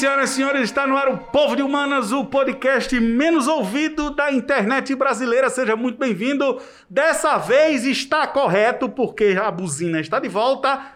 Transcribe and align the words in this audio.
senhoras 0.00 0.30
e 0.30 0.34
senhores, 0.34 0.62
está 0.62 0.86
no 0.86 0.96
ar 0.96 1.08
o 1.10 1.18
Povo 1.18 1.54
de 1.54 1.62
Humanas, 1.62 2.10
o 2.10 2.24
podcast 2.24 2.98
menos 2.98 3.46
ouvido 3.46 4.08
da 4.14 4.32
internet 4.32 4.94
brasileira. 4.94 5.50
Seja 5.50 5.76
muito 5.76 5.98
bem-vindo. 5.98 6.58
Dessa 6.88 7.36
vez 7.36 7.84
está 7.84 8.26
correto, 8.26 8.88
porque 8.88 9.38
a 9.38 9.50
buzina 9.50 10.00
está 10.00 10.18
de 10.18 10.28
volta. 10.28 10.94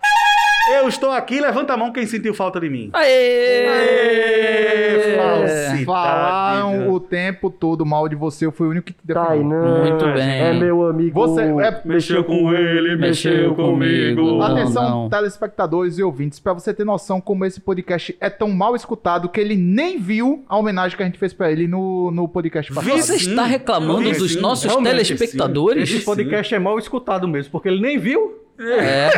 Eu 0.72 0.88
estou 0.88 1.10
aqui, 1.10 1.40
levanta 1.40 1.74
a 1.74 1.76
mão 1.76 1.92
quem 1.92 2.06
sentiu 2.06 2.32
falta 2.32 2.58
de 2.58 2.70
mim. 2.70 2.88
Aê! 2.94 3.66
Aê, 3.68 5.16
falsidade. 5.16 5.84
Falaram 5.84 6.90
o 6.90 6.98
tempo 6.98 7.50
todo 7.50 7.84
mal 7.84 8.08
de 8.08 8.14
você, 8.16 8.46
eu 8.46 8.52
fui 8.52 8.66
o 8.68 8.70
único 8.70 8.86
que 8.86 8.92
te 8.94 8.98
defendeu. 9.04 9.26
Tainan. 9.26 9.80
Muito 9.90 10.04
bem. 10.06 10.40
É 10.40 10.52
meu 10.54 10.86
amigo. 10.88 11.12
Você 11.20 11.42
é- 11.42 11.82
Mexeu 11.84 12.24
com 12.24 12.52
ele, 12.54 12.96
mexeu 12.96 13.54
comigo. 13.54 14.22
Não, 14.22 14.42
Atenção, 14.42 14.90
não. 15.02 15.08
telespectadores 15.10 15.98
e 15.98 16.02
ouvintes, 16.02 16.40
pra 16.40 16.54
você 16.54 16.72
ter 16.72 16.84
noção 16.84 17.20
como 17.20 17.44
esse 17.44 17.60
podcast 17.60 18.16
é 18.18 18.30
tão 18.30 18.48
mal 18.50 18.74
escutado 18.74 19.28
que 19.28 19.38
ele 19.40 19.56
nem 19.56 19.98
viu 19.98 20.44
a 20.48 20.56
homenagem 20.56 20.96
que 20.96 21.02
a 21.02 21.06
gente 21.06 21.18
fez 21.18 21.34
pra 21.34 21.52
ele 21.52 21.68
no, 21.68 22.10
no 22.10 22.26
podcast 22.26 22.72
passado. 22.72 22.90
Você 22.96 23.16
está 23.16 23.44
reclamando 23.44 24.12
Sim, 24.14 24.18
dos 24.18 24.32
sim. 24.32 24.40
nossos 24.40 24.64
Realmente, 24.64 24.92
telespectadores? 24.92 25.88
sim. 25.90 25.96
Esse 25.96 26.04
podcast 26.06 26.54
é 26.54 26.58
mal 26.58 26.78
escutado 26.78 27.28
mesmo, 27.28 27.52
porque 27.52 27.68
ele 27.68 27.80
nem 27.82 27.98
viu. 27.98 28.40
É, 28.56 29.08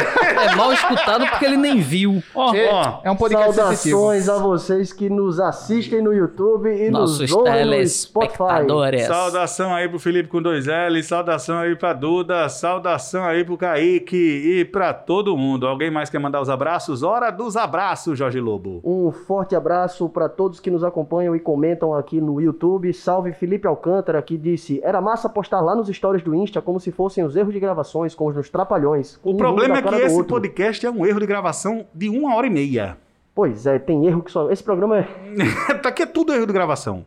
é 0.46 0.54
mal 0.54 0.72
escutado 0.72 1.26
porque 1.26 1.44
ele 1.44 1.58
nem 1.58 1.78
viu. 1.80 2.22
Ó, 2.34 2.54
É, 2.54 2.72
Ó, 2.72 3.00
é 3.04 3.10
um 3.10 3.16
podcast 3.16 3.52
sensitivo. 3.52 3.98
Saudações 3.98 4.28
a 4.30 4.38
vocês 4.38 4.92
que 4.94 5.10
nos 5.10 5.38
assistem 5.38 6.00
no 6.00 6.12
YouTube 6.14 6.70
e 6.70 6.90
nossos 6.90 7.20
nos 7.20 7.32
ouvem 7.32 7.66
no 7.66 7.86
Spotify. 7.86 8.66
Saudação 9.06 9.74
aí 9.74 9.88
pro 9.88 9.98
Felipe 9.98 10.30
com 10.30 10.40
dois 10.40 10.66
L, 10.68 11.02
saudação 11.02 11.58
aí 11.58 11.76
pra 11.76 11.92
Duda, 11.92 12.48
saudação 12.48 13.24
aí 13.24 13.44
pro 13.44 13.58
Kaique 13.58 14.16
e 14.16 14.64
pra 14.64 14.94
todo 14.94 15.36
mundo. 15.36 15.66
Alguém 15.66 15.90
mais 15.90 16.08
quer 16.08 16.18
mandar 16.18 16.40
os 16.40 16.48
abraços? 16.48 17.02
Hora 17.02 17.30
dos 17.30 17.56
abraços, 17.56 18.18
Jorge 18.18 18.40
Lobo. 18.40 18.80
Um 18.82 19.12
forte 19.12 19.54
abraço 19.54 20.08
para 20.08 20.30
todos 20.30 20.60
que 20.60 20.70
nos 20.70 20.82
acompanham 20.82 21.36
e 21.36 21.40
comentam 21.40 21.94
aqui 21.94 22.22
no 22.22 22.40
YouTube. 22.40 22.92
Salve 22.94 23.32
Felipe 23.32 23.66
Alcântara, 23.66 24.22
que 24.22 24.38
disse: 24.38 24.80
Era 24.82 25.00
massa 25.02 25.28
postar 25.28 25.60
lá 25.60 25.74
nos 25.74 25.88
stories 25.88 26.22
do 26.22 26.34
Insta 26.34 26.62
como 26.62 26.80
se 26.80 26.90
fossem 26.90 27.22
os 27.22 27.36
erros 27.36 27.52
de 27.52 27.60
gravações 27.60 28.14
com 28.14 28.26
os 28.26 28.36
nos 28.36 28.48
trapalhões. 28.48 29.18
O 29.26 29.32
Um 29.32 29.36
problema 29.36 29.78
é 29.78 29.82
que 29.82 29.92
esse 29.96 30.14
outro. 30.14 30.34
podcast 30.36 30.86
é 30.86 30.90
um 30.90 31.04
erro 31.04 31.18
de 31.18 31.26
gravação 31.26 31.84
de 31.92 32.08
uma 32.08 32.36
hora 32.36 32.46
e 32.46 32.50
meia. 32.50 32.96
Pois 33.34 33.66
é, 33.66 33.76
tem 33.76 34.06
erro 34.06 34.22
que 34.22 34.30
só. 34.30 34.48
Esse 34.52 34.62
programa 34.62 35.00
é. 35.00 35.04
tá 35.82 35.88
aqui 35.88 36.04
é 36.04 36.06
tudo 36.06 36.32
erro 36.32 36.46
de 36.46 36.52
gravação. 36.52 37.04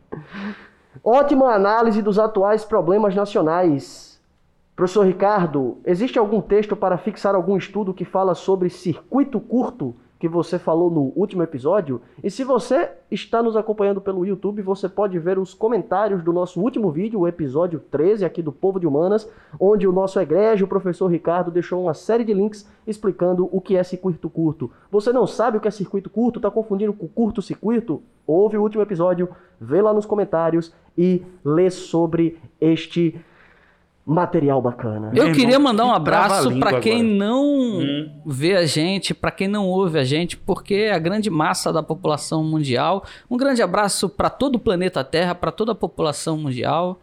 Ótima 1.02 1.54
análise 1.54 2.02
dos 2.02 2.18
atuais 2.18 2.62
problemas 2.62 3.14
nacionais. 3.14 4.20
Professor 4.76 5.06
Ricardo, 5.06 5.78
existe 5.82 6.18
algum 6.18 6.42
texto 6.42 6.76
para 6.76 6.98
fixar 6.98 7.34
algum 7.34 7.56
estudo 7.56 7.94
que 7.94 8.04
fala 8.04 8.34
sobre 8.34 8.68
circuito 8.68 9.40
curto 9.40 9.96
que 10.20 10.28
você 10.28 10.58
falou 10.58 10.90
no 10.90 11.12
último 11.16 11.42
episódio? 11.42 12.02
E 12.22 12.30
se 12.30 12.44
você 12.44 12.90
está 13.10 13.42
nos 13.42 13.56
acompanhando 13.56 14.02
pelo 14.02 14.26
YouTube, 14.26 14.60
você 14.60 14.86
pode 14.86 15.18
ver 15.18 15.38
os 15.38 15.54
comentários 15.54 16.22
do 16.22 16.30
nosso 16.30 16.60
último 16.60 16.90
vídeo, 16.90 17.20
o 17.20 17.26
episódio 17.26 17.80
13 17.90 18.26
aqui 18.26 18.42
do 18.42 18.52
Povo 18.52 18.78
de 18.78 18.86
Humanas, 18.86 19.26
onde 19.58 19.88
o 19.88 19.92
nosso 19.92 20.20
egrégio, 20.20 20.66
o 20.66 20.68
professor 20.68 21.06
Ricardo, 21.06 21.50
deixou 21.50 21.82
uma 21.82 21.94
série 21.94 22.22
de 22.22 22.34
links 22.34 22.68
explicando 22.86 23.48
o 23.50 23.62
que 23.62 23.76
é 23.76 23.82
circuito 23.82 24.28
curto. 24.28 24.70
Você 24.90 25.10
não 25.10 25.26
sabe 25.26 25.56
o 25.56 25.60
que 25.60 25.68
é 25.68 25.70
circuito 25.70 26.10
curto? 26.10 26.38
Está 26.38 26.50
confundindo 26.50 26.92
com 26.92 27.08
curto-circuito? 27.08 28.02
Ouve 28.26 28.58
o 28.58 28.62
último 28.62 28.82
episódio, 28.82 29.26
vê 29.58 29.80
lá 29.80 29.94
nos 29.94 30.04
comentários 30.04 30.70
e 30.98 31.22
lê 31.42 31.70
sobre 31.70 32.38
este 32.60 33.18
material 34.06 34.60
bacana. 34.60 35.10
Eu 35.14 35.32
queria 35.32 35.58
mandar 35.58 35.84
um 35.86 35.92
abraço 35.92 36.58
pra 36.58 36.80
quem 36.80 37.00
agora. 37.00 37.14
não 37.16 37.44
Hum. 37.44 38.10
vê 38.26 38.56
a 38.56 38.66
gente, 38.66 39.14
pra 39.14 39.30
quem 39.30 39.46
não 39.46 39.68
ouve 39.68 39.98
a 39.98 40.04
gente, 40.04 40.36
porque 40.36 40.74
é 40.74 40.92
a 40.92 40.98
grande 40.98 41.30
massa 41.30 41.72
da 41.72 41.82
população 41.82 42.42
mundial. 42.42 43.04
Um 43.30 43.36
grande 43.36 43.62
abraço 43.62 44.08
pra 44.08 44.28
todo 44.30 44.56
o 44.56 44.58
planeta 44.58 45.04
Terra, 45.04 45.34
pra 45.34 45.52
toda 45.52 45.72
a 45.72 45.74
população 45.76 46.36
mundial, 46.36 46.98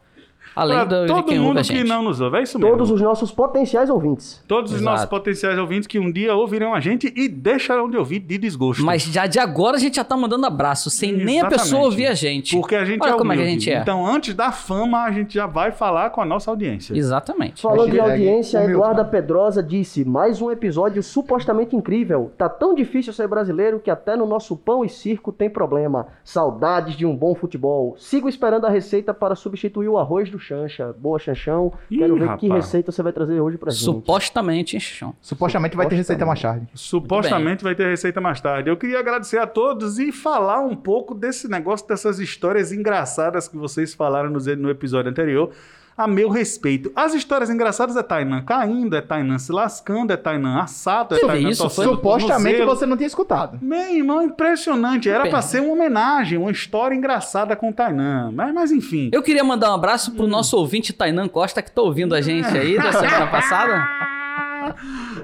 além 0.57 0.77
Pra 0.77 0.85
do, 0.85 1.01
de 1.01 1.07
todo 1.07 1.35
mundo 1.35 1.61
que 1.61 1.83
não 1.83 2.03
nos 2.03 2.19
ouve, 2.19 2.37
é 2.37 2.43
isso 2.43 2.57
mesmo. 2.57 2.71
Todos 2.71 2.91
os 2.91 3.01
nossos 3.01 3.31
potenciais 3.31 3.89
ouvintes. 3.89 4.43
Todos 4.47 4.71
os 4.71 4.77
Exato. 4.81 4.91
nossos 4.91 5.05
potenciais 5.09 5.57
ouvintes 5.57 5.87
que 5.87 5.99
um 5.99 6.11
dia 6.11 6.35
ouvirão 6.35 6.73
a 6.73 6.79
gente 6.79 7.11
e 7.15 7.27
deixarão 7.27 7.89
de 7.89 7.97
ouvir 7.97 8.19
de 8.19 8.37
desgosto. 8.37 8.83
Mas 8.83 9.03
já 9.03 9.27
de 9.27 9.39
agora 9.39 9.77
a 9.77 9.79
gente 9.79 9.95
já 9.95 10.03
tá 10.03 10.17
mandando 10.17 10.45
abraço, 10.45 10.89
sem 10.89 11.11
nem 11.11 11.37
a 11.37 11.47
Exatamente. 11.47 11.59
pessoa 11.61 11.83
ouvir 11.85 12.07
a 12.07 12.13
gente. 12.13 12.55
Porque 12.55 12.75
a 12.75 12.85
gente 12.85 13.01
Olha 13.03 13.11
é 13.11 13.17
como 13.17 13.31
é 13.31 13.35
que 13.35 13.41
a 13.41 13.45
humilde. 13.45 13.65
gente 13.65 13.73
é. 13.75 13.81
Então, 13.81 14.05
antes 14.05 14.33
da 14.33 14.51
fama, 14.51 15.03
a 15.03 15.11
gente 15.11 15.33
já 15.33 15.45
vai 15.45 15.71
falar 15.71 16.09
com 16.09 16.21
a 16.21 16.25
nossa 16.25 16.49
audiência. 16.51 16.95
Exatamente. 16.97 17.61
Falando 17.61 17.91
de 17.91 17.99
audiência, 17.99 18.59
a 18.59 18.63
humilde. 18.63 18.77
Eduarda 18.79 19.05
Pedrosa 19.05 19.61
disse: 19.61 20.03
mais 20.03 20.41
um 20.41 20.51
episódio 20.51 21.01
supostamente 21.03 21.75
incrível. 21.75 22.31
Tá 22.37 22.49
tão 22.49 22.73
difícil 22.73 23.13
ser 23.13 23.27
brasileiro 23.27 23.79
que 23.79 23.89
até 23.91 24.15
no 24.15 24.25
nosso 24.25 24.55
pão 24.55 24.83
e 24.83 24.89
circo 24.89 25.31
tem 25.31 25.49
problema. 25.49 26.07
Saudades 26.23 26.95
de 26.95 27.05
um 27.05 27.15
bom 27.15 27.35
futebol. 27.35 27.95
Sigo 27.97 28.27
esperando 28.27 28.65
a 28.65 28.69
receita 28.69 29.13
para 29.13 29.35
substituir 29.35 29.87
o 29.89 29.97
arroz 29.97 30.29
do 30.29 30.39
Chancha. 30.47 30.93
Boa, 30.97 31.19
Chanchão. 31.19 31.73
Ih, 31.91 31.97
Quero 31.97 32.13
ver 32.15 32.37
que 32.37 32.47
rapaz. 32.47 32.65
receita 32.65 32.91
você 32.91 33.03
vai 33.03 33.11
trazer 33.11 33.39
hoje 33.41 33.57
pra 33.57 33.69
gente. 33.71 33.83
Supostamente. 33.83 34.77
Supostamente 35.21 35.75
vai 35.75 35.87
ter 35.87 35.95
receita 35.95 36.25
mais 36.25 36.41
tarde. 36.41 36.67
Supostamente 36.73 37.63
vai 37.63 37.75
ter 37.75 37.89
receita 37.89 38.21
mais 38.21 38.39
tarde. 38.39 38.69
Eu 38.69 38.77
queria 38.77 38.99
agradecer 38.99 39.37
a 39.39 39.45
todos 39.47 39.99
e 39.99 40.11
falar 40.11 40.61
um 40.61 40.75
pouco 40.75 41.13
desse 41.13 41.47
negócio, 41.49 41.87
dessas 41.87 42.19
histórias 42.19 42.71
engraçadas 42.71 43.47
que 43.47 43.57
vocês 43.57 43.93
falaram 43.93 44.29
no 44.29 44.69
episódio 44.69 45.11
anterior. 45.11 45.51
A 45.97 46.07
meu 46.07 46.29
respeito. 46.29 46.91
As 46.95 47.15
histórias 47.15 47.49
engraçadas 47.49 47.97
é 47.97 48.03
Tainan 48.03 48.43
caindo, 48.43 48.95
é 48.95 49.01
Tainan 49.01 49.39
se 49.39 49.51
lascando, 49.51 50.13
é 50.13 50.17
Tainan 50.17 50.59
assado, 50.61 51.15
é 51.15 51.19
Tainan 51.19 51.49
isso? 51.49 51.63
torcendo 51.63 51.91
o 51.91 51.95
Supostamente 51.95 52.63
você 52.63 52.85
não 52.85 52.95
tinha 52.95 53.07
escutado. 53.07 53.57
Meu 53.61 53.95
irmão, 53.95 54.21
impressionante. 54.21 55.09
Era 55.09 55.21
Pena. 55.23 55.31
pra 55.31 55.41
ser 55.41 55.59
uma 55.61 55.73
homenagem, 55.73 56.37
uma 56.37 56.51
história 56.51 56.93
engraçada 56.95 57.55
com 57.55 57.69
o 57.69 57.73
Tainan. 57.73 58.31
Mas, 58.31 58.53
mas 58.53 58.71
enfim. 58.71 59.09
Eu 59.11 59.23
queria 59.23 59.43
mandar 59.43 59.71
um 59.71 59.75
abraço 59.75 60.11
Hum. 60.11 60.15
pro 60.17 60.27
nosso 60.27 60.55
ouvinte 60.55 60.93
Tainan 60.93 61.27
Costa, 61.27 61.63
que 61.63 61.71
tá 61.71 61.81
ouvindo 61.81 62.13
a 62.13 62.21
gente 62.21 62.47
aí 62.55 62.77
da 62.77 62.91
semana 62.93 63.25
passada. 63.31 63.87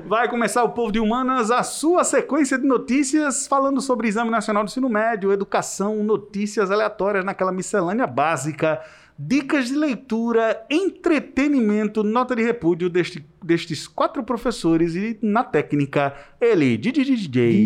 Vai 0.07 0.27
começar 0.29 0.63
o 0.63 0.69
Povo 0.69 0.91
de 0.91 0.99
Humanas, 0.99 1.51
a 1.51 1.61
sua 1.63 2.03
sequência 2.03 2.57
de 2.57 2.65
notícias 2.65 3.45
falando 3.45 3.79
sobre 3.81 4.07
Exame 4.07 4.29
Nacional 4.31 4.63
do 4.63 4.67
Ensino 4.69 4.89
Médio, 4.89 5.31
educação, 5.31 5.97
notícias 6.03 6.71
aleatórias 6.71 7.23
naquela 7.25 7.51
miscelânea 7.51 8.07
básica, 8.07 8.81
dicas 9.17 9.69
de 9.69 9.77
leitura, 9.77 10.65
entretenimento, 10.69 12.03
nota 12.03 12.35
de 12.35 12.43
repúdio 12.43 12.89
deste- 12.89 13.25
destes 13.43 13.87
quatro 13.87 14.23
professores 14.23 14.95
e 14.95 15.17
na 15.21 15.43
técnica, 15.43 16.13
ele, 16.39 16.77
DJ, 16.77 17.03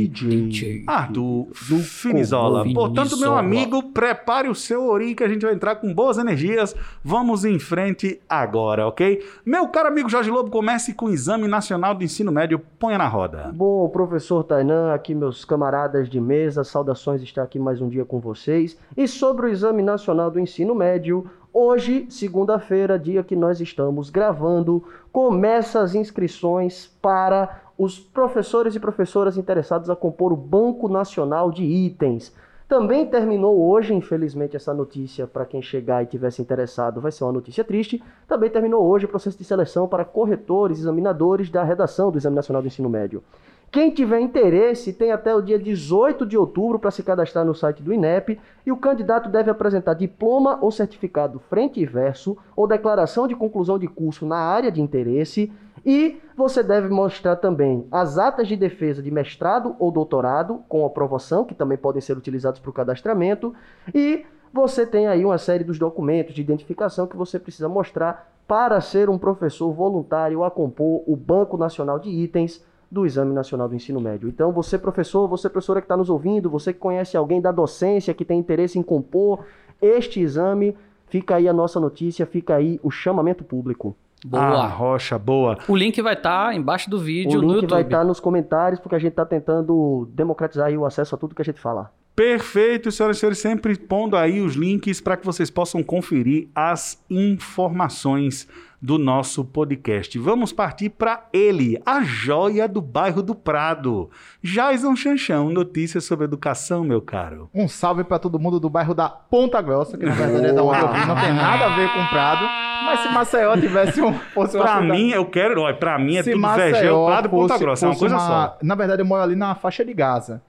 DJ. 0.08 0.84
Arthur 0.88 1.48
Finizola. 1.54 2.64
Finizola. 2.64 2.74
Portanto, 2.74 3.18
meu 3.20 3.36
amigo, 3.36 3.92
prepare 3.92 4.50
o 4.50 4.56
seu 4.56 4.88
ori 4.88 5.16
que 5.16 5.24
a 5.24 5.28
gente 5.28 5.46
vai 5.46 5.54
entrar 5.54 5.76
com 5.76 5.94
boas 5.94 6.18
energias. 6.18 6.76
Vamos 7.04 7.46
em 7.46 7.60
frente 7.60 8.20
agora, 8.28 8.88
ok? 8.88 9.24
Meu 9.46 9.68
caro 9.70 9.88
amigo 9.88 10.10
Jorge 10.10 10.30
Lobo, 10.30 10.50
comece 10.50 10.94
com 10.94 11.08
o 11.08 11.10
Exame 11.10 11.48
Nacional 11.48 11.96
do 11.96 12.04
Ensino 12.04 12.32
Médio. 12.32 12.60
Ponha 12.80 12.98
na 12.98 13.08
roda. 13.08 13.52
Bom, 13.54 13.88
professor 13.90 14.44
Tainan, 14.44 14.94
aqui 14.94 15.16
meus 15.16 15.46
camaradas 15.46 16.10
de 16.10 16.20
mesa, 16.20 16.64
saudações 16.64 17.22
estar 17.22 17.44
aqui 17.44 17.60
mais 17.60 17.82
um 17.82 17.90
dia 17.90 18.06
com 18.06 18.20
vocês. 18.20 18.78
E 18.96 19.08
sobre 19.08 19.48
o 19.48 19.50
Exame 19.50 19.82
Nacional 19.82 20.30
do 20.30 20.40
Ensino 20.40 20.76
Médio, 20.76 21.26
hoje, 21.54 22.06
segunda-feira, 22.10 23.00
dia 23.00 23.24
que 23.24 23.36
nós 23.36 23.60
estamos 23.60 24.10
gravando, 24.10 24.84
começa 25.12 25.82
as 25.82 25.96
inscrições 25.96 26.88
para 27.02 27.62
os 27.78 28.00
professores 28.00 28.76
e 28.76 28.80
professoras 28.80 29.38
interessados 29.38 29.90
a 29.90 29.96
compor 29.96 30.34
o 30.34 30.38
Banco 30.38 30.88
Nacional 30.88 31.52
de 31.52 31.64
Itens. 31.64 32.34
Também 32.68 33.06
terminou 33.06 33.70
hoje, 33.70 33.94
infelizmente, 33.94 34.58
essa 34.58 34.74
notícia 34.74 35.26
para 35.26 35.46
quem 35.46 35.62
chegar 35.62 36.04
e 36.04 36.06
tivesse 36.06 36.42
interessado, 36.42 37.00
vai 37.00 37.14
ser 37.14 37.24
uma 37.24 37.32
notícia 37.32 37.64
triste. 37.64 38.04
Também 38.28 38.50
terminou 38.50 38.86
hoje 38.86 39.06
o 39.06 39.08
processo 39.08 39.38
de 39.38 39.44
seleção 39.46 39.88
para 39.88 40.04
corretores, 40.04 40.80
examinadores 40.80 41.50
da 41.50 41.64
redação 41.64 42.12
do 42.12 42.18
Exame 42.18 42.36
Nacional 42.36 42.62
do 42.62 42.68
Ensino 42.68 42.90
Médio. 42.90 43.24
Quem 43.70 43.92
tiver 43.92 44.22
interesse 44.22 44.94
tem 44.94 45.12
até 45.12 45.36
o 45.36 45.42
dia 45.42 45.60
18 45.60 46.26
de 46.26 46.38
outubro 46.38 46.80
para 46.80 46.90
se 46.90 47.04
cadastrar 47.04 47.46
no 47.46 47.54
site 47.54 47.84
do 47.84 47.94
INEP 47.94 48.40
e 48.66 48.72
o 48.72 48.78
candidato 48.78 49.30
deve 49.30 49.52
apresentar 49.52 49.94
diploma 49.94 50.58
ou 50.62 50.72
certificado 50.72 51.40
frente 51.50 51.80
e 51.80 51.86
verso 51.86 52.38
ou 52.56 52.66
declaração 52.66 53.28
de 53.28 53.36
conclusão 53.36 53.78
de 53.78 53.88
curso 53.88 54.26
na 54.26 54.38
área 54.38 54.72
de 54.72 54.82
interesse 54.82 55.52
e 55.86 56.20
você 56.36 56.64
deve 56.64 56.90
mostrar 56.90 57.36
também 57.38 57.88
as 57.92 58.18
atas 58.18 58.48
de 58.48 58.56
defesa 58.56 59.02
de 59.02 59.12
mestrado 59.12 59.76
ou 59.80 59.92
doutorado 59.92 60.64
com 60.68 60.86
aprovação, 60.86 61.46
que 61.46 61.56
também 61.56 61.78
podem 61.78 62.02
ser 62.02 62.18
utilizados 62.18 62.60
para 62.60 62.70
o 62.70 62.74
cadastramento, 62.74 63.54
e 63.94 64.26
você 64.52 64.86
tem 64.86 65.08
aí 65.08 65.24
uma 65.24 65.38
série 65.38 65.64
dos 65.64 65.80
documentos 65.80 66.34
de 66.34 66.42
identificação 66.42 67.08
que 67.08 67.16
você 67.16 67.40
precisa 67.40 67.70
mostrar 67.70 68.34
para 68.48 68.80
ser 68.82 69.10
um 69.10 69.18
professor 69.18 69.72
voluntário 69.72 70.44
a 70.44 70.52
compor 70.52 71.04
o 71.06 71.16
Banco 71.16 71.58
Nacional 71.58 72.00
de 72.00 72.10
Itens 72.10 72.64
do 72.90 73.06
Exame 73.06 73.34
Nacional 73.34 73.68
do 73.68 73.76
Ensino 73.76 74.00
Médio. 74.00 74.30
Então, 74.30 74.52
você 74.52 74.78
professor, 74.78 75.28
você 75.28 75.50
professora 75.50 75.82
que 75.82 75.86
está 75.86 75.98
nos 75.98 76.10
ouvindo, 76.10 76.50
você 76.50 76.74
que 76.74 76.80
conhece 76.80 77.18
alguém 77.18 77.42
da 77.42 77.52
docência 77.52 78.14
que 78.14 78.26
tem 78.26 78.40
interesse 78.40 78.80
em 78.80 78.84
compor 78.84 79.46
este 79.82 80.20
exame, 80.20 80.76
fica 81.08 81.36
aí 81.36 81.48
a 81.48 81.54
nossa 81.54 81.80
notícia, 81.80 82.26
fica 82.26 82.56
aí 82.56 82.80
o 82.84 82.90
chamamento 82.90 83.44
público. 83.44 83.96
Boa. 84.26 84.44
Ah, 84.44 84.68
rocha, 84.68 85.18
boa. 85.18 85.58
O 85.68 85.76
link 85.76 86.02
vai 86.02 86.14
estar 86.14 86.56
embaixo 86.56 86.90
do 86.90 87.00
vídeo 87.00 87.40
o 87.40 87.42
no 87.42 87.48
link 87.48 87.56
YouTube. 87.56 87.70
vai 87.70 87.84
estar 87.84 88.04
nos 88.04 88.20
comentários, 88.20 88.80
porque 88.80 88.96
a 88.96 89.00
gente 89.00 89.12
está 89.12 89.26
tentando 89.26 90.10
democratizar 90.12 90.68
aí 90.68 90.78
o 90.78 90.86
acesso 90.86 91.14
a 91.14 91.18
tudo 91.18 91.36
que 91.36 91.42
a 91.42 91.46
gente 91.46 91.60
fala. 91.60 91.92
Perfeito, 92.16 92.92
senhoras 92.92 93.18
e 93.18 93.20
senhores, 93.20 93.38
sempre 93.38 93.78
pondo 93.78 94.18
aí 94.18 94.42
os 94.42 94.56
links 94.56 95.00
para 95.00 95.16
que 95.16 95.24
vocês 95.24 95.52
possam 95.52 95.84
conferir 95.84 96.50
as 96.56 97.00
informações 97.12 98.48
do 98.82 98.98
nosso 98.98 99.44
podcast. 99.44 100.18
Vamos 100.20 100.54
partir 100.54 100.90
para 100.90 101.26
ele, 101.34 101.82
a 101.86 102.04
joia 102.04 102.68
do 102.68 102.80
bairro 102.82 103.24
do 103.24 103.34
Prado. 103.34 104.10
Jason 104.44 104.96
Chanchão, 104.96 105.50
notícias 105.50 106.04
sobre 106.06 106.26
educação, 106.26 106.84
meu 106.84 107.02
caro. 107.02 107.50
Um 107.54 107.68
salve 107.68 108.04
pra 108.04 108.20
todo 108.20 108.40
mundo 108.40 108.60
do 108.60 108.70
bairro 108.70 108.94
da 108.94 109.10
Ponta 109.10 109.62
Grossa, 109.62 109.98
que 109.98 110.06
na 110.06 110.14
verdade 110.14 110.46
é 110.48 110.54
da 110.54 110.62
vim, 110.62 111.08
não 111.08 111.16
tem 111.16 111.34
nada 111.34 111.66
a 111.66 111.76
ver 111.76 111.92
com 111.92 112.06
Prado. 112.08 112.46
Mas 112.86 113.00
se 113.02 113.10
Maceió 113.10 113.58
tivesse 113.58 114.02
um. 114.02 114.14
Fosse 114.14 114.58
Pra 114.58 114.76
cidade- 114.82 114.92
mim, 114.92 115.10
eu 115.10 115.26
quero, 115.26 115.62
olha, 115.62 115.76
pra 115.76 115.98
mim 116.00 116.16
é 116.18 116.24
se 116.24 116.32
tudo 116.32 116.42
Maceió 116.42 117.06
Prado 117.08 117.28
e 117.28 117.30
Ponta 117.32 117.54
fosse- 117.54 117.64
Grossa, 117.64 117.86
é 117.86 117.88
uma 117.88 117.94
fosse 117.96 118.00
coisa 118.00 118.16
uma- 118.16 118.28
só. 118.48 118.58
Na 118.62 118.76
verdade, 118.76 119.02
eu 119.02 119.06
moro 119.06 119.24
ali 119.24 119.36
na 119.36 119.56
faixa 119.56 119.84
de 119.84 119.94
Gaza. 119.94 120.42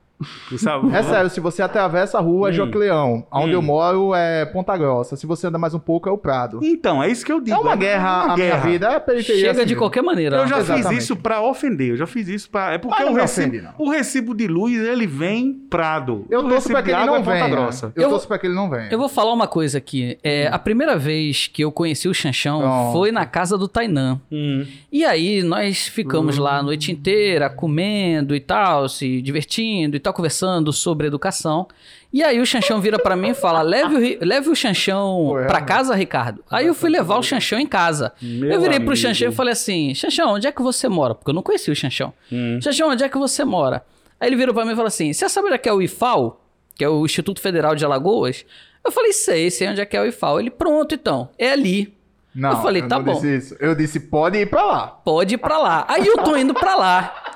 É 0.93 1.03
sério, 1.03 1.31
se 1.31 1.41
você 1.41 1.63
atravessa 1.63 2.19
a 2.19 2.21
rua 2.21 2.49
é 2.49 2.51
Hum. 2.51 2.55
Jocleão. 2.55 3.27
Onde 3.33 3.51
Hum. 3.51 3.55
eu 3.55 3.63
moro 3.63 4.15
é 4.15 4.45
Ponta 4.47 4.77
Grossa. 4.77 5.17
Se 5.17 5.27
você 5.27 5.47
anda 5.47 5.59
mais 5.59 5.75
um 5.75 5.79
pouco 5.79 6.09
é 6.09 6.13
o 6.13 6.19
Prado. 6.19 6.61
Então, 6.63 7.03
é 7.03 7.09
isso 7.11 7.25
que 7.25 7.33
eu 7.33 7.41
digo. 7.41 7.57
É 7.57 7.61
uma 7.61 7.77
guerra, 7.77 8.25
uma 8.25 8.33
a 8.33 8.37
minha 8.37 8.51
guerra. 8.51 8.69
vida 8.71 8.89
é 8.93 9.01
periferia. 9.01 9.41
Chega 9.41 9.53
de 9.55 9.61
civil. 9.61 9.79
qualquer 9.79 10.03
maneira. 10.03 10.37
Eu 10.39 10.47
já 10.49 10.59
Exatamente. 10.59 10.89
fiz 10.89 11.05
isso 11.05 11.17
pra 11.17 11.41
ofender, 11.43 11.91
eu 11.91 11.97
já 11.97 12.07
fiz 12.07 12.29
isso 12.29 12.51
pra... 12.51 12.73
É 12.73 12.79
porque 12.79 13.03
o 13.03 13.13
recibo, 13.15 13.47
ofende, 13.49 13.63
não. 13.63 13.73
o 13.79 13.91
recibo 13.91 14.35
de 14.35 14.47
luz, 14.49 14.77
ele 14.79 15.07
vem 15.07 15.53
Prado. 15.71 16.25
Eu 16.31 16.41
o 16.41 16.49
torço 16.49 16.69
pra 16.69 16.83
que 16.83 16.91
de 16.91 16.97
ele 16.97 17.07
não 17.07 17.15
é 17.17 17.19
Ponta 17.19 17.31
venha. 17.31 17.49
Grossa. 17.49 17.93
Eu, 17.95 18.03
Eu- 18.05 18.11
torço 18.11 18.27
pra 18.27 18.39
que 18.39 18.47
ele 18.47 18.55
não 18.55 18.69
venha. 18.71 18.89
Eu 18.91 18.99
vou 18.99 19.09
falar 19.09 19.33
uma 19.33 19.47
coisa 19.47 19.79
aqui. 19.79 20.19
É, 20.25 20.49
a 20.49 20.59
primeira 20.59 20.97
vez 20.97 21.47
que 21.47 21.63
eu 21.63 21.71
conheci 21.71 22.09
o 22.09 22.15
Chanchão 22.15 22.61
Pronto. 22.61 22.93
foi 22.93 23.13
na 23.13 23.27
casa 23.27 23.57
do 23.59 23.69
Tainan. 23.69 24.21
Hum. 24.33 24.65
E 24.91 25.05
aí 25.05 25.43
nós 25.43 25.87
ficamos 25.87 26.39
lá 26.39 26.59
a 26.59 26.63
noite 26.63 26.91
inteira 26.91 27.49
comendo 27.51 28.35
e 28.35 28.41
tal, 28.41 28.89
se 28.89 29.21
divertindo 29.21 29.97
e 29.97 30.01
tal, 30.01 30.08
conversando 30.13 30.73
sobre 30.73 31.07
educação. 31.07 31.67
E 32.13 32.23
aí 32.23 32.41
o 32.41 32.47
Chanchão 32.47 32.81
vira 32.81 32.99
pra 32.99 33.15
mim 33.17 33.31
e 33.31 33.35
fala: 33.35 33.63
leve 33.63 34.19
o, 34.21 34.25
leve 34.27 34.49
o 34.49 34.55
Chanchão 34.55 35.27
Pô, 35.29 35.41
é, 35.41 35.47
pra 35.47 35.61
casa, 35.61 35.95
Ricardo. 35.95 36.43
Aí 36.51 36.67
eu 36.67 36.75
fui 36.75 36.91
levar 36.91 37.19
o 37.19 37.23
Chanchão 37.23 37.59
em 37.59 37.67
casa. 37.67 38.13
Meu 38.21 38.51
eu 38.51 38.61
virei 38.61 38.79
pro 38.79 38.89
amigo. 38.89 38.97
Chanchão 38.97 39.29
e 39.29 39.35
falei 39.35 39.53
assim: 39.53 39.95
Chanchão, 39.95 40.35
onde 40.35 40.47
é 40.47 40.53
que 40.53 40.63
você 40.63 40.89
mora? 40.89 41.15
Porque 41.15 41.31
eu 41.31 41.35
não 41.35 41.43
conhecia 41.43 41.73
o 41.73 41.77
Chanchão. 41.77 42.13
Hum. 42.33 42.59
Chanchão, 42.63 42.91
onde 42.91 43.05
é 43.05 43.09
que 43.09 43.19
você 43.19 43.45
mora? 43.45 43.85
Aí 44.21 44.29
ele 44.29 44.37
virou 44.37 44.55
pra 44.55 44.65
mim 44.65 44.73
e 44.73 44.75
falou 44.75 44.89
assim: 44.89 45.13
Você 45.13 45.29
sabe 45.29 45.47
onde 45.47 45.55
é 45.55 45.59
que 45.59 45.69
é 45.69 45.73
o 45.73 45.83
IFAL? 45.83 46.41
Que 46.75 46.85
é 46.85 46.89
o 46.89 47.05
Instituto 47.05 47.41
Federal 47.41 47.75
de 47.75 47.85
Alagoas? 47.85 48.45
Eu 48.85 48.91
falei: 48.91 49.13
Sei, 49.13 49.51
sei 49.51 49.69
onde 49.69 49.81
é 49.81 49.87
que 49.87 49.97
é 49.97 50.01
o 50.01 50.07
IFAL. 50.07 50.41
Ele, 50.41 50.51
pronto 50.51 50.95
então, 50.95 51.29
é 51.39 51.51
ali. 51.51 51.97
Não, 52.35 52.51
Eu 52.51 52.57
falei, 52.59 52.83
tá 52.83 53.01
bom. 53.01 53.21
Disse. 53.21 53.57
Eu 53.59 53.75
disse, 53.75 53.99
pode 53.99 54.39
ir 54.39 54.47
pra 54.49 54.65
lá. 54.65 54.87
Pode 54.87 55.35
ir 55.35 55.39
pra 55.39 55.59
lá. 55.59 55.85
Aí 55.89 56.07
eu 56.07 56.19
tô 56.19 56.37
indo 56.37 56.55
pra 56.55 56.77
lá. 56.77 57.28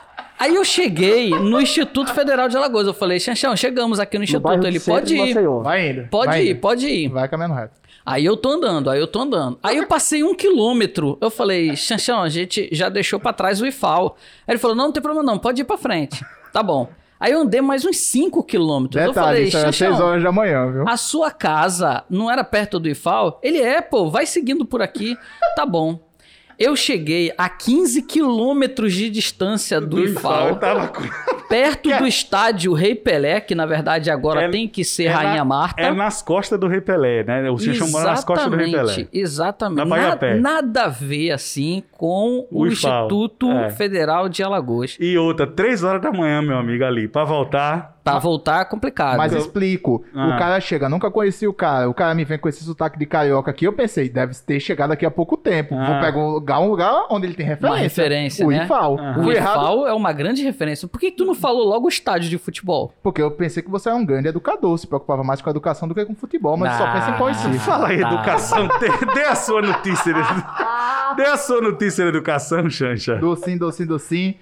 Aí 0.42 0.56
eu 0.56 0.64
cheguei 0.64 1.30
no 1.30 1.60
Instituto 1.60 2.12
Federal 2.12 2.48
de 2.48 2.56
Alagoas. 2.56 2.88
Eu 2.88 2.92
falei, 2.92 3.20
Chanchão, 3.20 3.54
chegamos 3.56 4.00
aqui 4.00 4.16
no 4.16 4.22
No 4.22 4.24
Instituto. 4.24 4.58
do 4.58 4.66
Ele 4.66 4.80
pode 4.80 5.06
de 5.06 5.14
ir. 5.14 5.34
Vai 5.62 5.90
indo. 5.90 6.08
Pode 6.08 6.26
vai 6.26 6.42
ir, 6.44 6.50
indo. 6.50 6.60
pode 6.60 6.86
ir. 6.88 7.08
Vai 7.10 7.28
caminhando 7.28 7.54
reto. 7.54 7.80
Aí 8.04 8.24
eu 8.24 8.36
tô 8.36 8.48
andando, 8.48 8.90
aí 8.90 8.98
eu 8.98 9.06
tô 9.06 9.20
andando. 9.20 9.56
Aí 9.62 9.76
eu 9.76 9.86
passei 9.86 10.24
um 10.24 10.34
quilômetro. 10.34 11.16
Eu 11.20 11.30
falei, 11.30 11.76
Chanchão, 11.76 12.20
a 12.20 12.28
gente 12.28 12.68
já 12.72 12.88
deixou 12.88 13.20
pra 13.20 13.32
trás 13.32 13.60
o 13.60 13.66
IFAL. 13.66 14.16
Aí 14.44 14.54
ele 14.54 14.58
falou, 14.58 14.76
não, 14.76 14.86
não 14.86 14.92
tem 14.92 15.00
problema 15.00 15.24
não, 15.24 15.38
pode 15.38 15.60
ir 15.60 15.64
pra 15.64 15.78
frente. 15.78 16.20
Tá 16.52 16.60
bom. 16.60 16.88
Aí 17.20 17.30
eu 17.30 17.42
andei 17.42 17.60
mais 17.60 17.84
uns 17.84 17.98
5 17.98 18.42
quilômetros. 18.42 19.00
eu 19.00 19.10
Detalhe, 19.10 19.26
falei, 19.26 19.44
isso 19.44 19.56
era 19.56 19.72
6 19.72 19.76
Chanchão, 19.76 20.06
horas 20.08 20.24
da 20.24 20.32
manhã, 20.32 20.72
viu? 20.72 20.88
a 20.88 20.96
sua 20.96 21.30
casa 21.30 22.02
não 22.10 22.28
era 22.28 22.42
perto 22.42 22.80
do 22.80 22.88
IFAL? 22.88 23.38
Ele 23.44 23.60
é, 23.62 23.80
pô, 23.80 24.10
vai 24.10 24.26
seguindo 24.26 24.64
por 24.66 24.82
aqui. 24.82 25.16
Tá 25.54 25.64
bom. 25.64 26.00
Eu 26.62 26.76
cheguei 26.76 27.32
a 27.36 27.48
15 27.48 28.02
quilômetros 28.02 28.92
de 28.94 29.10
distância 29.10 29.80
do, 29.80 29.98
IFAL, 29.98 30.56
tava 30.56 30.92
perto 31.48 31.90
do 31.98 32.06
estádio 32.06 32.72
Rei 32.72 32.94
Pelé, 32.94 33.40
que 33.40 33.52
na 33.52 33.66
verdade 33.66 34.10
agora 34.10 34.42
É- 34.42 34.48
tem 34.48 34.68
que 34.68 34.84
ser 34.84 35.04
é 35.04 35.08
Rainha 35.08 35.36
na- 35.38 35.44
Marta. 35.44 35.82
É 35.82 35.92
nas 35.92 36.22
costas 36.22 36.60
do 36.60 36.68
Rei 36.68 36.80
Pelé, 36.80 37.24
né? 37.24 37.50
O 37.50 37.58
Xixão 37.58 37.88
mora 37.88 38.10
nas 38.10 38.24
costas 38.24 38.48
do 38.48 38.56
Rei 38.56 38.70
Pelé. 38.70 39.08
Exatamente. 39.12 39.78
Na 39.78 39.84
nada 40.40 40.84
a 40.84 40.88
ver, 40.88 41.32
assim, 41.32 41.82
com 41.90 42.46
o, 42.50 42.62
O 42.62 42.66
Instituto 42.68 43.50
é. 43.50 43.70
Federal 43.70 44.28
de 44.28 44.42
Alagoas. 44.42 44.96
E 45.00 45.18
outra, 45.18 45.46
três 45.46 45.82
horas 45.82 46.00
da 46.00 46.12
manhã, 46.12 46.40
meu 46.42 46.56
amigo, 46.56 46.84
ali, 46.84 47.08
pra 47.08 47.24
voltar. 47.24 48.00
Pra 48.04 48.18
voltar, 48.18 48.62
é 48.62 48.64
complicado. 48.64 49.16
Mas 49.16 49.32
explico. 49.32 50.04
Ah. 50.14 50.28
O 50.28 50.38
cara 50.38 50.60
chega, 50.60 50.88
nunca 50.88 51.10
conheci 51.10 51.46
o 51.46 51.52
cara. 51.52 51.88
O 51.88 51.94
cara 51.94 52.14
me 52.14 52.24
vem 52.24 52.38
com 52.38 52.48
esse 52.48 52.64
sotaque 52.64 52.98
de 52.98 53.06
carioca 53.06 53.50
aqui. 53.50 53.64
Eu 53.64 53.72
pensei, 53.72 54.08
deve 54.08 54.34
ter 54.34 54.58
chegado 54.58 54.92
aqui 54.92 55.06
há 55.06 55.10
pouco 55.10 55.36
tempo. 55.36 55.74
Ah. 55.76 55.86
Vou 55.86 56.00
pegar 56.00 56.58
um 56.60 56.68
lugar 56.68 57.06
onde 57.10 57.26
ele 57.26 57.34
tem 57.34 57.46
referência. 57.46 57.68
Uma 57.76 57.82
referência, 57.82 58.46
o 58.46 58.50
né? 58.50 58.64
IFAL. 58.64 58.98
Ah. 58.98 59.18
O 59.18 59.30
IFAL 59.32 59.86
é 59.86 59.92
uma 59.94 60.12
grande 60.12 60.42
referência. 60.42 60.88
Por 60.88 60.98
que 60.98 61.12
tu 61.12 61.24
não 61.24 61.34
falou 61.34 61.64
logo 61.68 61.86
o 61.86 61.88
estádio 61.88 62.28
de 62.28 62.38
futebol? 62.38 62.92
porque 63.02 63.20
eu 63.22 63.30
pensei 63.30 63.62
que 63.62 63.70
você 63.70 63.88
era 63.88 63.96
um 63.96 64.04
grande 64.04 64.28
educador. 64.28 64.76
Se 64.78 64.86
preocupava 64.86 65.22
mais 65.22 65.40
com 65.40 65.48
a 65.48 65.52
educação 65.52 65.86
do 65.86 65.94
que 65.94 66.04
com 66.04 66.14
futebol. 66.14 66.56
Mas 66.56 66.76
só 66.76 66.90
pensa 66.90 67.10
em 67.10 67.52
circo. 67.52 67.58
Fala 67.64 67.88
aí, 67.88 68.00
Tá. 68.00 68.12
educação. 68.12 68.68
Dê, 68.80 69.14
dê 69.14 69.24
a 69.24 69.34
sua 69.34 69.62
notícia. 69.62 70.12
Dê 71.16 71.26
a 71.26 71.36
sua 71.36 71.60
notícia 71.60 72.04
de 72.04 72.08
educação, 72.08 72.68
Xancha. 72.70 73.16
Docinho, 73.16 73.58
docinho, 73.58 73.88
docinho. 73.88 74.34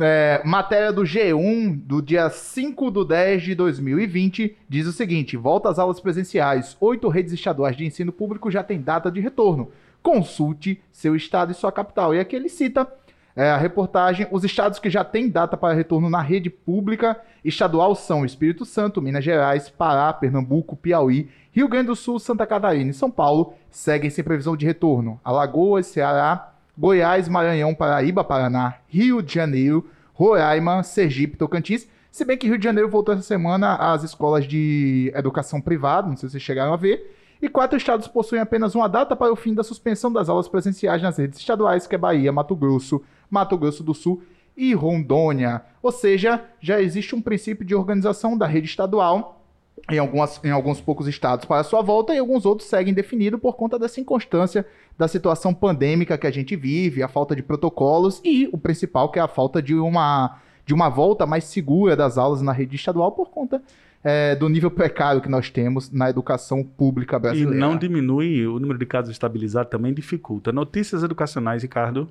É, 0.00 0.40
matéria 0.44 0.90
do 0.90 1.02
G1 1.02 1.76
do 1.84 2.00
dia 2.00 2.30
5 2.30 2.90
do 2.90 3.04
10 3.04 3.42
de 3.42 3.54
2020 3.54 4.56
diz 4.66 4.86
o 4.86 4.92
seguinte: 4.92 5.36
volta 5.36 5.68
às 5.68 5.78
aulas 5.78 6.00
presenciais. 6.00 6.76
Oito 6.80 7.08
redes 7.08 7.32
estaduais 7.32 7.76
de 7.76 7.84
ensino 7.84 8.10
público 8.10 8.50
já 8.50 8.62
têm 8.62 8.80
data 8.80 9.10
de 9.10 9.20
retorno. 9.20 9.70
Consulte 10.02 10.80
seu 10.90 11.14
estado 11.14 11.52
e 11.52 11.54
sua 11.54 11.70
capital. 11.70 12.14
E 12.14 12.20
aqui 12.20 12.34
ele 12.34 12.48
cita 12.48 12.90
é, 13.36 13.50
a 13.50 13.56
reportagem: 13.58 14.26
os 14.30 14.44
estados 14.44 14.78
que 14.78 14.88
já 14.88 15.04
têm 15.04 15.28
data 15.28 15.58
para 15.58 15.74
retorno 15.74 16.08
na 16.08 16.22
rede 16.22 16.48
pública 16.48 17.20
estadual 17.44 17.94
são 17.94 18.24
Espírito 18.24 18.64
Santo, 18.64 19.02
Minas 19.02 19.24
Gerais, 19.24 19.68
Pará, 19.68 20.10
Pernambuco, 20.12 20.74
Piauí, 20.74 21.28
Rio 21.50 21.68
Grande 21.68 21.88
do 21.88 21.96
Sul, 21.96 22.18
Santa 22.18 22.46
Catarina 22.46 22.90
e 22.90 22.94
São 22.94 23.10
Paulo 23.10 23.54
seguem 23.70 24.08
sem 24.08 24.24
previsão 24.24 24.56
de 24.56 24.64
retorno. 24.64 25.20
Alagoas, 25.22 25.86
Ceará, 25.86 26.51
Goiás, 26.76 27.28
Maranhão, 27.28 27.74
Paraíba, 27.74 28.24
Paraná, 28.24 28.76
Rio 28.88 29.22
de 29.22 29.34
Janeiro, 29.34 29.88
Roraima, 30.14 30.82
Sergipe, 30.82 31.36
Tocantins. 31.36 31.86
Se 32.10 32.24
bem 32.24 32.36
que 32.36 32.46
Rio 32.46 32.58
de 32.58 32.64
Janeiro 32.64 32.88
voltou 32.88 33.14
essa 33.14 33.22
semana 33.22 33.74
às 33.76 34.02
escolas 34.02 34.46
de 34.46 35.12
educação 35.14 35.60
privada, 35.60 36.08
não 36.08 36.16
sei 36.16 36.28
se 36.28 36.32
vocês 36.32 36.42
chegaram 36.42 36.72
a 36.72 36.76
ver. 36.76 37.16
E 37.40 37.48
quatro 37.48 37.76
estados 37.76 38.06
possuem 38.06 38.40
apenas 38.40 38.74
uma 38.74 38.88
data 38.88 39.16
para 39.16 39.32
o 39.32 39.36
fim 39.36 39.52
da 39.52 39.64
suspensão 39.64 40.12
das 40.12 40.28
aulas 40.28 40.48
presenciais 40.48 41.02
nas 41.02 41.16
redes 41.16 41.38
estaduais, 41.38 41.86
que 41.86 41.94
é 41.94 41.98
Bahia, 41.98 42.30
Mato 42.30 42.54
Grosso, 42.54 43.02
Mato 43.28 43.58
Grosso 43.58 43.82
do 43.82 43.94
Sul 43.94 44.22
e 44.56 44.72
Rondônia. 44.74 45.62
Ou 45.82 45.90
seja, 45.90 46.44
já 46.60 46.80
existe 46.80 47.14
um 47.14 47.20
princípio 47.20 47.64
de 47.64 47.74
organização 47.74 48.38
da 48.38 48.46
rede 48.46 48.68
estadual 48.68 49.41
em, 49.90 49.98
algumas, 49.98 50.40
em 50.44 50.50
alguns 50.50 50.80
poucos 50.80 51.08
estados 51.08 51.44
para 51.44 51.62
sua 51.64 51.82
volta 51.82 52.14
e 52.14 52.18
alguns 52.18 52.46
outros 52.46 52.68
seguem 52.68 52.94
definido 52.94 53.38
por 53.38 53.56
conta 53.56 53.78
dessa 53.78 54.00
inconstância 54.00 54.64
da 54.96 55.08
situação 55.08 55.52
pandêmica 55.52 56.16
que 56.16 56.26
a 56.26 56.30
gente 56.30 56.54
vive, 56.54 57.02
a 57.02 57.08
falta 57.08 57.34
de 57.34 57.42
protocolos 57.42 58.20
e 58.24 58.48
o 58.52 58.58
principal 58.58 59.10
que 59.10 59.18
é 59.18 59.22
a 59.22 59.28
falta 59.28 59.60
de 59.60 59.74
uma, 59.74 60.38
de 60.64 60.72
uma 60.72 60.88
volta 60.88 61.26
mais 61.26 61.44
segura 61.44 61.96
das 61.96 62.18
aulas 62.18 62.42
na 62.42 62.52
rede 62.52 62.76
estadual 62.76 63.12
por 63.12 63.30
conta 63.30 63.62
é, 64.04 64.34
do 64.34 64.48
nível 64.48 64.70
precário 64.70 65.20
que 65.20 65.28
nós 65.28 65.48
temos 65.50 65.90
na 65.90 66.10
educação 66.10 66.62
pública 66.64 67.16
E 67.16 67.20
brasileira. 67.20 67.58
não 67.58 67.76
diminui, 67.76 68.46
o 68.46 68.58
número 68.58 68.78
de 68.78 68.86
casos 68.86 69.10
estabilizados 69.10 69.70
também 69.70 69.94
dificulta. 69.94 70.52
Notícias 70.52 71.02
educacionais, 71.02 71.62
Ricardo. 71.62 72.08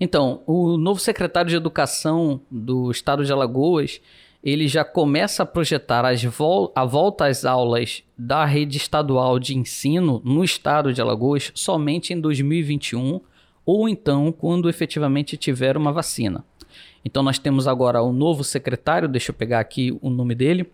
Então, 0.00 0.42
o 0.46 0.76
novo 0.76 1.00
secretário 1.00 1.50
de 1.50 1.56
Educação 1.56 2.40
do 2.50 2.90
Estado 2.90 3.24
de 3.24 3.32
Alagoas, 3.32 4.00
ele 4.42 4.68
já 4.68 4.84
começa 4.84 5.42
a 5.42 5.46
projetar 5.46 6.04
as 6.04 6.22
vol 6.22 6.72
a 6.74 6.84
volta 6.84 7.26
às 7.26 7.44
aulas 7.44 8.04
da 8.16 8.44
rede 8.44 8.76
estadual 8.76 9.38
de 9.38 9.56
ensino 9.56 10.22
no 10.24 10.44
Estado 10.44 10.92
de 10.92 11.00
Alagoas 11.00 11.50
somente 11.54 12.12
em 12.12 12.20
2021 12.20 13.20
ou 13.66 13.88
então 13.88 14.30
quando 14.32 14.68
efetivamente 14.68 15.36
tiver 15.36 15.76
uma 15.76 15.92
vacina. 15.92 16.44
Então 17.04 17.22
nós 17.22 17.38
temos 17.38 17.66
agora 17.66 18.02
o 18.02 18.12
novo 18.12 18.44
secretário, 18.44 19.08
deixa 19.08 19.30
eu 19.30 19.34
pegar 19.34 19.60
aqui 19.60 19.96
o 20.00 20.08
nome 20.08 20.34
dele, 20.34 20.70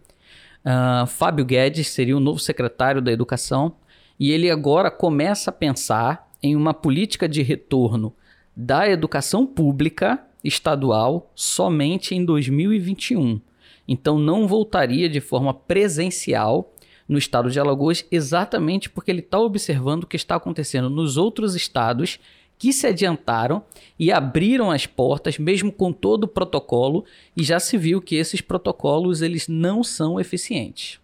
ah, 0.65 1.05
Fábio 1.07 1.45
Guedes 1.45 1.89
seria 1.89 2.17
o 2.17 2.21
novo 2.21 2.39
secretário 2.39 3.03
da 3.03 3.13
Educação 3.13 3.75
e 4.19 4.31
ele 4.31 4.51
agora 4.51 4.91
começa 4.91 5.51
a 5.51 5.53
pensar 5.53 6.31
em 6.43 6.55
uma 6.55 6.75
política 6.75 7.29
de 7.29 7.43
retorno 7.43 8.15
da 8.57 8.89
educação 8.89 9.47
pública 9.47 10.23
estadual 10.43 11.31
somente 11.35 12.15
em 12.15 12.25
2021. 12.25 13.41
Então 13.87 14.19
não 14.19 14.47
voltaria 14.47 15.09
de 15.09 15.21
forma 15.21 15.53
presencial 15.53 16.73
no 17.09 17.19
estado 17.19 17.51
de 17.51 17.61
Alagoas, 17.61 18.05
exatamente 18.11 18.89
porque 18.89 19.11
ele 19.11 19.21
está 19.21 19.39
observando 19.39 20.05
o 20.05 20.07
que 20.07 20.17
está 20.17 20.37
acontecendo 20.37 20.89
nos 20.89 21.17
outros 21.17 21.55
estados 21.55 22.19
que 22.59 22.73
se 22.73 22.87
adiantaram 22.87 23.63
e 23.99 24.11
abriram 24.11 24.71
as 24.71 24.87
portas, 24.87 25.39
mesmo 25.39 25.71
com 25.73 25.93
todo 25.93 26.25
o 26.25 26.29
protocolo, 26.29 27.05
e 27.37 27.43
já 27.43 27.59
se 27.61 27.77
viu 27.77 28.01
que 28.01 28.15
esses 28.15 28.41
protocolos 28.41 29.23
eles 29.23 29.49
não 29.49 29.83
são 29.83 30.19
eficientes. 30.19 30.99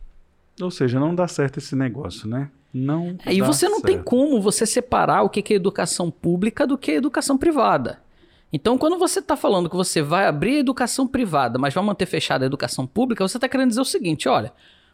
Ou 0.61 0.71
seja, 0.71 1.01
não 1.01 1.15
dá 1.15 1.27
certo 1.27 1.59
esse 1.59 1.75
negócio, 1.75 2.29
né? 2.29 2.51
Não. 2.73 3.17
É, 3.27 3.35
e 3.35 3.41
você 3.41 3.69
não 3.69 3.81
tem 3.81 3.97
certo. 3.97 4.07
como 4.07 4.41
você 4.41 4.65
separar 4.65 5.23
o 5.23 5.29
que 5.29 5.53
é 5.53 5.57
educação 5.57 6.11
pública 6.11 6.67
do 6.67 6.79
que 6.79 6.93
é 6.93 6.95
educação 6.95 7.37
privada. 7.37 8.01
Então, 8.53 8.77
quando 8.77 8.99
você 8.99 9.21
está 9.21 9.37
falando 9.37 9.71
que 9.71 9.77
você 9.77 10.03
vai 10.03 10.27
abrir 10.27 10.57
a 10.57 10.61
educação 10.61 11.07
privada, 11.07 11.59
mas 11.59 11.73
vai 11.73 11.85
manter 11.85 12.07
fechada 12.07 12.45
a 12.45 12.47
educação 12.47 12.87
pública, 12.87 13.27
você 13.27 13.37
está 13.37 13.49
querendo 13.49 13.69
dizer 13.69 13.81
o 13.81 13.85
seguinte: 13.85 14.29
olha, 14.29 14.53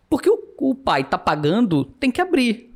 Porque 0.09 0.29
o, 0.31 0.39
o 0.59 0.75
pai 0.75 1.03
tá 1.05 1.19
pagando, 1.19 1.85
tem 1.85 2.11
que 2.11 2.21
abrir. 2.21 2.73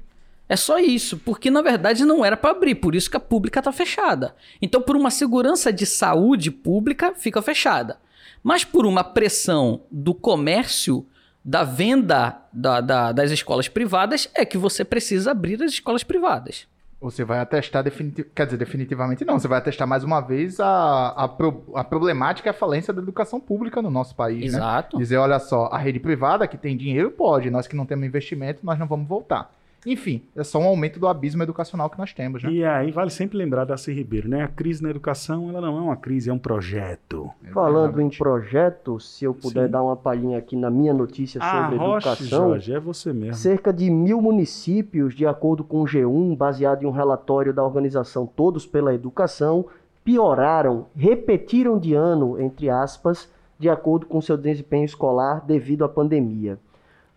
É 0.49 0.56
só 0.56 0.78
isso, 0.80 1.16
porque 1.18 1.49
na 1.49 1.62
verdade 1.62 2.04
não 2.04 2.25
era 2.25 2.37
para 2.37 2.50
abrir, 2.50 2.75
por 2.75 2.96
isso 2.96 3.08
que 3.08 3.16
a 3.16 3.20
pública 3.20 3.62
tá 3.62 3.70
fechada. 3.70 4.34
Então, 4.60 4.82
por 4.82 4.96
uma 4.96 5.10
segurança 5.10 5.72
de 5.72 5.87
saúde 5.87 6.50
pública, 6.50 7.14
fica 7.14 7.40
fechada. 7.40 7.99
Mas 8.42 8.64
por 8.64 8.84
uma 8.84 9.04
pressão 9.04 9.82
do 9.92 10.12
comércio, 10.12 11.06
da 11.44 11.62
venda 11.62 12.37
da- 12.52 12.80
da- 12.80 13.12
das 13.12 13.30
escolas 13.30 13.68
privadas, 13.68 14.28
é 14.34 14.44
que 14.44 14.58
você 14.58 14.84
precisa 14.84 15.30
abrir 15.30 15.62
as 15.62 15.72
escolas 15.72 16.02
privadas. 16.02 16.66
Você 17.00 17.25
vai 17.25 17.38
atestar 17.38 17.83
definitivamente. 17.83 18.30
Quer 18.35 18.45
dizer, 18.45 18.59
definitivamente 18.59 19.25
não. 19.25 19.38
Você 19.38 19.49
vai 19.49 19.59
atestar 19.59 19.88
mais 19.88 20.04
uma 20.04 20.21
vez 20.21 20.61
a, 20.61 21.09
a, 21.09 21.26
pro- 21.28 21.64
a 21.75 21.83
problemática 21.83 22.49
e 22.49 22.50
a 22.50 22.52
falência 22.52 22.92
da 22.92 23.00
educação 23.00 23.40
pública 23.40 23.80
no 23.80 23.90
nosso 23.90 24.14
país, 24.14 24.40
né? 24.52 24.59
Exato. 24.59 24.99
Dizer, 24.99 25.16
olha 25.16 25.38
só, 25.38 25.66
a 25.73 25.78
rede 25.78 25.99
privada 25.99 26.47
que 26.47 26.59
tem 26.59 26.76
dinheiro 26.76 27.11
pode, 27.11 27.49
nós 27.50 27.66
que 27.66 27.75
não 27.75 27.87
temos 27.87 28.04
investimento, 28.07 28.61
nós 28.62 28.78
não 28.78 28.87
vamos 28.87 29.09
voltar. 29.09 29.50
Enfim, 29.87 30.22
é 30.37 30.44
só 30.44 30.58
um 30.58 30.64
aumento 30.64 31.00
do 31.00 31.08
abismo 31.08 31.42
educacional 31.42 31.88
que 31.88 31.99
nós 31.99 32.12
temos, 32.12 32.42
né? 32.42 32.50
E 32.52 32.64
aí 32.64 32.90
vale 32.90 33.10
sempre 33.10 33.38
lembrar 33.38 33.64
da 33.64 33.70
Darcy 33.70 33.92
Ribeiro, 33.92 34.28
né? 34.28 34.42
A 34.42 34.49
crise 34.49 34.82
na 34.82 34.90
educação, 34.90 35.49
ela 35.49 35.60
não 35.60 35.78
é 35.78 35.80
uma 35.80 35.96
crise, 35.96 36.28
é 36.28 36.32
um 36.32 36.38
projeto. 36.38 37.30
Falando 37.52 38.00
em 38.00 38.10
projeto, 38.10 39.00
se 39.00 39.25
eu 39.25 39.32
puder 39.32 39.66
Sim. 39.66 39.72
dar 39.72 39.82
uma 39.82 39.96
palhinha 39.96 40.38
aqui 40.38 40.54
na 40.54 40.70
minha 40.70 40.92
notícia 40.92 41.40
Ah, 41.42 41.62
sobre 41.62 41.78
Roche, 41.78 42.08
educação. 42.08 42.49
Jorge, 42.50 42.72
é 42.75 42.80
você 42.80 43.12
mesmo. 43.12 43.34
Cerca 43.34 43.72
de 43.72 43.90
mil 43.90 44.20
municípios, 44.20 45.14
de 45.14 45.26
acordo 45.26 45.64
com 45.64 45.80
o 45.82 45.87
G1, 45.87 46.37
baseado 46.37 46.82
em 46.82 46.87
um 46.87 46.90
relatório 46.90 47.52
da 47.54 47.64
organização 47.64 48.26
Todos 48.26 48.66
pela 48.66 48.94
Educação, 48.94 49.64
pioraram, 50.04 50.87
repetiram 50.94 51.78
de 51.78 51.94
ano, 51.94 52.40
entre 52.40 52.68
aspas, 52.68 53.30
de 53.58 53.68
acordo 53.68 54.06
com 54.06 54.20
seu 54.20 54.37
desempenho 54.37 54.84
escolar 54.84 55.44
devido 55.46 55.84
à 55.84 55.88
pandemia. 55.88 56.58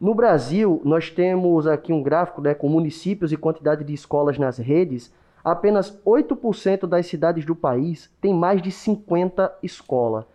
No 0.04 0.14
Brasil, 0.14 0.82
nós 0.84 1.10
temos 1.10 1.66
aqui 1.66 1.94
um 1.94 2.04
gráfico 2.04 2.42
né, 2.42 2.54
com 2.54 2.68
municípios 2.68 3.32
e 3.32 3.38
quantidade 3.38 3.86
de 3.86 3.94
escolas 3.94 4.38
nas 4.38 4.58
redes. 4.58 5.14
Apenas 5.42 5.98
8% 6.06 6.86
das 6.86 7.06
cidades 7.06 7.46
do 7.46 7.56
país 7.56 8.12
têm 8.20 8.34
mais 8.34 8.62
de 8.62 8.70
50 8.70 9.60
escolas. 9.64 10.26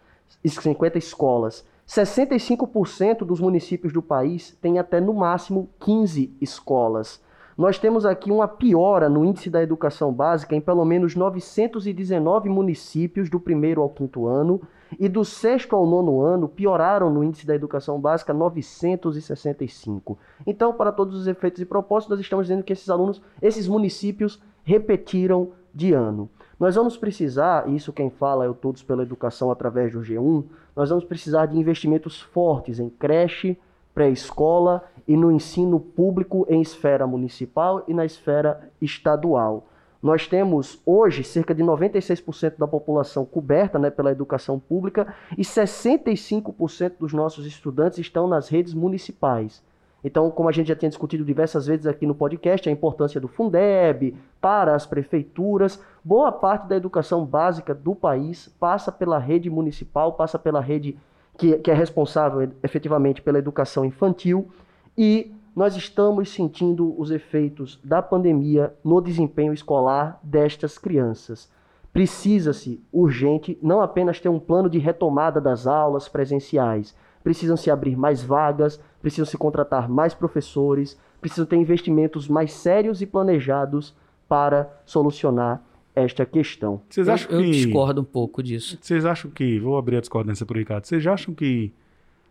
50 0.43 0.97
escolas. 0.97 1.67
65% 1.87 3.27
dos 3.27 3.41
municípios 3.41 3.93
do 3.93 4.01
país 4.01 4.57
têm 4.63 4.79
até 4.79 5.03
no 5.03 5.13
máximo 5.13 5.69
15 5.81 6.35
escolas. 6.41 7.21
Nós 7.55 7.79
temos 7.79 8.07
aqui 8.07 8.33
uma 8.33 8.49
piora 8.49 9.07
no 9.07 9.23
índice 9.23 9.51
da 9.51 9.63
educação 9.63 10.11
básica 10.11 10.57
em 10.57 10.63
pelo 10.63 10.87
menos 10.87 11.15
919 11.15 12.49
municípios 12.49 13.29
do 13.29 13.39
primeiro 13.39 13.83
ao 13.83 13.91
quinto 13.91 14.27
ano 14.27 14.63
e 14.99 15.09
do 15.09 15.25
sexto 15.25 15.75
ao 15.75 15.87
nono 15.87 16.21
ano 16.21 16.49
pioraram 16.49 17.11
no 17.11 17.25
índice 17.25 17.47
da 17.47 17.55
educação 17.55 18.01
básica 18.01 18.33
965. 18.33 20.19
Então, 20.47 20.73
para 20.73 20.93
todos 20.93 21.19
os 21.19 21.27
efeitos 21.27 21.61
e 21.61 21.65
propósitos, 21.65 22.17
nós 22.17 22.21
estamos 22.21 22.47
dizendo 22.47 22.63
que 22.63 22.73
esses 22.73 22.89
alunos, 22.89 23.21
esses 23.43 23.67
municípios 23.67 24.41
repetiram 24.63 25.51
de 25.75 25.93
ano. 25.93 26.29
Nós 26.59 26.75
vamos 26.75 26.97
precisar, 26.97 27.69
isso 27.69 27.93
quem 27.93 28.11
fala 28.11 28.45
é 28.45 28.49
o 28.49 28.55
Todos 28.55 28.83
pela 28.83 29.03
Educação 29.03 29.51
através 29.51 29.93
do 29.93 30.01
G1, 30.01 30.45
nós 30.75 30.91
vamos 30.91 31.05
precisar 31.05 31.47
de 31.47 31.59
investimentos 31.59 32.21
fortes 32.21 32.81
em 32.81 32.89
creche, 32.89 33.57
pré-escola 33.95 34.85
e 35.07 35.17
no 35.17 35.33
ensino 35.33 35.79
público 35.81 36.47
em 36.49 36.61
esfera 36.61 37.07
municipal 37.07 37.85
e 37.89 37.95
na 37.95 38.05
esfera 38.05 38.71
estadual. 38.81 39.67
Nós 40.03 40.27
temos 40.29 40.81
hoje 40.87 41.25
cerca 41.25 41.55
de 41.55 41.63
96% 41.63 42.57
da 42.57 42.69
população 42.69 43.25
coberta 43.25 43.79
né, 43.79 43.91
pela 43.91 44.13
educação 44.13 44.59
pública 44.59 45.13
e 45.37 45.43
65% 45.43 46.93
dos 47.01 47.13
nossos 47.13 47.45
estudantes 47.47 47.99
estão 47.99 48.29
nas 48.29 48.49
redes 48.49 48.75
municipais. 48.75 49.63
Então, 50.05 50.31
como 50.31 50.49
a 50.49 50.53
gente 50.53 50.69
já 50.69 50.77
tinha 50.77 50.89
discutido 50.89 51.25
diversas 51.25 51.67
vezes 51.67 51.87
aqui 51.87 52.07
no 52.07 52.15
podcast, 52.15 52.69
a 52.69 52.73
importância 52.73 53.21
do 53.21 53.27
Fundeb 53.27 54.17
para 54.41 54.75
as 54.75 54.87
prefeituras, 54.87 55.83
boa 56.05 56.31
parte 56.31 56.69
da 56.69 56.77
educação 56.77 57.25
básica 57.25 57.75
do 57.75 57.97
país 57.97 58.49
passa 58.61 58.93
pela 58.93 59.19
rede 59.19 59.51
municipal, 59.51 60.13
passa 60.13 60.39
pela 60.39 60.61
rede 60.61 60.97
que, 61.37 61.59
que 61.59 61.71
é 61.71 61.75
responsável 61.75 62.49
efetivamente 62.63 63.21
pela 63.21 63.39
educação 63.39 63.85
infantil 63.85 64.49
e 64.97 65.33
nós 65.55 65.77
estamos 65.77 66.31
sentindo 66.31 66.95
os 67.01 67.11
efeitos 67.11 67.81
da 67.83 68.01
pandemia 68.01 68.75
no 68.85 69.01
desempenho 69.01 69.53
escolar 69.53 70.19
destas 70.23 70.79
crianças. 70.79 71.51
Precisa-se, 71.93 72.81
urgente, 72.93 73.59
não 73.63 73.81
apenas 73.81 74.21
ter 74.21 74.29
um 74.29 74.39
plano 74.39 74.69
de 74.69 74.79
retomada 74.79 75.41
das 75.41 75.67
aulas 75.67 76.09
presenciais, 76.09 76.95
precisam 77.25 77.57
se 77.57 77.71
abrir 77.71 77.97
mais 77.97 78.23
vagas, 78.23 78.81
precisam 79.01 79.27
se 79.27 79.37
contratar 79.37 79.89
mais 79.89 80.15
professores, 80.15 80.99
precisam 81.21 81.47
ter 81.47 81.57
investimentos 81.57 82.29
mais 82.29 82.53
sérios 82.53 83.03
e 83.03 83.07
planejados 83.07 83.95
para 84.29 84.71
solucionar 84.85 85.63
esta 85.95 86.25
questão. 86.25 86.81
Vocês 86.89 87.09
Eu, 87.09 87.15
acham 87.15 87.31
eu 87.33 87.41
que. 87.43 87.51
discordo 87.51 88.01
um 88.01 88.05
pouco 88.05 88.43
disso. 88.43 88.79
Vocês 88.81 89.05
acham 89.05 89.31
que. 89.31 89.59
Vou 89.59 89.77
abrir 89.77 89.97
a 89.97 90.01
discordância 90.01 90.47
pro 90.47 90.59
Ricardo. 90.59 90.85
Vocês 90.85 91.05
acham 91.07 91.35
que 91.35 91.73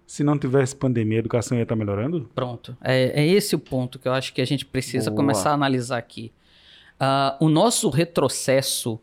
se 0.07 0.23
não 0.23 0.39
tivesse 0.39 0.73
pandemia, 0.73 1.17
a 1.17 1.19
educação 1.19 1.57
ia 1.57 1.63
estar 1.63 1.75
melhorando? 1.75 2.29
Pronto. 2.33 2.77
É, 2.81 3.21
é 3.21 3.27
esse 3.27 3.55
o 3.55 3.59
ponto 3.59 3.99
que 3.99 4.07
eu 4.07 4.13
acho 4.13 4.33
que 4.33 4.41
a 4.41 4.45
gente 4.45 4.65
precisa 4.65 5.11
Boa. 5.11 5.17
começar 5.17 5.51
a 5.51 5.53
analisar 5.53 5.97
aqui. 5.97 6.31
Ah, 6.97 7.35
o 7.41 7.49
nosso 7.49 7.89
retrocesso, 7.89 8.97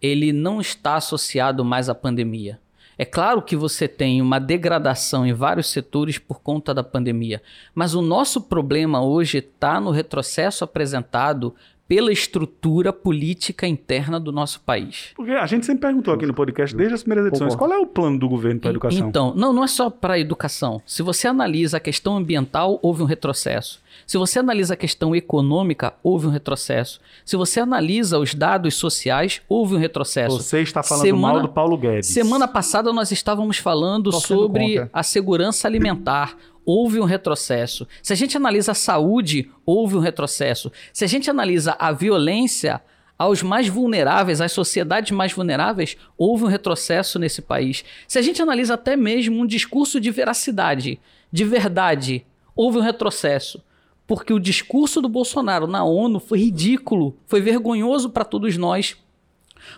ele 0.00 0.32
não 0.32 0.58
está 0.58 0.96
associado 0.96 1.62
mais 1.62 1.90
à 1.90 1.94
pandemia. 1.94 2.58
É 2.96 3.04
claro 3.04 3.42
que 3.42 3.54
você 3.54 3.86
tem 3.86 4.22
uma 4.22 4.40
degradação 4.40 5.24
em 5.24 5.34
vários 5.34 5.68
setores 5.70 6.18
por 6.18 6.40
conta 6.40 6.74
da 6.74 6.82
pandemia, 6.82 7.42
mas 7.74 7.94
o 7.94 8.00
nosso 8.00 8.40
problema 8.40 9.04
hoje 9.04 9.38
está 9.38 9.78
no 9.80 9.90
retrocesso 9.90 10.64
apresentado 10.64 11.54
pela 11.88 12.12
estrutura 12.12 12.92
política 12.92 13.66
interna 13.66 14.20
do 14.20 14.30
nosso 14.30 14.60
país. 14.60 15.06
Porque 15.16 15.32
a 15.32 15.46
gente 15.46 15.64
sempre 15.64 15.80
perguntou 15.80 16.12
aqui 16.12 16.26
no 16.26 16.34
podcast, 16.34 16.76
desde 16.76 16.94
as 16.94 17.02
primeiras 17.02 17.28
edições, 17.28 17.56
qual 17.56 17.72
é 17.72 17.78
o 17.78 17.86
plano 17.86 18.18
do 18.18 18.28
governo 18.28 18.60
para 18.60 18.68
a 18.68 18.72
educação? 18.72 19.08
Então, 19.08 19.32
não, 19.34 19.54
não 19.54 19.64
é 19.64 19.66
só 19.66 19.88
para 19.88 20.14
a 20.14 20.18
educação. 20.18 20.82
Se 20.84 21.02
você 21.02 21.26
analisa 21.26 21.78
a 21.78 21.80
questão 21.80 22.18
ambiental, 22.18 22.78
houve 22.82 23.02
um 23.02 23.06
retrocesso. 23.06 23.80
Se 24.06 24.18
você 24.18 24.38
analisa 24.38 24.74
a 24.74 24.76
questão 24.76 25.16
econômica, 25.16 25.94
houve 26.02 26.26
um 26.26 26.30
retrocesso. 26.30 27.00
Se 27.24 27.36
você 27.36 27.58
analisa 27.58 28.18
os 28.18 28.34
dados 28.34 28.74
sociais, 28.74 29.40
houve 29.48 29.74
um 29.74 29.78
retrocesso. 29.78 30.36
Você 30.42 30.60
está 30.60 30.82
falando 30.82 31.04
Semana- 31.06 31.34
mal 31.34 31.42
do 31.42 31.48
Paulo 31.48 31.76
Guedes. 31.78 32.10
Semana 32.10 32.46
passada 32.46 32.92
nós 32.92 33.10
estávamos 33.10 33.56
falando 33.56 34.12
sobre 34.12 34.74
contra. 34.76 34.90
a 34.92 35.02
segurança 35.02 35.66
alimentar. 35.66 36.36
Houve 36.70 37.00
um 37.00 37.04
retrocesso. 37.04 37.88
Se 38.02 38.12
a 38.12 38.16
gente 38.16 38.36
analisa 38.36 38.72
a 38.72 38.74
saúde, 38.74 39.50
houve 39.64 39.96
um 39.96 40.00
retrocesso. 40.00 40.70
Se 40.92 41.02
a 41.02 41.08
gente 41.08 41.30
analisa 41.30 41.74
a 41.78 41.92
violência 41.92 42.82
aos 43.16 43.42
mais 43.42 43.68
vulneráveis, 43.68 44.42
às 44.42 44.52
sociedades 44.52 45.12
mais 45.12 45.32
vulneráveis, 45.32 45.96
houve 46.18 46.44
um 46.44 46.46
retrocesso 46.46 47.18
nesse 47.18 47.40
país. 47.40 47.86
Se 48.06 48.18
a 48.18 48.22
gente 48.22 48.42
analisa 48.42 48.74
até 48.74 48.98
mesmo 48.98 49.40
um 49.40 49.46
discurso 49.46 49.98
de 49.98 50.10
veracidade, 50.10 51.00
de 51.32 51.42
verdade, 51.42 52.26
houve 52.54 52.76
um 52.76 52.82
retrocesso. 52.82 53.64
Porque 54.06 54.34
o 54.34 54.38
discurso 54.38 55.00
do 55.00 55.08
Bolsonaro 55.08 55.66
na 55.66 55.84
ONU 55.84 56.20
foi 56.20 56.38
ridículo, 56.38 57.16
foi 57.24 57.40
vergonhoso 57.40 58.10
para 58.10 58.26
todos 58.26 58.58
nós 58.58 58.94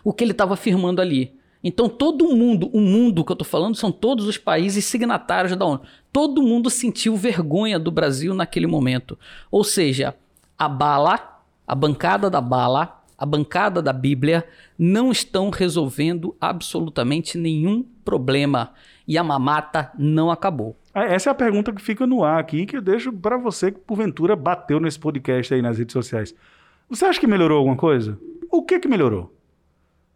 o 0.02 0.12
que 0.12 0.24
ele 0.24 0.32
estava 0.32 0.54
afirmando 0.54 1.00
ali. 1.00 1.38
Então 1.62 1.88
todo 1.88 2.34
mundo, 2.34 2.70
o 2.72 2.80
mundo 2.80 3.24
que 3.24 3.30
eu 3.30 3.34
estou 3.34 3.46
falando 3.46 3.74
são 3.74 3.92
todos 3.92 4.26
os 4.26 4.38
países 4.38 4.84
signatários 4.84 5.54
da 5.56 5.64
ONU. 5.64 5.82
Todo 6.12 6.42
mundo 6.42 6.70
sentiu 6.70 7.16
vergonha 7.16 7.78
do 7.78 7.90
Brasil 7.90 8.34
naquele 8.34 8.66
momento. 8.66 9.18
Ou 9.50 9.62
seja, 9.62 10.14
a 10.58 10.68
bala, 10.68 11.42
a 11.66 11.74
bancada 11.74 12.30
da 12.30 12.40
bala, 12.40 13.02
a 13.16 13.26
bancada 13.26 13.82
da 13.82 13.92
Bíblia 13.92 14.46
não 14.78 15.12
estão 15.12 15.50
resolvendo 15.50 16.34
absolutamente 16.40 17.36
nenhum 17.36 17.84
problema 18.04 18.72
e 19.06 19.18
a 19.18 19.22
mamata 19.22 19.90
não 19.98 20.30
acabou. 20.30 20.74
Ah, 20.94 21.04
Essa 21.04 21.28
é 21.28 21.32
a 21.32 21.34
pergunta 21.34 21.72
que 21.72 21.82
fica 21.82 22.06
no 22.06 22.24
ar 22.24 22.40
aqui, 22.40 22.64
que 22.64 22.76
eu 22.76 22.80
deixo 22.80 23.12
para 23.12 23.36
você 23.36 23.70
que 23.70 23.78
porventura 23.78 24.34
bateu 24.34 24.80
nesse 24.80 24.98
podcast 24.98 25.52
aí 25.52 25.60
nas 25.60 25.78
redes 25.78 25.92
sociais. 25.92 26.34
Você 26.88 27.04
acha 27.04 27.20
que 27.20 27.26
melhorou 27.26 27.58
alguma 27.58 27.76
coisa? 27.76 28.18
O 28.50 28.62
que 28.62 28.80
que 28.80 28.88
melhorou? 28.88 29.32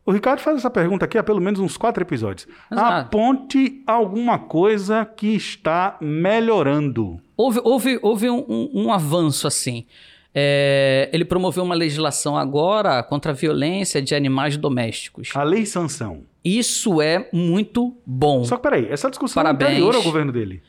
O 0.07 0.13
Ricardo 0.13 0.41
faz 0.41 0.59
essa 0.59 0.69
pergunta 0.71 1.05
aqui 1.07 1.17
há 1.17 1.23
pelo 1.23 1.41
menos 1.41 1.59
uns 1.61 1.77
quatro 1.77 2.03
episódios. 2.03 2.47
Exato. 2.71 3.07
Aponte 3.07 3.83
alguma 3.87 4.39
coisa 4.39 5.05
que 5.07 5.29
está 5.35 5.97
melhorando. 6.01 7.19
Houve, 7.37 7.61
houve, 7.65 7.99
houve 8.03 8.29
um, 8.31 8.45
um- 8.49 8.71
um 8.87 8.93
avanço 8.93 9.47
assim. 9.47 9.87
É, 10.37 11.09
ele 11.13 11.25
promoveu 11.25 11.63
uma 11.63 11.75
legislação 11.77 12.37
agora 12.37 13.03
contra 13.03 13.31
a 13.31 13.35
violência 13.35 14.03
de 14.03 14.15
animais 14.15 14.57
domésticos. 14.57 15.31
A 15.35 15.43
lei 15.45 15.65
sanção. 15.65 16.23
Isso 16.45 17.01
é 17.01 17.29
muito 17.33 17.97
bom. 18.05 18.45
Só 18.45 18.57
que 18.57 18.63
peraí, 18.63 18.87
essa 18.91 19.09
discussão 19.09 19.43
Parabéns. 19.43 19.71
é 19.71 19.73
anterior 19.75 19.95
ao 19.95 20.03
governo 20.03 20.33
dele. 20.33 20.61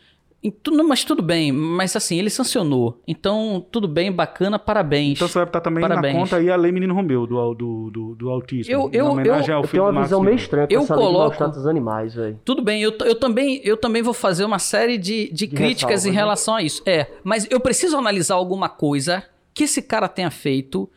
Mas 0.87 1.03
tudo 1.03 1.21
bem, 1.21 1.51
mas 1.51 1.95
assim, 1.95 2.17
ele 2.19 2.29
sancionou. 2.29 3.01
Então, 3.07 3.65
tudo 3.71 3.87
bem, 3.87 4.11
bacana, 4.11 4.57
parabéns. 4.59 5.13
Então 5.17 5.27
você 5.27 5.39
vai 5.39 5.45
botar 5.45 5.61
também 5.61 5.81
Parabéns. 5.81 6.13
na 6.13 6.19
conta 6.19 6.35
aí 6.37 6.49
a 6.49 6.55
Lei 6.55 6.71
Menino 6.71 6.93
Romeu 6.93 7.25
do, 7.27 7.53
do, 7.53 7.89
do, 7.91 8.15
do 8.15 8.29
autismo. 8.29 8.71
Eu- 8.71 8.89
em 8.93 8.97
eu- 8.97 9.05
homenagem 9.07 9.49
eu- 9.51 9.57
ao 9.57 9.63
Eu 9.63 9.67
filho 9.67 9.83
tenho 9.83 9.91
uma 9.95 10.03
visão 10.03 10.21
meio 10.21 10.35
estranha 10.35 10.67
Eu 10.69 10.81
de 10.81 10.87
coloco- 10.87 11.47
dos 11.49 11.67
animais, 11.67 12.13
velho. 12.15 12.39
Tudo 12.43 12.61
bem, 12.61 12.81
eu, 12.81 12.93
eu, 13.05 13.15
também, 13.15 13.61
eu 13.63 13.77
também 13.77 14.01
vou 14.01 14.13
fazer 14.13 14.45
uma 14.45 14.59
série 14.59 14.97
de, 14.97 15.31
de, 15.31 15.47
críticas 15.47 16.03
ressalvas, 16.03 16.05
em 16.05 16.11
né? 16.11 16.15
relação 16.17 16.55
a 16.55 16.61
isso. 16.61 16.81
É, 16.85 17.07
mas 17.23 17.47
eu 17.49 17.59
preciso 17.59 17.97
analisar 17.97 18.35
alguma 18.35 18.69
coisa 18.69 19.23
que 19.53 19.63
esse 19.63 19.81
cara 19.81 20.07
tenha 20.07 20.29
feito 20.31 20.89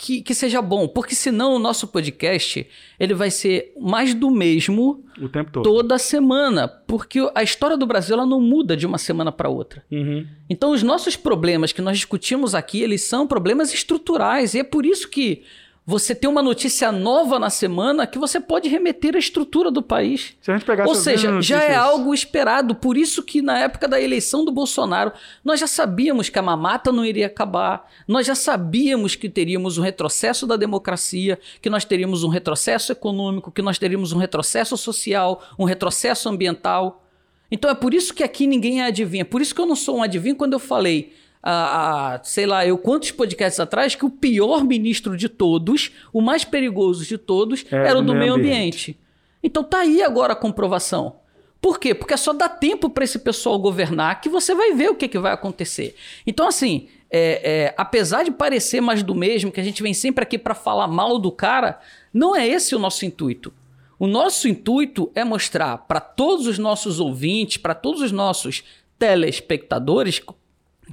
que, 0.00 0.22
que 0.22 0.34
seja 0.34 0.62
bom. 0.62 0.88
Porque 0.88 1.14
senão 1.14 1.54
o 1.54 1.58
nosso 1.58 1.86
podcast 1.86 2.66
ele 2.98 3.12
vai 3.12 3.30
ser 3.30 3.72
mais 3.78 4.14
do 4.14 4.30
mesmo 4.30 5.04
O 5.20 5.28
tempo 5.28 5.50
todo. 5.52 5.62
toda 5.62 5.98
semana. 5.98 6.66
Porque 6.66 7.18
a 7.34 7.42
história 7.42 7.76
do 7.76 7.86
Brasil 7.86 8.14
ela 8.14 8.24
não 8.24 8.40
muda 8.40 8.76
de 8.76 8.86
uma 8.86 8.96
semana 8.96 9.30
para 9.30 9.50
outra. 9.50 9.84
Uhum. 9.90 10.26
Então, 10.48 10.72
os 10.72 10.82
nossos 10.82 11.16
problemas 11.16 11.70
que 11.72 11.82
nós 11.82 11.98
discutimos 11.98 12.54
aqui, 12.54 12.80
eles 12.80 13.02
são 13.02 13.26
problemas 13.26 13.74
estruturais. 13.74 14.54
E 14.54 14.60
é 14.60 14.64
por 14.64 14.86
isso 14.86 15.08
que 15.08 15.42
você 15.90 16.14
tem 16.14 16.30
uma 16.30 16.40
notícia 16.40 16.92
nova 16.92 17.36
na 17.36 17.50
semana 17.50 18.06
que 18.06 18.16
você 18.16 18.38
pode 18.38 18.68
remeter 18.68 19.16
à 19.16 19.18
estrutura 19.18 19.72
do 19.72 19.82
país. 19.82 20.36
Se 20.40 20.48
a 20.48 20.54
gente 20.54 20.64
pegar 20.64 20.86
Ou 20.86 20.94
seja, 20.94 21.42
já 21.42 21.64
é 21.64 21.74
algo 21.74 22.14
esperado. 22.14 22.76
Por 22.76 22.96
isso 22.96 23.24
que 23.24 23.42
na 23.42 23.58
época 23.58 23.88
da 23.88 24.00
eleição 24.00 24.44
do 24.44 24.52
Bolsonaro, 24.52 25.10
nós 25.44 25.58
já 25.58 25.66
sabíamos 25.66 26.28
que 26.28 26.38
a 26.38 26.42
mamata 26.42 26.92
não 26.92 27.04
iria 27.04 27.26
acabar. 27.26 27.90
Nós 28.06 28.24
já 28.24 28.36
sabíamos 28.36 29.16
que 29.16 29.28
teríamos 29.28 29.78
um 29.78 29.82
retrocesso 29.82 30.46
da 30.46 30.56
democracia, 30.56 31.40
que 31.60 31.68
nós 31.68 31.84
teríamos 31.84 32.22
um 32.22 32.28
retrocesso 32.28 32.92
econômico, 32.92 33.50
que 33.50 33.60
nós 33.60 33.76
teríamos 33.76 34.12
um 34.12 34.18
retrocesso 34.18 34.76
social, 34.76 35.42
um 35.58 35.64
retrocesso 35.64 36.28
ambiental. 36.28 37.04
Então 37.50 37.68
é 37.68 37.74
por 37.74 37.92
isso 37.92 38.14
que 38.14 38.22
aqui 38.22 38.46
ninguém 38.46 38.80
adivinha. 38.80 39.24
Por 39.24 39.42
isso 39.42 39.52
que 39.52 39.60
eu 39.60 39.66
não 39.66 39.74
sou 39.74 39.96
um 39.96 40.02
adivinho 40.04 40.36
quando 40.36 40.52
eu 40.52 40.60
falei, 40.60 41.12
ah, 41.42 42.20
sei 42.22 42.46
lá, 42.46 42.66
eu 42.66 42.76
quantos 42.76 43.10
podcasts 43.10 43.60
atrás, 43.60 43.94
que 43.94 44.04
o 44.04 44.10
pior 44.10 44.64
ministro 44.64 45.16
de 45.16 45.28
todos, 45.28 45.92
o 46.12 46.20
mais 46.20 46.44
perigoso 46.44 47.04
de 47.04 47.16
todos, 47.16 47.64
Era 47.70 47.90
era 47.90 47.98
o 47.98 48.02
do 48.02 48.12
meio 48.12 48.20
meio 48.20 48.34
ambiente. 48.34 48.98
Então 49.42 49.64
tá 49.64 49.78
aí 49.78 50.02
agora 50.02 50.34
a 50.34 50.36
comprovação. 50.36 51.16
Por 51.60 51.78
quê? 51.78 51.94
Porque 51.94 52.14
é 52.14 52.16
só 52.16 52.32
dá 52.32 52.48
tempo 52.48 52.88
para 52.88 53.04
esse 53.04 53.18
pessoal 53.18 53.58
governar 53.58 54.20
que 54.20 54.28
você 54.28 54.54
vai 54.54 54.72
ver 54.72 54.90
o 54.90 54.94
que, 54.94 55.08
que 55.08 55.18
vai 55.18 55.32
acontecer. 55.32 55.94
Então, 56.26 56.48
assim, 56.48 56.88
é, 57.10 57.66
é, 57.66 57.74
apesar 57.76 58.22
de 58.22 58.30
parecer 58.30 58.80
mais 58.80 59.02
do 59.02 59.14
mesmo, 59.14 59.52
que 59.52 59.60
a 59.60 59.64
gente 59.64 59.82
vem 59.82 59.92
sempre 59.92 60.22
aqui 60.22 60.38
para 60.38 60.54
falar 60.54 60.86
mal 60.86 61.18
do 61.18 61.30
cara, 61.30 61.78
não 62.14 62.34
é 62.34 62.46
esse 62.48 62.74
o 62.74 62.78
nosso 62.78 63.04
intuito. 63.04 63.52
O 63.98 64.06
nosso 64.06 64.48
intuito 64.48 65.10
é 65.14 65.22
mostrar 65.22 65.76
para 65.78 66.00
todos 66.00 66.46
os 66.46 66.58
nossos 66.58 66.98
ouvintes, 66.98 67.58
para 67.58 67.74
todos 67.74 68.00
os 68.00 68.10
nossos 68.10 68.64
telespectadores, 68.98 70.22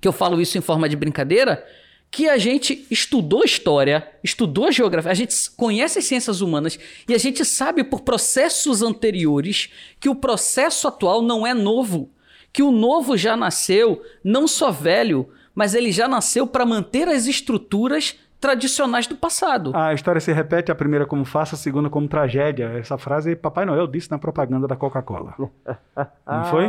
que 0.01 0.08
eu 0.08 0.12
falo 0.12 0.42
isso 0.42 0.58
em 0.58 0.62
forma 0.62 0.88
de 0.88 0.96
brincadeira, 0.96 1.66
que 2.10 2.30
a 2.30 2.38
gente 2.38 2.86
estudou 2.89 3.44
história, 3.44 4.10
estudou 4.24 4.72
geografia, 4.72 5.12
a 5.12 5.16
gente 5.16 5.36
conhece 5.51 6.00
as 6.00 6.06
ciências 6.06 6.42
humanas 6.42 6.80
e 7.08 7.13
a 7.13 7.18
gente 7.18 7.44
sabe 7.44 7.84
por 7.84 8.01
processos 8.01 8.82
anteriores 8.82 9.70
que 10.00 10.10
o 10.10 10.16
processo 10.16 10.88
atual 10.88 11.22
não 11.22 11.46
é 11.46 11.54
novo, 11.54 12.10
que 12.54 12.63
o 12.63 12.72
novo 12.72 13.18
já 13.18 13.36
nasceu 13.36 14.01
não 14.24 14.48
só 14.48 14.72
velho, 14.72 15.30
mas 15.54 15.74
ele 15.74 15.92
já 15.92 16.08
nasceu 16.08 16.48
para 16.48 16.66
manter 16.66 17.08
as 17.08 17.27
estruturas 17.27 18.16
tradicionais 18.39 19.08
do 19.08 19.15
passado. 19.15 19.72
A 19.75 19.94
história 19.94 20.22
se 20.22 20.32
repete, 20.32 20.72
a 20.72 20.75
primeira 20.75 21.06
como 21.06 21.25
farsa, 21.25 21.56
a 21.56 21.58
segunda 21.58 21.89
como 21.89 22.08
tragédia. 22.08 22.65
Essa 22.77 22.98
frase 22.98 23.36
Papai 23.36 23.65
Noel 23.65 23.88
disse 23.88 24.12
na 24.12 24.20
propaganda 24.20 24.67
da 24.67 24.75
Coca-Cola. 24.75 25.34
Não 26.25 26.46
foi? 26.46 26.65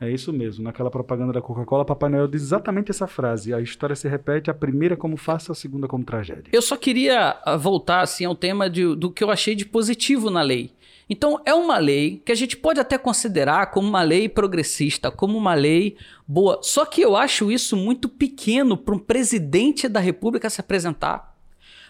É 0.00 0.10
isso 0.10 0.32
mesmo. 0.32 0.64
Naquela 0.64 0.90
propaganda 0.90 1.32
da 1.32 1.40
Coca-Cola, 1.40 1.84
Papai 1.84 2.10
Noel 2.10 2.28
diz 2.28 2.42
exatamente 2.42 2.90
essa 2.90 3.06
frase. 3.06 3.54
A 3.54 3.60
história 3.60 3.96
se 3.96 4.08
repete, 4.08 4.50
a 4.50 4.54
primeira 4.54 4.96
como 4.96 5.16
farsa, 5.16 5.52
a 5.52 5.54
segunda 5.54 5.88
como 5.88 6.04
tragédia. 6.04 6.50
Eu 6.52 6.60
só 6.62 6.76
queria 6.76 7.36
ah, 7.44 7.56
voltar 7.56 8.00
assim 8.02 8.24
ao 8.24 8.34
tema 8.34 8.68
de- 8.68 8.94
do 8.94 9.10
que 9.10 9.24
eu 9.24 9.30
achei 9.30 9.54
de 9.54 9.64
positivo 9.64 10.30
na 10.30 10.42
lei. 10.42 10.72
Então, 11.10 11.40
é 11.46 11.54
uma 11.54 11.78
lei 11.78 12.22
que 12.24 12.32
a 12.32 12.34
gente 12.34 12.56
pode 12.56 12.78
até 12.78 12.98
considerar 12.98 13.70
como 13.70 13.88
uma 13.88 14.02
lei 14.02 14.28
progressista, 14.28 15.10
como 15.10 15.38
uma 15.38 15.54
lei 15.54 15.96
boa. 16.26 16.60
Só 16.62 16.84
que 16.84 17.00
eu 17.00 17.16
acho 17.16 17.50
isso 17.50 17.76
muito 17.76 18.08
pequeno 18.08 18.76
para 18.76 18.94
um 18.94 18.98
presidente 18.98 19.88
da 19.88 20.00
República 20.00 20.50
se 20.50 20.60
apresentar. 20.60 21.34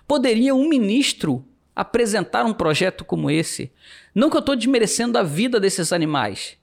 Poderia 0.07 0.55
um 0.55 0.69
ministro 0.69 1.45
apresentar 1.75 2.45
um 2.45 2.55
projeto 2.55 3.05
como 3.05 3.31
esse? 3.31 3.71
Não 4.15 4.31
que 4.31 4.37
eu 4.37 4.41
estou 4.41 4.57
desmerecendo 4.57 5.19
a 5.19 5.23
vida 5.23 5.61
desses 5.61 5.93
animais, 5.93 6.57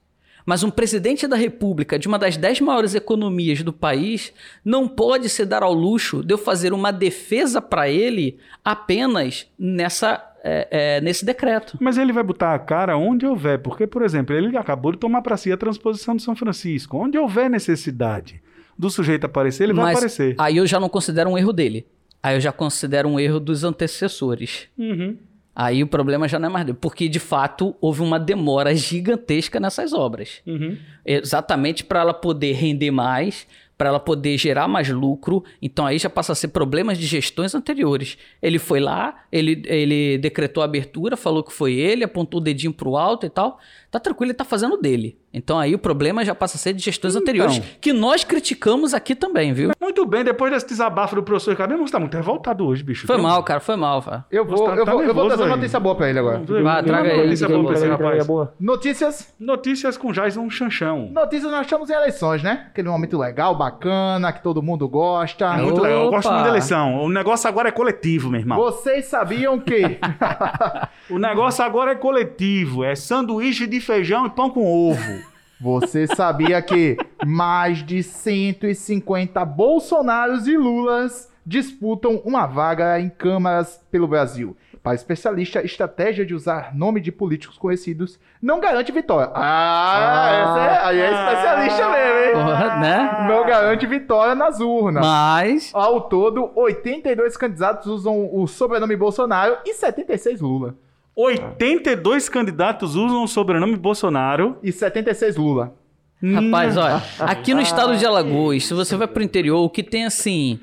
mas 0.46 0.62
um 0.62 0.70
presidente 0.70 1.26
da 1.26 1.36
República, 1.36 1.98
de 1.98 2.06
uma 2.06 2.18
das 2.18 2.36
dez 2.36 2.60
maiores 2.60 2.94
economias 2.94 3.62
do 3.62 3.72
país, 3.72 4.32
não 4.64 4.86
pode 4.86 5.28
se 5.28 5.44
dar 5.44 5.62
ao 5.62 5.72
luxo 5.72 6.22
de 6.22 6.32
eu 6.32 6.38
fazer 6.38 6.72
uma 6.72 6.92
defesa 6.92 7.60
para 7.60 7.88
ele 7.88 8.38
apenas 8.64 9.46
nessa, 9.58 10.25
é, 10.42 10.68
é, 10.70 11.00
nesse 11.00 11.24
decreto. 11.24 11.76
Mas 11.80 11.98
ele 11.98 12.12
vai 12.12 12.22
botar 12.22 12.54
a 12.54 12.58
cara 12.58 12.96
onde 12.96 13.26
houver, 13.26 13.58
porque, 13.58 13.86
por 13.86 14.02
exemplo, 14.02 14.34
ele 14.34 14.56
acabou 14.56 14.92
de 14.92 14.98
tomar 14.98 15.22
para 15.22 15.36
si 15.36 15.50
a 15.50 15.56
transposição 15.56 16.14
de 16.16 16.22
São 16.22 16.36
Francisco. 16.36 16.96
Onde 16.96 17.18
houver 17.18 17.50
necessidade 17.50 18.40
do 18.78 18.90
sujeito 18.90 19.24
aparecer, 19.24 19.64
ele 19.64 19.72
vai 19.72 19.86
Mas 19.86 19.96
aparecer. 19.96 20.34
aí 20.38 20.56
eu 20.56 20.66
já 20.66 20.78
não 20.78 20.88
considero 20.88 21.30
um 21.30 21.38
erro 21.38 21.52
dele. 21.52 21.86
Aí 22.22 22.36
eu 22.36 22.40
já 22.40 22.52
considero 22.52 23.08
um 23.08 23.20
erro 23.20 23.38
dos 23.38 23.64
antecessores. 23.64 24.68
Uhum. 24.76 25.16
Aí 25.54 25.82
o 25.82 25.86
problema 25.86 26.28
já 26.28 26.38
não 26.38 26.50
é 26.50 26.52
mais 26.52 26.66
dele, 26.66 26.76
porque 26.78 27.08
de 27.08 27.18
fato 27.18 27.74
houve 27.80 28.02
uma 28.02 28.20
demora 28.20 28.74
gigantesca 28.74 29.58
nessas 29.58 29.94
obras. 29.94 30.42
Uhum. 30.46 30.76
Exatamente 31.04 31.82
para 31.82 32.00
ela 32.00 32.12
poder 32.12 32.52
render 32.52 32.90
mais, 32.90 33.46
para 33.76 33.88
ela 33.90 34.00
poder 34.00 34.38
gerar 34.38 34.66
mais 34.66 34.88
lucro. 34.88 35.44
Então 35.60 35.86
aí 35.86 35.98
já 35.98 36.08
passa 36.08 36.32
a 36.32 36.34
ser 36.34 36.48
problemas 36.48 36.98
de 36.98 37.06
gestões 37.06 37.54
anteriores. 37.54 38.16
Ele 38.40 38.58
foi 38.58 38.80
lá, 38.80 39.24
ele, 39.30 39.62
ele 39.66 40.18
decretou 40.18 40.62
a 40.62 40.66
abertura, 40.66 41.16
falou 41.16 41.42
que 41.42 41.52
foi 41.52 41.74
ele, 41.74 42.04
apontou 42.04 42.40
o 42.40 42.42
dedinho 42.42 42.72
pro 42.72 42.96
alto 42.96 43.26
e 43.26 43.30
tal. 43.30 43.58
Tá 43.96 44.00
tranquilo, 44.00 44.30
ele 44.30 44.36
tá 44.36 44.44
fazendo 44.44 44.76
dele. 44.76 45.16
Então 45.32 45.58
aí 45.58 45.74
o 45.74 45.78
problema 45.78 46.22
já 46.22 46.34
passa 46.34 46.56
a 46.58 46.60
ser 46.60 46.74
de 46.74 46.82
gestões 46.82 47.14
Então. 47.14 47.22
anteriores, 47.22 47.62
que 47.80 47.94
nós 47.94 48.24
criticamos 48.24 48.92
aqui 48.92 49.14
também, 49.14 49.54
viu? 49.54 49.70
Muito 49.80 50.04
bem, 50.04 50.22
depois 50.22 50.52
desse 50.52 50.66
desabafo 50.68 51.14
do 51.14 51.22
professor 51.22 51.52
Ricardo, 51.52 51.78
você 51.78 51.92
tá 51.92 51.98
muito 51.98 52.14
revoltado 52.14 52.66
hoje, 52.66 52.82
bicho. 52.82 53.06
Foi 53.06 53.16
mal, 53.16 53.42
cara, 53.42 53.58
foi 53.58 53.74
mal, 53.76 54.02
cara. 54.02 54.26
Eu 54.30 54.44
vou, 54.44 54.64
tá- 54.64 54.74
eu 54.76 54.84
tá 54.84 54.92
vou, 54.92 55.02
eu 55.02 55.14
vou 55.14 55.26
trazer 55.28 55.44
uma 55.44 55.56
notícia 55.56 55.80
boa 55.80 55.94
pra 55.94 56.10
ele 56.10 56.18
agora. 56.18 56.42
Vai, 56.62 56.82
traga 56.82 57.10
aí, 57.10 57.22
Notícia 57.24 57.48
boa 57.48 57.64
pra 57.64 57.72
esse 57.74 57.86
rapaz. 57.86 58.26
Notícias. 58.60 59.34
Notícias 59.40 59.96
com 59.96 60.12
Jason 60.12 60.50
Chanchão. 60.50 61.08
Notícias 61.12 61.50
nós 61.50 61.62
estamos 61.62 61.88
em 61.88 61.94
eleições, 61.94 62.42
né? 62.42 62.66
Aquele 62.68 62.88
momento 62.90 63.16
legal, 63.18 63.56
bacana, 63.56 64.30
que 64.34 64.42
todo 64.42 64.62
mundo 64.62 64.86
gosta. 64.86 65.46
É 65.54 65.62
muito 65.62 65.80
legal, 65.80 66.04
eu 66.04 66.10
gosto 66.10 66.26
Opa. 66.26 66.34
muito 66.34 66.44
da 66.44 66.50
eleição. 66.50 67.02
O 67.02 67.08
negócio 67.08 67.48
agora 67.48 67.68
é 67.70 67.72
coletivo, 67.72 68.28
meu 68.30 68.40
irmão. 68.40 68.58
Vocês 68.58 69.06
sabiam 69.06 69.58
que 69.58 69.98
O 71.08 71.18
negócio 71.18 71.64
agora 71.64 71.92
é 71.92 71.94
coletivo. 71.94 72.84
É 72.84 72.94
sanduíche 72.94 73.66
de 73.66 73.80
feijão 73.86 74.26
e 74.26 74.30
pão 74.30 74.50
com 74.50 74.66
ovo. 74.66 75.22
Você 75.60 76.06
sabia 76.06 76.60
que 76.60 76.98
mais 77.24 77.78
de 77.78 78.02
150 78.02 79.42
Bolsonaros 79.44 80.46
e 80.46 80.56
Lulas 80.56 81.32
disputam 81.46 82.20
uma 82.24 82.46
vaga 82.46 83.00
em 83.00 83.08
câmaras 83.08 83.80
pelo 83.90 84.08
Brasil? 84.08 84.56
Para 84.82 84.94
especialista, 84.94 85.64
estratégia 85.64 86.26
de 86.26 86.34
usar 86.34 86.74
nome 86.74 87.00
de 87.00 87.10
políticos 87.10 87.56
conhecidos 87.56 88.20
não 88.42 88.60
garante 88.60 88.92
vitória. 88.92 89.32
Ah, 89.34 90.28
essa 90.30 90.60
é, 90.60 90.86
aí 90.86 91.00
é 91.00 91.12
especialista 91.12 91.90
mesmo, 91.90 92.18
hein? 92.20 92.32
Porra, 92.34 92.76
né? 92.76 93.26
Não 93.28 93.46
garante 93.46 93.86
vitória 93.86 94.34
nas 94.34 94.60
urnas. 94.60 95.04
Mas. 95.04 95.70
Ao 95.74 96.02
todo, 96.02 96.52
82 96.54 97.36
candidatos 97.36 97.86
usam 97.86 98.28
o 98.32 98.46
sobrenome 98.46 98.94
Bolsonaro 98.94 99.56
e 99.64 99.74
76 99.74 100.40
Lula. 100.40 100.76
82 101.16 102.28
candidatos 102.28 102.94
usam 102.94 103.24
o 103.24 103.28
sobrenome 103.28 103.74
Bolsonaro. 103.74 104.58
E 104.62 104.70
76 104.70 105.36
Lula. 105.36 105.74
Rapaz, 106.22 106.76
olha, 106.76 107.02
aqui 107.20 107.54
no 107.54 107.60
estado 107.60 107.96
de 107.96 108.04
Alagoas, 108.04 108.64
se 108.64 108.74
você 108.74 108.96
vai 108.96 109.06
pro 109.06 109.22
interior, 109.22 109.58
o 109.58 109.70
que 109.70 109.82
tem 109.82 110.04
assim. 110.04 110.60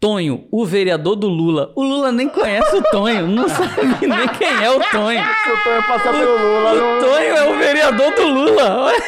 Tonho, 0.00 0.46
o 0.52 0.64
vereador 0.64 1.16
do 1.16 1.26
Lula. 1.26 1.72
O 1.74 1.82
Lula 1.82 2.12
nem 2.12 2.28
conhece 2.28 2.76
o 2.76 2.82
Tonho, 2.82 3.26
não 3.26 3.48
sabe 3.50 4.06
nem 4.06 4.28
quem 4.38 4.48
é 4.48 4.70
o 4.70 4.78
Tonho. 4.78 5.20
Se 5.20 5.50
o 5.50 5.64
Tonho 5.64 5.82
passar 5.88 6.12
pelo 6.12 6.38
Lula, 6.38 6.72
O 6.72 6.76
não... 6.76 7.00
Tonho 7.00 7.36
é 7.36 7.50
o 7.50 7.58
vereador 7.58 8.14
do 8.14 8.28
Lula. 8.28 8.76
Olha. 8.76 9.02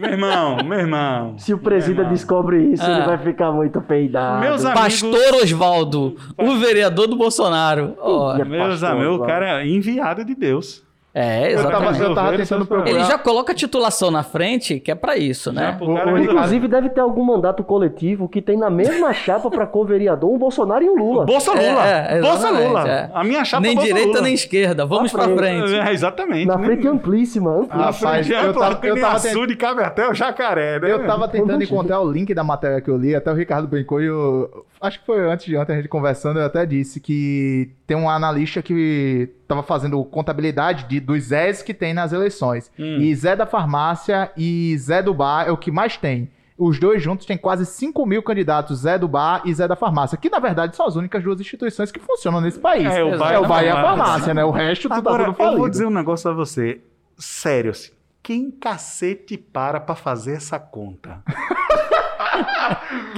Meu 0.00 0.10
irmão, 0.10 0.56
meu 0.64 0.78
irmão. 0.78 1.34
Se 1.38 1.52
o 1.52 1.58
presida 1.58 2.04
descobre 2.04 2.72
isso, 2.72 2.82
Ah. 2.82 2.90
ele 2.96 3.06
vai 3.06 3.18
ficar 3.18 3.52
muito 3.52 3.80
peidado. 3.82 4.40
Meus 4.40 4.64
amigos. 4.64 4.82
Pastor 4.82 5.34
Osvaldo, 5.42 6.16
o 6.38 6.56
vereador 6.56 7.06
do 7.06 7.16
Bolsonaro. 7.16 7.96
Ih, 8.38 8.44
Meus 8.48 8.82
amigos, 8.82 9.16
o 9.20 9.26
cara 9.26 9.60
é 9.60 9.66
enviado 9.68 10.24
de 10.24 10.34
Deus. 10.34 10.82
É, 11.12 11.52
Eu 11.52 11.56
tava, 11.64 11.68
exatamente. 11.90 12.02
eu 12.02 12.14
tava 12.14 12.34
essas 12.36 12.66
procurar. 12.68 12.88
Ele 12.88 13.02
já 13.04 13.18
coloca 13.18 13.50
a 13.50 13.54
titulação 13.54 14.12
na 14.12 14.22
frente, 14.22 14.78
que 14.78 14.92
é 14.92 14.94
pra 14.94 15.16
isso, 15.16 15.52
né? 15.52 15.76
o- 15.80 15.92
resolver. 15.94 16.22
Inclusive, 16.22 16.68
deve 16.68 16.88
ter 16.90 17.00
algum 17.00 17.24
mandato 17.24 17.64
coletivo 17.64 18.28
que 18.28 18.40
tem 18.40 18.56
na 18.56 18.70
mesma 18.70 19.12
chapa 19.14 19.50
pra 19.50 19.66
co-vereador 19.66 20.30
um 20.32 20.38
Bolsonaro 20.38 20.84
e 20.84 20.88
um 20.88 20.94
Lula. 20.96 21.26
Bolsa 21.26 21.50
Lula. 21.52 21.84
É, 21.88 22.18
é, 22.18 22.20
Bolsa 22.20 22.50
Lula. 22.50 22.88
é. 22.88 23.10
A 23.12 23.24
minha 23.24 23.44
chapa 23.44 23.60
nem 23.62 23.74
Bolsa 23.74 23.88
direita 23.88 24.08
Lula. 24.10 24.22
nem 24.22 24.34
esquerda. 24.34 24.86
Vamos 24.86 25.10
Pra 25.10 25.24
pra 25.26 25.36
frente. 25.36 25.68
frente. 25.68 25.88
É, 25.88 25.92
exatamente. 25.92 26.46
Na 26.46 26.58
frente 26.60 26.86
amplíssima, 26.86 27.50
amplíssima. 27.56 27.74
Ah, 27.82 27.90
Rapaz, 27.90 28.26
frente 28.26 28.32
eu 28.46 28.52
tava- 28.54 28.86
eu 28.86 28.94
nem 28.94 29.02
tava 29.02 29.16
açude, 29.16 29.46
de 29.48 29.56
Caverté, 29.56 30.08
o 30.08 30.14
jacaré, 30.14 30.78
né? 30.78 30.92
Eu 30.92 31.04
tava 31.06 31.26
tentando 31.26 31.50
Imagina. 31.54 31.64
encontrar 31.74 32.00
o 32.00 32.08
link 32.10 32.32
da 32.32 32.44
matéria 32.44 32.80
que 32.80 32.88
eu 32.88 32.96
li, 32.96 33.16
até 33.16 33.32
o 33.32 33.34
Ricardo 33.34 33.66
brincou 33.66 34.00
e 34.00 34.06
eu. 34.06 34.64
Acho 34.80 35.00
que 35.00 35.06
foi 35.06 35.30
antes 35.30 35.44
de 35.44 35.56
ontem 35.56 35.74
a 35.74 35.76
gente 35.76 35.88
conversando, 35.88 36.40
eu 36.40 36.46
até 36.46 36.64
disse 36.64 37.00
que 37.00 37.70
tem 37.86 37.96
um 37.96 38.08
analista 38.08 38.62
que 38.62 39.28
tava 39.46 39.62
fazendo 39.62 40.02
contabilidade 40.04 40.84
de, 40.88 40.98
dos 40.98 41.24
Zés 41.24 41.62
que 41.62 41.74
tem 41.74 41.92
nas 41.92 42.14
eleições. 42.14 42.72
Hum. 42.78 42.98
E 42.98 43.14
Zé 43.14 43.36
da 43.36 43.44
Farmácia 43.44 44.30
e 44.36 44.74
Zé 44.78 45.02
do 45.02 45.12
Bar 45.12 45.46
é 45.46 45.50
o 45.50 45.56
que 45.58 45.70
mais 45.70 45.98
tem. 45.98 46.30
Os 46.56 46.78
dois 46.78 47.02
juntos 47.02 47.26
têm 47.26 47.36
quase 47.36 47.66
5 47.66 48.06
mil 48.06 48.22
candidatos, 48.22 48.80
Zé 48.80 48.98
do 48.98 49.08
Bar 49.08 49.42
e 49.44 49.52
Zé 49.52 49.68
da 49.68 49.76
Farmácia, 49.76 50.16
que 50.16 50.30
na 50.30 50.38
verdade 50.38 50.74
são 50.74 50.86
as 50.86 50.96
únicas 50.96 51.22
duas 51.22 51.38
instituições 51.40 51.92
que 51.92 51.98
funcionam 51.98 52.40
nesse 52.40 52.58
país. 52.58 52.86
É, 52.86 53.02
o 53.04 53.18
Bar 53.18 53.32
é 53.32 53.38
o 53.38 53.46
Bar 53.46 53.62
e 53.62 53.68
a 53.68 53.82
Farmácia. 53.82 54.32
Né? 54.32 54.44
O 54.44 54.50
resto 54.50 54.82
tudo 54.82 54.90
tá 54.90 54.96
Agora, 54.96 55.24
tudo 55.24 55.42
eu 55.42 55.46
vou 55.46 55.46
falido. 55.46 55.70
dizer 55.70 55.86
um 55.86 55.90
negócio 55.90 56.30
a 56.30 56.32
você. 56.34 56.80
Sério, 57.18 57.70
assim. 57.72 57.92
Quem 58.22 58.50
cacete 58.50 59.36
para 59.36 59.80
pra 59.80 59.94
fazer 59.94 60.36
essa 60.36 60.58
conta? 60.58 61.22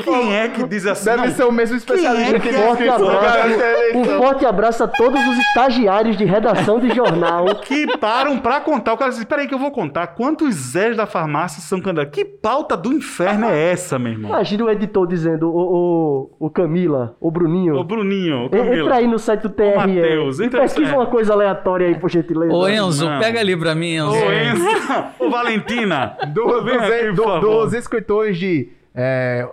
Quem 0.04 0.36
é 0.36 0.48
que 0.48 0.66
diz 0.66 0.86
assim? 0.86 1.04
Deve 1.04 1.26
não, 1.28 1.34
ser 1.34 1.44
o 1.44 1.52
mesmo 1.52 1.76
especialista 1.76 2.36
é 2.36 2.40
que 2.40 2.48
que 2.48 2.54
diz 2.54 2.62
Forte 2.64 2.88
abraço, 2.88 3.54
um 3.94 4.04
forte 4.04 4.46
abraço 4.46 4.84
a 4.84 4.88
todos 4.88 5.20
os 5.26 5.38
estagiários 5.38 6.16
de 6.16 6.24
redação 6.24 6.78
de 6.78 6.88
jornal. 6.94 7.46
que 7.56 7.86
param 7.98 8.38
pra 8.38 8.60
contar. 8.60 8.92
O 8.92 8.96
cara 8.96 9.10
diz, 9.10 9.22
peraí 9.24 9.46
que 9.46 9.54
eu 9.54 9.58
vou 9.58 9.70
contar. 9.70 10.08
Quantos 10.08 10.54
Zés 10.54 10.96
da 10.96 11.06
farmácia 11.06 11.60
são 11.60 11.80
candidatos? 11.80 12.12
Que 12.14 12.24
pauta 12.24 12.76
do 12.76 12.92
inferno 12.92 13.46
é 13.46 13.70
essa, 13.72 13.98
meu 13.98 14.12
irmão? 14.12 14.30
Imagina 14.30 14.64
o 14.64 14.70
editor 14.70 15.06
dizendo, 15.06 15.48
o, 15.50 16.30
o, 16.40 16.46
o 16.46 16.50
Camila, 16.50 17.16
o 17.20 17.30
Bruninho, 17.30 17.76
Ô, 17.76 17.84
Bruninho, 17.84 18.46
en- 18.46 18.48
Camila. 18.50 18.76
entra 18.76 18.94
aí 18.96 19.06
no 19.06 19.18
site 19.18 19.42
do 19.42 19.50
TRE. 19.50 19.76
Matheus, 19.76 20.40
entra 20.40 20.60
pesquisa 20.62 20.94
uma 20.94 21.06
coisa 21.06 21.32
aleatória 21.32 21.86
aí, 21.86 21.94
por 21.98 22.10
gentileza. 22.10 22.52
Ô, 22.52 22.68
Enzo, 22.68 23.08
Não. 23.08 23.18
pega 23.20 23.40
ali 23.40 23.56
pra 23.56 23.74
mim, 23.74 23.96
Enzo. 23.96 24.10
Ô, 24.16 24.32
Enzo. 24.32 25.04
Ô, 25.18 25.30
Valentina. 25.30 26.16
Dos, 26.32 26.66
aqui, 26.68 27.12
do- 27.12 27.40
dos 27.40 27.72
escritores 27.74 28.38
de 28.38 28.68
é, 28.94 29.48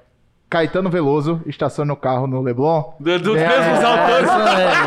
Caetano 0.49 0.89
Veloso, 0.89 1.41
estaciona 1.45 1.93
o 1.93 1.95
carro 1.97 2.25
no 2.27 2.41
Leblon. 2.41 2.93
Do- 2.99 3.19
dos 3.19 3.37
É, 3.37 3.47
mesmos 3.47 3.79
É, 3.79 3.85
autores. 3.85 4.31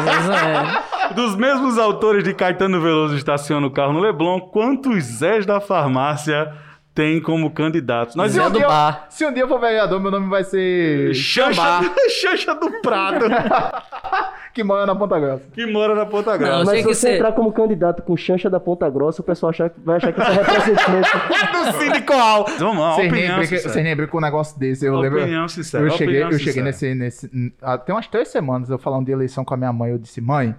mesmo. 0.05 0.93
Dos 1.15 1.37
mesmos 1.37 1.79
autores 1.79 2.25
de 2.25 2.33
Caetano 2.33 2.81
Veloso 2.81 3.15
estaciona 3.17 3.67
o 3.67 3.71
carro 3.71 3.93
no 3.93 4.01
Leblon, 4.01 4.41
quantos 4.41 5.05
Zés 5.05 5.45
da 5.45 5.61
farmácia 5.61 6.51
tem 6.95 7.21
como 7.21 7.51
candidatos? 7.51 8.15
Nós 8.17 8.33
Zé 8.33 8.43
um 8.43 8.51
do 8.51 8.59
dia- 8.59 8.67
bar. 8.67 9.07
Se 9.11 9.27
um 9.27 9.33
dia 9.33 9.43
eu 9.43 9.49
for 9.49 9.61
vereador, 9.61 10.01
meu 10.01 10.11
nome 10.11 10.29
vai 10.31 10.43
ser 10.43 11.13
Xambá, 11.15 11.81
Xanxa 12.09 12.55
do 12.55 12.81
Prado, 12.81 13.27
que 14.53 14.63
mora 14.63 14.85
na 14.87 14.95
Ponta 14.95 15.19
Grossa. 15.19 15.45
que 15.53 15.67
mora 15.67 15.95
na 15.95 16.05
Ponta 16.07 16.33
Não, 16.33 16.39
Grossa. 16.39 16.59
Mas 16.65 16.69
Tem 16.69 16.83
se 16.83 16.89
que 16.89 16.95
você 16.95 17.01
ser- 17.09 17.15
entrar 17.17 17.33
como 17.33 17.53
candidato 17.53 18.03
com 18.03 18.17
chancha 18.17 18.49
da 18.51 18.61
Ponta 18.61 18.89
Grossa, 18.91 19.23
o 19.23 19.25
pessoal 19.25 19.51
achar 19.51 19.71
vai 19.79 19.97
achar 19.97 20.13
que 20.13 20.21
você 20.21 20.31
é 20.31 20.35
representante. 20.35 21.11
do 21.73 21.79
sindical. 21.79 22.47
Vamos 22.59 22.79
lá, 22.83 22.95
Vocês 22.95 23.13
nem 23.13 23.23
opinião 23.31 23.45
sincera. 23.45 23.83
nem 23.83 23.97
brincam 23.97 24.13
com 24.13 24.19
um 24.19 24.21
negócio 24.21 24.59
desse. 24.59 24.85
Eu 24.85 24.97
lembro. 24.97 25.21
Opinião 25.21 25.49
sincera. 25.49 25.85
Eu 25.85 25.91
cheguei, 25.91 26.07
opinião 26.23 26.31
eu 26.31 26.39
cheguei 26.39 26.73
sincera. 26.73 26.95
nesse, 26.95 27.29
nesse. 27.29 27.53
ah, 27.63 27.79
Tem 27.79 27.95
umas 27.95 28.07
três 28.07 28.29
semanas 28.29 28.69
eu 28.71 28.79
falando 28.79 29.07
de 29.07 29.13
eleição 29.13 29.45
com 29.45 29.55
a 29.55 29.57
minha 29.57 29.73
mãe. 29.73 29.91
Eu 29.93 29.99
disse, 29.99 30.21
mãe, 30.21 30.55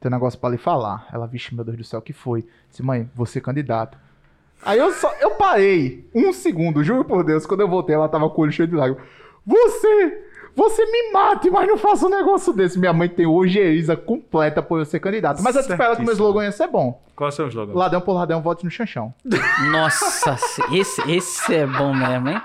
tem 0.00 0.10
um 0.10 0.14
negócio 0.14 0.38
pra 0.38 0.50
lhe 0.50 0.58
falar. 0.58 1.06
Ela, 1.12 1.26
vixe, 1.26 1.54
meu 1.54 1.64
Deus 1.64 1.76
do 1.76 1.84
céu, 1.84 1.98
o 1.98 2.02
que 2.02 2.12
foi? 2.12 2.40
Eu 2.40 2.44
disse, 2.70 2.82
mãe, 2.82 3.08
você 3.14 3.40
candidato. 3.40 3.96
Aí 4.64 4.78
eu 4.78 4.90
só. 4.92 5.12
Eu 5.20 5.32
parei 5.32 6.08
um 6.14 6.32
segundo, 6.32 6.82
juro 6.82 7.04
por 7.04 7.22
Deus. 7.24 7.44
Quando 7.44 7.60
eu 7.60 7.68
voltei, 7.68 7.94
ela 7.94 8.08
tava 8.08 8.28
com 8.30 8.40
o 8.40 8.44
olho 8.44 8.52
cheio 8.52 8.66
de 8.68 8.74
lágrimas. 8.74 9.04
Você! 9.46 10.22
Você 10.56 10.86
me 10.86 11.10
mate, 11.12 11.50
mas 11.50 11.66
não 11.66 11.76
faça 11.76 12.06
um 12.06 12.10
negócio 12.10 12.52
desse. 12.52 12.78
Minha 12.78 12.92
mãe 12.92 13.08
tem 13.08 13.26
ojeriza 13.26 13.96
completa 13.96 14.62
por 14.62 14.78
eu 14.78 14.84
ser 14.84 15.00
candidato. 15.00 15.42
Mas 15.42 15.54
eu 15.56 15.62
espero 15.62 15.96
que 15.96 16.02
o 16.02 16.04
meu 16.04 16.12
slogan 16.14 16.44
ia 16.44 16.52
ser 16.52 16.68
bom. 16.68 17.02
Qual 17.16 17.28
é 17.28 17.32
o 17.32 17.34
seu 17.34 17.48
slogan? 17.48 17.72
Ladrão 17.74 18.00
por 18.00 18.12
ladrão, 18.12 18.40
vote 18.40 18.64
no 18.64 18.70
chanchão. 18.70 19.12
Nossa, 19.72 20.36
esse, 20.72 21.10
esse 21.10 21.54
é 21.54 21.66
bom 21.66 21.92
mesmo, 21.94 22.28
hein? 22.28 22.40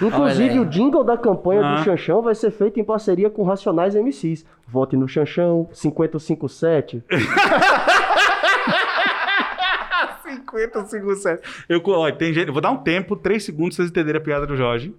Inclusive, 0.00 0.58
o 0.58 0.64
jingle 0.64 1.04
da 1.04 1.16
campanha 1.18 1.60
Ah. 1.64 1.74
do 1.76 1.84
Chanchão 1.84 2.22
vai 2.22 2.34
ser 2.34 2.50
feito 2.50 2.80
em 2.80 2.84
parceria 2.84 3.28
com 3.28 3.44
Racionais 3.44 3.94
MCs. 3.94 4.44
Vote 4.66 4.96
no 4.96 5.06
Chanchão, 5.06 5.68
5057. 5.72 7.04
50 10.24 10.84
segundos, 10.86 11.22
sério. 11.22 11.40
Eu, 11.68 11.82
olha, 11.88 12.14
tem 12.14 12.32
gente, 12.32 12.46
eu 12.48 12.52
vou 12.52 12.62
dar 12.62 12.70
um 12.70 12.78
tempo, 12.78 13.14
3 13.16 13.44
segundos, 13.44 13.76
pra 13.76 13.84
vocês 13.84 13.90
entenderem 13.90 14.20
a 14.20 14.24
piada 14.24 14.46
do 14.46 14.56
Jorge. 14.56 14.94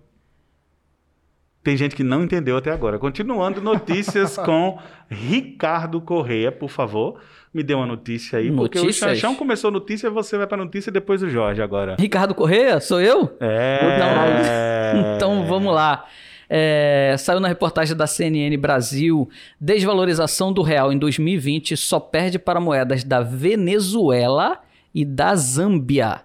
Tem 1.63 1.77
gente 1.77 1.95
que 1.95 2.03
não 2.03 2.23
entendeu 2.23 2.57
até 2.57 2.71
agora. 2.71 2.99
Continuando, 2.99 3.61
notícias 3.61 4.35
com 4.43 4.77
Ricardo 5.09 6.01
Correia, 6.01 6.51
por 6.51 6.69
favor. 6.69 7.19
Me 7.53 7.63
dê 7.63 7.73
uma 7.73 7.85
notícia 7.85 8.39
aí, 8.39 8.51
porque 8.51 8.79
o 8.79 8.81
Notícias? 8.81 9.11
Chanchão 9.11 9.35
começou 9.35 9.69
a 9.69 9.71
notícia, 9.71 10.09
você 10.09 10.37
vai 10.37 10.47
pra 10.47 10.57
notícia 10.57 10.89
e 10.89 10.93
depois 10.93 11.21
o 11.21 11.29
Jorge 11.29 11.61
agora. 11.61 11.95
Ricardo 11.99 12.33
Correia, 12.33 12.79
sou 12.79 12.99
eu? 12.99 13.35
É. 13.39 14.93
Então 15.15 15.45
vamos 15.47 15.73
lá. 15.73 16.05
É, 16.49 17.15
saiu 17.17 17.39
na 17.39 17.47
reportagem 17.47 17.95
da 17.95 18.05
CNN 18.05 18.55
Brasil: 18.57 19.29
desvalorização 19.59 20.51
do 20.51 20.61
real 20.61 20.91
em 20.91 20.97
2020 20.99 21.75
só 21.77 21.99
perde 21.99 22.37
para 22.37 22.59
moedas 22.59 23.03
da 23.03 23.21
Venezuela 23.21 24.59
e 24.93 25.03
da 25.05 25.35
Zâmbia. 25.35 26.21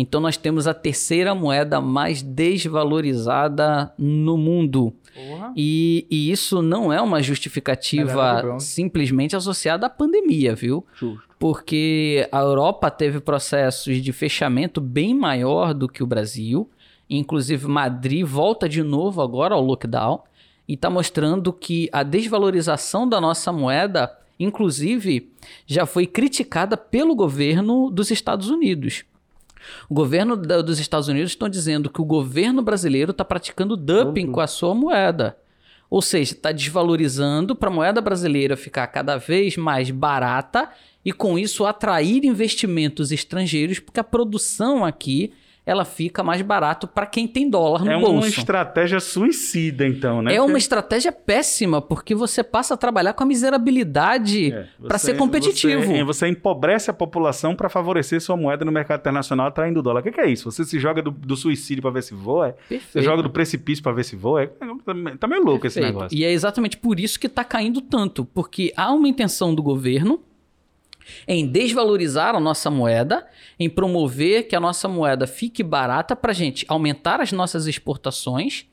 Então 0.00 0.20
nós 0.20 0.36
temos 0.36 0.68
a 0.68 0.72
terceira 0.72 1.34
moeda 1.34 1.80
mais 1.80 2.22
desvalorizada 2.22 3.92
no 3.98 4.38
mundo. 4.38 4.94
Porra. 5.12 5.52
E, 5.56 6.06
e 6.08 6.30
isso 6.30 6.62
não 6.62 6.92
é 6.92 7.02
uma 7.02 7.20
justificativa 7.20 8.60
simplesmente 8.60 9.34
associada 9.34 9.86
à 9.86 9.90
pandemia, 9.90 10.54
viu? 10.54 10.86
Justo. 10.94 11.26
porque 11.36 12.28
a 12.30 12.38
Europa 12.38 12.92
teve 12.92 13.18
processos 13.18 14.00
de 14.00 14.12
fechamento 14.12 14.80
bem 14.80 15.12
maior 15.12 15.74
do 15.74 15.88
que 15.88 16.00
o 16.00 16.06
Brasil. 16.06 16.70
Inclusive, 17.10 17.66
Madrid 17.66 18.24
volta 18.24 18.68
de 18.68 18.84
novo 18.84 19.20
agora 19.20 19.56
ao 19.56 19.64
lockdown 19.64 20.22
e 20.68 20.74
está 20.74 20.88
mostrando 20.88 21.52
que 21.52 21.88
a 21.92 22.04
desvalorização 22.04 23.08
da 23.08 23.20
nossa 23.20 23.50
moeda, 23.52 24.16
inclusive, 24.38 25.32
já 25.66 25.84
foi 25.84 26.06
criticada 26.06 26.76
pelo 26.76 27.16
governo 27.16 27.90
dos 27.90 28.12
Estados 28.12 28.48
Unidos. 28.48 29.04
O 29.88 29.94
governo 29.94 30.36
da- 30.36 30.62
dos 30.62 30.78
Estados 30.78 31.08
Unidos 31.08 31.30
estão 31.32 31.48
dizendo 31.48 31.90
que 31.90 32.00
o 32.00 32.04
governo 32.04 32.62
brasileiro 32.62 33.10
está 33.12 33.24
praticando 33.24 33.76
dumping 33.76 34.04
Dumping. 34.26 34.32
com 34.32 34.40
a 34.40 34.46
sua 34.46 34.74
moeda. 34.74 35.36
Ou 35.90 36.02
seja, 36.02 36.32
está 36.34 36.52
desvalorizando 36.52 37.56
para 37.56 37.68
a 37.70 37.72
moeda 37.72 38.00
brasileira 38.00 38.56
ficar 38.56 38.86
cada 38.88 39.16
vez 39.16 39.56
mais 39.56 39.90
barata 39.90 40.68
e 41.04 41.12
com 41.12 41.38
isso 41.38 41.64
atrair 41.64 42.24
investimentos 42.24 43.10
estrangeiros, 43.10 43.78
porque 43.78 43.98
a 44.00 44.04
produção 44.04 44.84
aqui 44.84 45.32
ela 45.68 45.84
fica 45.84 46.22
mais 46.22 46.40
barato 46.40 46.88
para 46.88 47.04
quem 47.04 47.28
tem 47.28 47.50
dólar 47.50 47.84
no 47.84 47.90
É 47.90 47.96
uma 47.96 48.08
bolso. 48.08 48.28
estratégia 48.40 48.98
suicida, 49.00 49.86
então, 49.86 50.22
né? 50.22 50.34
É 50.34 50.40
uma 50.40 50.56
estratégia 50.56 51.12
péssima, 51.12 51.82
porque 51.82 52.14
você 52.14 52.42
passa 52.42 52.72
a 52.72 52.76
trabalhar 52.78 53.12
com 53.12 53.22
a 53.22 53.26
miserabilidade 53.26 54.50
É, 54.50 54.66
para 54.86 54.96
ser 54.96 55.14
competitivo. 55.18 55.82
Você, 55.82 56.02
você 56.04 56.28
empobrece 56.28 56.90
a 56.90 56.94
população 56.94 57.54
para 57.54 57.68
favorecer 57.68 58.18
sua 58.20 58.34
moeda 58.34 58.64
no 58.64 58.72
mercado 58.72 59.00
internacional 59.00 59.48
atraindo 59.48 59.82
dólar. 59.82 60.00
O 60.00 60.02
que, 60.04 60.10
que 60.12 60.20
é 60.22 60.30
isso? 60.30 60.50
Você 60.50 60.64
se 60.64 60.78
joga 60.78 61.02
do, 61.02 61.10
do 61.10 61.36
suicídio 61.36 61.82
para 61.82 61.90
ver 61.90 62.02
se 62.02 62.14
voa? 62.14 62.48
é? 62.70 62.78
Você 62.78 63.02
joga 63.02 63.22
do 63.22 63.28
precipício 63.28 63.82
para 63.82 63.92
ver 63.92 64.04
se 64.04 64.16
voa? 64.16 64.44
É? 64.44 64.46
Tá 65.18 65.26
meio 65.28 65.44
louco 65.44 65.66
esse 65.66 65.74
Perfeito. 65.78 65.96
negócio. 65.98 66.16
E 66.18 66.24
é 66.24 66.32
exatamente 66.32 66.78
por 66.78 66.98
isso 66.98 67.20
que 67.20 67.26
está 67.26 67.44
caindo 67.44 67.82
tanto, 67.82 68.24
porque 68.24 68.72
há 68.74 68.90
uma 68.92 69.06
intenção 69.08 69.54
do 69.54 69.62
governo 69.62 70.20
em 71.26 71.46
desvalorizar 71.46 72.34
a 72.34 72.40
nossa 72.40 72.70
moeda, 72.70 73.26
em 73.58 73.68
promover 73.68 74.48
que 74.48 74.56
a 74.56 74.60
nossa 74.60 74.88
moeda 74.88 75.26
fique 75.26 75.62
barata 75.62 76.14
para 76.16 76.32
gente 76.32 76.64
aumentar 76.68 77.20
as 77.20 77.32
nossas 77.32 77.66
exportações 77.66 78.66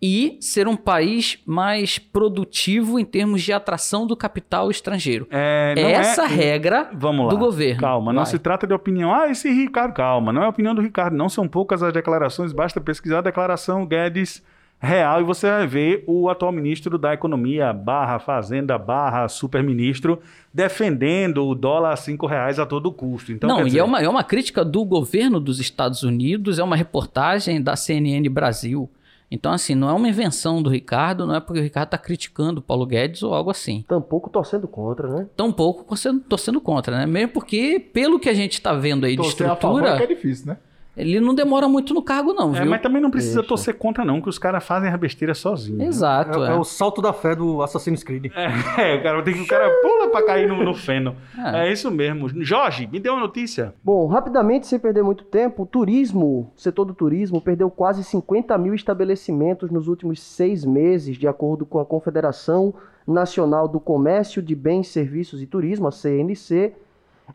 e 0.00 0.38
ser 0.40 0.68
um 0.68 0.76
país 0.76 1.38
mais 1.44 1.98
produtivo 1.98 3.00
em 3.00 3.04
termos 3.04 3.42
de 3.42 3.52
atração 3.52 4.06
do 4.06 4.16
capital 4.16 4.70
estrangeiro. 4.70 5.26
É, 5.28 5.74
É 5.76 5.82
é- 5.82 5.90
essa 5.92 6.24
regra 6.24 6.88
Vamos 6.94 7.24
lá. 7.26 7.30
do 7.32 7.38
governo. 7.38 7.80
Calma, 7.80 8.12
não 8.12 8.22
Vai. 8.22 8.30
se 8.30 8.38
trata 8.38 8.64
de 8.64 8.72
opinião. 8.72 9.12
Ah, 9.12 9.28
esse 9.28 9.50
Ricardo, 9.50 9.92
calma. 9.92 10.32
Não 10.32 10.42
é 10.42 10.46
a 10.46 10.48
opinião 10.50 10.72
do 10.74 10.80
Ricardo. 10.80 11.16
Não 11.16 11.28
são 11.28 11.48
poucas 11.48 11.82
as 11.82 11.92
declarações. 11.92 12.52
Basta 12.52 12.80
pesquisar 12.80 13.18
a 13.18 13.22
declaração 13.22 13.84
Guedes 13.84 14.40
real 14.82 15.20
e 15.20 15.24
você 15.24 15.48
vai 15.48 15.66
ver 15.66 16.02
o 16.08 16.28
atual 16.28 16.50
ministro 16.50 16.98
da 16.98 17.14
Economia, 17.14 17.72
barra 17.72 18.18
Fazenda, 18.18 18.76
barra 18.76 19.28
superministro, 19.28 20.18
defendendo 20.52 21.46
o 21.46 21.54
dólar 21.54 21.92
a 21.92 21.96
cinco 21.96 22.26
reais 22.26 22.58
a 22.58 22.66
todo 22.66 22.90
custo. 22.90 23.30
Então, 23.30 23.48
Não, 23.48 23.56
quer 23.58 23.62
e 23.62 23.66
dizer, 23.66 23.78
é 23.78 23.84
uma, 23.84 24.02
é 24.02 24.08
uma 24.08 24.24
crítica 24.24 24.64
do 24.64 24.84
governo 24.84 25.38
dos 25.38 25.60
Estados 25.60 26.02
Unidos, 26.02 26.58
é 26.58 26.64
uma 26.64 26.74
reportagem 26.74 27.62
da 27.62 27.76
CNN 27.76 28.28
Brasil. 28.28 28.90
Então, 29.30 29.52
assim, 29.52 29.74
não 29.74 29.88
é 29.88 29.92
uma 29.92 30.08
invenção 30.08 30.60
do 30.60 30.68
Ricardo, 30.68 31.26
não 31.26 31.36
é 31.36 31.40
porque 31.40 31.60
o 31.60 31.62
Ricardo 31.62 31.86
está 31.86 31.96
criticando 31.96 32.60
o 32.60 32.62
Paulo 32.62 32.84
Guedes 32.84 33.22
ou 33.22 33.32
algo 33.32 33.50
assim. 33.50 33.82
Tampouco 33.88 34.28
torcendo 34.28 34.68
contra, 34.68 35.08
né? 35.08 35.26
Tampouco 35.34 35.84
torcendo, 35.84 36.20
torcendo 36.20 36.60
contra, 36.60 36.98
né? 36.98 37.06
Mesmo 37.06 37.32
porque, 37.32 37.78
pelo 37.94 38.20
que 38.20 38.28
a 38.28 38.34
gente 38.34 38.54
está 38.54 38.74
vendo 38.74 39.06
aí 39.06 39.12
de 39.12 39.22
Torcer 39.22 39.48
a 39.48 39.56
favor 39.56 39.78
é 39.78 39.84
estrutura, 39.84 40.06
que 40.06 40.12
é 40.12 40.14
difícil, 40.14 40.48
né? 40.48 40.58
Ele 40.96 41.18
não 41.20 41.34
demora 41.34 41.66
muito 41.68 41.94
no 41.94 42.02
cargo, 42.02 42.32
não, 42.32 42.54
É, 42.54 42.60
viu? 42.60 42.70
mas 42.70 42.82
também 42.82 43.00
não 43.00 43.10
precisa 43.10 43.36
Deixa. 43.36 43.48
torcer 43.48 43.74
contra, 43.78 44.04
não, 44.04 44.20
que 44.20 44.28
os 44.28 44.38
caras 44.38 44.62
fazem 44.64 44.90
a 44.90 44.96
besteira 44.96 45.34
sozinhos. 45.34 45.78
né? 45.78 45.86
Exato. 45.86 46.42
É, 46.44 46.48
é. 46.48 46.52
é 46.52 46.54
o 46.54 46.64
salto 46.64 47.00
da 47.00 47.12
fé 47.12 47.34
do 47.34 47.62
Assassin's 47.62 48.02
Creed. 48.04 48.26
É, 48.78 48.96
o 48.96 49.02
cara 49.02 49.22
tem 49.22 49.34
que 49.34 49.40
o 49.42 49.46
cara 49.46 49.70
pula 49.82 50.08
pra 50.10 50.24
cair 50.24 50.48
no, 50.48 50.62
no 50.64 50.74
feno. 50.74 51.14
É. 51.38 51.68
É. 51.68 51.72
isso 51.72 51.90
mesmo. 51.90 52.28
Jorge, 52.44 52.86
me 52.90 52.98
dê 53.00 53.08
uma 53.08 53.20
notícia. 53.20 53.74
Bom, 53.82 54.06
rapidamente, 54.06 54.66
sem 54.66 54.78
perder 54.78 55.02
muito 55.02 55.24
tempo, 55.24 55.62
o 55.62 55.66
turismo, 55.66 56.52
o 56.56 56.60
setor 56.60 56.84
do 56.84 56.94
turismo, 56.94 57.40
perdeu 57.40 57.70
quase 57.70 58.02
50 58.04 58.56
mil 58.58 58.74
estabelecimentos 58.74 59.70
nos 59.70 59.88
últimos 59.88 60.20
seis 60.20 60.64
meses, 60.64 61.16
de 61.16 61.26
acordo 61.28 61.64
com 61.66 61.78
a 61.80 61.84
Confederação 61.86 62.74
Nacional 63.06 63.66
do 63.66 63.80
Comércio 63.80 64.40
de 64.42 64.54
Bens, 64.54 64.88
Serviços 64.88 65.42
e 65.42 65.46
Turismo, 65.46 65.88
a 65.88 65.92
CNC. 65.92 66.72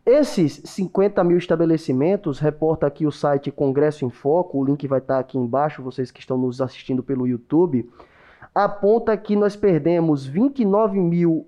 Esses 0.04 0.62
50 0.64 1.22
mil 1.24 1.36
estabelecimentos, 1.36 2.38
reporta 2.38 2.86
aqui 2.86 3.06
o 3.06 3.12
site 3.12 3.50
Congresso 3.50 4.04
em 4.04 4.10
Foco, 4.10 4.58
o 4.58 4.64
link 4.64 4.86
vai 4.86 4.98
estar 4.98 5.18
aqui 5.18 5.36
embaixo, 5.36 5.82
vocês 5.82 6.10
que 6.10 6.20
estão 6.20 6.38
nos 6.38 6.60
assistindo 6.60 7.02
pelo 7.02 7.26
YouTube, 7.26 7.88
aponta 8.54 9.16
que 9.16 9.36
nós 9.36 9.56
perdemos 9.56 10.26
29 10.26 10.98
mil 10.98 11.46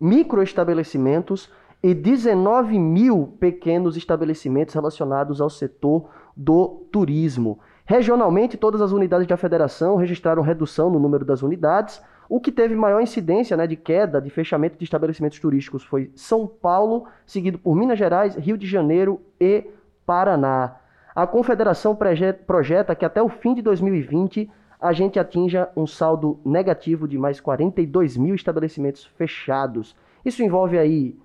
microestabelecimentos 0.00 1.50
e 1.82 1.94
19 1.94 2.78
mil 2.78 3.36
pequenos 3.38 3.96
estabelecimentos 3.96 4.74
relacionados 4.74 5.40
ao 5.40 5.48
setor 5.48 6.08
do 6.36 6.86
turismo. 6.90 7.58
Regionalmente, 7.84 8.56
todas 8.56 8.80
as 8.80 8.92
unidades 8.92 9.26
da 9.26 9.36
federação 9.36 9.96
registraram 9.96 10.42
redução 10.42 10.90
no 10.90 10.98
número 10.98 11.24
das 11.24 11.42
unidades. 11.42 12.00
O 12.30 12.40
que 12.40 12.52
teve 12.52 12.76
maior 12.76 13.00
incidência 13.02 13.56
né, 13.56 13.66
de 13.66 13.74
queda 13.74 14.20
de 14.20 14.30
fechamento 14.30 14.78
de 14.78 14.84
estabelecimentos 14.84 15.40
turísticos 15.40 15.82
foi 15.82 16.12
São 16.14 16.46
Paulo, 16.46 17.06
seguido 17.26 17.58
por 17.58 17.74
Minas 17.74 17.98
Gerais, 17.98 18.36
Rio 18.36 18.56
de 18.56 18.68
Janeiro 18.68 19.20
e 19.40 19.64
Paraná. 20.06 20.76
A 21.12 21.26
confederação 21.26 21.96
proje- 21.96 22.32
projeta 22.32 22.94
que 22.94 23.04
até 23.04 23.20
o 23.20 23.28
fim 23.28 23.52
de 23.52 23.62
2020 23.62 24.48
a 24.80 24.92
gente 24.92 25.18
atinja 25.18 25.70
um 25.76 25.88
saldo 25.88 26.38
negativo 26.44 27.08
de 27.08 27.18
mais 27.18 27.40
42 27.40 28.16
mil 28.16 28.36
estabelecimentos 28.36 29.04
fechados. 29.04 29.96
Isso 30.24 30.40
envolve 30.40 30.78
aí 30.78 31.18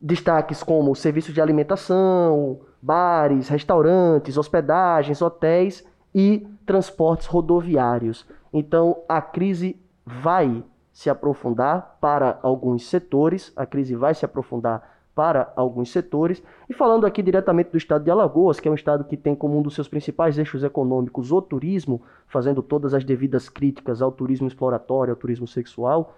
destaques 0.00 0.62
como 0.62 0.94
serviços 0.94 1.34
de 1.34 1.40
alimentação, 1.40 2.60
bares, 2.80 3.48
restaurantes, 3.48 4.38
hospedagens, 4.38 5.20
hotéis 5.20 5.84
e 6.14 6.46
transportes 6.64 7.26
rodoviários. 7.26 8.24
Então, 8.52 8.98
a 9.08 9.20
crise 9.20 9.76
vai 10.06 10.62
se 10.92 11.10
aprofundar 11.10 11.98
para 12.00 12.38
alguns 12.42 12.88
setores, 12.88 13.52
a 13.56 13.66
crise 13.66 13.94
vai 13.94 14.14
se 14.14 14.24
aprofundar 14.24 14.96
para 15.14 15.52
alguns 15.56 15.90
setores. 15.90 16.42
E 16.68 16.74
falando 16.74 17.06
aqui 17.06 17.22
diretamente 17.22 17.70
do 17.70 17.78
estado 17.78 18.04
de 18.04 18.10
Alagoas, 18.10 18.60
que 18.60 18.68
é 18.68 18.70
um 18.70 18.74
estado 18.74 19.04
que 19.04 19.16
tem 19.16 19.34
como 19.34 19.58
um 19.58 19.62
dos 19.62 19.74
seus 19.74 19.88
principais 19.88 20.38
eixos 20.38 20.62
econômicos 20.62 21.32
o 21.32 21.42
turismo, 21.42 22.02
fazendo 22.26 22.62
todas 22.62 22.94
as 22.94 23.04
devidas 23.04 23.48
críticas 23.48 24.00
ao 24.00 24.12
turismo 24.12 24.46
exploratório, 24.46 25.12
ao 25.12 25.16
turismo 25.16 25.46
sexual, 25.46 26.14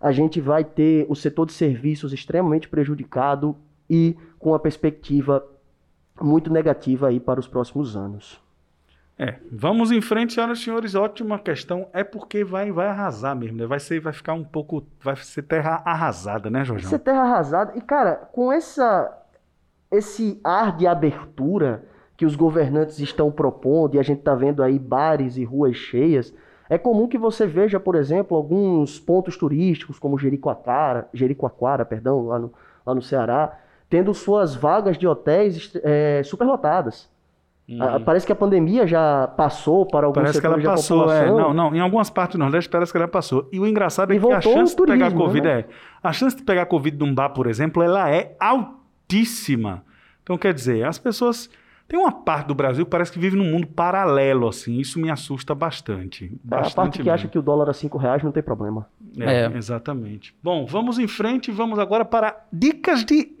a 0.00 0.12
gente 0.12 0.40
vai 0.40 0.64
ter 0.64 1.06
o 1.08 1.14
setor 1.14 1.46
de 1.46 1.52
serviços 1.52 2.12
extremamente 2.12 2.68
prejudicado 2.68 3.56
e 3.88 4.16
com 4.38 4.50
uma 4.50 4.58
perspectiva 4.58 5.44
muito 6.20 6.52
negativa 6.52 7.08
aí 7.08 7.20
para 7.20 7.40
os 7.40 7.48
próximos 7.48 7.96
anos. 7.96 8.47
É, 9.18 9.34
vamos 9.50 9.90
em 9.90 10.00
frente, 10.00 10.34
senhoras 10.34 10.58
e 10.60 10.62
senhores. 10.62 10.94
Ótima 10.94 11.38
questão. 11.38 11.88
É 11.92 12.04
porque 12.04 12.44
vai, 12.44 12.70
vai 12.70 12.86
arrasar 12.86 13.34
mesmo, 13.34 13.58
né? 13.58 13.66
Vai 13.66 13.80
ser, 13.80 14.00
vai 14.00 14.12
ficar 14.12 14.32
um 14.34 14.44
pouco, 14.44 14.86
vai 15.02 15.16
ser 15.16 15.42
terra 15.42 15.82
arrasada, 15.84 16.48
né, 16.48 16.64
Jorjão? 16.64 16.86
Isso 16.86 16.94
é 16.94 16.98
terra 16.98 17.22
arrasada. 17.22 17.72
E, 17.76 17.80
cara, 17.80 18.14
com 18.32 18.52
essa, 18.52 19.12
esse 19.90 20.40
ar 20.44 20.76
de 20.76 20.86
abertura 20.86 21.84
que 22.16 22.24
os 22.24 22.36
governantes 22.36 23.00
estão 23.00 23.30
propondo, 23.30 23.96
e 23.96 23.98
a 23.98 24.02
gente 24.02 24.20
está 24.20 24.34
vendo 24.34 24.62
aí 24.62 24.78
bares 24.78 25.36
e 25.36 25.44
ruas 25.44 25.76
cheias, 25.76 26.32
é 26.68 26.78
comum 26.78 27.08
que 27.08 27.18
você 27.18 27.46
veja, 27.46 27.80
por 27.80 27.96
exemplo, 27.96 28.36
alguns 28.36 29.00
pontos 29.00 29.36
turísticos, 29.36 29.98
como 29.98 30.18
Jericoacoara, 30.18 31.08
Jericoacoara 31.12 31.84
perdão, 31.84 32.26
lá 32.26 32.38
no, 32.38 32.52
lá 32.84 32.94
no 32.94 33.02
Ceará, 33.02 33.58
tendo 33.88 34.12
suas 34.14 34.54
vagas 34.54 34.98
de 34.98 35.06
hotéis 35.06 35.72
é, 35.82 36.22
superlotadas. 36.24 37.08
Ah, 37.80 38.00
Parece 38.00 38.24
que 38.24 38.32
a 38.32 38.36
pandemia 38.36 38.86
já 38.86 39.26
passou 39.28 39.84
para 39.84 40.06
alguns. 40.06 40.22
Parece 40.22 40.40
que 40.40 40.46
ela 40.46 40.58
passou, 40.60 41.12
é. 41.12 41.26
Não, 41.26 41.52
não, 41.52 41.74
em 41.74 41.80
algumas 41.80 42.08
partes 42.08 42.36
do 42.36 42.40
Nordeste 42.40 42.70
parece 42.70 42.90
que 42.90 42.96
ela 42.96 43.06
passou. 43.08 43.46
E 43.52 43.60
o 43.60 43.66
engraçado 43.66 44.12
é 44.12 44.16
E 44.16 44.20
que 44.20 44.32
a 44.32 44.40
chance 44.40 44.74
o 44.74 44.76
de 44.76 44.82
pegar 44.90 45.06
turismo, 45.10 45.26
Covid 45.26 45.46
né? 45.46 45.60
é. 45.60 45.64
A 46.02 46.12
chance 46.12 46.34
de 46.36 46.42
pegar 46.44 46.64
Covid 46.66 46.96
num 46.96 47.14
bar, 47.14 47.28
por 47.30 47.46
exemplo, 47.46 47.82
ela 47.82 48.10
é 48.10 48.34
altíssima. 48.40 49.84
Então, 50.22 50.36
quer 50.38 50.54
dizer, 50.54 50.84
as 50.84 50.98
pessoas. 50.98 51.50
Tem 51.86 51.98
uma 51.98 52.12
parte 52.12 52.48
do 52.48 52.54
Brasil 52.54 52.84
que 52.84 52.90
parece 52.90 53.10
que 53.10 53.18
vive 53.18 53.34
num 53.34 53.50
mundo 53.50 53.66
paralelo, 53.66 54.46
assim. 54.46 54.76
Isso 54.78 55.00
me 55.00 55.10
assusta 55.10 55.54
bastante. 55.54 56.30
a 56.44 56.56
bastante 56.56 56.74
parte 56.74 56.92
que 56.92 56.98
mesmo. 56.98 57.12
acha 57.12 57.28
que 57.28 57.38
o 57.38 57.42
dólar 57.42 57.70
a 57.70 57.72
5 57.72 57.96
reais 57.96 58.22
não 58.22 58.30
tem 58.30 58.42
problema. 58.42 58.86
É, 59.18 59.44
É. 59.44 59.56
exatamente. 59.56 60.34
Bom, 60.42 60.66
vamos 60.66 60.98
em 60.98 61.08
frente. 61.08 61.50
Vamos 61.50 61.78
agora 61.78 62.04
para 62.04 62.44
dicas 62.52 63.06
de 63.06 63.34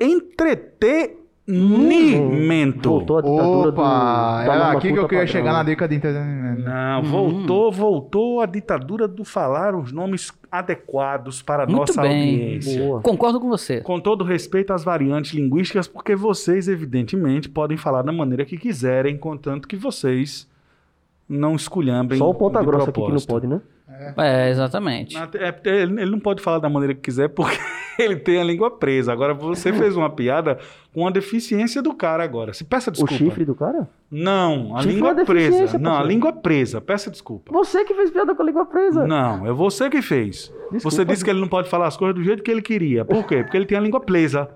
entretenimento. 1.48 2.90
Voltou 2.90 3.18
a 3.18 3.22
ditadura 3.22 3.72
do, 3.72 3.80
Opa, 3.80 4.44
da 4.46 4.54
era 4.54 4.72
aqui 4.72 4.92
que 4.92 4.98
eu 4.98 5.08
queria 5.08 5.24
padrão. 5.24 5.26
chegar 5.26 5.52
na 5.52 5.62
dica 5.62 5.88
de 5.88 5.94
entretenimento. 5.96 6.62
Não, 6.62 7.02
voltou, 7.02 7.72
voltou 7.72 8.40
a 8.40 8.46
ditadura 8.46 9.08
do 9.08 9.24
falar 9.24 9.74
os 9.74 9.92
nomes 9.92 10.32
adequados 10.50 11.42
para 11.42 11.64
a 11.64 11.66
Muito 11.66 11.78
nossa 11.80 12.02
bem. 12.02 12.30
audiência. 12.32 12.82
Boa. 12.82 13.00
Concordo 13.00 13.40
com 13.40 13.48
você. 13.48 13.80
Com 13.80 13.98
todo 14.00 14.24
respeito 14.24 14.72
às 14.72 14.84
variantes 14.84 15.32
linguísticas, 15.32 15.88
porque 15.88 16.14
vocês, 16.14 16.68
evidentemente, 16.68 17.48
podem 17.48 17.76
falar 17.76 18.02
da 18.02 18.12
maneira 18.12 18.44
que 18.44 18.56
quiserem, 18.56 19.16
contanto 19.16 19.66
que 19.66 19.76
vocês 19.76 20.48
não 21.28 21.54
esculhambem. 21.54 22.18
Só 22.18 22.30
o 22.30 22.34
ponta 22.34 22.62
grossa 22.62 22.90
aqui 22.90 23.00
que 23.00 23.12
não 23.12 23.20
pode, 23.20 23.46
né? 23.46 23.60
É, 24.16 24.50
exatamente. 24.50 25.14
Na- 25.14 25.28
é, 25.34 25.54
ele 25.64 26.02
ele 26.02 26.10
não 26.10 26.20
pode 26.20 26.42
falar 26.42 26.58
da 26.58 26.68
maneira 26.68 26.94
que 26.94 27.00
quiser 27.00 27.28
porque 27.34 27.58
ele 27.98 28.16
tem 28.16 28.40
a 28.40 28.44
língua 28.44 28.70
presa. 28.70 29.12
Agora 29.12 29.34
você 29.34 29.72
fez 29.72 29.96
uma 29.96 30.08
piada 30.10 30.58
com 30.94 31.06
a 31.06 31.10
deficiência 31.10 31.82
do 31.82 31.92
cara 31.94 32.22
agora. 32.24 32.52
Se 32.52 32.64
peça 32.64 32.90
desculpa. 32.90 33.14
O 33.14 33.16
chifre 33.16 33.44
do 33.44 33.54
cara? 33.54 33.88
Não, 34.10 34.74
a 34.76 34.80
Chifre 34.80 34.94
língua 34.94 35.10
é 35.10 35.12
uma 35.14 35.24
presa. 35.24 35.78
Não, 35.78 35.96
a 35.96 36.02
língua 36.02 36.32
presa. 36.32 36.80
Peça 36.80 37.10
desculpa. 37.10 37.52
Você 37.52 37.84
que 37.84 37.94
fez 37.94 38.10
piada 38.10 38.34
com 38.34 38.42
a 38.42 38.44
língua 38.46 38.64
presa. 38.66 39.06
Não, 39.06 39.46
é 39.46 39.52
você 39.52 39.90
que 39.90 40.00
fez. 40.00 40.52
Desculpa. 40.70 40.80
Você 40.82 41.04
disse 41.04 41.24
que 41.24 41.30
ele 41.30 41.40
não 41.40 41.48
pode 41.48 41.68
falar 41.68 41.86
as 41.88 41.96
coisas 41.96 42.14
do 42.14 42.22
jeito 42.22 42.42
que 42.42 42.50
ele 42.50 42.62
queria. 42.62 43.04
Por 43.04 43.26
quê? 43.26 43.42
Porque 43.42 43.56
ele 43.56 43.66
tem 43.66 43.76
a 43.76 43.80
língua 43.80 44.00
presa. 44.00 44.48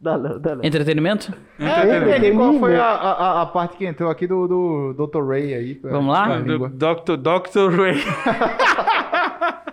Dá 0.00 0.16
não, 0.16 0.38
dá 0.38 0.54
não. 0.54 0.64
Entretenimento? 0.64 1.34
É, 1.58 1.84
eu 1.84 2.08
entendi 2.08 2.36
qual 2.36 2.54
foi 2.54 2.76
a, 2.76 2.84
a, 2.84 3.42
a 3.42 3.46
parte 3.46 3.76
que 3.76 3.84
entrou 3.84 4.08
aqui 4.10 4.28
do, 4.28 4.46
do 4.46 5.06
Dr. 5.06 5.26
Ray 5.26 5.54
aí. 5.54 5.80
Vamos 5.82 6.12
lá? 6.12 6.38
Dr. 6.38 7.16
Dr. 7.16 7.74
Ray. 7.76 7.96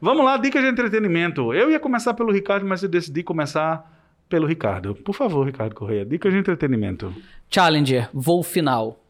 Vamos 0.00 0.24
lá, 0.24 0.36
dicas 0.36 0.62
de 0.62 0.68
entretenimento. 0.68 1.52
Eu 1.52 1.70
ia 1.70 1.80
começar 1.80 2.14
pelo 2.14 2.30
Ricardo, 2.30 2.66
mas 2.66 2.82
eu 2.82 2.88
decidi 2.88 3.22
começar 3.22 3.90
pelo 4.28 4.46
Ricardo. 4.46 4.94
Por 4.94 5.14
favor, 5.14 5.44
Ricardo 5.46 5.74
Correia, 5.74 6.04
dicas 6.04 6.32
de 6.32 6.38
entretenimento. 6.38 7.12
Challenger, 7.50 8.08
Voo 8.12 8.42
Final. 8.42 9.00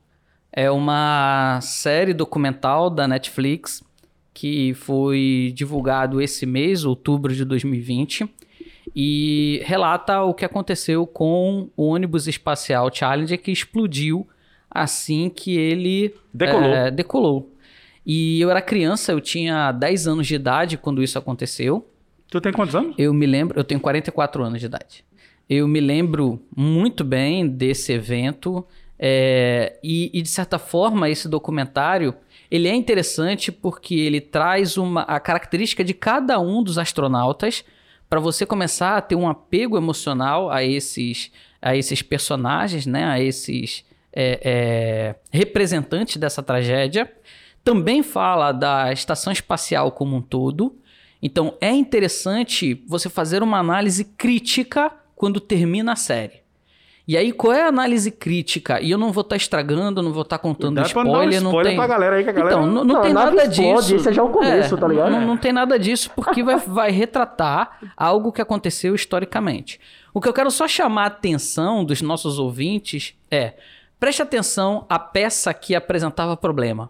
É 0.53 0.71
uma 0.71 1.59
série 1.61 2.15
documental 2.15 2.89
da 2.89 3.09
Netflix 3.09 3.83
que 4.33 4.75
foi 4.75 5.53
divulgado 5.55 6.21
esse 6.21 6.47
mês, 6.47 6.85
outubro 6.85 7.33
de 7.35 7.45
2020, 7.45 8.29
e 8.95 9.61
relata 9.65 10.23
o 10.23 10.33
que 10.33 10.45
aconteceu 10.45 11.07
com 11.07 11.69
o 11.77 11.89
ônibus 11.89 12.29
espacial 12.29 12.91
Challenger 12.95 13.41
que 13.41 13.51
explodiu 13.51 14.27
assim 14.71 15.29
que 15.29 15.57
ele 15.57 16.15
Decolou. 16.33 16.71
é, 16.71 16.91
decolou. 16.91 17.53
E 18.07 18.41
eu 18.41 18.51
era 18.51 18.61
criança, 18.61 19.13
eu 19.13 19.21
tinha 19.21 19.73
10 19.73 20.07
anos 20.07 20.27
de 20.27 20.35
idade 20.35 20.77
quando 20.77 21.03
isso 21.03 21.19
aconteceu. 21.19 21.89
Tu 22.29 22.41
tem 22.41 22.53
quantos 22.53 22.75
anos? 22.75 22.95
Eu 22.99 23.15
me 23.15 23.27
lembro, 23.27 23.59
eu 23.59 23.65
tenho 23.65 23.81
44 23.81 24.43
anos 24.45 24.61
de 24.61 24.67
idade. 24.67 25.05
Eu 25.49 25.67
me 25.67 25.81
lembro 25.81 26.41
muito 26.55 27.03
bem 27.05 27.47
desse 27.47 27.93
evento 27.93 28.65
é, 28.99 29.79
e, 29.83 30.11
e, 30.13 30.23
de 30.23 30.29
certa 30.29 30.59
forma 30.59 31.11
esse 31.11 31.29
documentário 31.29 32.15
ele 32.51 32.69
é 32.69 32.75
interessante 32.75 33.51
porque 33.51 33.95
ele 33.97 34.21
traz 34.21 34.77
uma, 34.77 35.03
a 35.03 35.19
característica 35.19 35.83
de 35.83 35.93
cada 35.93 36.39
um 36.39 36.63
dos 36.63 36.79
astronautas 36.79 37.65
para 38.15 38.21
você 38.21 38.47
começar 38.47 38.97
a 38.97 39.01
ter 39.01 39.17
um 39.17 39.29
apego 39.29 39.77
emocional 39.77 40.49
a 40.49 40.63
esses, 40.63 41.33
a 41.61 41.75
esses 41.75 42.01
personagens, 42.01 42.87
né, 42.87 43.05
a 43.07 43.21
esses 43.21 43.85
é, 44.13 44.41
é, 44.45 45.15
representantes 45.33 46.17
dessa 46.17 46.41
tragédia. 46.41 47.13
Também 47.65 48.05
fala 48.05 48.53
da 48.53 48.93
estação 48.93 49.33
espacial 49.33 49.91
como 49.91 50.15
um 50.15 50.23
todo. 50.23 50.79
Então 51.21 51.59
é 51.61 51.73
interessante 51.73 52.85
você 52.87 53.09
fazer 53.09 53.43
uma 53.43 53.59
análise 53.59 54.05
crítica 54.05 54.93
quando 55.17 55.41
termina 55.41 55.95
a 55.95 55.97
série. 55.97 56.44
E 57.07 57.19
aí, 57.19 57.33
qual 57.33 57.53
é 57.53 57.63
a 57.63 57.67
análise 57.67 58.11
crítica? 58.11 58.81
E 58.81 58.91
eu 58.91 58.97
não 58.97 59.13
vou 59.13 59.21
estar 59.21 59.37
estragando, 59.37 60.03
não 60.03 60.11
vou 60.11 60.23
estar 60.23 60.39
contando 60.39 60.77
não 60.77 60.83
dar 60.83 60.83
um 60.85 60.87
spoiler, 60.87 61.41
não 61.43 61.51
spoiler 61.51 61.71
tem. 61.73 61.77
pra 61.77 61.87
galera 61.87 62.17
aí, 62.17 62.25
que 62.25 62.31
a 62.31 62.33
galera... 62.33 62.57
Então, 62.57 62.67
não, 62.67 62.83
não 62.83 62.95
Não, 62.95 63.03
tem 63.03 63.13
nada 63.13 63.45
explode, 63.45 63.81
disso. 63.83 63.95
esse 63.97 64.09
é 64.09 64.13
já 64.13 64.23
o 64.23 64.31
começo, 64.31 64.77
tá 64.79 64.89
ligado? 64.89 65.11
Não, 65.11 65.21
não 65.21 65.37
tem 65.37 65.53
nada 65.53 65.79
disso, 65.79 66.11
porque 66.17 66.43
vai, 66.43 66.57
vai 66.57 66.91
retratar 66.91 67.79
algo 67.95 68.33
que 68.33 68.41
aconteceu 68.41 68.95
historicamente. 68.95 69.79
O 70.15 70.21
que 70.21 70.29
eu 70.29 70.33
quero 70.33 70.51
só 70.51 70.67
chamar 70.67 71.03
a 71.03 71.07
atenção 71.09 71.85
dos 71.85 72.01
nossos 72.01 72.39
ouvintes 72.39 73.15
é: 73.31 73.53
preste 74.01 74.23
atenção 74.23 74.87
à 74.89 74.99
peça 74.99 75.53
que 75.53 75.75
apresentava 75.75 76.37
problema. 76.39 76.89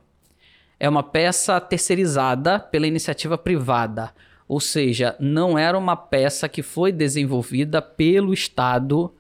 É 0.79 0.89
uma 0.89 1.03
peça 1.03 1.61
terceirizada 1.61 2.61
pela 2.61 2.87
iniciativa 2.87 3.37
privada. 3.37 4.13
Ou 4.47 4.61
seja, 4.61 5.17
não 5.19 5.59
era 5.59 5.77
uma 5.77 5.97
peça 5.97 6.49
que 6.49 6.63
foi 6.63 6.93
desenvolvida 6.93 7.83
pelo 7.83 8.33
Estado 8.33 9.13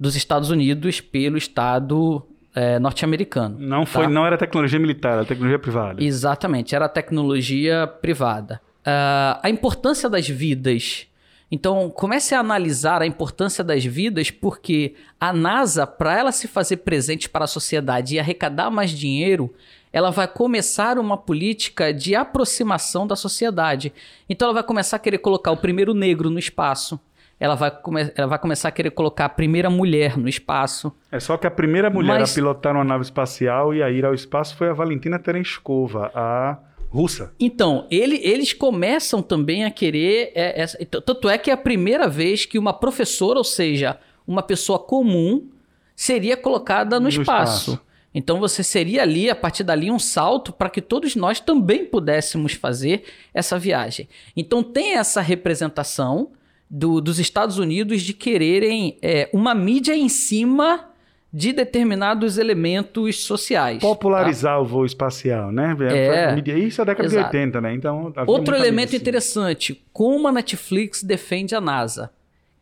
dos 0.00 0.16
Estados 0.16 0.48
Unidos, 0.48 0.98
pelo 1.00 1.36
Estado 1.36 2.26
eh, 2.54 2.78
norte-americano. 2.78 3.58
Não, 3.60 3.84
foi, 3.84 4.04
tá? 4.04 4.10
não 4.10 4.26
era 4.26 4.38
tecnologia 4.38 4.78
militar, 4.78 5.12
era 5.12 5.24
tecnologia 5.26 5.58
privada. 5.58 6.02
Exatamente, 6.02 6.74
era 6.74 6.88
tecnologia 6.88 7.86
privada. 7.86 8.60
Ah, 8.84 9.38
a 9.42 9.50
importância 9.50 10.08
das 10.08 10.26
vidas. 10.26 11.06
Então, 11.52 11.90
comece 11.90 12.34
a 12.34 12.40
analisar 12.40 13.02
a 13.02 13.06
importância 13.06 13.62
das 13.62 13.84
vidas, 13.84 14.30
porque 14.30 14.94
a 15.20 15.32
NASA, 15.32 15.86
para 15.86 16.16
ela 16.16 16.32
se 16.32 16.46
fazer 16.46 16.78
presente 16.78 17.28
para 17.28 17.44
a 17.44 17.48
sociedade 17.48 18.14
e 18.14 18.20
arrecadar 18.20 18.70
mais 18.70 18.90
dinheiro, 18.92 19.52
ela 19.92 20.10
vai 20.10 20.28
começar 20.28 20.96
uma 20.96 21.18
política 21.18 21.92
de 21.92 22.14
aproximação 22.14 23.04
da 23.04 23.16
sociedade. 23.16 23.92
Então, 24.28 24.46
ela 24.46 24.54
vai 24.54 24.62
começar 24.62 24.96
a 24.96 25.00
querer 25.00 25.18
colocar 25.18 25.50
o 25.50 25.56
primeiro 25.56 25.92
negro 25.92 26.30
no 26.30 26.38
espaço. 26.38 26.98
Ela 27.40 27.54
vai, 27.54 27.70
come- 27.70 28.12
ela 28.14 28.26
vai 28.28 28.38
começar 28.38 28.68
a 28.68 28.70
querer 28.70 28.90
colocar 28.90 29.24
a 29.24 29.28
primeira 29.30 29.70
mulher 29.70 30.16
no 30.18 30.28
espaço. 30.28 30.92
É 31.10 31.18
só 31.18 31.38
que 31.38 31.46
a 31.46 31.50
primeira 31.50 31.88
mulher 31.88 32.20
Mas- 32.20 32.32
a 32.32 32.34
pilotar 32.34 32.74
uma 32.76 32.84
nave 32.84 33.02
espacial 33.02 33.72
e 33.74 33.82
a 33.82 33.90
ir 33.90 34.04
ao 34.04 34.12
espaço 34.12 34.54
foi 34.56 34.68
a 34.68 34.74
Valentina 34.74 35.18
Tereshkova, 35.18 36.10
a 36.14 36.58
russa. 36.90 37.32
Então, 37.40 37.86
ele- 37.90 38.20
eles 38.22 38.52
começam 38.52 39.22
também 39.22 39.64
a 39.64 39.70
querer. 39.70 40.32
é, 40.34 40.66
t- 40.66 41.00
tanto 41.00 41.28
é 41.30 41.38
que 41.38 41.50
é 41.50 41.54
a 41.54 41.56
primeira 41.56 42.06
vez 42.08 42.44
que 42.44 42.58
uma 42.58 42.74
professora, 42.74 43.38
ou 43.38 43.44
seja, 43.44 43.96
uma 44.26 44.42
pessoa 44.42 44.78
comum, 44.78 45.48
seria 45.96 46.36
colocada 46.36 46.96
no, 47.00 47.04
No 47.04 47.08
espaço. 47.08 47.70
espaço. 47.72 47.86
Então 48.12 48.38
você 48.40 48.62
seria 48.64 49.02
ali, 49.02 49.30
a 49.30 49.36
partir 49.36 49.62
dali, 49.62 49.88
um 49.90 49.98
salto 49.98 50.52
para 50.52 50.68
que 50.68 50.80
todos 50.82 51.14
nós 51.16 51.38
também 51.40 51.84
pudéssemos 51.86 52.52
fazer 52.54 53.04
essa 53.32 53.56
viagem. 53.58 54.08
Então 54.36 54.62
tem 54.64 54.94
essa 54.98 55.20
representação 55.20 56.28
do- 56.70 57.00
dos 57.00 57.18
Estados 57.18 57.58
Unidos 57.58 58.02
de 58.02 58.14
quererem 58.14 58.96
é, 59.02 59.28
uma 59.32 59.54
mídia 59.54 59.94
em 59.96 60.08
cima 60.08 60.86
de 61.32 61.52
determinados 61.52 62.38
elementos 62.38 63.18
sociais. 63.18 63.80
tá? 63.80 63.86
Popularizar 63.86 64.60
o 64.60 64.64
voo 64.64 64.84
espacial, 64.84 65.52
né? 65.52 65.76
É. 65.92 66.34
Isso 66.58 66.80
é 66.80 66.82
a 66.82 66.84
década 66.86 67.06
Exato. 67.08 67.30
de 67.30 67.36
80, 67.38 67.60
né? 67.60 67.72
Então, 67.74 68.12
Outro 68.26 68.54
elemento 68.56 68.88
assim. 68.88 68.96
interessante, 68.96 69.84
como 69.92 70.26
a 70.28 70.32
Netflix 70.32 71.02
defende 71.04 71.54
a 71.54 71.60
NASA. 71.60 72.10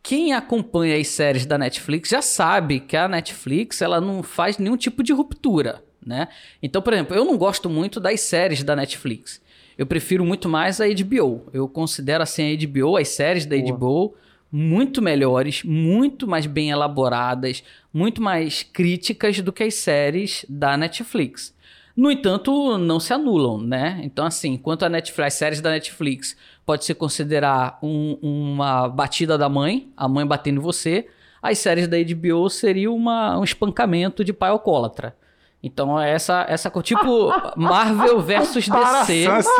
Quem 0.02 0.32
acompanha 0.32 0.96
as 0.98 1.08
séries 1.08 1.44
da 1.46 1.56
Netflix 1.58 2.10
já 2.10 2.22
sabe 2.22 2.80
que 2.80 2.96
a 2.96 3.08
Netflix 3.08 3.80
ela 3.82 4.00
não 4.00 4.22
faz 4.22 4.58
nenhum 4.58 4.76
tipo 4.76 5.02
de 5.02 5.12
ruptura, 5.12 5.82
né? 6.04 6.28
Então, 6.62 6.80
por 6.82 6.92
exemplo, 6.92 7.16
eu 7.16 7.24
não 7.24 7.36
gosto 7.38 7.68
muito 7.70 7.98
das 7.98 8.20
séries 8.20 8.62
da 8.62 8.76
Netflix. 8.76 9.40
Eu 9.78 9.86
prefiro 9.86 10.24
muito 10.24 10.48
mais 10.48 10.80
a 10.80 10.86
HBO. 10.88 11.46
Eu 11.52 11.68
considero 11.68 12.22
assim 12.22 12.52
a 12.52 12.56
HBO, 12.66 12.96
as 12.96 13.08
séries 13.08 13.46
da 13.46 13.56
HBO, 13.56 14.14
muito 14.50 15.00
melhores, 15.00 15.62
muito 15.62 16.26
mais 16.26 16.46
bem 16.46 16.70
elaboradas, 16.70 17.62
muito 17.94 18.20
mais 18.20 18.62
críticas 18.64 19.40
do 19.40 19.52
que 19.52 19.62
as 19.62 19.74
séries 19.74 20.44
da 20.48 20.76
Netflix. 20.76 21.54
No 21.96 22.10
entanto, 22.10 22.76
não 22.78 22.98
se 23.00 23.12
anulam, 23.12 23.58
né? 23.60 24.00
Então, 24.04 24.24
assim, 24.24 24.52
enquanto 24.54 24.84
a 24.84 24.88
Netflix, 24.88 25.26
as 25.26 25.34
séries 25.34 25.60
da 25.60 25.70
Netflix 25.70 26.36
pode 26.64 26.84
se 26.84 26.94
considerar 26.94 27.78
um- 27.82 28.16
uma 28.22 28.88
batida 28.88 29.36
da 29.38 29.48
mãe, 29.48 29.88
a 29.96 30.08
mãe 30.08 30.24
batendo 30.26 30.58
em 30.60 30.62
você, 30.62 31.06
as 31.42 31.58
séries 31.58 31.86
da 31.88 31.96
HBO 31.98 32.48
seria 32.48 32.90
uma, 32.90 33.38
um 33.38 33.44
espancamento 33.44 34.24
de 34.24 34.32
pai 34.32 34.50
alcoólatra. 34.50 35.16
Então, 35.62 36.00
é 36.00 36.12
essa, 36.12 36.46
essa 36.48 36.70
tipo 36.82 37.32
Marvel 37.56 38.20
versus 38.20 38.68
DC. 38.70 39.26
Essa 39.26 39.50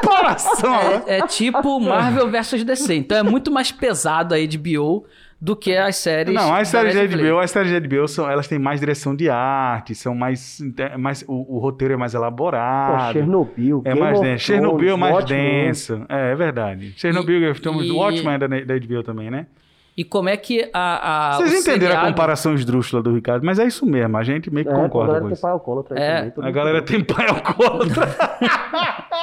comparação, 0.00 0.70
né? 0.70 1.02
É, 1.06 1.18
é 1.18 1.26
tipo 1.26 1.78
Marvel 1.80 2.30
versus 2.30 2.64
DC. 2.64 2.94
Então 2.94 3.18
é 3.18 3.22
muito 3.22 3.50
mais 3.50 3.70
pesado 3.70 4.34
a 4.34 4.38
HBO 4.38 5.04
do 5.38 5.54
que 5.54 5.76
as 5.76 5.96
séries. 5.96 6.34
Não, 6.34 6.54
as 6.54 6.68
séries 6.68 6.94
de. 6.94 7.06
HBO, 7.16 7.38
as 7.40 7.50
séries 7.50 7.70
de 7.70 7.80
HBO 7.88 8.08
são, 8.08 8.30
elas 8.30 8.48
têm 8.48 8.58
mais 8.58 8.80
direção 8.80 9.14
de 9.14 9.28
arte, 9.28 9.94
são 9.94 10.14
mais, 10.14 10.58
é 10.78 10.96
mais 10.96 11.22
o, 11.28 11.56
o 11.56 11.58
roteiro 11.58 11.92
é 11.92 11.96
mais 11.98 12.12
Pô, 12.12 12.18
elaborado. 12.18 13.12
Chernobyl, 13.12 13.82
é 13.84 13.88
Game 13.90 14.00
mais 14.00 14.20
denso. 14.20 14.44
Chernobyl 14.44 14.94
é 14.94 14.96
mais 14.96 15.14
Watchmen. 15.14 15.64
denso. 15.66 16.06
É, 16.08 16.32
é 16.32 16.34
verdade. 16.34 16.94
Chernobyl, 16.96 17.52
estamos 17.52 17.84
e- 17.84 17.90
o 17.90 17.96
Watchmen 17.98 18.34
é 18.34 18.38
da, 18.38 18.46
da 18.46 18.78
HBO 18.78 19.02
também, 19.02 19.30
né? 19.30 19.46
E 19.96 20.02
como 20.02 20.28
é 20.28 20.36
que 20.36 20.68
a. 20.72 21.34
a 21.34 21.36
Vocês 21.36 21.52
entenderam 21.60 21.86
a 21.86 21.90
seriado- 21.98 22.08
comparação 22.08 22.54
esdrúxula 22.54 23.00
do 23.02 23.14
Ricardo, 23.14 23.44
mas 23.46 23.58
é 23.60 23.64
isso 23.66 23.86
mesmo, 23.86 24.16
a 24.16 24.24
gente 24.24 24.50
meio 24.50 24.66
que 24.66 24.72
É, 24.72 24.74
a 24.74 24.78
concorda 24.80 25.06
galera 25.12 25.20
com 25.22 25.26
tem 25.28 25.32
isso. 25.34 25.42
pai 25.42 25.50
alcoólatra 25.52 25.98
É. 26.00 26.30
também, 26.30 26.48
A 26.48 26.52
galera 26.52 26.82
tem. 26.82 27.04
tem 27.04 27.14
pai 27.16 27.28
alcoólatra. 27.28 28.08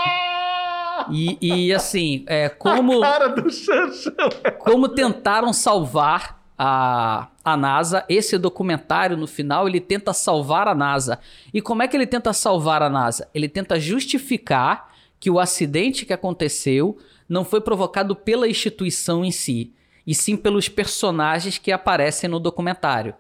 E, 1.12 1.38
e, 1.42 1.74
assim, 1.74 2.24
é, 2.28 2.48
como, 2.48 3.02
Cara 3.02 3.28
do 3.28 3.50
Xanxão. 3.52 4.14
como 4.60 4.88
tentaram 4.88 5.52
salvar 5.52 6.40
a, 6.58 7.28
a 7.44 7.58
NASA, 7.58 8.06
esse 8.08 8.38
documentário 8.38 9.18
no 9.18 9.28
final 9.28 9.68
ele 9.68 9.82
tenta 9.82 10.14
salvar 10.14 10.68
a 10.68 10.76
NASA. 10.76 11.20
E 11.54 11.60
como 11.62 11.82
é 11.82 11.88
que 11.88 11.98
ele 11.98 12.06
tenta 12.06 12.32
salvar 12.34 12.82
a 12.84 12.90
NASA? 12.90 13.28
Ele 13.34 13.50
tenta 13.50 13.80
justificar 13.80 14.90
que 15.20 15.30
o 15.30 15.40
acidente 15.40 16.06
que 16.06 16.14
aconteceu 16.14 16.98
não 17.28 17.44
foi 17.44 17.60
provocado 17.62 18.16
pela 18.16 18.48
instituição 18.48 19.26
em 19.26 19.32
si, 19.32 19.74
e 20.06 20.16
sim 20.16 20.36
pelos 20.36 20.68
personagens 20.68 21.58
que 21.58 21.72
aparecem 21.72 22.30
no 22.30 22.40
documentário. 22.40 23.14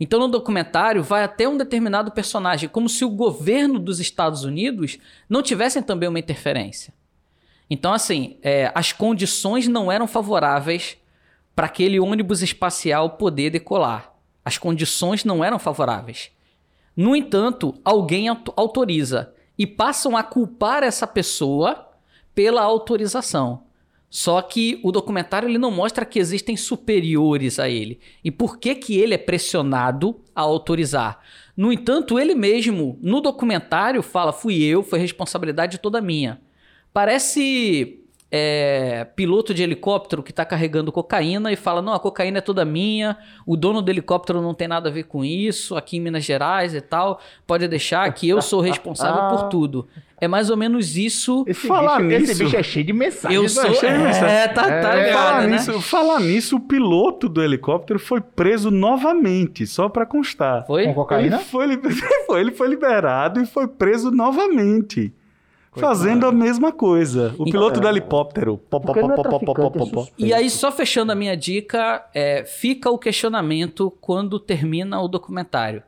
Então, 0.00 0.20
no 0.20 0.28
documentário, 0.28 1.02
vai 1.02 1.24
até 1.24 1.48
um 1.48 1.56
determinado 1.56 2.12
personagem, 2.12 2.68
como 2.68 2.88
se 2.88 3.04
o 3.04 3.10
governo 3.10 3.78
dos 3.78 3.98
Estados 3.98 4.44
Unidos 4.44 4.98
não 5.28 5.42
tivessem 5.42 5.82
também 5.82 6.08
uma 6.08 6.20
interferência. 6.20 6.94
Então, 7.68 7.92
assim, 7.92 8.38
é, 8.42 8.70
as 8.74 8.92
condições 8.92 9.66
não 9.66 9.90
eram 9.90 10.06
favoráveis 10.06 10.96
para 11.54 11.66
aquele 11.66 11.98
ônibus 11.98 12.42
espacial 12.42 13.10
poder 13.10 13.50
decolar. 13.50 14.14
As 14.44 14.56
condições 14.56 15.24
não 15.24 15.42
eram 15.42 15.58
favoráveis. 15.58 16.30
No 16.96 17.14
entanto, 17.14 17.74
alguém 17.84 18.28
auto- 18.28 18.54
autoriza 18.56 19.34
e 19.58 19.66
passam 19.66 20.16
a 20.16 20.22
culpar 20.22 20.82
essa 20.84 21.06
pessoa 21.06 21.88
pela 22.34 22.62
autorização. 22.62 23.64
Só 24.10 24.40
que 24.40 24.80
o 24.82 24.90
documentário 24.90 25.48
ele 25.48 25.58
não 25.58 25.70
mostra 25.70 26.04
que 26.04 26.18
existem 26.18 26.56
superiores 26.56 27.58
a 27.58 27.68
ele. 27.68 28.00
E 28.24 28.30
por 28.30 28.58
que, 28.58 28.74
que 28.74 28.98
ele 28.98 29.14
é 29.14 29.18
pressionado 29.18 30.20
a 30.34 30.40
autorizar? 30.40 31.20
No 31.56 31.72
entanto, 31.72 32.18
ele 32.18 32.34
mesmo, 32.34 32.98
no 33.02 33.20
documentário, 33.20 34.02
fala: 34.02 34.32
fui 34.32 34.62
eu, 34.62 34.82
foi 34.82 34.98
responsabilidade 34.98 35.78
toda 35.78 36.00
minha. 36.00 36.40
Parece 36.92 38.00
é, 38.30 39.06
piloto 39.16 39.54
de 39.54 39.62
helicóptero 39.62 40.22
que 40.22 40.30
está 40.32 40.44
carregando 40.44 40.92
cocaína 40.92 41.50
e 41.52 41.56
fala: 41.56 41.80
não, 41.80 41.92
a 41.94 41.98
cocaína 42.00 42.38
é 42.38 42.42
toda 42.42 42.64
minha, 42.64 43.16
o 43.46 43.56
dono 43.56 43.80
do 43.80 43.90
helicóptero 43.90 44.42
não 44.42 44.52
tem 44.54 44.68
nada 44.68 44.88
a 44.88 44.92
ver 44.92 45.04
com 45.04 45.24
isso, 45.24 45.76
aqui 45.76 45.96
em 45.96 46.00
Minas 46.00 46.24
Gerais 46.24 46.74
e 46.74 46.80
tal, 46.80 47.20
pode 47.46 47.66
deixar 47.68 48.12
que 48.12 48.28
eu 48.28 48.42
sou 48.42 48.60
responsável 48.60 49.28
por 49.38 49.48
tudo. 49.50 49.88
É 50.20 50.26
mais 50.26 50.50
ou 50.50 50.56
menos 50.56 50.96
isso. 50.96 51.44
Esse, 51.46 51.68
Falar 51.68 51.98
bicho, 52.02 52.10
esse 52.10 52.26
nisso- 52.32 52.44
bicho 52.44 52.56
é 52.56 52.62
cheio 52.62 52.84
de 52.84 52.92
mensagens. 52.92 53.34
Eu 53.36 53.42
né? 53.42 53.48
sou. 53.48 53.74
cheio 53.80 53.92
de 53.92 54.04
mensagem. 54.04 54.36
É, 54.36 54.48
tá, 54.48 54.62
tá 54.64 54.94
É, 54.98 55.06
ligado, 55.06 55.12
Falar 55.12 55.40
né? 55.42 55.46
nisso, 55.46 55.80
falar 55.80 56.20
nisso, 56.20 56.56
o 56.56 56.60
piloto 56.60 57.28
do 57.28 57.40
helicóptero 57.42 58.00
foi 58.00 58.20
preso 58.20 58.68
novamente, 58.70 59.64
só 59.64 59.88
pra 59.88 60.04
constar. 60.04 60.66
Foi? 60.66 60.84
Com 60.86 60.94
cocaína? 60.94 61.36
Ele 61.36 61.44
foi, 61.44 61.66
li- 61.66 61.80
foi- 62.26 62.40
ele 62.40 62.50
foi 62.50 62.66
liberado 62.68 63.40
e 63.40 63.46
foi 63.46 63.68
preso 63.68 64.10
novamente. 64.10 65.14
Fazendo 65.76 66.26
a 66.26 66.32
mesma 66.32 66.72
coisa. 66.72 67.34
O 67.38 67.44
piloto 67.44 67.80
do 67.80 67.88
helicóptero. 67.88 68.58
Pó, 68.58 68.80
pó, 68.80 68.92
é 68.96 69.00
pó, 69.00 69.38
pó, 69.38 69.54
pó. 69.70 69.84
suspeito. 69.84 70.12
E 70.18 70.32
aí, 70.32 70.50
só 70.50 70.72
fechando 70.72 71.12
a 71.12 71.14
minha 71.14 71.36
dica, 71.36 72.04
é, 72.14 72.44
fica 72.44 72.90
o 72.90 72.98
questionamento 72.98 73.90
quando 74.00 74.40
termina 74.40 75.00
o 75.00 75.08
documentário. 75.08 75.82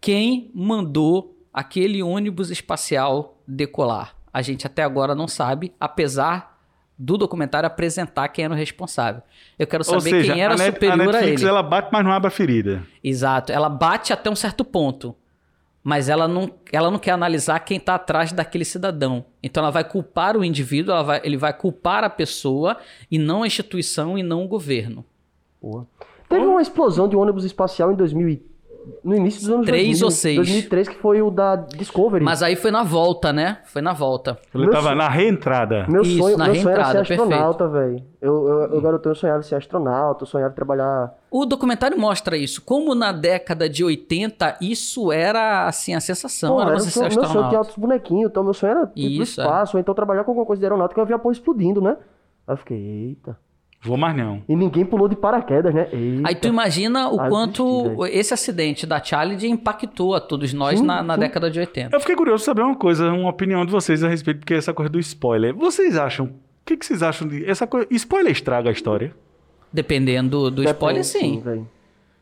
Quem 0.00 0.50
mandou 0.54 1.36
aquele 1.52 2.02
ônibus 2.02 2.50
espacial 2.50 3.36
decolar? 3.46 4.14
A 4.32 4.42
gente 4.42 4.66
até 4.66 4.82
agora 4.82 5.14
não 5.14 5.28
sabe, 5.28 5.72
apesar 5.78 6.54
do 6.98 7.16
documentário 7.16 7.66
apresentar 7.66 8.28
quem 8.28 8.44
era 8.44 8.54
o 8.54 8.56
responsável. 8.56 9.22
Eu 9.58 9.66
quero 9.66 9.82
Ou 9.86 10.00
saber 10.00 10.10
seja, 10.10 10.32
quem 10.32 10.42
era 10.42 10.54
a, 10.54 10.56
Net- 10.56 10.70
a 10.70 10.72
superior 10.74 11.00
a 11.08 11.12
Netflix 11.12 11.40
ele. 11.42 11.50
ela 11.50 11.62
bate, 11.62 11.88
mas 11.92 12.04
não 12.04 12.12
abre 12.12 12.28
a 12.28 12.30
ferida. 12.30 12.82
Exato. 13.02 13.52
Ela 13.52 13.68
bate 13.68 14.12
até 14.12 14.30
um 14.30 14.36
certo 14.36 14.64
ponto. 14.64 15.14
Mas 15.86 16.08
ela 16.08 16.26
não, 16.26 16.50
ela 16.72 16.90
não 16.90 16.98
quer 16.98 17.10
analisar 17.10 17.60
quem 17.60 17.76
está 17.76 17.96
atrás 17.96 18.32
daquele 18.32 18.64
cidadão. 18.64 19.22
Então 19.42 19.62
ela 19.62 19.70
vai 19.70 19.84
culpar 19.84 20.34
o 20.34 20.42
indivíduo, 20.42 21.04
vai- 21.04 21.20
ele 21.22 21.36
vai 21.36 21.52
culpar 21.52 22.02
a 22.02 22.08
pessoa 22.08 22.78
e 23.10 23.18
não 23.18 23.42
a 23.42 23.46
instituição 23.46 24.16
e 24.16 24.22
não 24.22 24.42
o 24.42 24.48
governo. 24.48 25.04
Porra. 25.60 25.86
Teve 26.26 26.46
uma 26.46 26.62
explosão 26.62 27.06
de 27.06 27.14
um 27.14 27.20
ônibus 27.20 27.44
espacial 27.44 27.92
em 27.92 27.94
2000 27.96 28.28
e- 28.30 28.42
no 29.02 29.14
início 29.14 29.40
dos 29.40 29.50
anos 29.50 29.66
Três 29.66 30.00
2000, 30.00 30.04
ou 30.06 30.10
seis. 30.10 30.36
2003, 30.36 30.88
que 30.88 30.96
foi 30.96 31.22
o 31.22 31.30
da 31.30 31.56
Discovery. 31.56 32.24
Mas 32.24 32.42
aí 32.42 32.56
foi 32.56 32.70
na 32.70 32.82
volta, 32.82 33.32
né? 33.32 33.58
Foi 33.64 33.80
na 33.82 33.92
volta. 33.92 34.38
Ele 34.54 34.64
Meu 34.64 34.72
tava 34.72 34.84
sonho- 34.88 34.96
na 34.98 35.08
reentrada. 35.08 35.86
Meu 35.88 36.02
Isso, 36.02 36.18
sonho, 36.18 36.36
na 36.38 36.46
meu 36.46 36.54
sonho 36.56 36.68
era 36.68 36.84
ser 36.84 36.92
reentrada, 36.92 36.98
perfeito. 37.08 37.22
astronauta, 37.22 37.68
velho. 37.68 38.04
Eu, 38.20 38.48
eu, 38.48 38.60
eu, 38.74 38.80
garotão, 38.80 39.12
eu 39.12 39.16
sonhava 39.16 39.40
em 39.40 39.42
ser 39.42 39.54
astronauta, 39.56 40.22
eu 40.22 40.26
sonhava 40.26 40.52
em 40.52 40.54
trabalhar. 40.54 41.12
O 41.30 41.44
documentário 41.44 41.98
mostra 41.98 42.36
isso. 42.36 42.62
Como 42.62 42.94
na 42.94 43.12
década 43.12 43.68
de 43.68 43.84
80, 43.84 44.56
isso 44.60 45.12
era, 45.12 45.66
assim, 45.66 45.94
a 45.94 46.00
sensação. 46.00 46.54
Pô, 46.54 46.60
era 46.62 46.70
era 46.70 46.80
você 46.80 46.88
o 46.88 46.92
ser 46.92 47.10
sonho, 47.10 47.20
meu 47.22 47.24
sonho 47.30 47.48
tinha 47.48 47.58
altos 47.58 47.76
bonequinhos, 47.76 48.30
então 48.30 48.42
meu 48.44 48.54
sonho 48.54 48.70
era 48.70 48.80
ir 48.96 49.14
pro 49.16 49.22
Isso, 49.24 49.40
é. 49.40 49.44
espaço, 49.44 49.76
ou 49.76 49.80
então 49.80 49.94
trabalhar 49.94 50.24
com 50.24 50.30
alguma 50.30 50.46
coisa 50.46 50.60
de 50.60 50.66
aeronáutica, 50.66 51.00
eu 51.00 51.06
vi 51.06 51.12
a 51.12 51.18
porra 51.18 51.32
explodindo, 51.32 51.80
né? 51.80 51.96
Aí 52.46 52.52
eu 52.52 52.56
fiquei, 52.58 52.76
eita. 52.78 53.36
Vou 53.84 53.96
mais 53.98 54.16
não. 54.16 54.42
E 54.48 54.56
ninguém 54.56 54.84
pulou 54.84 55.06
de 55.08 55.14
paraquedas, 55.14 55.74
né? 55.74 55.88
Eita. 55.92 56.28
Aí 56.28 56.34
tu 56.34 56.48
imagina 56.48 57.10
o 57.10 57.20
Ah, 57.20 57.28
quanto 57.28 58.04
esse 58.06 58.32
acidente 58.32 58.86
da 58.86 59.02
Challenger 59.02 59.50
impactou 59.50 60.14
a 60.14 60.20
todos 60.20 60.52
nós 60.54 60.78
Sim, 60.78 60.86
na, 60.86 61.02
na 61.02 61.14
sim. 61.14 61.20
década 61.20 61.50
de 61.50 61.60
80. 61.60 61.94
Eu 61.94 62.00
fiquei 62.00 62.16
curioso 62.16 62.40
de 62.40 62.44
saber 62.46 62.62
uma 62.62 62.74
coisa, 62.76 63.12
uma 63.12 63.28
opinião 63.28 63.64
de 63.66 63.70
vocês 63.70 64.02
a 64.02 64.08
respeito, 64.08 64.38
porque 64.38 64.54
essa 64.54 64.72
coisa 64.72 64.88
do 64.90 64.98
spoiler. 64.98 65.54
Vocês 65.54 65.96
acham. 65.98 66.26
O 66.26 66.30
que, 66.64 66.76
que 66.78 66.86
vocês 66.86 67.02
acham 67.02 67.28
de. 67.28 67.44
Essa 67.44 67.66
coisa. 67.66 67.86
Spoiler 67.90 68.32
estraga 68.32 68.70
a 68.70 68.72
história? 68.72 69.14
Dependendo 69.72 70.50
do 70.50 70.62
Depende, 70.62 70.70
spoiler, 70.72 71.04
sim. 71.04 71.40
velho. 71.40 71.68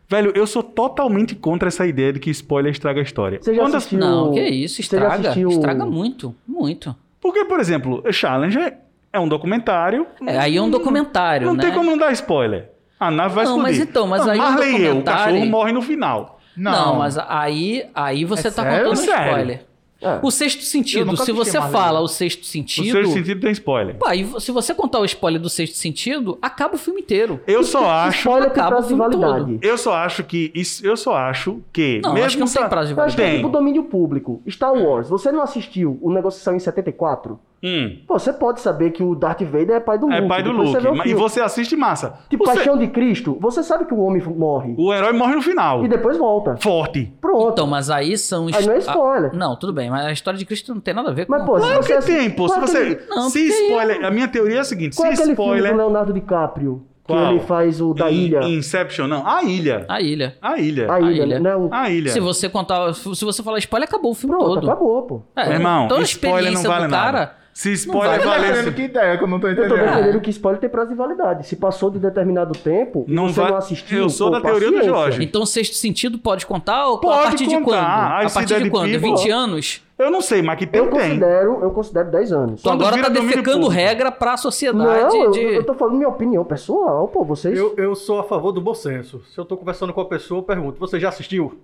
Velho, 0.08 0.32
eu 0.34 0.46
sou 0.46 0.62
totalmente 0.62 1.34
contra 1.34 1.68
essa 1.68 1.86
ideia 1.86 2.12
de 2.12 2.18
que 2.20 2.30
spoiler 2.30 2.72
estraga 2.72 3.00
a 3.00 3.02
história. 3.02 3.38
Você 3.40 3.54
já 3.54 3.62
Quando 3.62 3.68
as- 3.74 3.74
assistiu- 3.76 3.98
Não, 3.98 4.32
que 4.32 4.40
isso, 4.44 4.74
Você 4.82 4.82
já 4.82 5.02
estraga. 5.06 5.28
assistiu- 5.28 5.48
Estraga 5.50 5.86
muito, 5.86 6.34
muito. 6.46 6.94
Porque, 7.20 7.44
por 7.44 7.60
exemplo, 7.60 8.02
Challenger 8.12 8.76
é 9.12 9.20
um 9.20 9.28
documentário. 9.28 10.06
É, 10.26 10.38
aí 10.38 10.56
é 10.56 10.62
um 10.62 10.70
documentário, 10.70 11.46
Não 11.46 11.54
né? 11.54 11.62
tem 11.64 11.72
como 11.72 11.90
não 11.90 11.98
dar 11.98 12.12
spoiler. 12.12 12.70
A 12.98 13.10
nave 13.10 13.34
vai 13.34 13.44
Não, 13.44 13.56
explodir. 13.56 13.78
mas 13.80 13.88
então, 13.88 14.06
mas 14.06 14.26
Ah, 14.28 14.32
aí 14.32 14.38
o 14.38 14.42
Marley 14.42 14.68
e 14.68 14.72
eu, 14.72 14.76
o 14.76 14.84
documentário- 14.86 15.24
cachorro 15.34 15.46
morre 15.50 15.72
no 15.72 15.82
final. 15.82 16.38
Não, 16.56 16.96
mas 16.96 17.18
aí, 17.18 17.84
aí 17.94 18.24
você 18.24 18.48
É 18.48 18.50
tá 18.50 18.62
sério? 18.62 18.78
contando 18.90 18.96
Sério. 19.04 19.26
spoiler. 19.28 19.66
É. 20.04 20.18
O 20.20 20.32
sexto 20.32 20.62
sentido, 20.64 21.16
se 21.16 21.30
você 21.30 21.60
Marley. 21.60 21.72
fala 21.80 22.00
o 22.00 22.08
sexto 22.08 22.42
O 22.42 22.44
sentido. 22.44 22.90
seu 22.90 23.06
sentido 23.06 23.40
tem 23.40 23.52
spoiler. 23.52 23.94
Pô, 23.94 24.06
aí 24.08 24.28
se 24.40 24.50
você 24.50 24.74
contar 24.74 24.98
o 24.98 25.04
spoiler 25.04 25.40
do 25.40 25.48
sexto 25.48 25.76
sentido, 25.76 26.36
acaba 26.42 26.74
o 26.74 26.78
filme 26.78 27.00
inteiro. 27.02 27.40
Eu 27.46 27.62
só 27.62 27.88
acho. 27.88 28.18
Spoiler 28.18 28.48
acaba 28.48 28.80
o 28.80 28.82
filme 28.82 28.98
validade. 29.00 29.58
Eu 29.62 29.78
só 29.78 29.94
acho 29.94 30.24
que. 30.24 30.50
isso- 30.56 30.84
Eu 30.84 30.96
só 30.96 31.14
acho 31.16 31.60
que. 31.72 32.00
Não, 32.02 32.14
mesmo 32.14 32.26
acho 32.26 32.36
que 32.36 32.40
não 32.40 32.48
tem 32.52 32.68
prazo 32.68 32.94
de 32.94 33.00
é 33.00 33.06
Tem. 33.14 33.36
tipo 33.36 33.48
domínio 33.48 33.84
público. 33.84 34.42
Star 34.50 34.72
Wars, 34.74 35.08
você 35.08 35.30
não 35.30 35.40
assistiu 35.40 35.96
o 36.02 36.12
negócio 36.12 36.38
que 36.40 36.44
saiu 36.44 36.56
em 36.56 36.60
74? 36.60 37.38
Hum, 37.64 37.98
Pô, 38.08 38.18
você 38.18 38.32
pode 38.32 38.60
saber 38.60 38.90
que 38.90 39.02
o 39.04 39.14
Darth 39.14 39.42
Vader 39.42 39.76
é 39.76 39.80
pai 39.80 39.96
do 39.96 40.06
Luke. 40.06 40.18
é 40.18 40.26
pai 40.26 40.42
do 40.42 40.50
Luke. 40.50 40.72
Você 40.72 40.78
E 40.78 40.82
filme. 40.82 41.14
você 41.14 41.40
assiste 41.40 41.76
massa. 41.76 42.14
Tipo, 42.28 42.44
Você- 42.44 42.54
Paixão 42.56 42.76
de 42.76 42.88
Cristo, 42.88 43.38
você 43.40 43.62
sabe 43.62 43.84
que 43.84 43.94
o 43.94 44.00
homem 44.00 44.20
morre. 44.36 44.74
O 44.76 44.92
herói 44.92 45.12
morre 45.12 45.36
no 45.36 45.42
final. 45.42 45.84
E 45.84 45.88
depois 45.88 46.18
volta. 46.18 46.56
Forte. 46.60 47.12
Pronto. 47.20 47.52
Então, 47.52 47.66
mas 47.66 47.88
aí 47.88 48.18
são. 48.18 48.46
Aí 48.52 48.66
não 48.66 48.72
é 48.74 48.78
spoiler. 48.78 49.30
Ah, 49.32 49.36
não, 49.36 49.56
tudo 49.56 49.72
bem, 49.72 49.88
mas 49.90 50.04
a 50.06 50.10
história 50.12 50.36
de 50.38 50.44
Cristo 50.44 50.74
não 50.74 50.80
tem 50.80 50.92
nada 50.92 51.10
a 51.10 51.12
ver 51.12 51.26
com. 51.26 51.32
Mas, 51.32 51.44
pô, 51.44 51.60
se 51.60 51.66
Claro 51.66 51.82
você 51.84 51.96
que 51.98 52.02
tem, 52.06 52.30
pô. 52.30 52.48
Se 52.48 52.56
é 52.56 52.60
você. 52.60 52.78
aquele- 52.78 53.00
Não, 53.08 53.30
se 53.30 53.38
porque- 53.46 53.62
spoiler. 53.62 54.04
A 54.04 54.10
minha 54.10 54.26
teoria 54.28 54.56
é 54.56 54.60
a 54.60 54.64
seguinte: 54.64 54.96
Qual 54.96 55.06
é 55.06 55.14
se 55.14 55.22
aquele 55.22 55.36
filme 55.36 55.50
spoiler. 55.52 55.72
do 55.72 55.78
Leonardo 55.78 56.12
DiCaprio? 56.12 56.82
Que 57.06 57.12
Qual? 57.12 57.30
ele 57.32 57.40
faz 57.40 57.80
o 57.80 57.94
da 57.94 58.10
In- 58.10 58.14
ilha. 58.26 58.40
Inception, 58.44 59.06
não. 59.08 59.26
A 59.26 59.42
ilha. 59.42 59.84
A 59.88 60.00
ilha. 60.00 60.36
A 60.40 60.56
ilha. 60.58 60.92
A 60.92 61.00
ilha, 61.00 61.22
ilha. 61.24 61.40
né? 61.40 61.56
O... 61.56 61.68
A 61.72 61.90
ilha. 61.90 62.10
Se 62.12 62.20
você 62.20 62.48
contar. 62.48 62.92
Se 62.94 63.24
você 63.24 63.42
falar 63.42 63.58
spoiler, 63.58 63.88
acabou 63.88 64.12
o 64.12 64.14
filme 64.14 64.36
Pronto, 64.36 64.54
todo. 64.54 64.70
acabou, 64.70 65.02
pô. 65.02 65.22
É, 65.36 65.44
Meu 65.44 65.52
irmão, 65.54 65.88
toda 65.88 66.00
a 66.00 66.04
spoiler 66.04 66.52
não 66.52 66.60
experiência 66.60 66.68
vale 66.70 66.84
do 66.86 66.90
nada. 66.90 67.12
cara. 67.18 67.41
Se 67.53 67.70
spoiler 67.72 68.18
vale 68.18 68.24
valesse. 68.24 68.53
entendendo 68.53 68.74
que 68.74 68.82
ideia 68.82 69.18
que 69.18 69.24
eu 69.24 69.28
não 69.28 69.38
tô 69.38 69.46
Eu 69.48 69.57
tô 69.57 69.62
entendendo. 69.66 69.84
defendendo 69.86 70.20
que 70.22 70.30
spoiler 70.30 70.61
tem 70.61 70.70
prazo 70.70 70.88
de 70.90 70.94
validade. 70.96 71.46
Se 71.46 71.55
passou 71.57 71.90
de 71.90 71.98
determinado 71.98 72.59
tempo 72.59 73.05
Não 73.07 73.28
você 73.28 73.40
vai- 73.42 73.50
não 73.50 73.59
assistiu, 73.59 73.98
Eu 73.98 74.09
sou 74.09 74.28
pô, 74.30 74.36
da 74.36 74.40
teoria 74.40 74.68
do 74.68 74.74
paciência. 74.76 74.90
Jorge. 74.98 75.22
Então, 75.24 75.44
sexto 75.44 75.74
sentido 75.76 76.18
pode 76.18 76.46
contar 76.46 76.86
ou 76.88 76.96
a 76.96 77.00
Pode 77.00 77.22
partir 77.24 77.46
de 77.46 77.55
contar. 77.57 77.64
quando? 77.64 78.12
Aí 78.20 78.26
A 78.26 78.30
partir 78.30 78.57
de 78.57 78.62
de 78.64 78.70
quando? 78.70 78.86
pivo, 78.86 79.00
20 79.07 79.30
ó. 79.30 79.36
anos? 79.36 79.82
Eu 79.98 80.11
não 80.11 80.20
sei, 80.22 80.42
mas 80.42 80.59
que 80.59 80.66
tem, 80.66 80.80
Eu 80.80 80.90
tem. 80.90 81.00
considero, 81.00 81.59
eu 81.62 81.70
considero 81.70 82.11
10 82.11 82.32
anos. 82.32 82.62
Quando 82.62 82.82
agora 82.84 83.00
tá 83.03 83.09
defecando 83.11 83.68
regra 83.68 84.11
pra 84.11 84.36
sociedade 84.36 85.14
Não, 85.16 85.24
eu, 85.26 85.30
de. 85.30 85.40
eu 85.40 85.64
tô 85.64 85.74
falando 85.74 85.96
minha 85.96 86.09
opinião 86.09 86.44
pessoal, 86.44 87.07
pô. 87.07 87.22
Vocês. 87.24 87.57
Eu, 87.57 87.74
eu 87.76 87.94
sou 87.94 88.18
a 88.18 88.24
favor 88.24 88.50
do 88.53 88.61
bom 88.61 88.74
senso. 88.74 89.20
Se 89.32 89.38
eu 89.38 89.44
tô 89.44 89.57
conversando 89.57 89.92
com 89.92 90.00
a 90.00 90.05
pessoa, 90.07 90.38
eu 90.40 90.42
pergunto: 90.42 90.80
você 90.80 90.98
já 90.98 91.11
assistiu? 91.11 91.61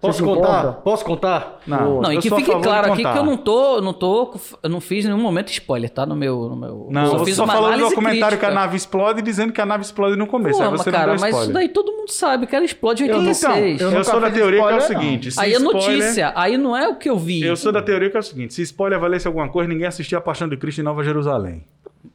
Posso 0.00 0.22
contar? 0.22 0.72
Posso 0.84 1.04
contar? 1.04 1.60
Não, 1.66 2.00
Não, 2.02 2.12
e 2.12 2.16
eu 2.16 2.20
que 2.22 2.30
fique 2.30 2.50
claro 2.62 2.92
aqui 2.92 3.02
que 3.02 3.18
eu 3.18 3.24
não 3.24 3.36
tô, 3.36 3.80
não 3.80 3.92
tô, 3.92 4.32
eu 4.62 4.70
não 4.70 4.80
fiz 4.80 5.04
em 5.04 5.08
nenhum 5.08 5.20
momento 5.20 5.50
spoiler, 5.50 5.90
tá? 5.90 6.06
No 6.06 6.14
meu, 6.14 6.48
no 6.48 6.54
meu. 6.54 6.86
Não, 6.88 7.04
eu 7.06 7.12
eu 7.18 7.24
fiz 7.24 7.34
só 7.34 7.42
uma 7.42 7.54
do 7.56 7.66
análise 7.66 7.88
documentário 7.90 8.38
que 8.38 8.44
a 8.44 8.48
crítica. 8.48 8.54
nave 8.54 8.76
explode 8.76 9.22
dizendo 9.22 9.52
que 9.52 9.60
a 9.60 9.66
nave 9.66 9.82
explode 9.82 10.16
no 10.16 10.28
começo. 10.28 10.56
Pô, 10.58 10.64
aí 10.64 10.70
você 10.70 10.90
cara, 10.92 11.06
não 11.14 11.20
mas 11.20 11.24
spoiler. 11.30 11.42
isso 11.42 11.52
daí 11.52 11.68
todo 11.70 11.90
mundo 11.92 12.12
sabe 12.12 12.46
que 12.46 12.54
era 12.54 12.64
explode 12.64 13.02
em 13.02 13.08
Eu 13.08 13.14
não- 13.16 13.20
86. 13.26 13.80
Eu, 13.80 13.86
eu 13.86 13.90
nunca 13.90 14.04
sou 14.04 14.20
da 14.20 14.30
teoria 14.30 14.60
que 14.62 14.68
é 14.68 14.74
o 14.74 14.78
spoiler, 14.78 15.00
seguinte: 15.02 15.32
se 15.32 15.40
aí 15.40 15.52
é 15.52 15.56
spoiler- 15.56 15.82
notícia, 15.98 16.32
aí 16.36 16.56
não 16.56 16.76
é 16.76 16.88
o 16.88 16.94
que 16.94 17.10
eu 17.10 17.18
vi. 17.18 17.42
Eu 17.42 17.56
sou 17.56 17.72
da 17.72 17.82
teoria 17.82 18.08
que 18.08 18.16
é 18.16 18.20
o 18.20 18.22
seguinte: 18.22 18.54
se 18.54 18.62
spoiler 18.62 19.00
valesse 19.00 19.26
alguma 19.26 19.48
coisa, 19.48 19.68
ninguém 19.68 19.88
assistia 19.88 20.18
a 20.18 20.20
Paixão 20.20 20.48
de 20.48 20.56
Cristo 20.56 20.80
em 20.80 20.84
Nova 20.84 21.02
Jerusalém. 21.02 21.64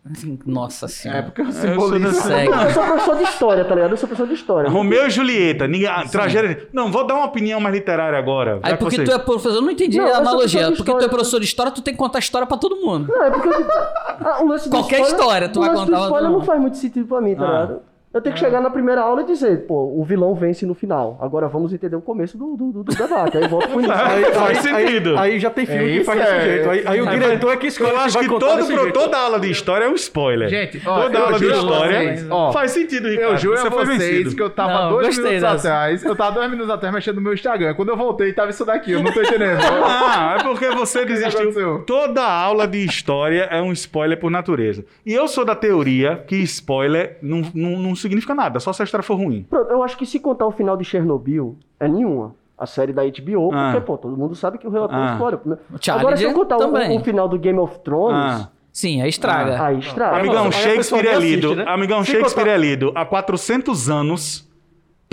Nossa 0.46 0.86
É 0.86 0.90
senhora. 0.90 1.24
porque 1.24 1.42
eu 1.42 1.52
sou 1.52 1.62
simbolizo. 1.62 2.30
Não, 2.30 2.64
eu 2.64 2.70
sou 2.72 2.84
professor 2.84 3.16
de 3.18 3.24
história, 3.24 3.64
tá 3.66 3.74
ligado? 3.76 3.92
Eu 3.92 3.98
sou 3.98 4.08
professor 4.08 4.28
de 4.28 4.34
história. 4.34 4.70
Romeu 4.70 5.08
e 5.08 5.10
Julieta, 5.10 5.66
ninguém, 5.68 5.88
ah, 5.88 6.04
tragédia. 6.12 6.68
Não, 6.74 6.92
vou 6.92 7.08
dar 7.08 7.16
uma 7.16 7.26
opinião 7.26 7.60
mais 7.62 7.74
literária 7.74 8.20
agora. 8.20 8.60
Aí 8.64 8.76
porque 8.76 8.98
vocês- 8.98 9.08
tu 9.10 9.16
é 9.16 9.20
professor, 9.20 9.56
eu 9.56 9.62
não 9.62 9.72
entendi 9.72 9.98
Não, 9.98 10.06
eu 10.08 10.14
a 10.16 10.18
analogia. 10.18 10.64
Porque 10.72 10.84
tu 10.84 10.92
é 10.92 10.94
história. 10.94 11.10
professor 11.10 11.40
de 11.40 11.46
história, 11.46 11.72
tu 11.72 11.82
tem 11.82 11.94
que 11.94 11.98
contar 11.98 12.18
a 12.18 12.20
história 12.20 12.46
pra 12.46 12.58
todo 12.58 12.76
mundo. 12.76 13.08
Não, 13.08 13.24
é 13.24 13.30
porque. 13.32 13.50
ah, 13.50 14.40
o 14.44 14.48
lance 14.48 14.68
do 14.70 14.76
Qualquer 14.76 15.00
spoiler- 15.02 15.20
história 15.20 15.50
tu 15.50 15.60
o 15.60 15.66
vai 15.66 15.74
contar, 15.74 15.92
não. 16.22 16.32
não 16.32 16.42
faz 16.42 16.60
muito 16.60 16.78
sentido 16.78 17.08
pra 17.08 17.22
mim, 17.22 17.36
tá 17.36 17.44
Ah. 17.44 17.48
ligado? 17.64 17.80
Eu 18.14 18.22
tenho 18.22 18.34
que 18.36 18.40
chegar 18.40 18.62
na 18.62 18.70
primeira 18.70 19.02
aula 19.02 19.24
e 19.24 19.26
dizer, 19.26 19.66
pô, 19.66 19.92
o 20.00 20.04
vilão 20.04 20.36
vence 20.36 20.66
no 20.66 20.76
final. 20.76 21.18
Agora 21.20 21.48
vamos 21.48 21.74
entender 21.74 21.96
o 21.96 22.02
começo 22.02 22.38
do, 22.38 22.56
do, 22.56 22.72
do- 22.72 22.84
do 22.84 22.96
debate. 22.96 23.38
Aí 23.38 23.48
volta 23.48 23.68
pro 23.68 23.80
início. 23.82 23.94
Aí, 24.00 24.24
Faz 24.26 24.66
aí- 24.66 24.86
sentido. 24.86 25.10
Aí, 25.18 25.32
aí 25.34 25.40
já 25.40 25.50
tem 25.50 25.66
filme 25.66 25.84
É 25.84 25.88
que 25.88 25.96
isso, 25.98 26.06
faz 26.06 26.20
desse 26.20 26.32
é. 26.32 26.42
jeito. 26.42 26.70
Aí, 26.70 26.84
aí 26.86 27.02
o 27.02 27.08
diretor 27.10 27.52
é 27.54 27.58
que 27.58 27.68
escolhe 27.68 27.90
Eu 27.90 27.98
acho 27.98 28.20
que 28.20 28.28
contar 28.28 28.46
todo, 28.58 28.68
pro- 28.68 28.92
toda 28.94 29.18
aula 29.18 29.40
de 29.40 29.50
história 29.50 29.86
é 29.86 29.90
um 29.90 29.96
spoiler. 29.96 30.48
Gente, 30.50 30.82
ó, 30.86 31.02
toda 31.04 31.20
aula 31.20 31.40
de 31.40 31.46
história 31.48 32.00
vocês, 32.16 32.28
ó, 32.30 32.52
faz 32.52 32.72
sentido, 32.72 33.08
Ricardo. 33.10 33.32
Eu 33.32 33.38
juro 33.38 33.58
Você 33.58 33.68
a 33.68 33.72
foi 33.72 33.86
vocês 33.86 34.00
vencido. 34.00 34.36
que 34.36 34.42
eu 34.44 34.50
tava 34.52 34.74
Não, 34.74 34.90
dois 34.92 35.08
gostei 35.08 35.24
minutos 35.24 35.42
dessa. 35.52 35.68
atrás. 35.70 36.04
Eu 36.06 36.16
tava 36.16 36.32
dois 36.36 36.50
minutos 36.52 36.70
atrás 36.72 36.94
mexendo 36.94 37.16
no 37.16 37.22
meu 37.22 37.34
Instagram. 37.34 37.74
Quando 37.74 37.90
eu 37.90 37.98
voltei, 37.98 38.32
tava 38.32 38.52
isso 38.52 38.64
daqui. 38.64 38.92
Eu 38.92 39.02
não 39.02 39.12
tô 39.12 39.22
entendendo. 39.22 39.58
Ah, 40.16 40.38
é 40.40 40.44
porque 40.44 40.70
você 40.70 41.04
desistiu. 41.06 41.84
Toda 41.88 42.24
aula 42.24 42.68
de 42.68 42.86
história 42.86 43.48
é 43.50 43.62
um 43.62 43.72
spoiler 43.72 44.20
por 44.20 44.30
natureza. 44.30 44.86
E 45.06 45.14
eu 45.14 45.28
sou 45.28 45.44
da 45.44 45.56
teoria 45.56 46.24
que 46.28 46.36
spoiler 46.44 47.18
não, 47.22 47.42
não, 47.54 47.80
não 47.80 47.96
significa 48.04 48.36
nada, 48.36 48.60
só 48.60 48.72
se 48.72 48.82
a 48.82 48.86
história 48.86 49.04
for 49.04 49.16
ruim. 49.16 49.46
Pronto, 49.50 49.72
eu 49.72 49.82
acho 49.84 49.98
que 49.98 50.06
se 50.06 50.20
contar 50.20 50.46
o 50.46 50.52
final 50.52 50.78
de 50.78 50.84
Chernobyl, 50.86 51.58
é 51.80 51.88
nenhuma. 51.88 52.36
A 52.56 52.68
série 52.68 52.94
da 52.94 53.02
HBO, 53.04 53.50
Ah. 53.52 53.72
porque, 53.74 53.86
pô, 53.86 53.98
todo 53.98 54.16
mundo 54.16 54.36
sabe 54.36 54.58
que 54.60 54.68
o 54.68 54.70
relator 54.70 54.96
Ah. 54.96 55.10
é 55.10 55.12
história. 55.14 55.40
Agora, 56.00 56.16
se 56.16 56.24
eu 56.24 56.34
contar 56.34 56.58
o, 56.58 56.96
o 56.96 57.00
final 57.04 57.28
do 57.28 57.38
Game 57.40 57.58
of 57.60 57.80
Thrones, 57.80 58.16
Ah. 58.44 58.50
Sim, 58.72 59.02
aí 59.02 59.10
estraga. 59.10 59.64
aí 59.64 59.80
estraga. 59.80 60.18
Amigão, 60.18 60.52
Shakespeare 60.52 61.00
é 61.06 61.10
nem 61.10 61.14
assiste, 61.18 61.36
lido. 61.36 61.56
né? 61.56 61.66
Amigão, 61.68 62.04
Se 62.04 62.12
Shakespeare 62.12 62.46
contar- 62.46 62.56
é 62.56 62.58
lido 62.58 62.92
há 62.96 63.06
400 63.06 63.90
anos. 63.90 64.48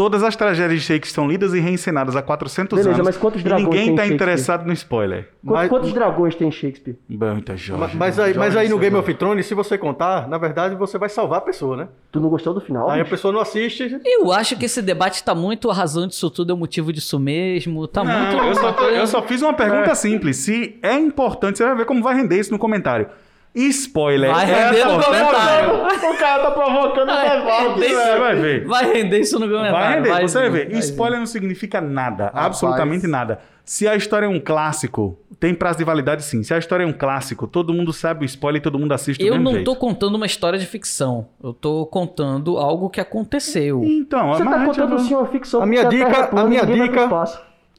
Todas 0.01 0.23
as 0.23 0.35
tragédias 0.35 0.81
de 0.81 0.87
Shakespeare 0.87 1.13
são 1.13 1.29
lidas 1.29 1.53
e 1.53 1.61
reencenadas 1.61 2.17
há 2.17 2.23
400 2.23 2.75
Beleza, 2.79 2.95
anos. 2.97 3.05
mas 3.07 3.19
quantos 3.19 3.43
e 3.43 3.45
dragões 3.45 3.65
ninguém 3.67 3.85
tem 3.89 3.95
tá 3.97 4.03
Shakespeare? 4.05 4.15
interessado 4.15 4.67
no 4.67 4.73
spoiler. 4.73 5.25
Quantos, 5.45 5.61
Mas- 5.61 5.69
quantos 5.69 5.93
dragões 5.93 6.35
tem 6.35 6.49
em 6.49 6.51
Shakespeare? 6.51 6.97
Muita 7.07 7.55
Jorge. 7.55 7.83
Mas, 7.83 7.95
mas 7.95 8.19
aí, 8.19 8.33
mas 8.33 8.57
aí 8.57 8.67
no 8.71 8.79
Game 8.79 8.97
of 8.97 9.13
Thrones, 9.13 9.45
se 9.45 9.53
você 9.53 9.77
contar, 9.77 10.27
na 10.27 10.39
verdade 10.39 10.75
você 10.75 10.97
vai 10.97 11.11
salvar 11.11 11.41
a 11.41 11.43
pessoa, 11.43 11.77
né? 11.77 11.89
Tu 12.11 12.19
não 12.19 12.31
gostou 12.31 12.55
do 12.55 12.63
final? 12.63 12.89
Aí 12.89 13.01
a 13.01 13.03
bicho? 13.03 13.15
pessoa 13.15 13.31
não 13.31 13.41
assiste. 13.43 14.01
Eu 14.03 14.33
acho 14.33 14.57
que 14.57 14.65
esse 14.65 14.81
debate 14.81 15.23
tá 15.23 15.35
muito 15.35 15.71
a 15.71 15.75
razão 15.75 16.07
disso 16.07 16.31
tudo 16.31 16.51
é 16.51 16.55
o 16.55 16.57
motivo 16.57 16.95
disso 16.95 17.21
mesmo. 17.21 17.87
Tá 17.87 18.03
muito. 18.03 18.37
Não, 18.39 18.49
eu, 18.49 18.55
só, 18.55 18.71
eu 18.89 19.07
só 19.07 19.23
fiz 19.25 19.43
uma 19.43 19.53
pergunta 19.53 19.95
simples. 19.95 20.39
Se 20.39 20.79
é 20.83 20.95
importante, 20.95 21.59
você 21.59 21.65
vai 21.67 21.75
ver 21.77 21.85
como 21.85 22.03
vai 22.03 22.15
render 22.15 22.41
isso 22.41 22.51
no 22.53 22.59
comentário. 22.59 23.07
Spoiler. 23.55 24.33
Vai 24.33 24.51
é 24.51 24.55
render 24.71 24.85
no 24.85 24.93
importante? 24.95 25.25
comentário. 25.25 25.75
o 26.15 26.19
cara 26.19 26.43
tá 26.45 26.51
provocando 26.53 27.09
o 27.11 27.17
debate, 27.17 27.69
render 27.69 27.89
Você 27.89 27.95
velho. 28.05 28.21
vai 28.21 28.35
ver. 28.37 28.65
Vai 28.67 28.93
render 28.93 29.19
isso 29.21 29.39
no 29.39 29.47
comentário. 29.49 29.73
Vai 29.73 29.95
render, 30.13 30.29
você 30.29 30.39
vai 30.39 30.51
ver. 30.51 30.71
vai 30.71 30.79
Spoiler 30.81 31.19
não 31.19 31.27
significa 31.27 31.81
nada, 31.81 32.25
Rapaz. 32.27 32.47
absolutamente 32.47 33.07
nada. 33.07 33.41
Se 33.65 33.87
a 33.87 33.95
história 33.95 34.27
é 34.27 34.29
um 34.29 34.41
clássico, 34.41 35.19
tem 35.39 35.55
prazo 35.55 35.79
de 35.79 35.85
validade 35.85 36.25
sim. 36.25 36.43
Se 36.43 36.53
a 36.53 36.59
história 36.59 36.83
é 36.83 36.87
um 36.87 36.93
clássico, 36.93 37.47
todo 37.47 37.73
mundo 37.73 37.93
sabe 37.93 38.25
o 38.25 38.27
spoiler 38.27 38.61
e 38.61 38.63
todo 38.63 38.79
mundo 38.79 38.93
assiste 38.93 39.21
do 39.21 39.27
Eu 39.27 39.33
mesmo 39.35 39.45
não 39.45 39.53
jeito. 39.53 39.65
tô 39.65 39.77
contando 39.77 40.15
uma 40.17 40.27
história 40.27 40.59
de 40.59 40.67
ficção. 40.67 41.29
Eu 41.43 41.53
tô 41.53 41.87
contando 41.87 42.57
algo 42.59 42.91
que 42.91 43.01
aconteceu. 43.01 43.83
Então, 43.85 44.29
Você 44.33 44.43
mas 44.43 44.55
tá 44.61 44.65
contando 44.67 44.97
vai- 44.97 44.99
sim 45.07 45.15
uma 45.15 45.27
ficção. 45.27 45.63
A 45.63 45.67
minha 45.67 45.85
dica- 45.85 46.31
é 46.35 46.41
a 46.41 46.45
minha 46.45 46.65
vai 46.65 46.75
dica-. 46.89 47.09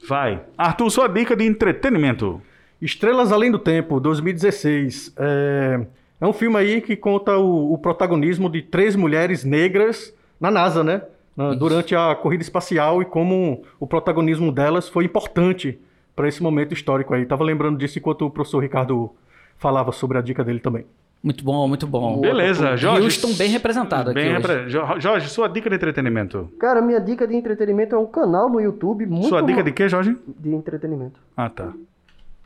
Vai. 0.08 0.42
Arthur, 0.58 0.90
sua 0.90 1.08
dica 1.08 1.36
de 1.36 1.46
entretenimento. 1.46 2.42
Estrelas 2.82 3.32
Além 3.32 3.52
do 3.52 3.60
Tempo, 3.60 4.00
2016. 4.00 5.14
É, 5.18 5.86
é 6.20 6.26
um 6.28 6.34
filme 6.34 6.58
aí 6.58 6.82
que 6.82 6.96
conta 6.96 7.38
o, 7.38 7.74
o 7.74 7.78
protagonismo 7.78 8.50
de 8.50 8.62
três 8.62 8.96
mulheres 8.96 9.44
negras 9.44 10.14
na 10.40 10.50
NASA, 10.50 10.84
né? 10.84 11.02
Na- 11.38 11.54
durante 11.54 11.96
a 11.96 12.14
corrida 12.16 12.44
espacial 12.44 13.02
e 13.02 13.06
como 13.06 13.64
o 13.80 13.88
protagonismo 13.88 14.52
delas 14.52 14.90
foi 14.90 15.06
importante 15.06 15.80
para 16.16 16.28
esse 16.28 16.42
momento 16.42 16.74
histórico 16.74 17.14
aí. 17.14 17.26
Tava 17.26 17.44
lembrando 17.44 17.78
disso 17.78 18.00
enquanto 18.00 18.26
o 18.26 18.30
professor 18.32 18.60
Ricardo 18.60 19.12
falava 19.58 19.92
sobre 19.92 20.18
a 20.18 20.22
dica 20.22 20.44
dele 20.44 20.60
também. 20.60 20.86
Muito 21.24 21.44
bom, 21.44 21.68
muito 21.68 21.86
bom. 21.86 22.20
Beleza, 22.20 22.76
Jorge. 22.76 23.04
Houston 23.04 23.34
bem 23.36 23.48
representado 23.52 24.12
Bem 24.12 24.34
aqui 24.34 24.42
repre- 24.48 24.70
Jo- 24.70 25.00
Jorge, 25.00 25.30
sua 25.30 25.48
dica 25.48 25.70
de 25.70 25.76
entretenimento. 25.76 26.50
Cara, 26.60 26.82
minha 26.82 27.00
dica 27.00 27.28
de 27.28 27.36
entretenimento 27.36 27.94
é 27.94 27.98
um 28.00 28.08
canal 28.08 28.50
no 28.50 28.60
YouTube 28.60 29.06
muito 29.06 29.28
Sua 29.28 29.42
dica 29.44 29.62
de 29.64 29.72
quê, 29.72 29.88
Jorge? 29.88 30.18
de 30.28 30.50
entretenimento. 30.50 31.20
Ah, 31.38 31.48
tá. 31.48 31.72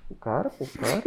O 0.10 0.16
cara, 0.16 0.50
pô, 0.50 0.66
o 0.66 0.68
cara. 0.68 1.04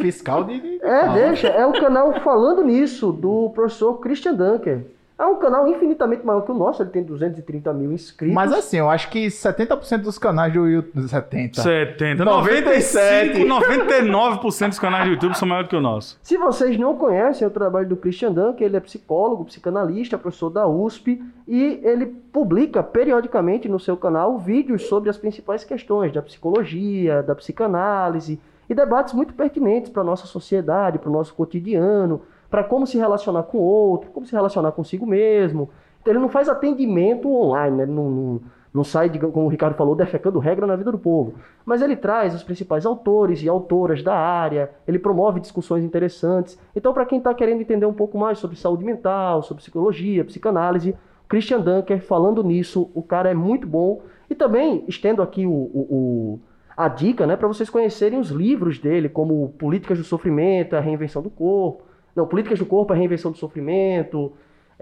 Fiscal 0.00 0.44
de. 0.44 0.80
É, 0.82 1.12
deixa. 1.12 1.48
É 1.48 1.64
o 1.66 1.72
canal 1.72 2.12
Falando 2.22 2.64
Nisso, 2.64 3.12
do 3.12 3.50
professor 3.50 4.00
Christian 4.00 4.34
Dunker. 4.34 4.86
É 5.22 5.24
um 5.24 5.36
canal 5.36 5.68
infinitamente 5.68 6.26
maior 6.26 6.40
que 6.40 6.50
o 6.50 6.54
nosso, 6.54 6.82
ele 6.82 6.90
tem 6.90 7.04
230 7.04 7.72
mil 7.72 7.92
inscritos. 7.92 8.34
Mas 8.34 8.52
assim, 8.52 8.78
eu 8.78 8.90
acho 8.90 9.08
que 9.08 9.28
70% 9.28 9.98
dos 9.98 10.18
canais 10.18 10.52
do 10.52 10.66
YouTube. 10.66 11.08
70. 11.08 11.62
70. 11.62 12.24
97. 12.24 13.44
95, 13.44 14.10
99% 14.10 14.68
dos 14.70 14.78
canais 14.80 15.04
do 15.04 15.10
YouTube 15.12 15.38
são 15.38 15.46
maiores 15.46 15.70
que 15.70 15.76
o 15.76 15.80
nosso. 15.80 16.18
Se 16.24 16.36
vocês 16.36 16.76
não 16.76 16.96
conhecem 16.96 17.46
o 17.46 17.50
trabalho 17.52 17.88
do 17.88 17.96
Christian 17.96 18.32
Dunker, 18.32 18.66
ele 18.66 18.76
é 18.76 18.80
psicólogo, 18.80 19.44
psicanalista, 19.44 20.18
professor 20.18 20.50
da 20.50 20.66
USP 20.66 21.22
e 21.46 21.80
ele 21.84 22.06
publica 22.06 22.82
periodicamente 22.82 23.68
no 23.68 23.78
seu 23.78 23.96
canal 23.96 24.36
vídeos 24.38 24.88
sobre 24.88 25.08
as 25.08 25.16
principais 25.16 25.62
questões 25.62 26.12
da 26.12 26.20
psicologia, 26.20 27.22
da 27.22 27.36
psicanálise 27.36 28.40
e 28.68 28.74
debates 28.74 29.14
muito 29.14 29.34
pertinentes 29.34 29.88
para 29.88 30.02
a 30.02 30.04
nossa 30.04 30.26
sociedade, 30.26 30.98
para 30.98 31.10
o 31.10 31.12
nosso 31.12 31.32
cotidiano, 31.32 32.22
para 32.52 32.62
como 32.62 32.86
se 32.86 32.98
relacionar 32.98 33.44
com 33.44 33.58
o 33.58 33.62
outro, 33.62 34.10
como 34.10 34.26
se 34.26 34.32
relacionar 34.32 34.70
consigo 34.72 35.06
mesmo. 35.06 35.70
Então 36.00 36.12
ele 36.12 36.20
não 36.20 36.28
faz 36.28 36.48
atendimento 36.48 37.28
online, 37.32 37.76
né? 37.78 37.82
ele 37.84 37.92
não, 37.92 38.10
não, 38.10 38.40
não 38.74 38.84
sai, 38.84 39.08
digamos, 39.08 39.32
como 39.34 39.46
o 39.46 39.48
Ricardo 39.48 39.74
falou, 39.74 39.94
defecando 39.96 40.38
regra 40.38 40.66
na 40.66 40.76
vida 40.76 40.92
do 40.92 40.98
povo. 40.98 41.34
Mas 41.64 41.80
ele 41.80 41.96
traz 41.96 42.34
os 42.34 42.42
principais 42.42 42.84
autores 42.84 43.42
e 43.42 43.48
autoras 43.48 44.02
da 44.02 44.14
área, 44.14 44.70
ele 44.86 44.98
promove 44.98 45.40
discussões 45.40 45.82
interessantes. 45.82 46.58
Então, 46.76 46.92
para 46.92 47.06
quem 47.06 47.18
está 47.18 47.32
querendo 47.32 47.62
entender 47.62 47.86
um 47.86 47.92
pouco 47.94 48.18
mais 48.18 48.38
sobre 48.38 48.56
saúde 48.58 48.84
mental, 48.84 49.42
sobre 49.42 49.62
psicologia, 49.62 50.24
psicanálise, 50.24 50.94
Christian 51.28 51.60
Dunker 51.60 52.02
falando 52.02 52.44
nisso, 52.44 52.90
o 52.94 53.02
cara 53.02 53.30
é 53.30 53.34
muito 53.34 53.66
bom. 53.66 54.02
E 54.28 54.34
também 54.34 54.84
estendo 54.86 55.22
aqui 55.22 55.46
o, 55.46 55.50
o- 55.50 55.86
o- 55.90 56.40
a 56.76 56.88
dica 56.88 57.26
né, 57.26 57.36
para 57.36 57.48
vocês 57.48 57.70
conhecerem 57.70 58.18
os 58.18 58.28
livros 58.30 58.78
dele, 58.78 59.08
como 59.08 59.48
Políticas 59.58 59.96
do 59.98 60.04
Sofrimento, 60.04 60.74
a 60.76 60.80
Reinvenção 60.80 61.22
do 61.22 61.30
Corpo. 61.30 61.84
Não, 62.14 62.26
Políticas 62.26 62.58
do 62.58 62.66
Corpo, 62.66 62.92
a 62.92 62.96
Reinvenção 62.96 63.30
do 63.32 63.38
Sofrimento. 63.38 64.32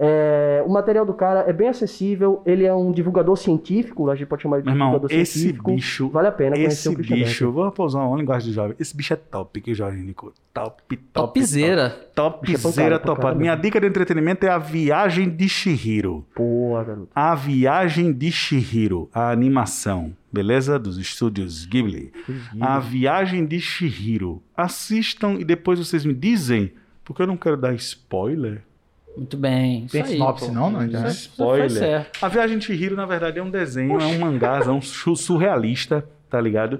É, 0.03 0.63
o 0.65 0.69
material 0.69 1.05
do 1.05 1.13
cara 1.13 1.41
é 1.41 1.53
bem 1.53 1.67
acessível, 1.67 2.41
ele 2.43 2.65
é 2.65 2.73
um 2.73 2.91
divulgador 2.91 3.37
científico, 3.37 4.09
a 4.09 4.15
gente 4.15 4.27
pode 4.27 4.41
chamar 4.41 4.55
ele 4.57 4.63
de 4.63 4.69
Meu 4.69 4.75
irmão, 4.75 4.87
divulgador 4.93 5.15
esse 5.15 5.39
científico. 5.39 5.71
bicho. 5.75 6.09
Vale 6.09 6.27
a 6.27 6.31
pena 6.31 6.55
conhecer 6.55 6.73
Esse 6.73 6.89
o 6.89 6.93
Christian 6.95 7.17
bicho, 7.17 7.45
Dunker. 7.45 7.63
vou 7.63 7.71
pousar 7.71 8.03
uma 8.03 8.17
linguagem 8.17 8.49
de 8.49 8.55
jovem. 8.55 8.75
Esse 8.79 8.97
bicho 8.97 9.13
é 9.13 9.15
top 9.15 9.61
que 9.61 9.71
o 9.71 9.75
Jorge 9.75 9.99
indicou. 9.99 10.33
Top, 10.51 10.81
top. 10.97 11.39
Topzera. 11.39 11.89
Top, 12.15 12.51
é 12.51 12.57
topzera, 12.57 12.97
topado. 12.97 13.17
pancada 13.21 13.35
Minha 13.39 13.55
dica 13.55 13.79
de 13.79 13.85
entretenimento 13.85 14.43
é 14.43 14.49
a 14.49 14.57
Viagem 14.57 15.29
de 15.29 15.47
Shihiro. 15.47 16.25
Boa, 16.35 16.83
garoto. 16.83 17.09
A 17.13 17.35
Viagem 17.35 18.11
de 18.11 18.31
Shihiro, 18.31 19.07
a 19.13 19.29
animação, 19.29 20.13
beleza? 20.33 20.79
Dos 20.79 20.97
estúdios 20.97 21.63
Ghibli. 21.65 22.11
A 22.59 22.79
Viagem 22.79 23.45
de 23.45 23.59
Shihiro. 23.59 24.41
Assistam 24.57 25.33
e 25.33 25.43
depois 25.45 25.77
vocês 25.77 26.03
me 26.03 26.13
dizem, 26.15 26.71
porque 27.03 27.21
eu 27.21 27.27
não 27.27 27.37
quero 27.37 27.57
dar 27.57 27.73
spoiler. 27.75 28.63
Muito 29.15 29.35
bem. 29.35 29.87
Tem 29.87 30.01
aí, 30.03 30.07
sinopse, 30.09 30.47
pô. 30.47 30.51
não, 30.53 30.71
não? 30.71 30.89
Já. 30.89 31.03
aí 31.05 31.11
Spoiler. 31.11 32.07
A 32.21 32.27
Viagem 32.29 32.57
de 32.57 32.65
Chihiro, 32.65 32.95
na 32.95 33.05
verdade, 33.05 33.39
é 33.39 33.43
um 33.43 33.49
desenho, 33.49 33.99
é 33.99 34.05
um 34.05 34.19
mangá, 34.19 34.59
é 34.65 34.69
um 34.69 34.81
su- 34.81 35.15
surrealista, 35.15 36.07
tá 36.29 36.39
ligado? 36.39 36.79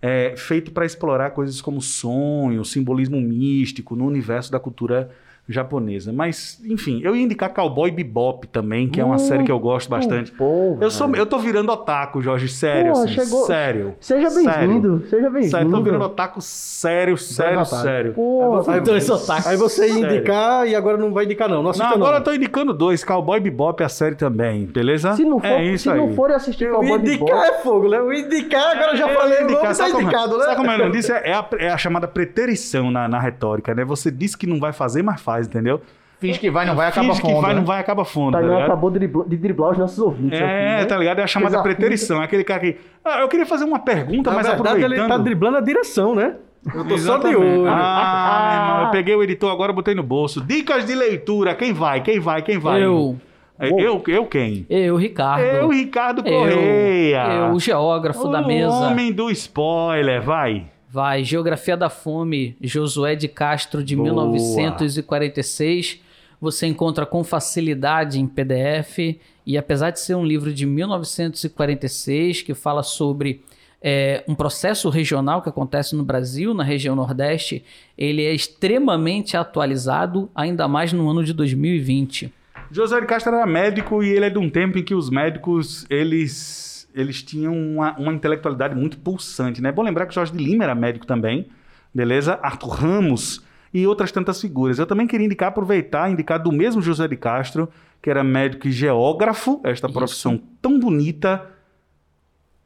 É, 0.00 0.34
feito 0.36 0.70
para 0.72 0.84
explorar 0.84 1.30
coisas 1.30 1.60
como 1.60 1.80
sonho, 1.80 2.64
simbolismo 2.64 3.20
místico 3.20 3.94
no 3.96 4.06
universo 4.06 4.50
da 4.50 4.58
cultura 4.60 5.10
japonesa. 5.48 6.12
Mas, 6.12 6.60
enfim, 6.64 7.00
eu 7.02 7.14
ia 7.16 7.22
indicar 7.22 7.52
Cowboy 7.52 7.90
Bebop 7.90 8.46
também, 8.46 8.88
que 8.88 9.00
é 9.00 9.04
uma 9.04 9.18
série 9.18 9.44
que 9.44 9.52
eu 9.52 9.58
gosto 9.58 9.88
bastante. 9.88 10.32
Bom, 10.32 10.78
Eu, 10.80 10.90
sou, 10.90 11.14
eu 11.14 11.26
tô 11.26 11.38
virando 11.38 11.70
otaku, 11.72 12.22
Jorge, 12.22 12.48
sério, 12.48 12.92
Pô, 12.92 12.98
assim, 13.00 13.08
chegou- 13.12 13.46
sério. 13.46 13.94
Seja 14.00 14.30
bem-vindo, 14.30 15.04
seja 15.08 15.30
Sério, 15.30 15.30
tô 15.50 15.50
virando 15.52 15.82
bem-vindo. 15.82 16.04
otaku 16.04 16.40
sério, 16.40 17.16
sério, 17.18 17.64
sério. 17.64 18.12
Pô, 18.14 18.62
Aí, 18.68 18.80
Dois 18.80 19.08
otakus. 19.10 19.46
aí 19.46 19.56
você 19.56 19.88
ia 19.88 19.98
indicar 19.98 20.66
e 20.68 20.74
agora 20.74 20.96
não 20.96 21.12
vai 21.12 21.24
indicar, 21.24 21.48
não. 21.48 21.62
Não 21.62 21.70
assista, 21.70 21.88
Não, 21.88 21.98
não. 21.98 22.06
agora 22.06 22.20
eu 22.20 22.24
tô 22.24 22.32
indicando 22.32 22.72
dois, 22.72 23.02
Cowboy 23.04 23.40
Bebop 23.40 23.82
e 23.82 23.84
a 23.84 23.88
série 23.88 24.14
também, 24.14 24.66
beleza? 24.66 25.14
se 25.14 25.24
não 25.24 25.40
for, 25.40 25.46
é 25.46 25.64
isso 25.64 25.84
se 25.84 25.90
aí. 25.90 25.96
não 25.98 26.12
for 26.14 26.30
assistir 26.30 26.64
Eu 26.64 26.74
Cowboy 26.76 26.98
indicar 26.98 27.26
Bebop, 27.26 27.46
é 27.48 27.52
fogo, 27.62 27.88
né? 27.88 27.98
Eu 27.98 28.12
indicar, 28.12 28.76
agora 28.76 28.92
eu 28.92 28.96
já 28.96 29.08
É, 29.10 29.14
falei, 29.14 29.42
indicar, 29.42 29.60
o 29.60 29.62
nome 29.64 29.74
tá 29.76 29.84
é? 29.86 30.02
indicado, 30.02 30.38
né? 30.38 30.44
Sabe 30.44 30.56
como 30.56 30.70
eu 30.70 30.78
não 30.78 30.90
disse? 30.90 31.12
É 31.12 31.32
a, 31.34 31.46
é 31.58 31.68
a 31.70 31.76
chamada 31.78 32.06
preterição 32.08 32.90
na, 32.90 33.08
na 33.08 33.18
retórica, 33.20 33.74
né? 33.74 33.84
Você 33.84 34.10
disse 34.10 34.36
que 34.36 34.46
não 34.46 34.58
vai 34.60 34.72
fazer, 34.72 35.02
mas 35.02 35.20
faz, 35.20 35.31
entendeu? 35.40 35.80
Finge 36.20 36.38
que 36.38 36.50
vai, 36.50 36.64
não 36.64 36.76
vai, 36.76 36.86
acaba 36.88 37.08
Finge 37.08 37.20
que 37.20 37.26
fundo. 37.28 37.40
vai, 37.40 37.50
né? 37.52 37.58
não 37.58 37.66
vai, 37.66 37.80
acaba 37.80 38.04
fundo, 38.04 38.32
tá 38.32 38.40
ligado? 38.40 38.62
acabou 38.62 38.90
de 38.92 38.98
driblar, 39.00 39.28
de 39.28 39.36
driblar 39.36 39.70
os 39.72 39.78
nossos 39.78 39.98
ouvintes. 39.98 40.40
aqui, 40.40 40.48
É, 40.50 40.76
né? 40.76 40.84
tá 40.84 40.96
ligado? 40.96 41.18
É 41.18 41.22
a 41.24 41.26
chamada 41.26 41.56
Coisa 41.56 41.62
preterição. 41.76 42.22
É 42.22 42.24
aquele 42.26 42.44
cara 42.44 42.60
que... 42.60 42.76
Ah, 43.04 43.20
eu 43.20 43.28
queria 43.28 43.44
fazer 43.44 43.64
uma 43.64 43.80
pergunta, 43.80 44.30
Na 44.30 44.36
mas 44.36 44.46
verdade, 44.46 44.68
aproveitando... 44.68 44.98
ele 45.00 45.08
tá 45.08 45.18
driblando 45.18 45.56
a 45.56 45.60
direção, 45.60 46.14
né? 46.14 46.36
Eu 46.64 46.84
tô 46.84 46.90
só 46.96 47.18
de 47.18 47.26
Exatamente. 47.26 47.36
olho. 47.38 47.66
Ah, 47.66 48.48
meu 48.52 48.60
irmão, 48.62 48.84
eu 48.84 48.90
peguei 48.92 49.16
o 49.16 49.22
editor 49.24 49.50
agora, 49.50 49.72
botei 49.72 49.96
no 49.96 50.02
bolso. 50.04 50.40
Dicas 50.40 50.86
de 50.86 50.94
leitura. 50.94 51.56
Quem 51.56 51.72
vai? 51.72 52.00
Quem 52.02 52.20
vai? 52.20 52.40
Quem 52.40 52.56
vai? 52.56 52.84
Eu, 52.84 53.16
Eu, 53.58 53.78
eu, 53.80 54.02
eu 54.06 54.26
quem? 54.26 54.64
eu, 54.70 54.94
Ricardo. 54.96 55.42
Eu, 55.42 55.68
Ricardo 55.70 56.22
Eu, 56.24 56.38
Correia. 56.38 57.24
eu, 57.48 57.52
o 57.52 57.58
geógrafo 57.58 58.28
da 58.28 58.40
O 58.42 58.46
mesa. 58.46 58.70
homem 58.72 59.10
do 59.12 59.28
spoiler, 59.30 60.22
vai. 60.22 60.66
Vai, 60.92 61.24
Geografia 61.24 61.74
da 61.74 61.88
Fome, 61.88 62.54
Josué 62.60 63.16
de 63.16 63.26
Castro, 63.26 63.82
de 63.82 63.96
Boa. 63.96 64.26
1946. 64.28 66.02
Você 66.38 66.66
encontra 66.66 67.06
com 67.06 67.24
facilidade 67.24 68.20
em 68.20 68.26
PDF. 68.26 69.18
E 69.46 69.56
apesar 69.56 69.88
de 69.88 70.00
ser 70.00 70.16
um 70.16 70.22
livro 70.22 70.52
de 70.52 70.66
1946, 70.66 72.42
que 72.42 72.52
fala 72.52 72.82
sobre 72.82 73.42
é, 73.80 74.22
um 74.28 74.34
processo 74.34 74.90
regional 74.90 75.40
que 75.40 75.48
acontece 75.48 75.96
no 75.96 76.04
Brasil, 76.04 76.52
na 76.52 76.62
região 76.62 76.94
Nordeste, 76.94 77.64
ele 77.96 78.22
é 78.22 78.34
extremamente 78.34 79.34
atualizado, 79.34 80.30
ainda 80.34 80.68
mais 80.68 80.92
no 80.92 81.08
ano 81.08 81.24
de 81.24 81.32
2020. 81.32 82.30
José 82.70 83.00
de 83.00 83.06
Castro 83.06 83.34
era 83.34 83.46
médico 83.46 84.02
e 84.02 84.10
ele 84.10 84.26
é 84.26 84.30
de 84.30 84.38
um 84.38 84.50
tempo 84.50 84.78
em 84.78 84.82
que 84.82 84.94
os 84.94 85.08
médicos, 85.08 85.86
eles, 85.88 86.71
eles 86.94 87.22
tinham 87.22 87.54
uma, 87.54 87.96
uma 87.98 88.12
intelectualidade 88.12 88.74
muito 88.74 88.98
pulsante, 88.98 89.62
né? 89.62 89.68
É 89.70 89.72
bom 89.72 89.82
lembrar 89.82 90.06
que 90.06 90.14
Jorge 90.14 90.32
de 90.32 90.42
Lima 90.42 90.64
era 90.64 90.74
médico 90.74 91.06
também, 91.06 91.48
beleza? 91.94 92.38
Arthur 92.42 92.70
Ramos 92.70 93.44
e 93.72 93.86
outras 93.86 94.12
tantas 94.12 94.40
figuras. 94.40 94.78
Eu 94.78 94.86
também 94.86 95.06
queria 95.06 95.26
indicar, 95.26 95.48
aproveitar, 95.48 96.10
indicar 96.10 96.42
do 96.42 96.52
mesmo 96.52 96.82
José 96.82 97.08
de 97.08 97.16
Castro, 97.16 97.68
que 98.02 98.10
era 98.10 98.22
médico 98.22 98.68
e 98.68 98.72
geógrafo, 98.72 99.60
esta 99.64 99.86
Isso. 99.86 99.98
profissão 99.98 100.40
tão 100.60 100.78
bonita. 100.78 101.46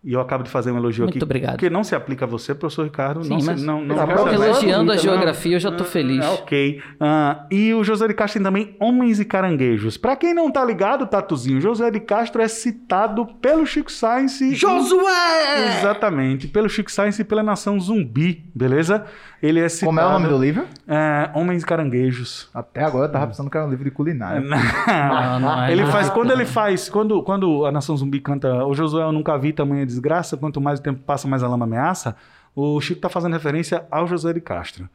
E 0.09 0.13
eu 0.13 0.21
acabo 0.21 0.45
de 0.45 0.51
fazer 0.51 0.71
um 0.71 0.77
elogio 0.77 1.03
Muito 1.03 1.17
aqui. 1.17 1.25
obrigado. 1.25 1.53
Porque 1.55 1.69
não 1.69 1.83
se 1.83 1.93
aplica 1.93 2.25
a 2.27 2.29
você, 2.29 2.55
professor 2.55 2.85
Ricardo. 2.85 3.25
Sim, 3.25 3.31
não, 3.31 3.41
se- 3.41 3.47
mas 3.47 3.63
não, 3.65 3.85
não, 3.85 3.97
Tá 3.97 4.07
não 4.07 4.15
bom, 4.15 4.29
se- 4.29 4.35
elogiando 4.37 4.93
a 4.93 4.95
Não, 4.95 5.03
geografia, 5.03 5.57
eu 5.57 5.59
já 5.61 5.73
tô 5.73 5.83
feliz. 5.83 6.25
ah, 6.25 6.31
ok. 6.35 6.81
Ah, 7.01 7.45
e 7.51 7.75
o 7.75 7.83
José 7.83 8.07
de 8.07 8.15
Castro 8.15 8.39
tem 8.39 8.45
também 8.45 8.77
Homens 8.79 9.19
e 9.19 9.25
Caranguejos. 9.25 9.97
Pra 9.97 10.15
quem 10.15 10.33
não 10.33 10.49
tá 10.49 10.65
ligado, 10.65 11.09
Tatuzinho, 11.09 11.61
José 11.61 11.91
de 11.91 11.99
Castro 11.99 12.41
é 12.41 12.47
citado 12.47 13.27
pelo 13.43 13.67
Chico 13.67 13.91
Science. 13.91 14.55
Josué! 14.55 15.79
Exatamente, 15.81 16.47
pelo 16.49 16.69
Chico 16.69 16.91
Science 16.91 17.21
e 17.21 17.25
pela 17.25 17.43
Nação 17.43 17.79
Zumbi, 17.81 18.45
beleza? 18.55 19.05
Ele 19.43 19.61
é 19.61 19.68
citado. 19.68 19.91
Como 19.91 20.01
é 20.01 20.07
o 20.07 20.11
nome 20.11 20.28
do 20.28 20.39
livro? 20.39 20.64
É, 20.89 21.30
Homens 21.34 21.64
Caranguejos. 21.64 22.49
Até 22.55 22.82
agora 22.82 23.07
eu 23.07 23.12
tava 23.12 23.26
pensando 23.26 23.51
que 23.51 23.57
era 23.57 23.66
um 23.66 23.70
livro 23.70 23.84
de 23.84 23.91
culinária. 23.91 24.41
Não, 24.41 25.41
não 25.41 25.62
é 25.64 25.72
ele 25.72 25.82
nada. 25.82 25.93
faz, 25.93 26.11
quando 26.11 26.30
ele 26.32 26.47
faz, 26.47 26.89
quando, 26.89 27.22
quando 27.22 27.66
a 27.66 27.72
Nação 27.72 27.97
Zumbi 27.97 28.20
canta 28.20 28.64
O 28.64 28.74
Josué 28.74 29.03
eu 29.03 29.12
nunca 29.12 29.37
vi 29.37 29.53
tamanha 29.53 29.84
desgraça, 29.84 30.37
quanto 30.37 30.61
mais 30.61 30.78
o 30.78 30.82
tempo 30.82 31.01
passa, 31.03 31.28
mais 31.28 31.43
a 31.43 31.49
lama 31.49 31.64
ameaça, 31.64 32.16
o 32.55 32.80
Chico 32.80 33.01
tá 33.01 33.09
fazendo 33.09 33.34
referência 33.34 33.84
ao 33.91 34.07
José 34.07 34.32
de 34.32 34.41
Castro. 34.41 34.89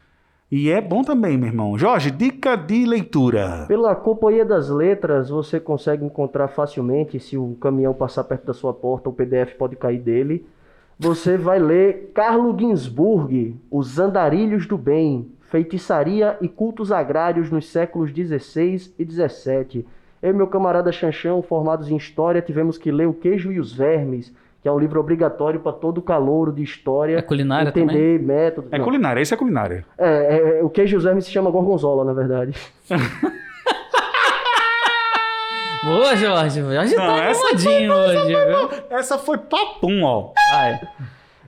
E 0.51 0.69
é 0.69 0.81
bom 0.81 1.01
também, 1.01 1.37
meu 1.37 1.47
irmão. 1.47 1.77
Jorge, 1.77 2.11
dica 2.11 2.57
de 2.57 2.85
leitura. 2.85 3.65
Pela 3.69 3.95
Companhia 3.95 4.43
das 4.43 4.69
Letras, 4.69 5.29
você 5.29 5.61
consegue 5.61 6.03
encontrar 6.03 6.49
facilmente, 6.49 7.19
se 7.21 7.37
o 7.37 7.55
caminhão 7.61 7.93
passar 7.93 8.25
perto 8.25 8.47
da 8.47 8.53
sua 8.53 8.73
porta, 8.73 9.07
o 9.07 9.13
PDF 9.13 9.53
pode 9.57 9.77
cair 9.77 9.99
dele. 9.99 10.45
Você 11.03 11.35
vai 11.35 11.57
ler 11.57 12.11
Carlo 12.13 12.55
Ginzburg, 12.55 13.55
Os 13.71 13.97
Andarilhos 13.97 14.67
do 14.67 14.77
Bem, 14.77 15.31
Feitiçaria 15.49 16.37
e 16.39 16.47
Cultos 16.47 16.91
Agrários 16.91 17.49
nos 17.49 17.67
séculos 17.67 18.11
XVI 18.11 18.93
e 18.99 19.03
XVII. 19.03 19.83
Eu 20.21 20.29
e 20.29 20.33
meu 20.33 20.45
camarada 20.45 20.91
Chanchão, 20.91 21.41
formados 21.41 21.89
em 21.89 21.95
História, 21.97 22.39
tivemos 22.39 22.77
que 22.77 22.91
ler 22.91 23.07
O 23.07 23.15
Queijo 23.15 23.51
e 23.51 23.59
os 23.59 23.73
Vermes, 23.73 24.31
que 24.61 24.67
é 24.67 24.71
um 24.71 24.77
livro 24.77 24.99
obrigatório 24.99 25.59
para 25.59 25.71
todo 25.71 26.03
calouro 26.03 26.53
de 26.53 26.61
História. 26.61 27.17
É 27.17 27.21
culinária 27.23 27.69
entender 27.69 28.21
métodos. 28.21 28.71
É 28.71 28.77
Não. 28.77 28.85
culinária, 28.85 29.19
esse 29.19 29.33
é 29.33 29.37
culinária. 29.37 29.83
É, 29.97 30.59
é, 30.59 30.63
o 30.63 30.69
queijo 30.69 30.95
e 30.95 30.97
os 30.97 31.03
vermes 31.03 31.25
se 31.25 31.31
chama 31.31 31.49
gorgonzola, 31.49 32.05
na 32.05 32.13
verdade. 32.13 32.53
Boa, 35.83 36.15
Jorge. 36.15 36.61
Jorge 36.61 36.95
Não, 36.95 37.05
tá 37.07 37.23
essa 37.23 37.41
animadinho 37.47 37.93
hoje, 37.93 38.27
viu? 38.27 38.69
Essa 38.89 39.17
foi 39.17 39.37
papum, 39.37 40.03
ó. 40.03 40.31
Vai. 40.51 40.79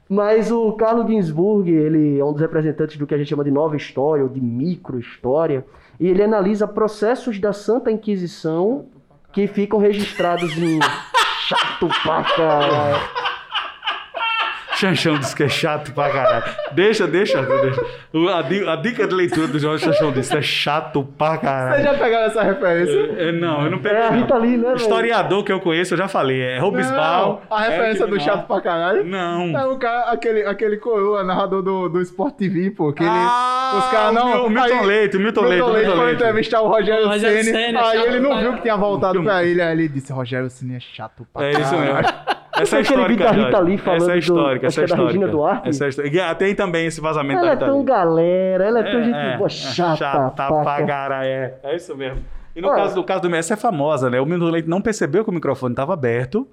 Mas 0.10 0.52
o 0.52 0.74
Carlo 0.74 1.08
Ginzburg, 1.08 1.72
ele 1.72 2.20
é 2.20 2.26
um 2.26 2.32
dos 2.34 2.42
representantes 2.42 2.98
do 2.98 3.08
que 3.08 3.14
a 3.14 3.18
gente 3.18 3.30
chama 3.30 3.44
de 3.44 3.52
nova 3.52 3.76
história, 3.76 4.24
ou 4.24 4.30
de 4.30 4.42
micro-história. 4.42 5.66
e 6.00 6.08
ele 6.08 6.22
analisa 6.24 6.68
processos 6.68 7.40
da 7.40 7.54
Santa 7.54 7.92
Inquisição 7.92 8.86
que 9.32 9.48
ficam 9.48 9.80
registrados 9.80 10.56
em 10.58 10.80
chato 11.48 11.88
pra 12.04 12.24
caralho. 12.24 13.23
Chanchão 14.76 15.18
disse 15.20 15.36
que 15.36 15.44
é 15.44 15.48
chato 15.50 15.92
pra 15.94 16.10
caralho. 16.10 16.44
Deixa, 16.72 17.06
deixa, 17.08 17.42
deixa. 17.42 17.82
A, 18.68 18.74
a 18.74 18.76
dica 18.76 19.08
de 19.08 19.14
leitura 19.14 19.48
do 19.48 19.60
Jorge 19.60 19.86
Chanchão 19.86 20.12
disse 20.12 20.36
é 20.36 20.42
chato 20.42 21.04
pra 21.18 21.30
Vocês 21.32 21.42
caralho. 21.42 21.84
já 21.84 21.94
pegaram 21.94 22.26
essa 22.26 22.44
referência? 22.44 23.00
É, 23.18 23.32
não, 23.32 23.64
eu 23.66 23.72
não 23.72 23.80
peguei. 23.80 23.98
É 24.00 24.08
a. 24.08 24.10
Rita 24.12 24.38
Lee, 24.38 24.58
né, 24.58 24.64
velho? 24.64 24.76
Historiador 24.76 25.44
que 25.44 25.52
eu 25.52 25.60
conheço, 25.60 25.94
eu 25.94 25.98
já 25.98 26.08
falei. 26.08 26.42
É 26.42 26.60
Robisbal. 26.60 27.44
A 27.50 27.62
referência 27.62 28.04
é 28.04 28.08
do 28.08 28.20
chato 28.20 28.48
pra 28.48 28.62
caralho. 28.62 29.04
Não. 29.06 29.58
É 29.58 29.66
o 29.66 29.78
cara, 29.78 30.12
aquele, 30.12 30.44
aquele 30.46 30.78
coroa, 30.78 31.24
narrador 31.24 31.62
do, 31.62 31.90
do 31.90 32.02
Sport 32.02 32.36
TV, 32.36 32.72
pô. 32.72 32.92
Que 32.92 33.04
ele, 33.04 33.12
Ah, 33.14 33.76
os 33.78 33.86
caras 33.92 34.14
não. 34.14 34.46
o 34.48 34.50
Milton 34.50 34.80
aí- 34.80 34.86
Leite, 34.86 35.18
o 35.18 35.20
Milton 35.20 35.42
Leite, 35.42 35.56
Milton 35.64 35.72
Leite 35.74 35.92
foi 35.96 36.14
entrevistar 36.14 36.62
o 36.62 36.68
Rogério, 36.68 37.06
O 37.06 37.10
Rogério 37.10 37.44
Ceni. 37.44 37.58
Ceni 37.58 37.78
é 37.78 37.82
Aí 37.84 38.02
ele 38.08 38.20
não 38.20 38.30
pra 38.32 38.40
viu 38.42 38.54
que 38.54 38.62
tinha 38.64 38.76
voltado 38.76 39.14
Milton- 39.20 39.30
pra 39.30 39.44
ele. 39.44 39.62
Aí 39.62 39.72
ele 39.72 39.88
disse: 39.88 40.12
Rogério 40.12 40.50
Ceni 40.50 40.76
é 40.76 40.80
chato 40.80 41.26
pra 41.32 41.46
É 41.46 41.52
isso 41.52 41.62
caralho. 41.72 41.94
mesmo. 41.96 42.08
Essa 42.56 42.78
é 42.78 42.82
histórica, 42.82 43.24
Essa 43.24 44.12
é 44.12 44.14
do- 44.14 44.20
histórica, 44.20 44.63
essa 44.68 44.82
é 44.82 44.86
que 44.86 44.94
é 44.94 44.96
da 44.96 45.04
Regina. 45.06 45.28
Duarte. 45.28 45.70
Essa 45.70 45.86
é 45.88 46.34
Tem 46.36 46.56
também 46.56 46.86
esse 46.88 47.00
vazamento 47.02 47.40
Ela 47.40 47.48
da 47.48 47.52
é 47.52 47.54
Rita 47.56 47.66
tão 47.66 47.84
galera, 47.84 48.64
ela 48.66 48.80
é 48.80 48.84
tão 48.92 49.00
É, 49.00 49.04
gente 49.04 49.16
é, 49.16 49.38
boa, 49.38 49.48
é, 49.48 49.50
chata, 49.50 49.96
chata 49.98 50.48
pra 50.48 50.86
caralho, 50.86 51.28
é. 51.28 51.56
É 51.64 51.76
isso 51.76 51.96
mesmo. 51.96 52.20
E 52.56 52.62
no 52.62 52.68
Olha. 52.68 52.84
caso 52.84 52.96
do 52.96 53.04
caso 53.04 53.22
do 53.22 53.30
Messi, 53.30 53.52
essa 53.52 53.54
é 53.54 53.58
famosa, 53.58 54.10
né? 54.10 54.20
O 54.22 54.26
Milton 54.26 54.46
Leite 54.50 54.70
não 54.70 54.82
percebeu 54.82 55.24
que 55.24 55.30
o 55.30 55.34
microfone 55.34 55.74
estava 55.74 55.94
aberto. 55.94 56.48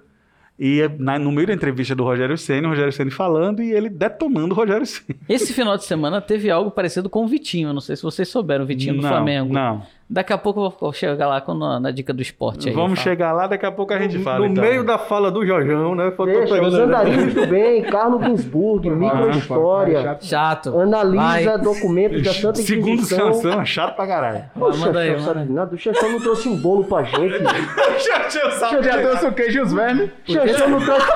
E 0.59 0.91
na- 0.99 1.19
no 1.19 1.33
meio 1.33 1.47
da 1.47 1.55
entrevista 1.55 1.95
do 1.95 2.05
Rogério 2.05 2.37
Ceni, 2.37 2.67
o 2.67 2.71
Rogério 2.71 2.93
Ceni 2.93 3.11
falando 3.11 3.63
e 3.63 3.73
ele 3.73 3.89
detonando 3.89 4.55
o 4.55 4.57
Rogério 4.57 4.85
Ceni. 4.85 5.19
Esse 5.27 5.55
final 5.55 5.77
de 5.79 5.85
semana 5.85 6.21
teve 6.21 6.51
algo 6.51 6.71
parecido 6.71 7.09
com 7.09 7.25
o 7.25 7.27
Vitinho. 7.27 7.71
Eu 7.71 7.73
não 7.73 7.81
sei 7.81 7.97
se 7.97 8.03
vocês 8.03 8.29
souberam, 8.29 8.65
o 8.65 8.67
Vitinho 8.67 8.97
do 8.97 9.01
Não, 9.03 9.09
Flamengo. 9.09 9.53
Não. 9.55 9.83
Daqui 10.13 10.33
a 10.33 10.39
pouco 10.39 10.65
eu 10.65 10.75
vou 10.81 10.93
chegar 10.93 11.29
lá 11.29 11.41
com, 11.41 11.55
na, 11.55 11.79
na 11.79 11.93
dica 11.93 12.13
do 12.13 12.21
esporte 12.21 12.69
aí. 12.69 12.75
Vamos 12.75 12.99
chegar 12.99 13.31
lá, 13.33 13.47
daqui 13.47 13.65
a 13.65 13.71
pouco 13.71 13.93
a 13.95 13.99
gente 14.01 14.19
fala. 14.19 14.41
no 14.41 14.47
então. 14.47 14.65
meio 14.65 14.83
da 14.83 14.99
fala 14.99 15.31
do 15.31 15.47
Jorjão, 15.47 15.95
né? 15.95 16.11
Tô 16.11 16.25
Deixa, 16.25 16.53
pegando 16.53 16.67
os 16.67 16.75
andarilhos 16.75 17.33
do 17.33 17.47
bem, 17.47 17.83
Carlos 17.83 18.25
Ginsburg, 18.25 18.91
microhistória, 18.91 20.19
Chato. 20.21 20.77
analisa 20.81 21.51
Vai. 21.53 21.59
documentos 21.59 22.25
da 22.25 22.35
Santa 22.35 22.61
Segundo 22.61 22.89
Inquisição. 22.95 23.35
Sansão, 23.35 23.61
é 23.61 23.65
chato 23.65 23.95
pra 23.95 24.05
caralho. 24.09 24.45
Ô, 24.57 24.77
Manda 24.77 24.99
aí, 24.99 25.11
Xaxão, 25.13 25.27
manda 25.29 25.41
aí. 25.43 25.49
Nada, 25.49 25.75
o 25.77 25.79
Xaxão 25.79 26.11
não 26.11 26.21
trouxe 26.21 26.49
um 26.49 26.57
bolo 26.57 26.83
pra 26.83 27.05
gente. 27.05 27.39
Já 28.83 28.99
trouxe 28.99 29.27
o 29.27 29.33
queijo 29.33 29.59
e 29.59 29.63
os 29.63 29.73
vermes. 29.73 30.11
Xaxão 30.27 30.71
não 30.71 30.81
trouxe... 30.85 31.07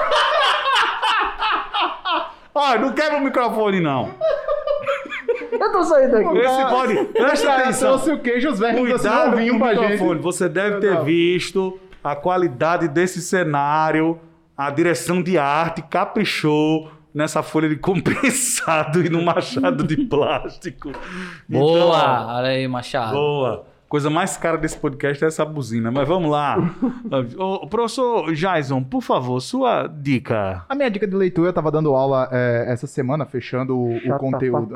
Ah, 2.54 2.78
não 2.78 2.92
quebra 2.92 3.18
o 3.18 3.24
microfone, 3.24 3.80
não. 3.80 4.10
Eu 5.60 5.72
tô 5.72 5.82
saindo 5.84 6.12
daqui. 6.12 6.38
Esse 6.38 6.64
pode. 6.66 7.04
Presta 7.06 7.52
atenção. 7.52 7.88
trouxe 7.92 8.12
o 8.12 8.18
queijo 8.20 8.50
os 8.50 8.58
vermes. 8.58 8.84
Trouxe 8.84 9.02
Cuidado 9.08 9.28
um 9.28 9.30
com 9.32 9.36
vinho 9.38 9.54
o 9.54 9.58
pra 9.58 9.68
microfone. 9.70 10.10
gente. 10.14 10.22
Você 10.22 10.48
deve 10.48 10.80
ter 10.80 11.02
visto 11.04 11.78
a 12.02 12.14
qualidade 12.16 12.88
desse 12.88 13.20
cenário, 13.22 14.18
a 14.56 14.70
direção 14.70 15.22
de 15.22 15.38
arte 15.38 15.82
caprichou 15.82 16.90
nessa 17.14 17.42
folha 17.42 17.68
de 17.68 17.76
compensado 17.76 19.00
e 19.06 19.08
no 19.08 19.22
machado 19.22 19.84
de 19.84 19.96
plástico. 19.96 20.90
Boa! 21.48 21.96
Então, 21.96 22.28
Olha 22.36 22.48
aí, 22.48 22.66
Machado. 22.68 23.12
boa. 23.12 23.66
Coisa 23.88 24.10
mais 24.10 24.36
cara 24.36 24.56
desse 24.58 24.76
podcast 24.76 25.22
é 25.22 25.28
essa 25.28 25.44
buzina, 25.44 25.90
mas 25.90 26.08
vamos 26.08 26.28
lá. 26.30 26.56
Ô, 27.38 27.66
professor 27.68 28.32
Jason, 28.32 28.82
por 28.82 29.02
favor, 29.02 29.40
sua 29.40 29.86
dica. 29.86 30.64
A 30.68 30.74
minha 30.74 30.90
dica 30.90 31.06
de 31.06 31.14
leitura, 31.14 31.50
eu 31.50 31.52
tava 31.52 31.70
dando 31.70 31.94
aula 31.94 32.28
é, 32.32 32.64
essa 32.68 32.86
semana, 32.88 33.24
fechando 33.24 33.76
o, 33.78 33.96
o 33.96 34.18
conteúdo. 34.18 34.74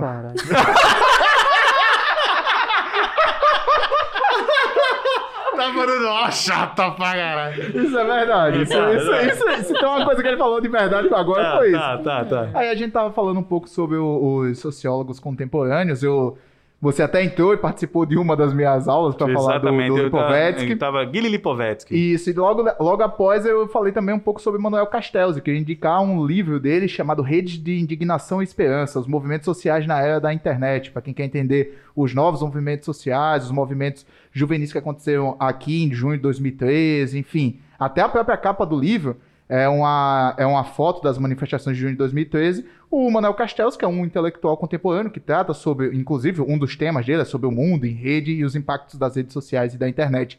Tá 5.56 5.72
falando, 5.74 6.06
ó, 6.06 6.30
chata 6.30 6.90
pra 6.92 7.12
caralho. 7.14 7.84
Isso 7.84 7.98
é 7.98 8.04
verdade. 8.04 8.62
Isso, 8.62 8.72
Tá, 8.72 8.92
isso, 8.94 9.10
tá. 9.10 9.22
isso, 9.22 9.48
isso, 9.60 9.72
tem 9.74 9.84
uma 9.88 10.04
coisa 10.04 10.22
que 10.22 10.28
ele 10.28 10.36
falou 10.36 10.60
de 10.60 10.68
verdade 10.68 11.08
agora 11.12 11.42
Tá, 11.42 11.56
foi 11.56 11.68
isso. 11.70 11.78
tá, 11.80 11.98
tá, 11.98 12.24
tá. 12.24 12.48
Aí 12.54 12.68
a 12.68 12.74
gente 12.76 12.92
tava 12.92 13.10
falando 13.12 13.40
um 13.40 13.42
pouco 13.42 13.68
sobre 13.68 13.96
o- 13.96 14.36
os 14.50 14.58
sociólogos 14.60 15.18
contemporâneos. 15.18 16.02
Eu, 16.02 16.38
você 16.80 17.02
até 17.02 17.24
entrou 17.24 17.52
e 17.52 17.56
participou 17.56 18.06
de 18.06 18.16
uma 18.16 18.36
das 18.36 18.54
minhas 18.54 18.86
aulas 18.86 19.16
para 19.16 19.32
falar 19.32 19.58
do, 19.58 19.66
do 19.66 20.04
Lipovetsky. 20.04 20.70
eu 20.70 20.78
tava 20.78 21.04
Guilherme 21.04 21.36
Lipovetsky. 21.36 22.12
Isso, 22.14 22.30
e 22.30 22.32
logo, 22.32 22.64
logo 22.78 23.02
após 23.02 23.44
eu 23.44 23.66
falei 23.66 23.92
também 23.92 24.14
um 24.14 24.18
pouco 24.18 24.40
sobre 24.40 24.60
Manuel 24.60 24.86
Castells. 24.86 25.36
Eu 25.36 25.42
queria 25.42 25.58
indicar 25.58 26.00
um 26.00 26.24
livro 26.24 26.60
dele 26.60 26.86
chamado 26.86 27.20
Redes 27.20 27.60
de 27.60 27.80
Indignação 27.80 28.40
e 28.40 28.44
Esperança, 28.44 29.00
os 29.00 29.08
movimentos 29.08 29.44
sociais 29.44 29.88
na 29.88 30.00
era 30.00 30.20
da 30.20 30.32
internet, 30.32 30.92
para 30.92 31.02
quem 31.02 31.12
quer 31.12 31.24
entender 31.24 31.82
os 31.96 32.14
novos 32.14 32.42
movimentos 32.42 32.86
sociais, 32.86 33.44
os 33.44 33.50
movimentos 33.50 34.06
juvenis 34.30 34.70
que 34.70 34.78
aconteceram 34.78 35.36
aqui 35.40 35.82
em 35.82 35.92
junho 35.92 36.16
de 36.16 36.22
2013, 36.22 37.18
enfim. 37.18 37.58
Até 37.76 38.02
a 38.02 38.08
própria 38.08 38.36
capa 38.36 38.64
do 38.64 38.78
livro 38.78 39.16
é 39.48 39.68
uma, 39.68 40.34
é 40.36 40.44
uma 40.46 40.64
foto 40.64 41.02
das 41.02 41.16
manifestações 41.18 41.76
de 41.76 41.80
junho 41.82 41.92
de 41.92 41.98
2013. 41.98 42.66
O 42.90 43.10
Manuel 43.10 43.34
Castells, 43.34 43.76
que 43.76 43.84
é 43.84 43.88
um 43.88 44.04
intelectual 44.04 44.56
contemporâneo 44.56 45.10
que 45.10 45.20
trata 45.20 45.54
sobre, 45.54 45.94
inclusive, 45.96 46.40
um 46.42 46.58
dos 46.58 46.76
temas 46.76 47.06
dele 47.06 47.22
é 47.22 47.24
sobre 47.24 47.46
o 47.46 47.50
mundo 47.50 47.86
em 47.86 47.92
rede 47.94 48.32
e 48.32 48.44
os 48.44 48.54
impactos 48.54 48.96
das 48.98 49.16
redes 49.16 49.32
sociais 49.32 49.74
e 49.74 49.78
da 49.78 49.88
internet 49.88 50.38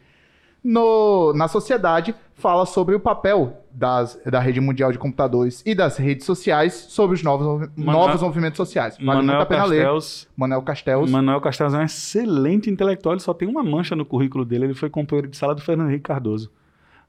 no- 0.63 1.31
na 1.33 1.47
sociedade 1.47 2.13
fala 2.35 2.65
sobre 2.65 2.93
o 2.95 2.99
papel 2.99 3.63
das- 3.71 4.19
da 4.25 4.39
rede 4.39 4.59
mundial 4.59 4.91
de 4.91 4.97
computadores 4.97 5.63
e 5.65 5.73
das 5.73 5.97
redes 5.97 6.25
sociais 6.25 6.73
sobre 6.73 7.15
os 7.15 7.23
novos, 7.23 7.69
novos 7.77 8.21
movimentos 8.21 8.57
sociais. 8.57 8.95
Vale 8.97 9.05
muito 9.05 9.25
Manuel 9.27 9.41
a 9.41 9.45
pena 9.45 9.65
ler. 9.65 9.77
Castells. 9.83 10.27
Manuel 10.35 10.61
Castells. 10.61 11.11
Manuel 11.11 11.41
Castells 11.41 11.73
é 11.73 11.77
um 11.77 11.83
excelente 11.83 12.69
intelectual, 12.69 13.13
ele 13.13 13.21
só 13.21 13.33
tem 13.33 13.47
uma 13.47 13.63
mancha 13.63 13.95
no 13.95 14.05
currículo 14.05 14.43
dele, 14.43 14.65
ele 14.65 14.73
foi 14.73 14.89
companheiro 14.89 15.27
de 15.29 15.37
sala 15.37 15.55
do 15.55 15.61
Fernando 15.61 15.89
Henrique 15.89 16.03
Cardoso. 16.03 16.51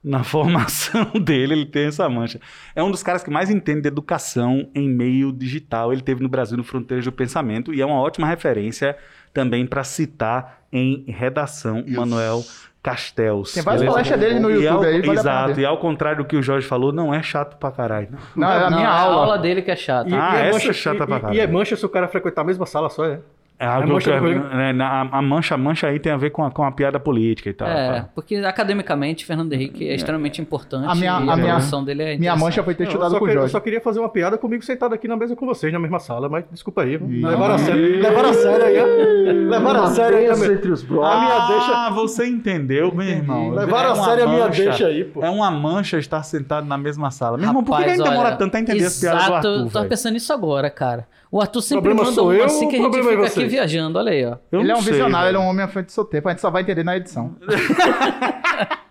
Na 0.03 0.23
formação 0.25 1.05
dele, 1.23 1.53
ele 1.53 1.65
tem 1.65 1.85
essa 1.87 2.09
mancha. 2.09 2.39
É 2.75 2.81
um 2.81 2.89
dos 2.89 3.03
caras 3.03 3.23
que 3.23 3.29
mais 3.29 3.49
entende 3.49 3.81
de 3.81 3.87
educação 3.87 4.67
em 4.73 4.89
meio 4.89 5.31
digital. 5.31 5.93
Ele 5.93 6.01
teve 6.01 6.23
no 6.23 6.29
Brasil 6.29 6.57
no 6.57 6.63
Fronteiras 6.63 7.05
do 7.05 7.11
Pensamento 7.11 7.73
e 7.73 7.81
é 7.81 7.85
uma 7.85 7.99
ótima 8.01 8.27
referência 8.27 8.97
também 9.33 9.65
para 9.65 9.83
citar 9.83 10.63
em 10.73 11.05
redação 11.07 11.83
Manuel 11.87 12.43
Castells. 12.81 13.53
Tem 13.53 13.61
várias 13.61 13.85
palestras 13.85 14.19
dele 14.19 14.39
no 14.39 14.49
E 14.49 14.53
YouTube 14.63 14.69
ao- 14.69 14.81
aí, 14.83 15.01
vale 15.01 15.19
Exato, 15.19 15.59
e 15.59 15.65
ao 15.65 15.77
contrário 15.77 16.23
do 16.23 16.27
que 16.27 16.35
o 16.35 16.41
Jorge 16.41 16.67
falou, 16.67 16.91
não 16.91 17.13
é 17.13 17.21
chato 17.21 17.57
pra 17.57 17.71
caralho. 17.71 18.09
não. 18.11 18.19
Não, 18.35 18.51
é 18.51 18.57
a 18.65 18.69
Não, 18.71 18.77
minha 18.77 18.89
é 18.89 18.91
a 18.91 18.99
aula. 18.99 19.15
aula 19.23 19.37
dele 19.37 19.61
que 19.61 19.69
é 19.69 19.75
chata. 19.75 20.09
E, 20.09 20.13
Ah, 20.13 20.31
e 20.33 20.37
é 20.37 20.47
essa 20.47 20.53
mancha, 20.57 20.69
é 20.69 20.73
chata 20.73 21.03
e- 21.03 21.07
pra 21.07 21.17
e- 21.17 21.19
caralho. 21.21 21.37
E 21.37 21.39
é 21.39 21.47
mancha 21.47 21.75
se 21.75 21.85
o 21.85 21.89
cara 21.89 22.07
frequentar 22.07 22.41
a 22.41 22.45
mesma 22.45 22.65
sala 22.65 22.89
só, 22.89 23.05
é? 23.05 23.19
É 23.61 23.65
É 23.65 23.81
que 23.81 23.87
mancha 23.87 23.91
eu 23.91 23.97
do 23.99 24.01
quero- 24.01 24.19
currículo? 24.39 24.55
né, 24.57 24.73
na- 24.73 25.01
a, 25.11 25.21
mancha, 25.21 25.53
a 25.55 25.57
mancha 25.57 25.87
aí 25.87 25.99
tem 25.99 26.11
a 26.11 26.17
ver 26.17 26.31
com 26.31 26.43
a, 26.43 26.49
com 26.51 26.63
a 26.63 26.71
piada 26.71 26.99
política 26.99 27.49
e 27.49 27.53
tal. 27.53 27.67
É, 27.67 28.01
tá? 28.01 28.09
porque 28.15 28.35
academicamente 28.37 29.23
Fernando 29.25 29.53
Henrique 29.53 29.87
é 29.87 29.93
extremamente 29.93 30.41
importante 30.41 30.87
A 30.89 30.95
minha- 30.95 31.13
a 31.13 31.17
a, 31.17 31.35
minha- 31.37 31.59
dele 31.85 32.03
é 32.03 32.17
Minha 32.17 32.35
mancha 32.35 32.63
foi 32.63 32.73
ter 32.73 32.83
eu, 32.83 32.87
estudado 32.87 33.11
com 33.11 33.17
o 33.17 33.19
queria, 33.19 33.33
eu 33.33 33.39
Jorge. 33.41 33.51
só 33.51 33.59
queria 33.59 33.79
fazer 33.81 33.99
uma 33.99 34.09
piada 34.09 34.37
comigo 34.37 34.63
sentado 34.63 34.95
aqui 34.95 35.07
na 35.07 35.15
mesa 35.15 35.35
com 35.35 35.45
vocês, 35.45 35.71
na 35.71 35.79
mesma 35.79 35.99
sala, 35.99 36.27
mas 36.27 36.43
desculpa 36.51 36.81
aí. 36.81 36.97
Levaram 36.97 37.53
a 37.55 37.57
sério. 37.59 38.01
Levaram 38.01 38.29
a 38.29 38.33
sério 38.33 38.65
aí. 38.65 38.79
ó. 38.79 39.49
Levaram 39.49 39.83
a 39.83 39.87
sério 39.87 40.17
aí. 40.17 40.27
a 40.29 40.33
entre 40.53 40.71
os 40.71 40.83
A 40.83 40.87
brothers. 40.87 41.19
minha 41.21 41.33
ah, 41.35 41.47
deixa- 41.49 41.89
você 41.91 42.27
entendeu, 42.27 42.91
meu 42.93 43.05
irmão. 43.07 43.51
Levaram 43.51 43.89
É 43.89 43.91
a 43.91 43.95
sério 43.95 44.23
a 44.23 44.27
minha 44.27 44.45
mancha. 44.47 44.63
deixa 44.63 44.87
aí, 44.87 45.03
pô. 45.03 45.23
É 45.23 45.29
uma 45.29 45.51
mancha 45.51 45.97
estar 45.99 46.23
sentado 46.23 46.65
na 46.67 46.77
mesma 46.77 47.11
sala. 47.11 47.37
Meu 47.37 47.47
irmão, 47.47 47.63
por 47.63 47.77
que, 47.77 47.83
que 47.83 47.89
a 47.89 47.95
gente 47.95 48.03
demora 48.09 48.35
tanto 48.35 48.55
a 48.55 48.59
entender 48.59 48.85
as 48.85 48.99
piadas 48.99 49.19
do 49.21 49.25
exato, 49.25 49.35
Arthur, 49.47 49.49
eu 49.59 49.65
tava 49.67 49.79
velho? 49.79 49.89
pensando 49.89 50.13
nisso 50.13 50.33
agora, 50.33 50.69
cara. 50.69 51.07
O 51.31 51.39
Arthur 51.39 51.61
sempre 51.61 51.93
manda 51.93 52.21
uma 52.21 52.33
eu 52.33 52.43
assim 52.43 52.67
que 52.67 52.75
a 52.75 52.79
o 52.79 52.83
gente 52.83 52.91
problema 52.91 53.25
é 53.25 53.29
fica 53.29 53.41
aqui? 53.45 53.50
Viajando, 53.51 53.99
olha 53.99 54.11
aí, 54.11 54.25
ó. 54.25 54.37
Eu 54.51 54.61
Ele 54.61 54.71
é 54.71 54.75
um 54.75 54.81
sei, 54.81 54.93
visionário, 54.93 55.27
ele 55.29 55.37
velho. 55.37 55.43
é 55.43 55.47
um 55.47 55.49
homem 55.49 55.63
à 55.63 55.67
frente 55.67 55.87
do 55.87 55.91
seu 55.91 56.03
tempo. 56.05 56.27
A 56.27 56.31
gente 56.31 56.41
só 56.41 56.49
vai 56.49 56.61
entender 56.63 56.83
na 56.83 56.97
edição. 56.97 57.35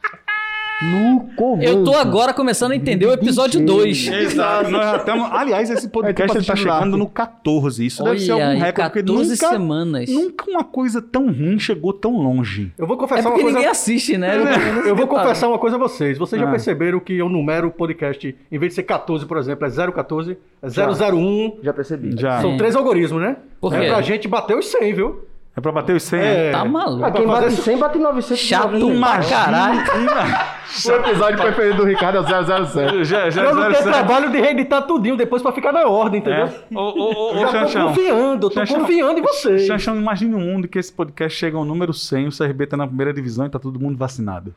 No 0.83 1.29
comando. 1.37 1.63
Eu 1.63 1.85
tô 1.85 1.95
agora 1.95 2.33
começando 2.33 2.73
a 2.73 2.77
entender 2.77 3.05
o 3.05 3.13
episódio 3.13 3.65
2. 3.65 4.07
Exato. 4.09 4.71
Nós 4.71 4.83
já 4.91 4.97
estamos... 4.97 5.29
Aliás, 5.33 5.69
esse 5.69 5.89
podcast 5.91 6.23
É 6.23 6.41
tipo 6.41 6.47
tá 6.47 6.53
assistindo 6.55 6.73
chegando 6.73 6.97
no 6.97 7.07
14. 7.07 7.85
Isso 7.85 8.03
deve 8.03 8.19
ser 8.19 8.33
Olha, 8.33 8.47
algum 8.49 8.59
recorde, 8.61 8.89
porque 8.91 9.03
14 9.03 9.31
nunca, 9.31 9.49
semanas. 9.49 10.09
nunca 10.11 10.51
uma 10.51 10.65
coisa 10.65 11.03
tão 11.03 11.27
ruim 11.27 11.59
chegou 11.59 11.93
tão 11.93 12.13
longe. 12.17 12.73
Eu 12.79 12.87
vou 12.87 12.97
É 12.97 13.01
confessar 13.01 13.21
uma 13.29 13.31
porque 13.31 13.43
coisa. 13.43 13.59
ninguém 13.59 13.71
assiste, 13.71 14.17
né? 14.17 14.37
Eu 14.87 14.97
vou 14.97 15.07
confessar 15.07 15.49
uma 15.49 15.59
coisa 15.59 15.77
a 15.77 15.79
vocês. 15.79 16.17
Vocês 16.17 16.41
já 16.41 16.49
Ah. 16.49 16.51
perceberam 16.51 16.99
que 16.99 17.13
eu 17.15 17.29
numero 17.29 17.69
o 17.69 17.71
podcast, 17.71 18.35
em 18.51 18.59
vez 18.59 18.71
de 18.71 18.77
ser 18.77 18.85
14, 18.85 19.27
por 19.27 19.37
exemplo, 19.37 19.67
é 19.67 19.71
014, 19.71 20.39
é 20.63 20.69
001. 20.71 21.59
Já 21.63 21.75
percebi. 21.75 22.15
Já. 22.19 22.41
São 22.41 22.55
É. 22.55 22.57
três 22.57 22.75
algoritmos, 22.75 23.21
né? 23.21 23.37
Por 23.61 23.75
É 23.75 23.81
quê? 23.81 23.87
pra 23.89 24.01
gente 24.01 24.27
bater 24.27 24.57
os 24.57 24.67
100, 24.71 24.95
viu? 24.95 25.29
É 25.57 25.61
pra 25.61 25.73
bater 25.73 25.97
os 25.97 26.03
100? 26.05 26.21
É. 26.21 26.51
Tá 26.53 26.65
maluco. 26.65 27.05
Ah, 27.05 27.11
quem 27.11 27.27
fazer 27.27 27.41
bate 27.43 27.53
isso- 27.55 27.63
100 27.63 27.79
bate 27.79 27.99
900. 27.99 28.39
Chato 28.39 28.71
pra 29.01 29.19
caralho. 29.25 29.81
O 30.87 30.91
episódio 30.93 31.39
preferido 31.39 31.77
do 31.79 31.85
Ricardo 31.85 32.19
é 32.19 32.21
o 32.21 32.67
007. 32.67 33.05
Já, 33.05 33.29
já, 33.29 33.43
Eu 33.43 33.55
não 33.57 33.71
tenho 33.73 33.83
trabalho 33.83 34.31
de 34.31 34.39
reeditar 34.41 34.83
tudinho 34.87 35.17
depois 35.17 35.43
pra 35.43 35.51
ficar 35.51 35.73
na 35.73 35.89
ordem, 35.89 36.21
entendeu? 36.21 36.47
É. 36.47 36.53
Ô, 36.73 36.81
ô, 36.81 37.33
ô, 37.33 37.35
Eu 37.35 37.49
ô, 37.49 37.51
já 37.51 37.67
tô 37.67 37.87
confiando, 37.89 38.47
eu 38.47 38.51
tô 38.51 38.61
Xanxão. 38.61 38.81
confiando 38.81 39.19
em 39.19 39.23
vocês. 39.23 39.67
Xanxão, 39.67 39.97
imagine 39.97 40.35
um 40.35 40.39
mundo 40.41 40.69
que 40.69 40.79
esse 40.79 40.93
podcast 40.93 41.37
chega 41.37 41.57
ao 41.57 41.65
número 41.65 41.93
100, 41.93 42.29
o 42.29 42.31
CRB 42.31 42.67
tá 42.69 42.77
na 42.77 42.87
primeira 42.87 43.13
divisão 43.13 43.47
e 43.47 43.51
tá 43.51 43.59
todo 43.59 43.81
mundo 43.81 43.99
vacinado. 43.99 44.55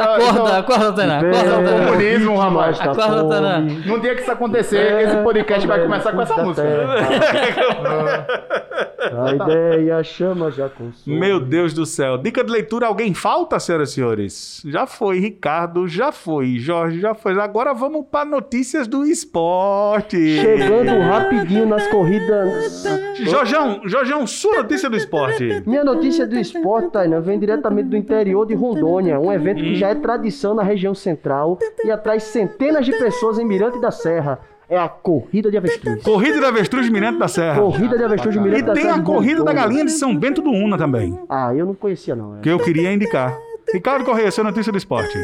Acorda, 0.00 0.58
acorda, 0.58 0.92
Tainá. 0.92 1.18
Acorda, 1.18 1.38
É, 1.38 1.62
Tainá. 1.64 1.86
comunismo, 1.86 2.36
rapaz. 2.36 2.78
Tá 2.78 2.84
Acorda. 2.92 3.28
Tainá. 3.28 3.58
No 3.60 4.00
dia 4.00 4.14
que 4.14 4.22
isso 4.22 4.30
acontecer, 4.32 5.02
esse 5.02 5.16
podcast 5.22 5.66
vai 5.66 5.82
começar 5.82 6.12
com 6.12 6.22
essa 6.22 6.42
música. 6.42 6.62
terra. 6.62 8.26
A 9.00 9.34
ideia 9.34 10.02
chama 10.04 10.50
já 10.50 10.68
consome. 10.68 11.18
Meu 11.18 11.40
Deus 11.40 11.72
do 11.72 11.86
céu. 11.86 12.18
Dica 12.18 12.44
de 12.44 12.50
leitura, 12.52 12.86
alguém 12.86 13.14
falta, 13.14 13.58
senhoras 13.58 13.90
e 13.90 13.94
senhores? 13.94 14.62
Já 14.66 14.86
foi, 14.86 15.18
Ricardo, 15.18 15.88
já 15.88 16.12
foi, 16.12 16.56
Jorge, 16.58 17.00
já 17.00 17.14
foi. 17.14 17.38
Agora 17.40 17.72
vamos 17.72 18.04
para 18.10 18.24
notícias 18.26 18.86
do 18.86 19.04
esporte. 19.04 20.40
Chegando 20.40 21.00
rapidinho 21.00 21.66
nas 21.66 21.86
corridas. 21.88 22.84
Jorjão, 23.24 23.80
Jorjão, 23.84 24.26
sua 24.26 24.58
notícia 24.58 24.88
do 24.88 24.96
esporte. 24.96 25.62
Minha 25.66 25.84
notícia 25.84 26.26
do 26.26 26.38
esporte, 26.38 26.90
Tainan, 26.90 27.20
vem 27.20 27.38
diretamente 27.38 27.88
do 27.88 27.96
interior 27.96 28.46
de 28.46 28.54
Rondônia, 28.54 29.18
um 29.18 29.32
evento 29.32 29.60
Hum. 29.60 29.64
que 29.64 29.74
já 29.76 29.88
é 29.88 29.94
tradição 29.94 30.54
na 30.54 30.62
região 30.62 30.94
central 30.94 31.58
e 31.84 31.90
atrai 31.90 32.20
centenas 32.20 32.84
de 32.86 32.92
pessoas 32.92 33.38
em 33.38 33.44
Mirante 33.44 33.80
da 33.80 33.90
Serra. 33.90 34.38
É 34.68 34.78
a 34.78 34.88
Corrida 34.88 35.50
de 35.50 35.56
Avestruz. 35.56 36.00
Corrida 36.02 36.38
de 36.38 36.44
Avestruz 36.44 36.86
de 36.86 36.92
Mirante 36.92 37.18
da 37.18 37.26
Serra. 37.26 37.60
Corrida 37.60 37.98
de 37.98 38.04
Avestruz 38.04 38.32
de 38.34 38.38
E 38.38 38.42
Mirante 38.42 38.62
da 38.62 38.72
tem 38.72 38.82
Serra. 38.84 38.94
a 38.94 38.98
de 38.98 39.04
corrida 39.04 39.42
da 39.42 39.52
galinha 39.52 39.84
de 39.84 39.90
São 39.90 40.14
Bento 40.16 40.40
do 40.40 40.50
Una 40.50 40.78
também, 40.78 41.18
Ah, 41.28 41.52
eu 41.54 41.66
não 41.66 41.74
conhecia 41.74 42.14
não. 42.14 42.36
é. 42.36 42.40
que 42.40 42.48
eu 42.48 42.58
queria 42.58 42.92
indicar. 42.92 43.36
Ricardo 43.72 44.04
Correia, 44.04 44.30
sua 44.30 44.44
notícia 44.44 44.70
do 44.72 44.78
esporte. 44.78 45.16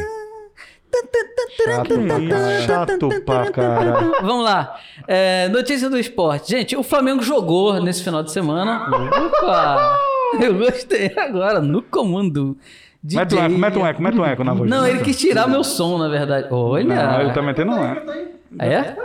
Chato. 1.65 2.65
Chato 2.65 3.09
pra 3.25 3.51
caralho. 3.51 4.13
Vamos 4.21 4.43
lá. 4.43 4.79
É, 5.07 5.47
notícia 5.49 5.89
do 5.89 5.97
esporte. 5.97 6.51
Gente, 6.51 6.75
o 6.75 6.83
Flamengo 6.83 7.21
jogou 7.21 7.81
nesse 7.81 8.03
final 8.03 8.23
de 8.23 8.31
semana. 8.31 8.89
Opa! 8.89 9.97
Eu 10.39 10.55
gostei 10.55 11.13
agora, 11.17 11.61
no 11.61 11.81
comando. 11.81 12.57
DJ. 13.01 13.19
Mete 13.19 13.35
um 13.35 13.45
eco, 13.45 13.59
mete 13.59 13.77
um 13.77 13.85
eco, 13.85 14.01
mete 14.01 14.17
um 14.17 14.25
eco 14.25 14.43
na 14.43 14.53
voz. 14.53 14.69
Não, 14.69 14.85
ele 14.85 14.99
quis 15.01 15.17
tirar 15.17 15.47
meu 15.47 15.63
som, 15.63 15.97
na 15.97 16.09
verdade. 16.09 16.47
Olha. 16.51 16.83
Não, 16.83 17.21
ele 17.21 17.31
tá 17.31 17.41
metendo 17.41 17.71
um 17.71 17.85
eco. 17.85 18.11
É? 18.59 18.95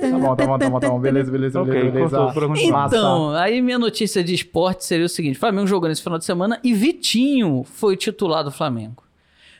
Tá 0.00 0.18
bom, 0.18 0.36
tá 0.36 0.46
bom, 0.46 0.58
tá 0.58 0.70
bom, 0.70 0.80
tá 0.80 0.88
bom. 0.88 0.98
Beleza, 0.98 1.30
beleza, 1.30 1.60
Ok, 1.60 1.72
beleza, 1.72 2.18
cortou. 2.32 2.56
Então, 2.56 3.30
aí 3.30 3.60
minha 3.60 3.78
notícia 3.78 4.24
de 4.24 4.34
esporte 4.34 4.84
seria 4.84 5.06
o 5.06 5.08
seguinte: 5.08 5.38
Flamengo 5.38 5.66
jogou 5.66 5.88
nesse 5.88 6.02
final 6.02 6.18
de 6.18 6.24
semana 6.24 6.58
e 6.64 6.72
Vitinho 6.72 7.64
foi 7.64 7.96
titular 7.96 8.42
do 8.42 8.50
Flamengo. 8.50 9.02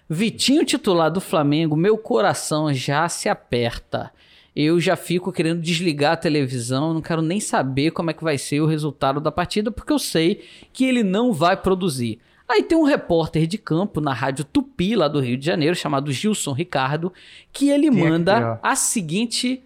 Vitinho 0.08 0.64
titular 0.64 1.10
do 1.10 1.20
Flamengo, 1.20 1.76
meu 1.76 1.96
coração 1.96 2.72
já 2.72 3.08
se 3.08 3.28
aperta. 3.28 4.10
Eu 4.56 4.80
já 4.80 4.96
fico 4.96 5.30
querendo 5.30 5.60
desligar 5.60 6.14
a 6.14 6.16
televisão, 6.16 6.92
não 6.92 7.00
quero 7.00 7.22
nem 7.22 7.38
saber 7.38 7.92
como 7.92 8.10
é 8.10 8.12
que 8.12 8.24
vai 8.24 8.36
ser 8.36 8.60
o 8.60 8.66
resultado 8.66 9.20
da 9.20 9.30
partida, 9.30 9.70
porque 9.70 9.92
eu 9.92 9.98
sei 9.98 10.42
que 10.72 10.84
ele 10.84 11.04
não 11.04 11.32
vai 11.32 11.56
produzir. 11.56 12.18
Aí 12.48 12.64
tem 12.64 12.76
um 12.76 12.82
repórter 12.82 13.46
de 13.46 13.56
campo 13.56 14.00
na 14.00 14.12
Rádio 14.12 14.44
Tupi, 14.44 14.96
lá 14.96 15.06
do 15.06 15.20
Rio 15.20 15.36
de 15.36 15.46
Janeiro, 15.46 15.76
chamado 15.76 16.10
Gilson 16.10 16.52
Ricardo, 16.52 17.12
que 17.52 17.70
ele 17.70 17.88
Tinha 17.88 18.02
que 18.02 18.10
manda 18.10 18.58
ó. 18.60 18.68
a 18.68 18.74
seguinte 18.74 19.62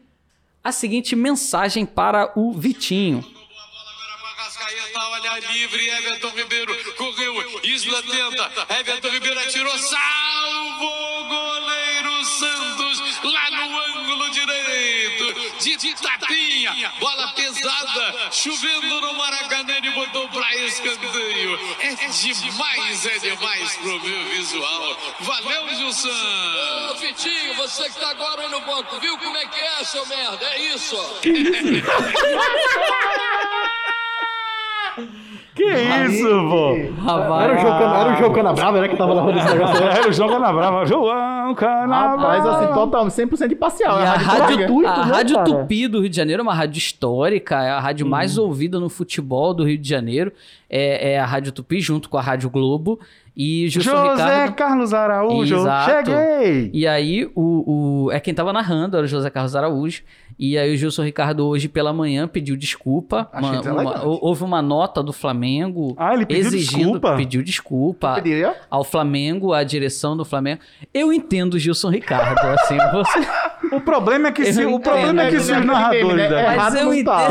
a 0.65 0.73
seguinte 0.73 1.15
mensagem 1.15 1.85
para 1.85 2.33
o 2.35 2.55
Vitinho. 2.55 3.23
Olha 4.97 5.39
livre, 5.53 5.89
Everton 5.91 6.31
Ribeiro 6.31 6.95
correu, 6.95 7.61
Isla 7.65 8.03
tenta, 8.03 8.75
Everton 8.81 9.09
Ribeiro 9.11 9.39
atirou, 9.41 9.79
salvo 9.79 10.85
o 10.85 11.54
de 15.65 15.95
tapinha, 15.95 16.93
bola 17.01 17.29
pesada, 17.29 18.29
chovendo 18.31 19.01
no 19.01 19.15
Maracanã 19.15 19.79
e 19.83 19.91
botou 19.93 20.29
pra 20.29 20.55
escanteio. 20.57 21.59
É 21.81 21.95
demais, 21.95 23.07
é 23.07 23.19
demais 23.19 23.77
pro 23.77 23.99
meu 24.01 24.25
visual. 24.27 24.99
Valeu, 25.21 25.75
Gilson! 25.75 26.11
Ô, 26.91 26.95
Vitinho, 26.97 27.55
você 27.55 27.89
que 27.89 27.99
tá 27.99 28.11
agora 28.11 28.43
aí 28.43 28.51
no 28.51 28.61
banco, 28.61 29.01
viu 29.01 29.17
como 29.17 29.39
é 29.39 29.47
que 29.47 29.59
é, 29.59 29.83
seu 29.85 30.05
merda? 30.07 30.45
É 30.45 30.59
isso, 30.75 30.97
ó. 30.97 31.15
Que 35.55 35.63
isso, 35.65 36.27
pô? 36.27 37.01
Rapaz, 37.03 37.45
Era 37.45 37.55
o 37.55 37.61
João, 37.61 37.79
Cana- 37.79 37.99
era 38.01 38.13
o 38.13 38.17
João 38.17 38.33
Canabrava, 38.33 38.81
né? 38.81 38.89
Que 38.89 38.97
tava 38.97 39.15
narrando 39.15 39.39
esse 39.39 39.49
negócio. 39.53 39.77
aí. 39.85 39.89
Era 39.99 40.09
o 40.09 40.13
João 40.13 40.29
Canabrava. 40.29 40.87
João 40.87 41.55
Canabrava. 41.55 42.17
Rapaz, 42.17 42.47
assim, 42.47 42.75
total, 42.75 43.07
100% 43.07 43.53
imparcial. 43.53 43.99
E 44.01 44.03
é 44.03 44.07
a 44.07 44.11
rádio 44.15 44.27
Rádio, 44.27 44.57
Tupi. 44.57 44.67
Tupi, 44.67 44.87
a 44.87 44.97
né, 45.07 45.13
Rádio? 45.13 45.45
Tupi 45.45 45.89
do 45.89 46.01
Rio 46.01 46.11
de 46.11 46.17
Janeiro 46.17 46.41
é 46.41 46.43
uma 46.43 46.55
rádio 46.55 46.79
histórica, 46.79 47.63
é 47.63 47.71
a 47.71 47.79
rádio 47.81 48.05
mais 48.07 48.37
ouvida 48.37 48.81
no 48.81 48.89
futebol 48.89 49.55
do 49.55 49.65
Rio 49.65 49.79
de 49.79 49.89
Janeiro. 49.89 50.33
É, 50.69 51.13
é 51.13 51.21
a 51.21 51.25
Rádio 51.27 51.53
Tupi 51.53 51.81
junto 51.81 52.09
com 52.09 52.19
a 52.19 52.23
Rádio 52.23 52.51
Globo. 52.51 52.99
E 53.37 53.69
Gilson 53.69 53.91
José 53.91 54.13
Ricardo. 54.23 54.55
Carlos 54.55 54.95
Araújo. 54.95 55.57
Exato. 55.57 55.91
Cheguei. 56.11 56.71
E 56.73 56.87
aí, 56.87 57.29
o, 57.35 58.07
o- 58.07 58.13
é 58.13 58.19
quem 58.21 58.33
tava 58.33 58.53
narrando, 58.53 58.97
era 58.97 59.05
o 59.05 59.09
José 59.09 59.29
Carlos 59.31 59.55
Araújo. 59.57 60.03
E 60.39 60.59
aí, 60.59 60.75
o 60.75 60.77
Gilson 60.77 61.05
Ricardo, 61.05 61.47
hoje 61.47 61.69
pela 61.69 61.93
manhã, 61.93 62.27
pediu 62.27 62.57
desculpa. 62.57 63.29
Uma- 63.33 63.61
uma- 63.83 64.05
houve 64.05 64.43
uma 64.43 64.61
nota 64.61 65.03
do 65.03 65.13
Flamengo 65.13 65.95
Ah, 65.97 66.13
ele 66.15 66.27
pediu 66.27 66.47
exigindo. 66.47 66.79
desculpa? 66.79 67.17
Pediu 67.17 67.43
desculpa 67.43 68.17
ao 68.71 68.83
Flamengo, 68.83 69.53
à 69.53 69.63
direção 69.63 70.17
do 70.17 70.25
Flamengo. 70.25 70.61
Eu 70.93 71.13
entendo 71.13 71.55
o 71.55 71.59
Gilson 71.59 71.91
Ricardo, 71.91 72.39
assim, 72.47 72.77
você. 72.93 73.19
O 73.77 73.81
problema 73.81 74.29
é 74.29 74.33
que 74.33 74.53
se, 74.53 74.63
Eu 74.63 74.75
o 74.75 74.81
problema 74.81 75.23
é 75.23 75.31
que 75.31 75.41
se 75.41 75.53
os 75.53 75.65
narradores 75.65 76.17
né? 76.17 76.29
da... 76.29 76.41
É 76.41 76.57
Mas 76.57 76.75
errado 76.75 76.77
eu 76.77 76.85
não 76.95 77.05
tá. 77.05 77.29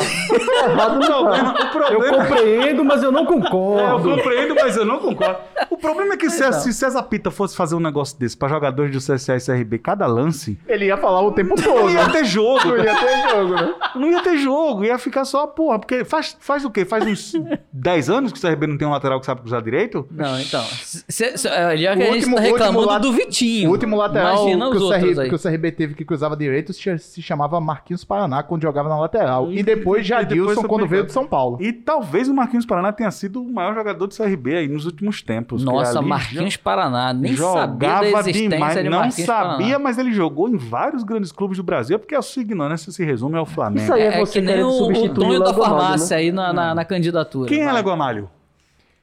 Não 0.68 1.00
tá. 1.00 1.66
problema, 1.72 2.06
Eu 2.08 2.14
compreendo, 2.18 2.86
mas 2.86 3.04
eu 3.04 3.12
não 3.12 3.20
É, 3.22 3.24
eu 3.24 3.28
concordo. 3.28 4.10
compreendo, 4.10 4.56
mas 4.56 4.78
eu 4.78 4.86
não 4.86 5.00
concordo. 5.00 5.38
O 5.70 5.78
problema 5.78 6.14
é 6.14 6.18
que 6.18 6.30
se, 6.30 6.52
se 6.54 6.74
César 6.74 7.04
Pita 7.04 7.32
fosse 7.32 7.56
fazer 7.56 7.76
um 7.76 7.80
negócio 7.80 8.18
desse 8.20 8.38
pra 8.38 8.48
jogadores 8.48 8.92
do 8.92 9.00
CSA 9.00 9.36
e 9.36 9.40
CRB, 9.40 9.78
cada 9.80 10.06
lance, 10.06 10.58
Ele 10.68 10.86
ia 10.86 10.98
falar 10.98 11.22
o 11.22 11.32
tempo 11.32 11.56
não 11.58 11.64
todo. 11.64 11.90
ia 11.90 12.06
né? 12.06 12.12
ter 12.12 12.26
jogo. 12.26 12.66
Não 12.66 12.78
ia 12.84 12.96
ter 12.96 13.30
jogo, 13.30 13.56
né? 13.56 13.74
Não 13.96 14.12
ia 14.12 14.22
ter 14.22 14.38
jogo, 14.38 14.86
ia 14.86 14.98
ficar 14.98 15.26
só, 15.26 15.48
porra, 15.48 15.80
porque 15.80 16.04
faz, 16.06 16.36
faz 16.40 16.66
o 16.66 16.70
quê? 16.72 16.86
Faz 16.86 17.06
uns 17.06 17.34
10 17.72 18.10
anos 18.10 18.32
que 18.32 18.40
o 18.40 18.42
CRB 18.42 18.68
não 18.68 18.78
tem 18.78 18.88
um 18.88 18.92
lateral 18.92 19.20
que 19.20 19.26
sabe 19.26 19.42
cruzar 19.42 19.62
direito? 19.62 20.08
Não, 20.12 20.40
então. 20.40 20.64
Se, 20.64 21.38
se, 21.38 21.48
é 21.48 21.76
que 21.76 21.86
O 21.88 21.90
a 21.92 21.96
gente 21.96 22.10
último- 22.16 22.36
tá 22.36 22.42
o 22.42 22.46
último 22.46 22.58
reclamando 22.58 22.88
lat- 22.88 23.02
do 23.02 23.14
Vitinho. 23.14 23.70
O 23.70 23.72
último 23.74 23.96
lateral 23.98 24.36
Imagina 24.48 24.70
que 24.70 24.76
os 24.78 24.82
o, 24.82 24.86
outros 24.86 25.14
CR, 25.16 25.20
aí. 25.22 25.30
que 25.30 25.36
o 25.36 25.40
CRB 25.40 25.72
teve 25.72 25.94
que 25.94 26.06
cruzava 26.06 26.33
direito 26.36 26.74
se, 26.74 27.22
chamava 27.22 27.60
Marquinhos 27.60 28.04
Paraná 28.04 28.44
quando 28.44 28.62
jogava 28.62 28.90
na 28.90 29.00
lateral. 29.00 29.52
E, 29.52 29.64
depois 29.64 30.06
e 30.06 30.10
Jadilson 30.10 30.50
depois 30.50 30.68
quando 30.68 30.82
foi 30.82 30.88
veio 30.90 31.06
de 31.06 31.12
São 31.12 31.26
Paulo. 31.26 31.58
E 31.62 31.72
talvez 31.74 32.28
o 32.28 32.34
Marquinhos 32.34 32.66
Paraná 32.66 32.92
tenha 32.92 33.12
sido 33.12 33.42
o 33.42 33.52
maior 33.52 33.74
jogador 33.74 34.08
do 34.08 34.16
CRB 34.16 34.56
aí 34.56 34.68
nos 34.68 34.86
últimos 34.86 35.22
tempos. 35.22 35.64
Nossa, 35.64 36.00
ali 36.00 36.08
Marquinhos 36.08 36.58
Paraná. 36.58 37.14
Nem 37.14 37.36
sabia 37.36 37.90
jogava 37.90 38.02
da 38.02 38.20
existência 38.20 38.50
demais. 38.50 38.76
de 38.78 38.90
Não 38.90 39.00
Marquinhos 39.00 39.26
sabia, 39.26 39.58
Paraná. 39.58 39.80
mas 39.80 39.98
ele 39.98 40.12
jogou 40.12 40.50
em 40.50 40.58
vários 40.58 41.04
grandes 41.04 41.32
clubes 41.32 41.58
do 41.58 41.64
Brasil, 41.64 41.98
porque 42.00 42.16
a 42.16 42.22
sua 42.22 42.42
ignorância 42.42 42.92
se 42.92 43.04
resume 43.04 43.38
ao 43.38 43.46
Flamengo. 43.46 43.84
Isso 43.84 43.94
aí 43.94 44.02
é, 44.02 44.06
É, 44.08 44.20
você 44.20 44.40
que 44.40 44.46
nem 44.46 44.64
o, 44.64 44.70
o 44.70 44.88
da 44.88 45.52
Gamalho, 45.52 45.54
farmácia 45.56 46.18
né? 46.18 46.24
aí 46.24 46.32
na, 46.32 46.54
na, 46.54 46.76
na 46.76 46.86
candidatura. 46.86 47.48
Quem 47.48 47.62
é 47.62 47.66
vai. 47.66 47.74
Léo 47.76 47.84
Gamalho? 47.84 48.30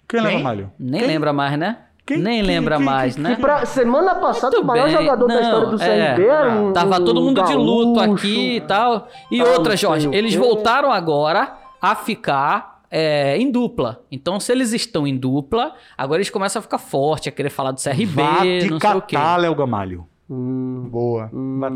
Quem 0.09 0.21
é 0.21 0.23
Quem? 0.23 0.37
Gamalho? 0.39 0.73
Nem 0.79 1.07
lembra 1.07 1.33
mais, 1.33 1.59
né? 1.59 1.79
Quem- 2.15 2.19
Nem 2.23 2.43
lembra 2.43 2.79
mais, 2.79 3.17
né? 3.17 3.37
Pra, 3.41 3.65
semana 3.67 4.15
passada, 4.17 4.57
Muito 4.57 4.65
o 4.65 4.67
maior 4.67 4.87
bem. 4.89 4.97
jogador 4.97 5.27
da 5.29 5.35
Não, 5.35 5.43
história 5.43 5.67
do 5.69 5.83
é. 5.83 5.87
CRB 6.15 6.27
era 6.27 6.51
um. 6.51 6.73
Tava 6.73 7.01
todo 7.01 7.21
mundo 7.21 7.43
de 7.43 7.55
luto 7.55 8.01
gaúcho. 8.01 8.15
aqui 8.15 8.57
e 8.57 8.61
tal. 8.61 9.09
E 9.31 9.39
tal, 9.39 9.53
outra, 9.53 9.77
Jorge, 9.77 10.09
eles 10.13 10.35
voltaram 10.35 10.91
agora 10.93 11.55
a 11.81 11.95
ficar 11.95 12.81
é, 12.91 13.37
em 13.39 13.51
dupla. 13.51 14.01
Então, 14.11 14.41
se 14.41 14.51
eles 14.51 14.73
estão 14.73 15.07
em 15.07 15.17
dupla, 15.17 15.73
agora 15.97 16.19
eles 16.19 16.31
começam 16.31 16.59
a 16.59 16.63
ficar 16.63 16.79
forte, 16.79 17.29
a 17.29 17.33
querer 17.33 17.51
falar 17.51 17.71
do 17.71 17.81
CRB, 17.81 18.07
Vá 18.07 18.33
não 18.69 18.81
sei 18.81 18.91
o 18.97 19.01
quê. 19.03 19.15
catar, 19.17 19.37
Léo 19.37 19.55
Gamalho. 19.55 20.07
Hum, 20.31 20.89
Boa. 20.89 21.29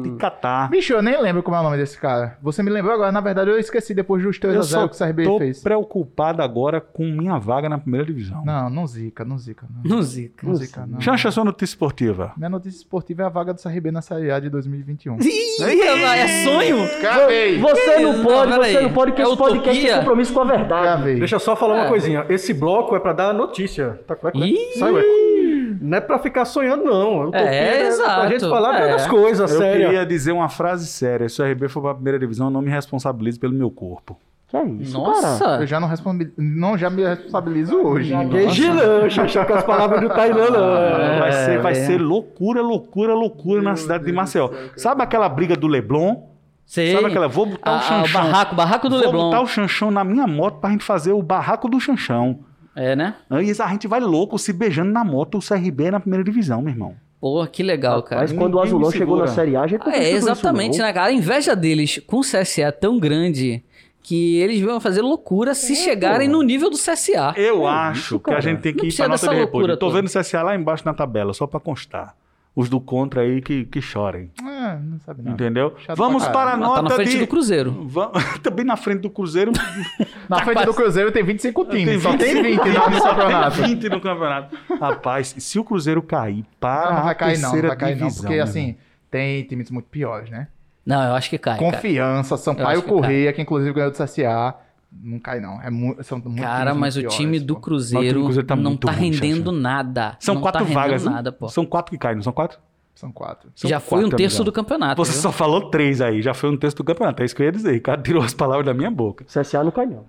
Te 0.03 0.11
catar. 0.13 0.71
Bicho, 0.71 0.93
eu 0.93 1.03
nem 1.03 1.21
lembro 1.21 1.43
como 1.43 1.57
é 1.57 1.61
o 1.61 1.63
nome 1.65 1.77
desse 1.77 1.99
cara. 1.99 2.39
Você 2.41 2.63
me 2.63 2.71
lembrou 2.71 2.95
agora. 2.95 3.11
Na 3.11 3.21
verdade, 3.21 3.51
eu 3.51 3.59
esqueci 3.59 3.93
depois 3.95 4.23
dos 4.23 4.39
3 4.39 4.55
a 4.55 4.59
Eu 4.59 4.63
0 4.63 4.81
só 4.83 4.89
que 4.89 4.95
o 4.95 4.99
CRB 5.07 5.25
tô 5.25 5.39
fez. 5.39 5.61
preocupado 5.63 6.41
agora 6.41 6.81
com 6.81 7.05
minha 7.05 7.37
vaga 7.39 7.69
na 7.69 7.79
primeira 7.79 8.07
divisão. 8.07 8.45
Não, 8.45 8.71
não 8.71 8.87
zica, 8.87 9.25
não 9.25 9.37
zica. 9.37 9.67
Não, 9.85 9.97
Não 9.97 10.03
zica. 10.03 10.47
não 10.47 10.55
zica, 10.55 10.87
não. 10.87 11.01
Chancha, 11.01 11.31
sua 11.33 11.45
notícia 11.45 11.73
esportiva. 11.75 12.33
Minha 12.37 12.49
notícia 12.51 12.79
esportiva 12.79 13.23
é 13.23 13.27
a 13.27 13.29
vaga 13.29 13.53
do 13.53 13.61
CRB 13.61 13.91
na 13.91 14.01
Série 14.03 14.31
A 14.31 14.39
de 14.39 14.49
2021. 14.49 15.19
Ih, 15.21 15.63
é 15.63 16.45
sonho? 16.45 16.77
Cravei! 17.01 17.59
Você 17.59 17.99
não 17.99 18.13
Não, 18.19 18.25
pode, 18.25 18.51
pera 18.53 18.63
você 18.63 18.77
aí. 18.77 18.83
não 18.85 18.93
pode, 18.93 19.11
porque 19.13 19.23
É 19.23 19.25
esse 19.27 19.37
podcast 19.37 19.87
tem 19.87 19.97
compromisso 19.99 20.33
com 20.33 20.41
a 20.41 20.45
verdade. 20.45 20.83
Cravei. 20.83 21.19
Deixa 21.19 21.35
eu 21.37 21.41
só 21.41 21.57
falar 21.57 21.77
É. 21.77 21.81
uma 21.83 21.89
coisinha. 21.89 22.25
Esse 22.29 22.55
bloco 22.55 22.95
é 22.95 23.01
pra 23.01 23.13
dar 23.13 23.33
notícia. 23.35 24.01
Tá 24.07 24.15
com 24.15 24.29
eco, 24.29 24.39
né? 24.39 24.47
Sai 24.79 24.91
eco. 24.97 25.34
Não 25.81 25.99
é 25.99 26.01
pra 26.01 26.19
ficar 26.19 26.45
sonhando, 26.45 26.85
não. 26.85 27.23
Utopia 27.23 27.41
É, 27.41 27.79
Pra 27.79 27.87
exato. 27.87 28.29
gente 28.29 28.41
falar 28.49 28.81
É. 28.81 28.89
das 28.93 29.07
coisas 29.07 29.51
Eu 29.53 29.59
sérias. 29.59 29.87
queria 29.87 30.07
dizer 30.07 30.33
uma 30.33 30.49
frase 30.49 30.87
séria. 30.87 31.29
Se 31.29 31.41
o 31.41 31.45
RB 31.45 31.69
for 31.69 31.81
pra 31.83 31.95
primeira 31.95 32.19
divisão, 32.19 32.47
eu 32.47 32.51
não 32.51 32.63
me 32.63 32.71
responsabilizo 32.71 33.39
pelo 33.41 33.53
meu 33.53 33.71
corpo. 33.71 34.19
Que 34.49 34.57
é 34.59 34.65
isso, 34.67 34.97
Nossa! 34.97 35.45
cara? 35.45 35.63
Eu 35.63 35.67
já 35.67 35.81
não 35.81 35.89
respondi. 35.89 36.31
Não, 36.37 36.77
já 36.79 36.89
me 36.91 37.03
responsabilizo 37.03 37.77
hoje. 37.77 38.11
Gaguejei 38.13 38.69
não, 38.69 39.09
Xaxá, 39.11 39.45
com 39.45 39.55
as 39.55 39.65
palavras 39.65 40.01
do 40.01 40.09
Tainan, 40.09 40.51
não. 40.51 41.19
vai 41.19 41.33
ser, 41.33 41.59
vai 41.61 41.73
é. 41.73 41.75
ser 41.77 42.01
loucura, 42.01 42.63
loucura, 42.63 43.15
loucura 43.15 43.63
na 43.63 43.75
cidade 43.75 44.05
de 44.05 44.13
Maceió. 44.13 44.51
Sabe 44.77 45.03
aquela 45.03 45.29
briga 45.29 45.57
do 45.57 45.67
Leblon? 45.67 46.29
Sei. 46.67 46.93
Sabe 46.95 47.07
aquela? 47.07 47.27
Vou 47.29 47.47
botar 47.47 47.71
Ah, 47.71 47.73
o 47.73 47.75
ah, 47.75 47.79
o 47.79 47.83
chanchão. 47.83 48.23
barraco, 48.23 48.55
barraco 48.55 48.89
do 48.89 48.97
Vou 48.97 49.05
Leblon. 49.07 49.25
botar 49.31 49.41
o 49.43 49.47
chanchão 49.47 49.91
na 49.91 50.05
minha 50.05 50.27
moto 50.27 50.61
pra 50.61 50.71
gente 50.71 50.85
fazer 50.85 51.13
o 51.13 51.23
barraco 51.23 51.69
do 51.69 51.81
chanchão. 51.81 52.39
É, 52.77 52.97
né? 52.97 53.15
Aí 53.31 53.51
a 53.51 53.69
gente 53.69 53.87
vai 53.87 54.01
louco 54.01 54.39
se 54.39 54.53
beijando 54.53 54.91
na 54.93 55.05
moto, 55.05 55.39
o 55.39 55.41
CRB 55.41 55.91
na 55.91 56.01
primeira 56.01 56.25
divisão, 56.25 56.61
meu 56.61 56.73
irmão. 56.73 56.97
Pô, 57.21 57.47
que 57.47 57.63
legal, 57.63 58.03
cara. 58.03 58.21
Mas 58.21 58.33
quando 58.33 58.55
o 58.55 58.57
Ninguém 58.59 58.75
Azulão 58.75 58.91
chegou 58.91 59.17
na. 59.17 59.27
Série 59.29 59.57
A, 59.57 59.63
a 59.63 59.67
gente 59.67 59.81
Ah, 59.87 59.97
é, 59.97 60.11
exatamente, 60.11 60.79
né, 60.79 60.93
cara? 60.93 61.07
A 61.07 61.13
inveja 61.13 61.57
deles 61.57 61.99
com 62.07 62.19
o 62.19 62.21
CSA 62.21 62.63
é 62.65 62.71
tão 62.71 62.99
grande 62.99 63.63
que 64.03 64.37
eles 64.37 64.61
vão 64.61 64.79
fazer 64.79 65.01
loucura 65.01 65.55
se 65.55 65.75
chegarem 65.75 66.29
no 66.29 66.43
nível 66.43 66.69
do 66.69 66.77
CSA. 66.77 67.33
Eu 67.37 67.67
acho 67.67 68.19
que 68.21 68.31
a 68.31 68.41
gente 68.41 68.61
tem 68.61 68.73
Não 68.75 68.81
que 68.81 68.89
ir 68.89 68.95
pra 68.95 69.09
nota 69.09 69.27
dessa 69.27 69.35
de 69.35 69.41
Eu 69.41 69.77
tô 69.79 69.87
toda. 69.87 69.97
vendo 69.97 70.07
o 70.09 70.11
CSA 70.11 70.43
lá 70.43 70.55
embaixo 70.55 70.85
na 70.85 70.93
tabela, 70.93 71.33
só 71.33 71.47
pra 71.47 71.59
constar. 71.59 72.15
Os 72.55 72.69
do 72.69 72.79
contra 72.79 73.23
aí 73.23 73.41
que, 73.41 73.65
que 73.65 73.81
chorem. 73.81 74.31
Não 74.77 74.99
sabe 75.01 75.23
não. 75.23 75.33
Entendeu? 75.33 75.75
Chato 75.79 75.97
Vamos 75.97 76.27
para 76.29 76.53
a. 76.53 76.57
Mas 76.57 76.69
tá 76.69 76.75
nota 76.77 76.83
na 76.83 76.91
frente 76.91 77.11
de. 77.11 77.19
do 77.19 77.27
Cruzeiro. 77.27 77.89
Também 78.43 78.65
na 78.65 78.77
frente 78.77 79.01
do 79.01 79.11
Cruzeiro. 79.11 79.53
Na 80.29 80.39
frente 80.39 80.55
quase. 80.55 80.67
do 80.67 80.75
Cruzeiro 80.75 81.13
tem 81.13 81.23
25 81.23 81.65
times, 81.67 81.85
Tem 81.87 82.01
só 82.01 82.11
20. 82.13 82.21
tem 82.21 82.43
20 82.43 82.59
no 82.59 83.03
campeonato. 83.03 83.63
20 83.63 83.89
no 83.91 84.01
campeonato. 84.01 84.57
Rapaz, 84.81 85.35
se 85.39 85.59
o 85.59 85.65
Cruzeiro 85.65 86.03
cair 86.03 86.45
para 86.59 86.87
Não, 86.87 86.97
não 86.97 87.03
vai 87.03 87.13
a 87.13 87.15
cair 87.15 87.35
não, 87.35 87.43
não 87.43 87.51
terceira 87.51 87.69
vai 87.69 87.77
cair 87.77 87.97
não, 87.97 88.07
divisão, 88.07 88.23
porque 88.23 88.35
meu 88.37 88.45
assim, 88.45 88.61
irmão. 88.61 88.77
tem 89.11 89.45
times 89.45 89.71
muito 89.71 89.87
piores, 89.91 90.31
né? 90.31 90.49
Não, 90.87 91.03
eu 91.03 91.15
acho 91.15 91.29
que 91.29 91.39
cai. 91.39 91.59
cara. 91.59 91.73
Confiança, 91.73 92.37
Sampaio 92.37 92.69
acho 92.79 92.83
que 92.83 92.89
Correia, 92.89 93.33
que 93.33 93.43
inclusive 93.43 93.73
ganhou 93.73 93.91
do 93.91 93.97
CSA, 93.97 94.55
não 95.03 95.19
cai 95.19 95.41
não. 95.41 95.61
É 95.61 95.71
mu 95.71 95.97
são 96.03 96.19
muito 96.19 96.41
Cara, 96.41 96.75
mas 96.75 96.97
o 96.97 97.01
muito 97.01 97.13
time 97.15 97.33
piores, 97.33 97.47
do. 97.47 97.57
Cruzeiro, 97.57 98.03
Mas 98.05 98.07
o 98.07 98.13
time 98.13 98.21
do 98.21 98.25
Cruzeiro 98.25 98.47
tá 98.47 98.57
não 98.57 98.71
muito 98.71 98.87
tá 98.87 98.93
rendendo 98.93 99.53
nada. 99.53 100.17
São 100.21 100.37
não 100.37 100.43
quatro 100.43 100.65
tá 100.65 100.73
vagas. 100.73 101.05
né? 101.05 101.11
nada, 101.11 101.33
pô. 101.33 101.49
São 101.49 101.67
quatro 101.67 101.91
que 101.93 101.99
caem, 101.99 102.17
não 102.17 102.23
são 102.23 102.33
quatro? 102.33 102.59
São 102.95 103.11
quatro. 103.11 103.51
São 103.57 103.69
Já 103.69 103.81
foi 103.81 103.99
um 103.99 104.03
quatro, 104.03 104.17
terço 104.19 104.37
amigão. 104.37 104.45
do 104.45 104.53
campeonato. 104.53 105.05
Você 105.05 105.13
viu? 105.13 105.21
só 105.23 105.33
falou 105.33 105.69
três 105.71 106.01
aí, 106.01 106.23
já 106.23 106.33
foi 106.33 106.51
um 106.51 106.57
terço 106.57 106.77
do 106.77 106.85
campeonato. 106.85 107.23
É 107.23 107.27
isso 107.27 107.35
que 107.35 107.43
eu 107.43 107.47
ia 107.47 107.53
dizer. 107.53 107.73
Ricardo 107.73 108.03
tirou 108.03 108.23
as 108.23 108.33
palavras 108.35 108.65
da 108.65 108.73
minha 108.75 108.91
boca. 108.91 109.25
CSA 109.25 109.65
não 109.65 109.71
cai, 109.73 109.87
não. 109.87 110.05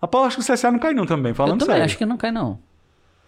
Rapaz, 0.00 0.22
eu 0.22 0.26
acho 0.28 0.36
que 0.36 0.42
o 0.42 0.54
CSA 0.54 0.70
não 0.70 0.78
cai 0.78 0.94
não 0.94 1.04
também, 1.04 1.30
Eu 1.30 1.34
falando 1.34 1.58
também 1.58 1.74
sério. 1.74 1.84
acho 1.84 1.98
que 1.98 2.06
não 2.06 2.16
cai, 2.16 2.30
não. 2.30 2.58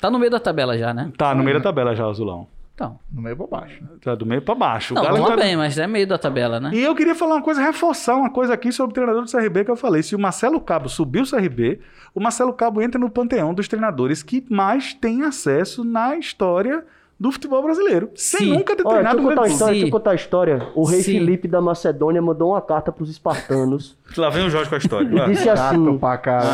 Tá 0.00 0.10
no 0.10 0.18
meio 0.18 0.30
da 0.30 0.38
tabela 0.40 0.78
já, 0.78 0.94
né? 0.94 1.10
Tá 1.18 1.34
no 1.34 1.42
meio 1.42 1.58
da 1.58 1.62
tabela 1.64 1.94
já, 1.94 2.06
o 2.06 2.10
Azulão. 2.10 2.46
Então. 2.74 2.98
No 3.12 3.20
meio 3.20 3.36
pra 3.36 3.46
baixo. 3.46 3.82
Tá 4.00 4.14
do 4.14 4.24
meio 4.24 4.40
pra 4.40 4.54
baixo. 4.54 4.94
O 4.94 4.96
Não, 4.96 5.02
Galo 5.02 5.16
tudo 5.18 5.28
tá- 5.28 5.36
bem, 5.36 5.54
mas 5.56 5.76
é 5.76 5.86
meio 5.86 6.06
da 6.06 6.16
tabela, 6.16 6.58
né? 6.58 6.70
E 6.72 6.80
eu 6.82 6.94
queria 6.94 7.14
falar 7.14 7.34
uma 7.34 7.42
coisa, 7.42 7.60
reforçar 7.60 8.14
uma 8.16 8.30
coisa 8.30 8.54
aqui 8.54 8.72
sobre 8.72 8.92
o 8.92 8.94
treinador 8.94 9.22
do 9.24 9.30
CRB 9.30 9.64
que 9.66 9.70
eu 9.70 9.76
falei. 9.76 10.02
Se 10.02 10.14
o 10.16 10.18
Marcelo 10.18 10.58
Cabo 10.60 10.88
subiu 10.88 11.24
o 11.24 11.26
CRB, 11.30 11.78
o 12.14 12.20
Marcelo 12.20 12.54
Cabo 12.54 12.80
entra 12.80 12.98
no 12.98 13.10
panteão 13.10 13.52
dos 13.52 13.68
treinadores 13.68 14.22
que 14.22 14.42
mais 14.48 14.94
tem 14.94 15.24
acesso 15.24 15.84
na 15.84 16.16
história 16.16 16.82
do 17.20 17.30
futebol 17.30 17.62
brasileiro. 17.62 18.08
Sem 18.14 18.40
Sim. 18.46 18.50
nunca 18.54 18.74
ter 18.74 18.82
Olha, 18.86 18.94
deixa 19.02 19.10
treinado 19.10 19.18
eu 19.18 19.22
um 19.22 19.28
contar 19.28 19.48
história, 19.48 19.72
deixa 19.74 19.86
eu 19.86 19.90
contar 19.90 20.10
a 20.12 20.14
história. 20.14 20.68
O 20.74 20.84
rei 20.84 21.02
Sim. 21.02 21.12
Felipe 21.12 21.46
da 21.46 21.60
Macedônia 21.60 22.22
mandou 22.22 22.52
uma 22.52 22.62
carta 22.62 22.90
pros 22.90 23.10
espartanos 23.10 23.94
Lá 24.16 24.30
vem 24.30 24.46
o 24.46 24.50
Jorge 24.50 24.70
com 24.70 24.74
a 24.74 24.78
história. 24.78 25.06
e 25.06 25.30
disse 25.34 25.48
assim. 25.50 25.98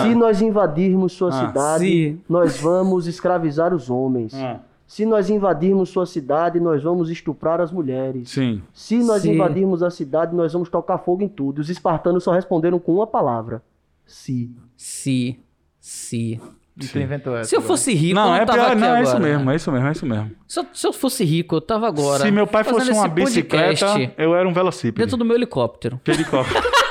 Se 0.02 0.14
nós 0.16 0.42
invadirmos 0.42 1.12
sua 1.12 1.28
Ah, 1.28 1.46
cidade, 1.46 1.84
sim. 1.84 2.20
nós 2.28 2.58
vamos 2.60 3.06
escravizar 3.06 3.72
os 3.72 3.88
homens. 3.88 4.34
Ah, 4.34 4.58
Se 4.88 5.06
nós 5.06 5.30
invadirmos 5.30 5.88
sua 5.88 6.04
cidade, 6.06 6.58
nós 6.60 6.82
vamos 6.82 7.10
estuprar 7.10 7.60
as 7.60 7.70
mulheres. 7.70 8.28
sim. 8.30 8.60
Se 8.74 8.96
nós 9.04 9.22
Sim. 9.22 9.34
invadirmos 9.34 9.82
a 9.84 9.90
cidade, 9.90 10.34
nós 10.34 10.52
vamos 10.52 10.68
tocar 10.68 10.98
fogo 10.98 11.22
em 11.22 11.28
tudo. 11.28 11.60
Os 11.60 11.70
espartanos 11.70 12.24
só 12.24 12.32
responderam 12.32 12.78
com 12.80 12.94
uma 12.94 13.06
palavra: 13.06 13.62
se. 14.04 14.50
Se. 14.76 15.38
Se. 15.80 16.40
E 16.80 16.86
quem 16.86 17.02
inventou 17.02 17.36
essa? 17.36 17.48
Se 17.48 17.56
eu 17.56 17.62
fosse 17.62 17.94
rico, 17.94 18.18
eu 18.18 18.22
Não, 18.22 18.28
não 18.30 18.36
é 18.36 18.44
tava 18.44 18.58
pior, 18.58 18.66
aqui 18.72 18.80
não, 18.80 18.86
é 18.86 18.90
agora. 18.90 19.02
isso 19.04 19.18
mesmo, 19.20 19.50
é 19.50 19.56
isso 19.56 19.72
mesmo, 19.72 19.88
é 19.88 19.92
isso 19.92 20.06
mesmo. 20.06 20.30
Se 20.46 20.60
eu, 20.60 20.66
se 20.74 20.86
eu 20.86 20.92
fosse 20.92 21.24
rico, 21.24 21.56
eu 21.56 21.60
tava 21.60 21.86
agora. 21.88 22.22
Se 22.22 22.30
meu 22.30 22.46
pai 22.46 22.64
fosse 22.64 22.90
uma 22.90 23.08
bicicleta, 23.08 23.86
podcast 23.86 24.14
eu 24.18 24.34
era 24.34 24.46
um 24.48 24.52
velocípede. 24.52 25.04
Dentro 25.04 25.16
do 25.16 25.24
meu 25.24 25.36
helicóptero. 25.36 26.00
Helicóptero. 26.06 26.66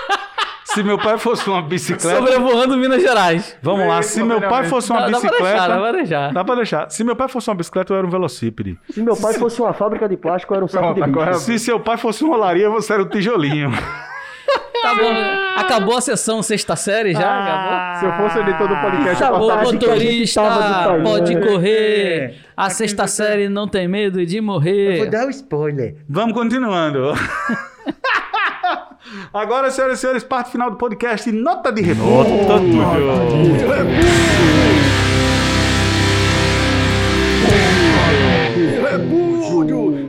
Se 0.66 0.84
meu 0.84 0.98
pai 0.98 1.18
fosse 1.18 1.50
uma 1.50 1.62
bicicleta. 1.62 2.18
Sobrevoando 2.18 2.76
Minas 2.76 3.02
Gerais. 3.02 3.56
Vamos 3.62 3.88
lá, 3.88 4.02
se 4.02 4.22
meu 4.22 4.42
pai 4.42 4.66
fosse 4.66 4.92
uma 4.92 5.02
Dá, 5.02 5.06
dá 5.06 5.12
pra 5.12 5.30
bicicleta. 5.30 5.44
deixar, 5.54 5.68
dá 5.70 5.80
pra 5.80 5.92
deixar. 5.94 6.34
Dá 6.34 6.44
pra 6.44 6.56
deixar. 6.56 6.90
Se 6.90 7.04
meu 7.06 7.16
pai 7.16 7.28
fosse 7.30 7.50
uma 7.50 7.56
bicicleta, 7.56 7.94
eu 7.94 7.98
era 7.98 8.06
um 8.06 8.10
velocípede. 8.10 8.78
Se 8.90 9.02
meu 9.02 9.16
pai 9.16 9.36
fosse 9.36 9.62
uma 9.62 9.72
fábrica 9.72 10.10
de 10.10 10.18
plástico, 10.18 10.52
eu 10.54 10.56
era 10.58 10.66
um 10.66 10.68
saco 10.68 10.84
Pronto, 10.84 10.98
de 10.98 11.04
agora- 11.04 11.32
bicho. 11.32 11.44
Se 11.46 11.60
seu 11.60 11.80
pai 11.80 11.96
fosse 11.96 12.26
uma 12.26 12.36
olaria, 12.36 12.70
você 12.70 12.92
era 12.92 13.04
um 13.04 13.08
tijolinho. 13.08 13.72
Tá 14.82 14.96
bom. 14.96 15.14
Acabou 15.58 15.98
a 15.98 16.02
sessão 16.02 16.44
sexta 16.44 16.76
série 16.76 17.14
já? 17.14 17.20
Acabou? 17.20 18.00
Se 18.00 18.06
eu 18.06 18.14
fosse 18.14 18.38
o 18.38 18.42
editor 18.48 18.68
do 18.68 18.76
podcast, 18.76 19.22
eu 19.22 19.28
Acabou, 19.28 19.52
a 19.52 19.64
de 19.64 19.74
motorista, 19.74 20.42
pode 21.04 21.40
correr. 21.40 22.36
A 22.56 22.70
sexta 22.70 23.08
série 23.08 23.50
não 23.50 23.68
tem 23.68 23.88
medo 23.88 24.24
de 24.26 24.40
morrer. 24.40 25.10
dar 25.10 25.26
o 25.26 25.30
spoiler. 25.30 25.96
Vamos 26.08 26.34
continuando. 26.34 27.14
Agora, 29.34 29.70
senhoras 29.70 29.98
e 29.98 30.02
senhores, 30.02 30.24
parte 30.24 30.52
final 30.52 30.72
do 30.72 30.78
podcast. 30.78 31.30
Nota 31.32 31.72
de 31.72 31.82
repúdio. 31.82 32.38
Repúdio! 32.48 34.65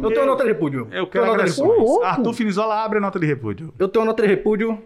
Eu 0.07 0.11
tenho 0.15 0.23
uma 0.23 0.33
nota 0.33 0.43
de 0.45 0.49
repúdio. 0.51 0.89
Eu 0.93 1.07
quero 1.07 1.25
tenho 1.25 1.25
uma 1.25 1.37
nota 1.37 1.45
de 1.45 1.51
repúdio. 1.61 1.73
agressões. 1.83 2.05
Arthur 2.07 2.33
Finizola 2.33 2.75
abre 2.85 2.99
a 2.99 3.01
nota 3.01 3.19
de 3.19 3.27
repúdio. 3.27 3.75
Eu 3.79 3.89
tenho 3.89 4.03
uma 4.05 4.11
nota 4.11 4.23
de 4.23 4.29
repúdio. 4.29 4.79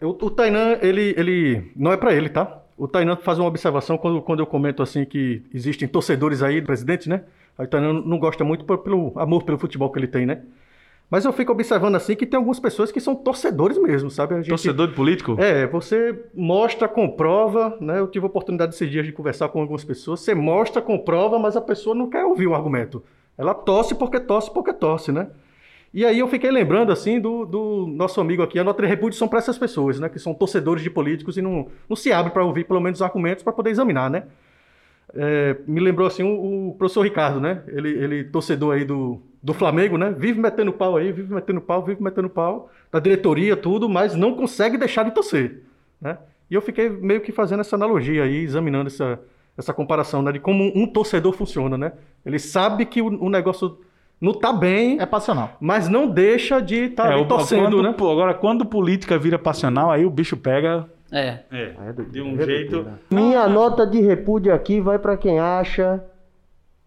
Eu- 0.00 0.10
o 0.20 0.30
Tainan, 0.30 0.78
ele, 0.82 1.14
ele. 1.16 1.72
Não 1.76 1.92
é 1.92 1.96
pra 1.96 2.12
ele, 2.14 2.28
tá? 2.28 2.60
O 2.76 2.88
Tainan 2.88 3.16
faz 3.16 3.38
uma 3.38 3.46
observação 3.48 3.96
quando, 3.96 4.20
quando 4.20 4.40
eu 4.40 4.46
comento 4.46 4.82
assim 4.82 5.04
que 5.04 5.42
existem 5.54 5.86
torcedores 5.86 6.42
aí, 6.42 6.60
presidentes, 6.60 7.06
né? 7.06 7.22
Aí 7.56 7.66
o 7.66 7.68
Tainan 7.68 7.92
não 8.04 8.18
gosta 8.18 8.42
muito 8.44 8.64
por- 8.64 8.78
pelo 8.78 9.12
amor 9.16 9.44
pelo 9.44 9.56
futebol 9.58 9.90
que 9.92 9.98
ele 9.98 10.08
tem, 10.08 10.26
né? 10.26 10.42
Mas 11.08 11.24
eu 11.24 11.32
fico 11.32 11.52
observando 11.52 11.94
assim 11.94 12.16
que 12.16 12.26
tem 12.26 12.36
algumas 12.36 12.58
pessoas 12.58 12.90
que 12.90 12.98
são 12.98 13.14
torcedores 13.14 13.78
mesmo, 13.78 14.10
sabe? 14.10 14.34
A 14.34 14.38
gente- 14.38 14.48
Torcedor 14.48 14.88
de 14.88 14.94
político? 14.94 15.36
É, 15.38 15.66
você 15.66 16.18
mostra, 16.34 16.88
comprova, 16.88 17.76
né? 17.80 18.00
Eu 18.00 18.08
tive 18.08 18.24
a 18.24 18.28
oportunidade 18.28 18.74
esses 18.74 18.90
dias 18.90 19.06
de 19.06 19.12
conversar 19.12 19.48
com 19.50 19.60
algumas 19.60 19.84
pessoas. 19.84 20.20
Você 20.20 20.34
mostra, 20.34 20.82
comprova, 20.82 21.38
mas 21.38 21.56
a 21.56 21.60
pessoa 21.60 21.94
não 21.94 22.08
quer 22.10 22.24
ouvir 22.24 22.46
o 22.48 22.54
argumento. 22.54 23.04
Ela 23.36 23.54
torce 23.54 23.94
porque 23.94 24.20
torce 24.20 24.52
porque 24.52 24.72
torce, 24.72 25.10
né? 25.12 25.28
E 25.92 26.04
aí 26.04 26.18
eu 26.18 26.26
fiquei 26.26 26.50
lembrando, 26.50 26.90
assim, 26.90 27.20
do, 27.20 27.44
do 27.44 27.86
nosso 27.86 28.20
amigo 28.20 28.42
aqui. 28.42 28.58
A 28.58 28.64
nota 28.64 28.82
de 28.82 28.88
repúdio 28.88 29.16
são 29.16 29.28
para 29.28 29.38
essas 29.38 29.56
pessoas, 29.56 30.00
né? 30.00 30.08
Que 30.08 30.18
são 30.18 30.34
torcedores 30.34 30.82
de 30.82 30.90
políticos 30.90 31.36
e 31.36 31.42
não, 31.42 31.68
não 31.88 31.94
se 31.94 32.12
abre 32.12 32.32
para 32.32 32.44
ouvir 32.44 32.64
pelo 32.64 32.80
menos 32.80 32.98
os 32.98 33.02
argumentos 33.02 33.44
para 33.44 33.52
poder 33.52 33.70
examinar, 33.70 34.10
né? 34.10 34.24
É, 35.14 35.56
me 35.68 35.78
lembrou, 35.80 36.08
assim, 36.08 36.24
o, 36.24 36.70
o 36.70 36.74
professor 36.74 37.02
Ricardo, 37.02 37.40
né? 37.40 37.62
Ele, 37.68 37.90
ele 37.90 38.24
torcedor 38.24 38.74
aí 38.74 38.84
do, 38.84 39.22
do 39.40 39.54
Flamengo, 39.54 39.96
né? 39.96 40.12
Vive 40.16 40.40
metendo 40.40 40.72
pau 40.72 40.96
aí, 40.96 41.12
vive 41.12 41.32
metendo 41.32 41.60
pau, 41.60 41.84
vive 41.84 42.02
metendo 42.02 42.28
pau. 42.28 42.70
Da 42.90 42.98
diretoria, 42.98 43.56
tudo, 43.56 43.88
mas 43.88 44.16
não 44.16 44.34
consegue 44.34 44.76
deixar 44.76 45.04
de 45.04 45.12
torcer, 45.12 45.62
né? 46.00 46.18
E 46.50 46.54
eu 46.54 46.60
fiquei 46.60 46.88
meio 46.88 47.20
que 47.20 47.30
fazendo 47.30 47.60
essa 47.60 47.76
analogia 47.76 48.24
aí, 48.24 48.38
examinando 48.38 48.88
essa, 48.88 49.20
essa 49.56 49.72
comparação, 49.72 50.22
né? 50.22 50.32
De 50.32 50.40
como 50.40 50.70
um 50.74 50.86
torcedor 50.86 51.32
funciona, 51.32 51.76
né? 51.78 51.92
Ele 52.24 52.38
sabe 52.38 52.84
que 52.86 53.00
o, 53.02 53.06
o 53.24 53.30
negócio 53.30 53.78
não 54.20 54.32
tá 54.32 54.52
bem, 54.52 54.98
É 55.00 55.06
passional. 55.06 55.56
mas 55.60 55.88
não 55.88 56.06
deixa 56.08 56.60
de 56.60 56.84
estar 56.86 57.10
É, 57.10 57.14
ali 57.14 57.22
o- 57.22 57.28
torcendo, 57.28 57.62
quando, 57.76 57.82
né? 57.82 57.92
pô, 57.96 58.10
agora, 58.10 58.32
quando 58.34 58.64
política 58.64 59.18
vira 59.18 59.38
passional, 59.38 59.90
aí 59.90 60.04
o 60.04 60.10
bicho 60.10 60.36
pega. 60.36 60.86
É. 61.12 61.40
É, 61.52 61.74
É 61.88 61.92
de 61.92 62.20
um 62.22 62.34
é 62.40 62.44
jeito. 62.44 62.70
doideira. 62.72 63.00
Minha 63.10 63.46
nota 63.48 63.86
de 63.86 64.00
repúdio 64.00 64.52
aqui 64.54 64.80
vai 64.80 64.98
pra 64.98 65.16
quem 65.16 65.38
acha 65.38 66.02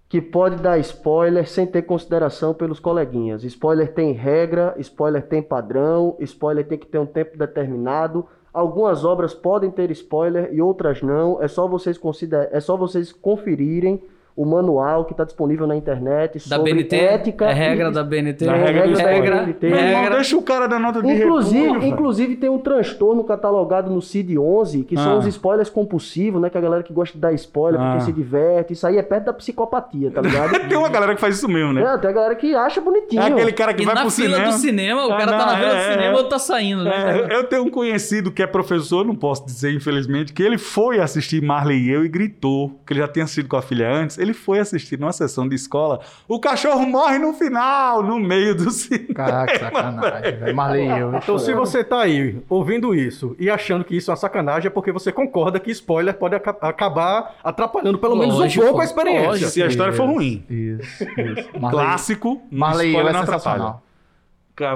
que 0.09 0.22
pode 0.22 0.55
dar 0.57 0.78
spoiler 0.80 1.47
sem 1.47 1.68
ter 1.68 1.82
consideração 1.82 2.53
pelos 2.53 2.80
coleguinhas. 2.80 3.43
Spoiler 3.43 3.93
tem 3.93 4.13
regra, 4.13 4.74
spoiler 4.80 5.22
tem 5.22 5.41
padrão, 5.41 6.15
spoiler 6.22 6.65
tem 6.65 6.78
que 6.78 6.88
ter 6.88 6.97
um 6.97 7.05
tempo 7.05 7.38
determinado. 7.38 8.26
Algumas 8.58 9.05
obras 9.05 9.36
podem 9.36 9.70
ter 9.70 9.91
spoiler 9.91 10.51
e 10.51 10.60
outras 10.60 11.03
não. 11.03 11.39
É 11.39 11.47
só 11.47 11.68
vocês 11.68 11.95
consider... 11.95 12.49
é 12.51 12.60
só 12.60 12.76
vocês 12.76 13.12
conferirem 13.12 14.01
o 14.38 14.46
manual 14.46 15.04
que 15.06 15.12
está 15.14 15.24
disponível 15.24 15.66
na 15.68 15.76
internet 15.76 16.48
Da 16.48 16.56
sobre 16.58 16.74
BNT. 16.74 16.96
ética. 16.96 17.46
é 17.46 17.54
regra 17.54 17.90
e- 17.90 17.92
da 17.92 18.04
BNT. 18.04 18.46
Da 18.46 18.56
É 18.56 18.66
regra 18.66 18.88
do 18.88 18.96
regra. 18.98 19.36
BNT. 19.44 19.68
Meu 19.70 19.78
irmão, 19.80 20.02
regra. 20.02 20.16
deixa 20.16 20.38
o 20.38 20.42
cara 20.44 20.68
da 20.68 20.78
nota 20.80 21.02
de 21.02 21.12
Inclusive, 21.12 21.88
inclusive 21.88 22.36
tem 22.36 22.50
um 22.50 22.60
transtorno 22.60 23.24
catalogado 23.24 23.90
no 23.92 24.00
CID-11, 24.02 24.84
que 24.86 24.96
são 24.96 25.14
Ah. 25.14 25.18
os 25.18 25.26
spoilers 25.26 25.70
compulsivos, 25.70 26.40
né? 26.42 26.50
Que 26.50 26.58
a 26.58 26.62
galera 26.62 26.84
que 26.84 26.94
gosta 26.94 27.16
de 27.16 27.20
dar 27.22 27.34
spoiler 27.34 27.82
Ah. 27.82 27.92
porque 27.94 28.06
se 28.06 28.12
diverte. 28.14 28.74
Isso 28.74 28.86
aí 28.86 28.98
é 28.98 29.02
perto 29.04 29.26
da 29.26 29.34
psicopatia, 29.34 30.12
tá 30.12 30.22
ligado? 30.22 30.52
Tem 30.70 30.78
uma 30.78 30.90
galera 30.90 31.16
que 31.16 31.22
faz 31.22 31.36
isso 31.36 31.48
mesmo, 31.50 31.74
né? 31.74 31.82
É, 31.82 31.98
tem 31.98 32.10
a 32.10 32.14
galera 32.14 32.36
que 32.36 32.54
acha 32.56 32.80
bonitinho. 32.80 33.22
É 33.22 33.28
aquele 33.28 33.52
cara 33.52 33.74
que 33.74 33.82
E 33.82 33.86
vai 33.86 33.96
na 33.96 34.02
pro 34.02 34.12
fila 34.12 34.36
cinema. 34.36 34.52
do 34.52 34.58
cinema, 34.60 35.08
o 35.08 35.12
Ah, 35.14 35.18
cara 35.18 35.32
tá 35.32 35.38
não, 35.38 35.46
na 35.48 35.56
fila 35.58 35.68
é, 35.68 35.72
do 35.72 35.78
é, 35.78 35.92
cinema 35.94 36.04
é. 36.04 36.12
outro 36.12 36.30
tá 36.30 36.40
saindo, 36.40 36.84
né? 36.84 37.28
É, 37.30 37.36
eu 37.36 37.44
tenho 37.46 37.64
um 37.64 37.70
conhecido 37.70 38.32
que 38.32 38.44
é 38.44 38.48
professor, 38.48 39.04
não 39.06 39.16
posso 39.16 39.46
dizer, 39.46 39.74
infelizmente, 39.74 40.32
que 40.34 40.44
ele 40.44 40.58
foi 40.58 41.00
assistir 41.00 41.42
Marley 41.42 41.78
e 41.88 41.90
eu 41.92 42.06
e 42.06 42.08
gritou, 42.08 42.80
que 42.86 42.94
ele 42.94 43.00
já 43.00 43.08
tinha 43.08 43.24
assistido 43.26 43.48
com 43.48 43.58
a 43.58 43.62
filha 43.62 43.92
antes. 43.92 44.18
Ele 44.18 44.26
foi 44.34 44.59
assistir 44.59 44.99
numa 44.99 45.11
sessão 45.11 45.47
de 45.47 45.55
escola. 45.55 45.99
O 46.28 46.39
cachorro 46.39 46.86
morre 46.86 47.17
no 47.19 47.34
final, 47.34 48.01
no 48.03 48.19
meio 48.19 48.55
do 48.55 48.69
cinema. 48.71 49.13
Caraca, 49.13 49.59
sacanagem, 49.59 50.38
velho. 50.38 50.55
Marley 50.55 50.88
e 50.88 50.99
eu. 50.99 51.15
Então, 51.15 51.38
se 51.39 51.53
você 51.53 51.84
tá 51.84 52.01
aí 52.01 52.41
ouvindo 52.49 52.93
isso 52.95 53.36
e 53.39 53.49
achando 53.49 53.84
que 53.84 53.95
isso 53.95 54.09
é 54.09 54.13
uma 54.13 54.17
sacanagem, 54.17 54.67
é 54.67 54.69
porque 54.69 54.91
você 54.91 55.11
concorda 55.11 55.59
que 55.59 55.71
spoiler 55.71 56.13
pode 56.15 56.36
aca- 56.36 56.57
acabar 56.61 57.36
atrapalhando 57.43 57.97
pelo 57.97 58.15
menos 58.15 58.39
um 58.39 58.61
pouco 58.61 58.82
a 58.82 58.84
experiência. 58.84 59.28
lógico. 59.28 59.51
Se 59.51 59.63
a 59.63 59.67
história 59.67 59.93
for 59.93 60.05
ruim. 60.07 60.43
Isso, 60.49 61.03
isso. 61.03 61.49
Marley, 61.59 61.71
Clássico, 61.86 62.41
Marley 62.51 62.88
eu 62.88 62.91
spoiler 62.91 63.09
é 63.09 63.13
não 63.13 63.21
atrapalha. 63.21 63.75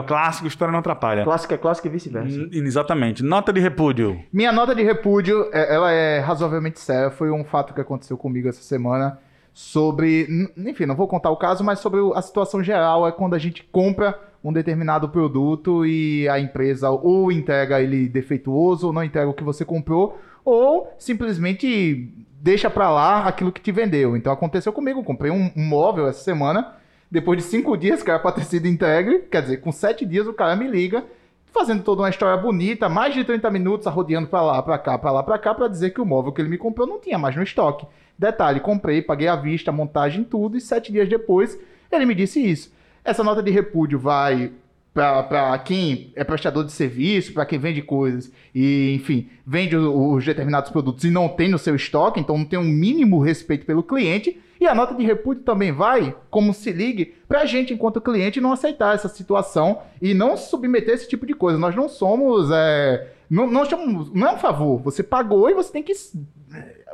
Clássico, 0.05 0.47
história 0.47 0.71
não 0.71 0.79
atrapalha. 0.79 1.23
Clássico 1.23 1.53
é 1.55 1.57
clássico 1.57 1.87
e 1.87 1.89
vice-versa. 1.89 2.37
Hum, 2.39 2.49
Exatamente. 2.51 3.23
Nota 3.23 3.51
de 3.51 3.59
repúdio. 3.59 4.19
Minha 4.31 4.51
nota 4.51 4.75
de 4.75 4.83
repúdio, 4.83 5.49
é- 5.51 5.73
ela 5.73 5.91
é 5.91 6.19
razoavelmente 6.19 6.79
séria. 6.79 7.09
Foi 7.09 7.31
um 7.31 7.43
fato 7.43 7.73
que 7.73 7.81
aconteceu 7.81 8.15
comigo 8.15 8.47
essa 8.47 8.61
semana. 8.61 9.17
Sobre. 9.53 10.49
Enfim, 10.57 10.85
não 10.85 10.95
vou 10.95 11.07
contar 11.07 11.29
o 11.29 11.37
caso, 11.37 11.63
mas 11.63 11.79
sobre 11.79 11.99
a 12.15 12.21
situação 12.21 12.63
geral 12.63 13.07
é 13.07 13.11
quando 13.11 13.35
a 13.35 13.39
gente 13.39 13.63
compra 13.71 14.19
um 14.43 14.51
determinado 14.51 15.07
produto 15.09 15.85
e 15.85 16.27
a 16.27 16.39
empresa 16.39 16.89
ou 16.89 17.31
entrega 17.31 17.81
ele 17.81 18.07
defeituoso 18.07 18.87
ou 18.87 18.93
não 18.93 19.03
entrega 19.03 19.29
o 19.29 19.33
que 19.33 19.43
você 19.43 19.63
comprou, 19.63 20.17
ou 20.43 20.91
simplesmente 20.97 22.11
deixa 22.41 22.69
pra 22.69 22.89
lá 22.89 23.27
aquilo 23.27 23.51
que 23.51 23.61
te 23.61 23.71
vendeu. 23.71 24.17
Então 24.17 24.33
aconteceu 24.33 24.73
comigo, 24.73 25.03
comprei 25.03 25.31
um, 25.31 25.51
móvel 25.55 26.07
essa 26.07 26.23
semana, 26.23 26.73
depois 27.09 27.37
de 27.37 27.43
cinco 27.43 27.77
dias 27.77 28.05
era 28.05 28.17
pra 28.17 28.31
ter 28.31 28.45
sido 28.45 28.67
entregue, 28.67 29.19
quer 29.31 29.43
dizer, 29.43 29.57
com 29.57 29.71
sete 29.71 30.05
dias 30.05 30.25
o 30.25 30.33
cara 30.33 30.55
me 30.55 30.67
liga, 30.67 31.05
fazendo 31.53 31.83
toda 31.83 32.01
uma 32.01 32.09
história 32.09 32.41
bonita, 32.41 32.89
mais 32.89 33.13
de 33.13 33.23
30 33.23 33.51
minutos 33.51 33.85
arrodeando 33.85 34.27
pra 34.27 34.41
lá, 34.41 34.63
pra 34.63 34.79
cá, 34.79 34.97
pra 34.97 35.11
lá, 35.11 35.21
pra 35.21 35.37
cá, 35.37 35.53
pra 35.53 35.67
dizer 35.67 35.91
que 35.91 36.01
o 36.01 36.05
móvel 36.05 36.31
que 36.31 36.41
ele 36.41 36.49
me 36.49 36.57
comprou 36.57 36.87
não 36.87 36.99
tinha 36.99 37.19
mais 37.19 37.35
no 37.35 37.43
estoque. 37.43 37.85
Detalhe, 38.21 38.59
comprei, 38.59 39.01
paguei 39.01 39.27
à 39.27 39.35
vista, 39.35 39.71
montagem, 39.71 40.23
tudo, 40.23 40.55
e 40.55 40.61
sete 40.61 40.91
dias 40.91 41.09
depois 41.09 41.57
ele 41.91 42.05
me 42.05 42.13
disse 42.13 42.39
isso. 42.39 42.71
Essa 43.03 43.23
nota 43.23 43.41
de 43.41 43.49
repúdio 43.49 43.97
vai 43.97 44.51
para 44.93 45.57
quem 45.57 46.11
é 46.15 46.23
prestador 46.23 46.63
de 46.63 46.71
serviço, 46.71 47.33
para 47.33 47.45
quem 47.47 47.57
vende 47.57 47.81
coisas 47.81 48.31
e, 48.53 48.93
enfim, 48.93 49.27
vende 49.43 49.75
o- 49.75 50.13
os 50.13 50.23
determinados 50.23 50.69
produtos 50.69 51.03
e 51.03 51.09
não 51.09 51.27
tem 51.29 51.49
no 51.49 51.57
seu 51.57 51.75
estoque, 51.75 52.19
então 52.19 52.37
não 52.37 52.45
tem 52.45 52.59
um 52.59 52.63
mínimo 52.63 53.17
respeito 53.19 53.65
pelo 53.65 53.81
cliente. 53.81 54.39
E 54.59 54.67
a 54.67 54.75
nota 54.75 54.93
de 54.93 55.03
repúdio 55.03 55.41
também 55.43 55.71
vai, 55.71 56.15
como 56.29 56.53
se 56.53 56.71
ligue, 56.71 57.15
para 57.27 57.41
a 57.41 57.45
gente, 57.45 57.73
enquanto 57.73 57.99
cliente, 57.99 58.39
não 58.39 58.51
aceitar 58.51 58.93
essa 58.93 59.07
situação 59.09 59.79
e 59.99 60.13
não 60.13 60.37
submeter 60.37 60.93
esse 60.93 61.09
tipo 61.09 61.25
de 61.25 61.33
coisa. 61.33 61.57
Nós 61.57 61.75
não 61.75 61.89
somos. 61.89 62.51
é, 62.53 63.07
não, 63.27 63.49
não, 63.49 63.65
chamamos, 63.65 64.13
não 64.13 64.27
é 64.27 64.33
um 64.33 64.37
favor. 64.37 64.79
Você 64.83 65.01
pagou 65.01 65.49
e 65.49 65.55
você 65.55 65.71
tem 65.71 65.81
que 65.81 65.93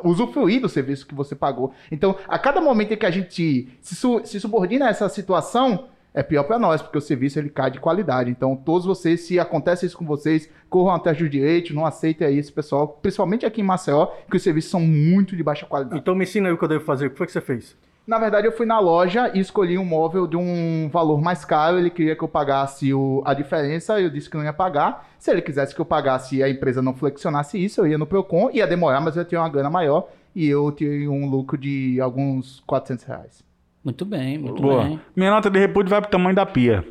usufruir 0.04 0.62
do 0.62 0.70
serviço 0.70 1.06
que 1.08 1.16
você 1.16 1.36
pagou. 1.36 1.74
Então, 1.92 2.16
a 2.28 2.38
cada 2.40 2.62
momento 2.62 2.94
em 2.94 2.98
que 2.98 3.06
a 3.06 3.12
gente 3.12 3.70
se, 3.82 3.96
su- 3.96 4.22
se 4.24 4.40
subordina 4.40 4.86
a 4.88 4.90
essa 4.90 5.08
situação, 5.10 5.86
é 6.14 6.24
pior 6.24 6.44
para 6.44 6.58
nós, 6.58 6.82
porque 6.82 6.98
o 6.98 7.02
serviço 7.02 7.38
ele 7.38 7.50
cai 7.50 7.70
de 7.70 7.80
qualidade. 7.80 8.32
Então, 8.32 8.56
todos 8.56 8.86
vocês, 8.88 9.22
se 9.22 9.40
acontece 9.40 9.86
isso 9.86 9.98
com 9.98 10.06
vocês, 10.06 10.50
corram 10.70 10.96
atrás 10.96 11.18
do 11.18 11.30
direito, 11.30 11.76
não 11.76 11.86
aceitem 11.86 12.36
isso, 12.38 12.52
pessoal, 12.54 12.88
principalmente 13.02 13.46
aqui 13.46 13.62
em 13.62 13.64
Maceió, 13.64 14.08
que 14.30 14.36
os 14.38 14.42
serviços 14.44 14.72
são 14.72 14.82
muito 14.82 15.36
de 15.36 15.44
baixa 15.44 15.66
qualidade. 15.66 16.00
Então 16.02 16.16
me 16.16 16.24
ensina 16.24 16.48
aí 16.50 16.54
o 16.54 16.58
que 16.58 16.64
eu 16.64 16.70
devo 16.70 16.84
fazer. 16.84 17.08
O 17.08 17.10
que 17.12 17.18
foi 17.18 17.28
que 17.28 17.34
você 17.34 17.42
fez? 17.42 17.76
Na 18.08 18.18
verdade, 18.18 18.48
eu 18.48 18.54
fui 18.54 18.66
na 18.66 18.80
loja 18.80 19.30
e 19.34 19.40
escolhi 19.42 19.78
um 19.78 19.84
móvel 19.84 20.26
de 20.26 20.38
um 20.38 20.88
valor 20.90 21.20
mais 21.22 21.44
caro. 21.44 21.78
Ele 21.78 21.90
queria 21.90 22.16
que 22.16 22.24
eu 22.24 22.28
pagasse 22.28 22.94
o- 22.94 23.22
a 23.26 23.34
diferença, 23.34 24.00
eu 24.00 24.10
disse 24.10 24.30
que 24.30 24.38
não 24.38 24.46
ia 24.46 24.54
pagar. 24.54 25.10
Se 25.20 25.30
ele 25.30 25.42
quisesse 25.42 25.76
que 25.76 25.82
eu 25.82 25.86
pagasse 25.86 26.38
e 26.38 26.44
a 26.44 26.50
empresa 26.50 26.82
não 26.82 26.94
flexionasse 26.94 27.62
isso, 27.62 27.82
eu 27.82 27.88
ia 27.88 27.98
no 27.98 28.08
Procon, 28.08 28.50
ia 28.54 28.66
demorar, 28.66 29.02
mas 29.02 29.18
eu 29.18 29.26
tinha 29.26 29.42
uma 29.42 29.50
grana 29.50 29.70
maior 29.70 30.08
e 30.34 30.48
eu 30.48 30.72
tive 30.72 31.06
um 31.10 31.30
lucro 31.30 31.58
de 31.58 32.00
alguns 32.00 32.64
400 32.66 33.04
reais. 33.04 33.44
Muito 33.84 34.06
bem, 34.06 34.38
muito 34.38 34.62
Boa. 34.62 34.84
bem. 34.86 35.02
Minha 35.14 35.32
nota 35.32 35.50
de 35.50 35.60
repúdio 35.60 35.90
vai 35.90 36.00
pro 36.00 36.10
tamanho 36.10 36.36
da 36.36 36.46
pia. 36.46 36.88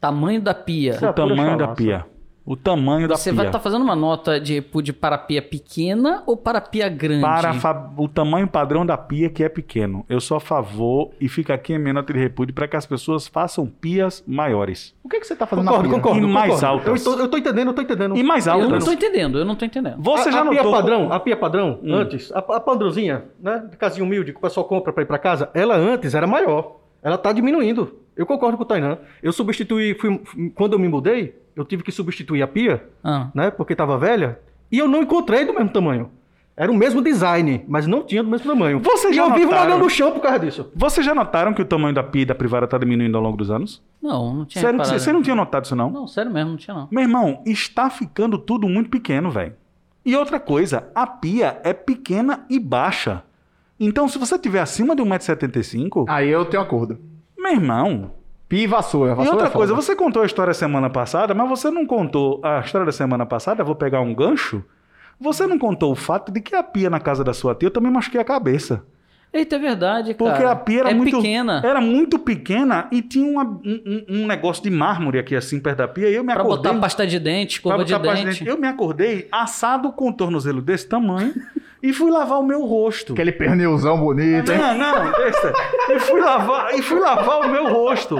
Tamanho 0.00 0.40
da 0.40 0.54
pia. 0.54 0.92
Isso 0.92 1.04
é 1.04 1.10
O 1.10 1.12
tamanho 1.12 1.58
da 1.58 1.68
pia. 1.68 2.06
O 2.44 2.56
tamanho 2.56 3.06
da 3.06 3.16
Você 3.16 3.30
pia. 3.30 3.36
vai 3.36 3.46
estar 3.46 3.60
fazendo 3.60 3.82
uma 3.82 3.94
nota 3.94 4.40
de 4.40 4.54
repúdio 4.54 4.92
para 4.92 5.16
pia 5.16 5.40
pequena 5.40 6.24
ou 6.26 6.36
para 6.36 6.60
pia 6.60 6.88
grande? 6.88 7.20
Para 7.22 7.54
fa- 7.54 7.90
o 7.96 8.08
tamanho 8.08 8.48
padrão 8.48 8.84
da 8.84 8.98
pia 8.98 9.30
que 9.30 9.44
é 9.44 9.48
pequeno. 9.48 10.04
Eu 10.08 10.20
sou 10.20 10.36
a 10.36 10.40
favor 10.40 11.10
e 11.20 11.28
fica 11.28 11.54
aqui 11.54 11.72
a 11.74 11.78
minha 11.78 11.94
nota 11.94 12.12
de 12.12 12.18
repúdio 12.18 12.52
para 12.52 12.66
que 12.66 12.76
as 12.76 12.84
pessoas 12.84 13.28
façam 13.28 13.66
pias 13.66 14.24
maiores. 14.26 14.92
O 15.04 15.08
que, 15.08 15.20
que 15.20 15.26
você 15.26 15.36
tá 15.36 15.46
fazendo 15.46 15.66
Concordo, 15.66 15.88
na 15.88 15.94
pia? 15.94 16.02
concordo. 16.02 16.26
E 16.26 16.30
mais 16.32 16.54
concordo. 16.54 16.66
altas. 16.66 17.06
Eu 17.06 17.12
tô, 17.16 17.20
eu 17.22 17.28
tô 17.28 17.36
entendendo, 17.38 17.68
eu 17.68 17.74
tô 17.74 17.82
entendendo. 17.82 18.16
E 18.16 18.22
mais 18.24 18.46
Eu 18.46 18.54
não 18.58 18.64
altas. 18.64 18.84
tô 18.86 18.92
entendendo, 18.92 19.38
eu 19.38 19.44
não 19.44 19.54
tô 19.54 19.64
entendendo. 19.64 19.96
Você 20.02 20.28
a, 20.28 20.32
já 20.32 20.40
a 20.42 20.46
pia 20.48 20.62
notou? 20.64 20.72
padrão, 20.72 21.12
a 21.12 21.20
pia 21.20 21.36
padrão, 21.36 21.78
Hum. 21.82 21.94
antes, 21.94 22.32
a, 22.32 22.38
a 22.40 22.60
padrãozinha, 22.60 23.24
né, 23.40 23.64
de 23.70 23.76
casinha 23.76 24.04
humilde 24.04 24.32
que 24.32 24.38
o 24.38 24.42
pessoal 24.42 24.66
compra 24.66 24.92
pra 24.92 25.04
ir 25.04 25.06
pra 25.06 25.18
casa, 25.18 25.48
ela 25.54 25.76
antes 25.76 26.12
era 26.14 26.26
maior. 26.26 26.81
Ela 27.02 27.18
tá 27.18 27.32
diminuindo. 27.32 27.94
Eu 28.16 28.26
concordo 28.26 28.56
com 28.56 28.62
o 28.62 28.66
Tainan. 28.66 28.98
Eu 29.22 29.32
substituí, 29.32 29.94
fui- 29.94 30.20
quando 30.54 30.74
eu 30.74 30.78
me 30.78 30.88
mudei, 30.88 31.34
eu 31.56 31.64
tive 31.64 31.82
que 31.82 31.90
substituir 31.90 32.42
a 32.42 32.46
pia, 32.46 32.84
Ah, 33.02 33.28
né, 33.34 33.50
porque 33.50 33.74
tava 33.74 33.98
velha, 33.98 34.38
e 34.70 34.78
eu 34.78 34.86
não 34.88 35.02
encontrei 35.02 35.44
do 35.44 35.52
mesmo 35.52 35.70
tamanho. 35.70 36.10
Era 36.54 36.70
o 36.70 36.74
mesmo 36.76 37.00
design, 37.00 37.64
mas 37.66 37.86
não 37.86 38.02
tinha 38.04 38.22
do 38.22 38.28
mesmo 38.28 38.46
tamanho. 38.46 38.78
Vocês 38.80 39.14
e 39.14 39.16
já 39.16 39.22
eu 39.26 39.32
vivo 39.32 39.46
notaram? 39.46 39.66
olhando 39.70 39.84
no 39.84 39.88
chão 39.90 40.12
por 40.12 40.20
causa 40.20 40.38
disso. 40.38 40.70
Vocês 40.76 41.04
já 41.04 41.14
notaram 41.14 41.54
que 41.54 41.62
o 41.62 41.64
tamanho 41.64 41.94
da 41.94 42.02
pia 42.02 42.22
e 42.22 42.26
da 42.26 42.34
privada 42.34 42.66
tá 42.66 42.76
diminuindo 42.76 43.16
ao 43.16 43.22
longo 43.22 43.38
dos 43.38 43.50
anos? 43.50 43.82
não, 44.02 44.34
não 44.34 44.44
tinha 44.44 44.60
Sério, 44.60 44.78
reparado. 44.78 45.00
você 45.00 45.12
não 45.12 45.22
tinha 45.22 45.34
notado 45.34 45.64
isso 45.64 45.74
não? 45.74 45.90
Não, 45.90 46.06
sério 46.06 46.30
mesmo, 46.30 46.50
não 46.50 46.56
tinha 46.58 46.74
não. 46.76 46.88
Meu 46.90 47.02
irmão, 47.02 47.40
está 47.46 47.88
ficando 47.88 48.36
tudo 48.36 48.68
muito 48.68 48.90
pequeno, 48.90 49.30
velho. 49.30 49.54
E 50.04 50.14
outra 50.14 50.38
coisa, 50.38 50.88
a 50.94 51.06
pia 51.06 51.58
é 51.64 51.72
pequena 51.72 52.44
e 52.50 52.58
baixa. 52.60 53.22
Então, 53.78 54.06
se 54.08 54.18
você 54.18 54.38
tiver 54.38 54.60
acima 54.60 54.94
de 54.94 55.02
1,75m, 55.02 56.04
Aí 56.08 56.28
eu 56.28 56.44
tenho 56.44 56.62
acordo. 56.62 56.98
meu 57.38 57.52
irmão. 57.52 58.12
Pia 58.48 58.64
e 58.64 58.66
vassoura. 58.66 59.12
E 59.24 59.28
outra 59.28 59.46
é 59.46 59.50
coisa, 59.50 59.74
você 59.74 59.96
contou 59.96 60.22
a 60.22 60.26
história 60.26 60.52
semana 60.52 60.90
passada, 60.90 61.32
mas 61.34 61.48
você 61.48 61.70
não 61.70 61.86
contou 61.86 62.38
a 62.44 62.60
história 62.60 62.84
da 62.84 62.92
semana 62.92 63.24
passada, 63.24 63.64
vou 63.64 63.74
pegar 63.74 64.00
um 64.02 64.14
gancho. 64.14 64.62
Você 65.18 65.46
não 65.46 65.58
contou 65.58 65.90
o 65.92 65.94
fato 65.94 66.30
de 66.30 66.40
que 66.40 66.54
a 66.54 66.62
pia 66.62 66.90
na 66.90 67.00
casa 67.00 67.24
da 67.24 67.32
sua 67.32 67.54
tia 67.54 67.68
eu 67.68 67.70
também 67.70 67.90
machuquei 67.90 68.20
a 68.20 68.24
cabeça. 68.24 68.84
Eita, 69.32 69.56
é 69.56 69.58
verdade, 69.58 70.12
cara. 70.12 70.30
Porque 70.30 70.44
a 70.46 70.54
pia 70.54 70.80
era 70.80 70.90
é 70.90 70.94
muito 70.94 71.16
pequena. 71.16 71.62
Era 71.64 71.80
muito 71.80 72.18
pequena 72.18 72.88
e 72.92 73.00
tinha 73.00 73.26
uma- 73.26 73.44
um, 73.64 73.80
um- 73.86 74.04
um 74.22 74.26
negócio 74.26 74.62
de 74.62 74.68
mármore 74.70 75.18
aqui 75.18 75.34
assim 75.34 75.58
perto 75.58 75.78
da 75.78 75.88
pia. 75.88 76.10
E 76.10 76.14
eu 76.14 76.22
me 76.22 76.34
Pra 76.34 76.42
acordei. 76.42 76.70
botar 76.70 76.78
pasta 76.78 77.06
de 77.06 77.18
dente, 77.18 77.62
pra 77.62 77.70
escova 77.70 77.84
de 77.86 77.92
pasta 77.94 78.08
de 78.16 78.24
dente. 78.26 78.38
dente. 78.40 78.50
Eu 78.50 78.58
me 78.58 78.68
acordei 78.68 79.28
assado 79.32 79.90
com 79.92 80.10
o 80.10 80.12
tornozelo 80.12 80.60
desse 80.60 80.86
tamanho 80.86 81.32
e 81.82 81.92
fui 81.92 82.10
lavar 82.10 82.38
o 82.38 82.44
meu 82.44 82.64
rosto. 82.64 83.12
Aquele 83.12 83.32
pernilzão 83.32 83.98
bonito, 83.98 84.52
hein? 84.52 84.58
Não, 84.58 84.74
não, 84.78 85.12
deixa. 85.12 85.52
E 85.90 85.98
fui 85.98 86.20
lavar, 86.20 86.74
e 86.74 86.82
fui 86.82 87.00
lavar 87.00 87.40
o 87.40 87.48
meu 87.48 87.66
rosto. 87.72 88.16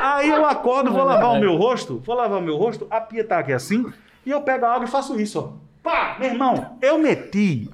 Aí 0.00 0.30
eu 0.30 0.44
acordo, 0.46 0.90
vou 0.90 1.04
lavar 1.04 1.32
o 1.32 1.40
meu 1.40 1.54
rosto, 1.56 2.00
vou 2.04 2.16
lavar 2.16 2.38
o 2.38 2.42
meu 2.42 2.56
rosto, 2.56 2.86
a 2.90 3.00
pia 3.00 3.24
tá 3.24 3.38
aqui 3.38 3.52
assim, 3.52 3.92
e 4.24 4.30
eu 4.30 4.40
pego 4.40 4.64
a 4.64 4.74
água 4.74 4.86
e 4.86 4.90
faço 4.90 5.20
isso, 5.20 5.38
ó. 5.38 5.64
Pá, 5.82 6.16
meu 6.18 6.30
irmão, 6.30 6.78
eu 6.80 6.98
meti 6.98 7.68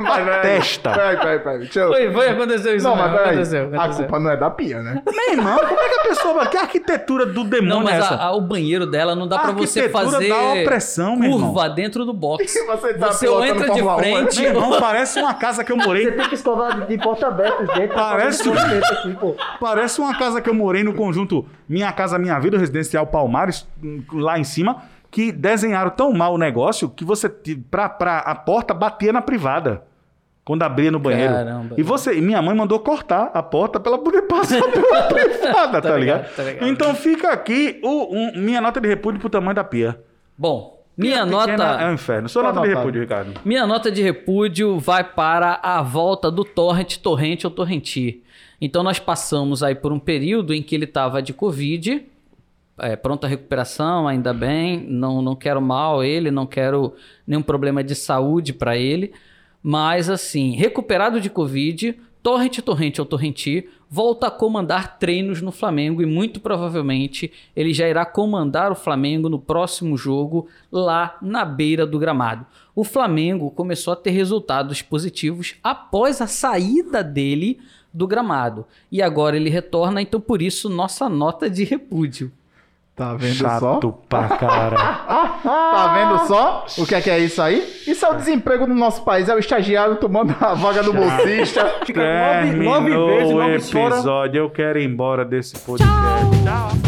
Vai, 0.00 0.22
a 0.22 0.24
vai. 0.24 0.40
testa. 0.42 0.90
Peraí, 0.92 1.16
peraí, 1.16 1.38
peraí. 1.40 1.70
Eu... 1.74 1.88
Foi, 1.88 2.12
foi, 2.12 2.28
aconteceu 2.28 2.76
isso 2.76 2.86
Não, 2.88 2.94
mesmo, 2.96 3.08
mas 3.10 3.18
peraí. 3.18 3.34
aconteceu, 3.34 3.62
A 3.64 3.66
aconteceu. 3.76 3.96
culpa 4.06 4.20
não 4.20 4.30
é 4.30 4.36
da 4.36 4.50
pia, 4.50 4.82
né? 4.82 5.02
Meu 5.04 5.32
irmão, 5.32 5.58
como 5.58 5.80
é 5.80 5.88
que 5.88 5.94
a 5.94 6.02
pessoa. 6.08 6.46
Que 6.46 6.56
arquitetura 6.56 7.26
do 7.26 7.44
demônio 7.44 7.68
Não, 7.76 7.82
mas 7.82 7.94
é 7.94 7.98
essa? 7.98 8.14
a- 8.14 8.24
a- 8.26 8.32
o 8.36 8.40
banheiro 8.40 8.86
dela 8.86 9.14
não 9.14 9.26
dá 9.26 9.36
A 9.36 9.38
pra 9.40 9.52
você 9.52 9.88
fazer 9.88 10.28
dá 10.28 10.52
opressão, 10.52 11.16
meu 11.16 11.30
irmão. 11.30 11.52
curva 11.52 11.68
dentro 11.68 12.04
do 12.04 12.12
box. 12.12 12.54
Você 12.68 12.94
tá 12.94 13.08
Você 13.12 13.26
entra 13.26 13.70
de 13.70 13.82
Fórmula 13.82 13.96
1, 13.96 13.98
frente. 13.98 14.40
Meu 14.40 14.50
irmão, 14.50 14.80
parece 14.80 15.18
uma 15.20 15.34
casa 15.34 15.64
que 15.64 15.72
eu 15.72 15.76
Você 15.76 15.86
morei. 15.86 16.12
tem 16.12 16.28
que 16.28 16.34
escovar 16.34 16.86
de 16.86 16.98
porta 16.98 17.26
aberta 17.26 17.62
os 17.62 17.68
dentes. 17.74 17.88
pra 17.94 18.02
Parece 18.04 18.44
pô. 19.20 19.34
Parece 19.60 20.00
uma 20.00 20.16
casa 20.16 20.40
que 20.40 20.48
eu 20.48 20.54
morei 20.54 20.84
no 20.84 20.94
conjunto 20.94 21.44
Minha 21.68 21.90
Casa 21.92 22.18
Minha 22.18 22.38
Vida, 22.38 22.56
residencial 22.58 23.06
Palmares, 23.06 23.66
hum, 23.82 24.02
lá 24.12 24.38
em 24.38 24.44
cima, 24.44 24.82
que 25.10 25.32
desenharam 25.32 25.90
tão 25.90 26.12
mal 26.12 26.34
o 26.34 26.38
negócio 26.38 26.88
que 26.88 27.04
você, 27.04 27.28
pra, 27.70 27.88
pra, 27.88 28.18
a 28.18 28.34
porta 28.34 28.74
batia 28.74 29.12
na 29.12 29.22
privada. 29.22 29.82
Quando 30.44 30.62
abria 30.62 30.90
no 30.90 30.98
banheiro. 30.98 31.34
Caramba. 31.34 31.74
E 31.76 31.82
você, 31.82 32.16
e 32.16 32.22
minha 32.22 32.40
mãe 32.40 32.56
mandou 32.56 32.78
cortar 32.80 33.30
a 33.34 33.42
porta 33.42 33.78
pra 33.78 33.92
ela 33.92 34.02
poder 34.02 34.22
passar 34.22 34.62
pela 34.72 35.02
privada, 35.02 35.82
tá, 35.82 35.90
Tá 35.90 35.96
ligado? 35.98 36.20
ligado, 36.22 36.36
tá 36.36 36.42
ligado. 36.42 36.68
Então 36.68 36.94
fica 36.94 37.30
aqui 37.30 37.78
o, 37.84 38.14
um- 38.16 38.32
minha 38.34 38.58
nota 38.58 38.80
de 38.80 38.88
repúdio 38.88 39.20
pro 39.20 39.28
tamanho 39.28 39.54
da 39.54 39.62
pia. 39.62 40.00
Bom, 40.38 40.82
minha 40.96 41.26
nota... 41.26 41.52
É 41.52 41.86
um 41.90 41.92
inferno. 41.92 42.30
Sua 42.30 42.42
Tá 42.44 42.48
nota 42.48 42.60
de 42.60 42.66
anotado. 42.68 42.80
repúdio, 42.86 43.02
Ricardo. 43.02 43.40
Minha 43.44 43.66
nota 43.66 43.90
de 43.90 44.02
repúdio 44.02 44.78
vai 44.78 45.04
para 45.04 45.60
a 45.62 45.82
volta 45.82 46.30
do 46.30 46.42
torrent, 46.44 46.96
torrente 46.96 47.46
ou 47.46 47.50
torrenti. 47.52 48.22
Então 48.58 48.82
nós 48.82 48.98
passamos 48.98 49.62
aí 49.62 49.74
por 49.74 49.92
um 49.92 49.98
período 49.98 50.54
em 50.54 50.62
que 50.62 50.74
ele 50.74 50.84
estava 50.86 51.20
de 51.20 51.34
Covid, 51.34 52.06
é, 52.78 52.96
pronta 52.96 53.26
recuperação, 53.26 54.06
ainda 54.06 54.32
bem, 54.32 54.86
não, 54.88 55.20
não 55.20 55.34
quero 55.34 55.60
mal 55.60 56.02
ele, 56.02 56.30
não 56.30 56.46
quero 56.46 56.94
nenhum 57.26 57.42
problema 57.42 57.82
de 57.82 57.94
saúde 57.94 58.52
para 58.52 58.76
ele, 58.76 59.12
mas 59.62 60.08
assim, 60.08 60.52
recuperado 60.52 61.20
de 61.20 61.28
Covid, 61.28 61.98
torrent, 62.22 62.58
torrente 62.60 63.00
ou 63.00 63.06
torrenti, 63.06 63.68
volta 63.90 64.26
a 64.26 64.30
comandar 64.30 64.98
treinos 64.98 65.40
no 65.40 65.50
Flamengo 65.50 66.02
e 66.02 66.06
muito 66.06 66.40
provavelmente 66.40 67.32
ele 67.56 67.72
já 67.72 67.88
irá 67.88 68.04
comandar 68.04 68.70
o 68.70 68.76
Flamengo 68.76 69.28
no 69.28 69.38
próximo 69.38 69.96
jogo 69.96 70.46
lá 70.70 71.16
na 71.22 71.44
beira 71.44 71.86
do 71.86 71.98
gramado. 71.98 72.46
O 72.74 72.84
Flamengo 72.84 73.50
começou 73.50 73.92
a 73.92 73.96
ter 73.96 74.10
resultados 74.10 74.82
positivos 74.82 75.56
após 75.62 76.20
a 76.20 76.26
saída 76.26 77.02
dele 77.02 77.58
do 77.92 78.06
gramado. 78.06 78.66
E 78.92 79.00
agora 79.00 79.36
ele 79.36 79.50
retorna, 79.50 80.02
então 80.02 80.20
por 80.20 80.42
isso 80.42 80.68
nossa 80.68 81.08
nota 81.08 81.48
de 81.48 81.64
repúdio. 81.64 82.30
Tá 82.98 83.14
vendo 83.14 83.34
Chato 83.36 83.80
só? 83.80 83.98
pra 84.08 84.28
cara. 84.36 84.76
Tá 85.40 85.94
vendo 85.94 86.26
só 86.26 86.66
o 86.78 86.84
que 86.84 86.94
é 86.96 87.00
que 87.00 87.08
é 87.08 87.18
isso 87.20 87.40
aí? 87.40 87.64
Isso 87.86 88.04
é 88.04 88.10
o 88.10 88.14
desemprego 88.14 88.66
no 88.66 88.74
nosso 88.74 89.02
país. 89.04 89.28
É 89.28 89.34
o 89.34 89.38
estagiário 89.38 89.96
tomando 89.96 90.34
a 90.40 90.54
vaga 90.54 90.82
do 90.82 90.92
bolsista. 90.92 91.76
Fica 91.86 92.00
nove, 92.02 92.56
nove 92.56 92.90
vezes, 92.90 93.32
nove 93.32 93.54
episódio. 93.54 94.38
Eu 94.40 94.50
quero 94.50 94.80
ir 94.80 94.84
embora 94.84 95.24
desse 95.24 95.56
podcast. 95.60 95.88
Tchau. 96.44 96.70
Fazer 96.70 96.87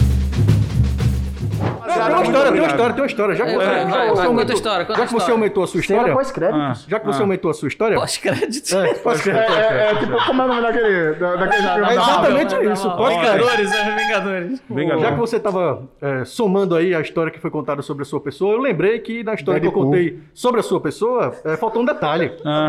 Obrigado, 2.01 2.13
uma 2.13 2.25
história, 2.25 2.53
tem 2.53 2.61
uma 2.61 2.67
história, 2.69 2.93
tem 2.95 3.03
uma 3.03 3.07
história. 3.07 3.35
Já 3.35 3.45
que 3.45 3.51
É, 3.51 3.55
você, 3.55 3.67
vai, 3.67 3.75
já 3.75 3.85
que 3.85 3.91
vai, 3.91 4.09
você 4.09 4.17
vai, 4.17 4.27
aumentou, 4.27 4.53
a 4.53 4.55
história, 4.57 4.87
já 4.87 4.93
a 4.93 4.95
que 4.95 5.01
você 5.01 5.17
história. 5.17 5.33
aumentou 5.35 5.63
a 5.63 5.67
sua 5.67 5.81
história, 5.81 6.13
pós-créditos. 6.15 6.87
já 6.89 7.01
que 7.01 7.07
você 7.07 7.19
Ah. 7.19 7.23
aumentou 7.23 7.51
a 7.51 7.55
sua 7.55 7.69
história, 7.69 7.97
Pós-crédito. 7.99 8.77
é, 8.79 8.95
pós-crédito. 8.95 9.53
É, 9.53 9.61
é, 9.61 9.91
é 9.91 9.95
tipo, 9.97 10.27
como 10.27 10.43
é 10.43 10.45
o 10.45 10.49
nome 10.49 10.63
daquele, 10.63 11.15
da- 11.15 11.37
daquele 11.37 11.63
filme? 11.63 11.87
É 11.89 11.93
exatamente 11.93 12.55
Marvel? 12.55 12.73
isso, 12.73 12.97
pós-crédito. 12.97 13.33
Vingadores, 13.41 13.73
é 13.73 13.97
Vingadores. 13.97 14.63
Vingador. 14.71 15.03
Já 15.03 15.13
que 15.13 15.19
você 15.19 15.37
estava 15.37 15.83
somando 16.27 16.77
aí 16.77 16.95
a 16.95 17.01
história 17.01 17.31
que 17.33 17.39
foi 17.39 17.51
contada 17.51 17.83
sobre 17.83 18.03
a 18.03 18.07
sua 18.07 18.21
pessoa, 18.21 18.55
eu 18.55 18.61
lembrei 18.61 18.99
que 19.01 19.23
na 19.23 19.35
história 19.35 19.61
que 19.61 19.67
eu 19.67 19.73
contei 19.73 20.19
sobre 20.35 20.61
a 20.61 20.63
sua 20.63 20.81
pessoa, 20.81 21.35
é, 21.45 21.57
faltou 21.57 21.83
um 21.83 21.85
detalhe. 21.85 22.33
Ah. 22.45 22.67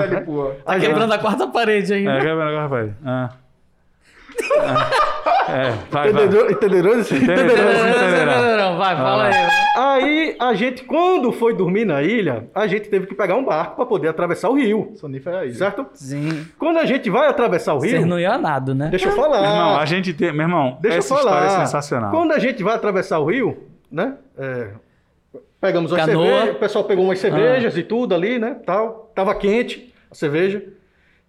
A 0.65 0.77
gente- 0.79 0.87
Quebrando 0.87 1.13
a 1.13 1.17
quarta 1.17 1.47
parede 1.47 1.93
ainda. 1.93 2.11
é, 2.11 2.19
quebra 2.19 2.43
agora, 2.45 2.61
rapaz. 2.63 2.91
Ah. 3.05 3.29
Ah. 3.31 3.41
É, 5.49 5.71
vai, 5.91 6.11
vai. 6.13 6.27
Vai, 8.77 8.95
fala 8.95 9.27
aí. 9.27 9.33
Aí 9.77 10.35
a 10.39 10.53
gente, 10.53 10.83
quando 10.83 11.31
foi 11.31 11.53
dormir 11.55 11.85
na 11.85 12.01
ilha, 12.01 12.49
a 12.53 12.67
gente 12.67 12.89
teve 12.89 13.07
que 13.07 13.15
pegar 13.15 13.35
um 13.35 13.43
barco 13.43 13.75
para 13.75 13.85
poder 13.85 14.07
atravessar 14.09 14.49
o 14.49 14.55
rio, 14.55 14.91
Sonífero 14.95 15.37
é 15.37 15.45
isso. 15.47 15.59
certo? 15.59 15.85
Sim. 15.93 16.45
Quando 16.57 16.77
a 16.77 16.85
gente 16.85 17.09
vai 17.09 17.27
atravessar 17.27 17.73
o 17.75 17.79
Vocês 17.79 17.93
rio, 17.93 18.05
não 18.05 18.19
iam 18.19 18.33
a 18.33 18.37
nada, 18.37 18.73
né? 18.73 18.87
deixa 18.89 19.09
eu 19.09 19.15
falar. 19.15 19.41
Meu 19.41 19.49
irmão, 19.49 19.77
a 19.77 19.85
gente 19.85 20.13
tem. 20.13 20.31
Meu 20.31 20.41
irmão, 20.43 20.77
Deixa 20.81 20.97
essa 20.99 21.13
eu 21.13 21.17
falar. 21.17 21.31
história 21.45 21.55
é 21.61 21.65
sensacional. 21.65 22.11
Quando 22.11 22.31
a 22.33 22.39
gente 22.39 22.63
vai 22.63 22.75
atravessar 22.75 23.19
o 23.19 23.25
rio, 23.29 23.57
né? 23.91 24.15
é, 24.37 24.69
pegamos 25.59 25.91
umas 25.91 26.05
Canoa. 26.05 26.25
cervejas, 26.25 26.55
o 26.55 26.59
pessoal 26.59 26.83
pegou 26.85 27.05
umas 27.05 27.19
cervejas 27.19 27.77
e 27.77 27.83
tudo 27.83 28.13
ali, 28.15 28.39
né? 28.39 28.57
Tal, 28.65 29.11
tava 29.15 29.33
quente 29.35 29.93
a 30.09 30.15
cerveja. 30.15 30.63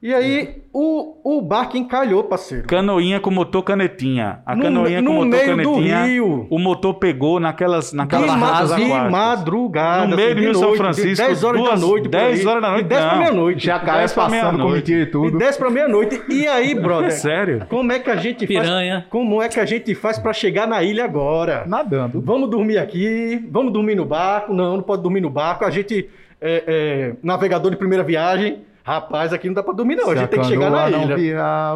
E 0.03 0.13
aí 0.13 0.63
o, 0.73 1.37
o 1.39 1.41
barco 1.41 1.77
encalhou, 1.77 2.25
parceiro. 2.25 2.67
Canoinha 2.67 3.21
com 3.21 3.31
motor 3.31 3.63
canetinha. 3.63 4.41
A 4.45 4.57
No- 4.57 4.65
canoinha 4.65 5.01
no 5.01 5.11
com 5.11 5.15
motor 5.25 5.29
meio 5.29 5.57
do 5.57 5.63
canetinha. 5.75 6.05
rio. 6.07 6.47
O 6.51 6.59
motor 6.59 6.95
pegou 6.95 7.39
naquelas, 7.39 7.93
naquelas 7.93 8.25
De, 8.25 8.31
ma 8.33 8.37
matas 8.37 8.69
de 8.75 8.83
aquáticas. 8.83 9.11
madrugada, 9.13 10.07
No 10.09 10.17
meio 10.17 10.29
assim, 10.29 10.35
de 10.37 10.43
Rio 10.43 10.55
São 10.55 10.63
noite, 10.65 10.77
Francisco, 10.79 11.09
de 11.11 11.17
10 11.29 11.45
horas 11.45 11.61
duas- 11.61 11.81
da 11.81 11.87
noite. 11.87 12.03
por 12.03 12.09
10 12.11 12.41
aí. 12.41 12.47
horas 12.47 12.63
da 12.63 12.69
noite, 12.71 12.83
De 12.83 12.89
10 12.89 13.01
pra 13.05 13.13
não. 13.13 13.19
meia-noite. 13.21 13.65
Jacaré 13.67 13.99
Dez 13.99 14.13
pra 14.13 14.23
passando 14.25 14.63
com 14.65 14.69
mentira 14.71 15.01
e 15.01 15.05
De 15.05 15.11
tudo. 15.13 15.39
10 15.39 15.57
pra 15.57 15.71
meia-noite. 15.71 16.23
E 16.29 16.47
aí, 16.49 16.75
brother? 16.83 17.13
Sério? 17.13 17.67
Como 17.71 17.93
é 17.93 17.99
que 18.01 18.11
a 18.11 18.17
gente 18.17 18.45
Piranha. 18.45 18.95
faz? 19.03 19.07
Como 19.09 19.41
é 19.41 19.49
que 19.49 19.61
a 19.61 19.65
gente 19.65 19.95
faz 19.95 20.19
pra 20.19 20.33
chegar 20.33 20.67
na 20.67 20.83
ilha 20.83 21.05
agora? 21.05 21.63
Nadando. 21.65 22.21
Vamos 22.21 22.51
dormir 22.51 22.79
aqui, 22.79 23.41
vamos 23.53 23.73
dormir 23.73 23.95
no 23.95 24.05
barco. 24.05 24.53
Não, 24.53 24.79
não 24.79 24.83
pode 24.83 25.01
dormir 25.01 25.21
no 25.21 25.31
barco. 25.31 25.65
A 25.65 25.71
gente 25.71 26.11
é, 26.41 26.65
é, 26.67 27.13
navegador 27.23 27.71
de 27.71 27.77
primeira 27.77 28.03
viagem. 28.03 28.65
Rapaz, 28.85 29.33
aqui 29.33 29.47
não 29.47 29.55
dá 29.55 29.63
pra 29.63 29.73
dormir 29.73 29.95
não. 29.97 30.11
A 30.11 30.17
gente 30.17 30.29
tem 30.29 30.41
que 30.41 30.47
chegar 30.47 30.71
na 30.71 30.91
ilha. 30.91 31.17
virar. 31.17 31.75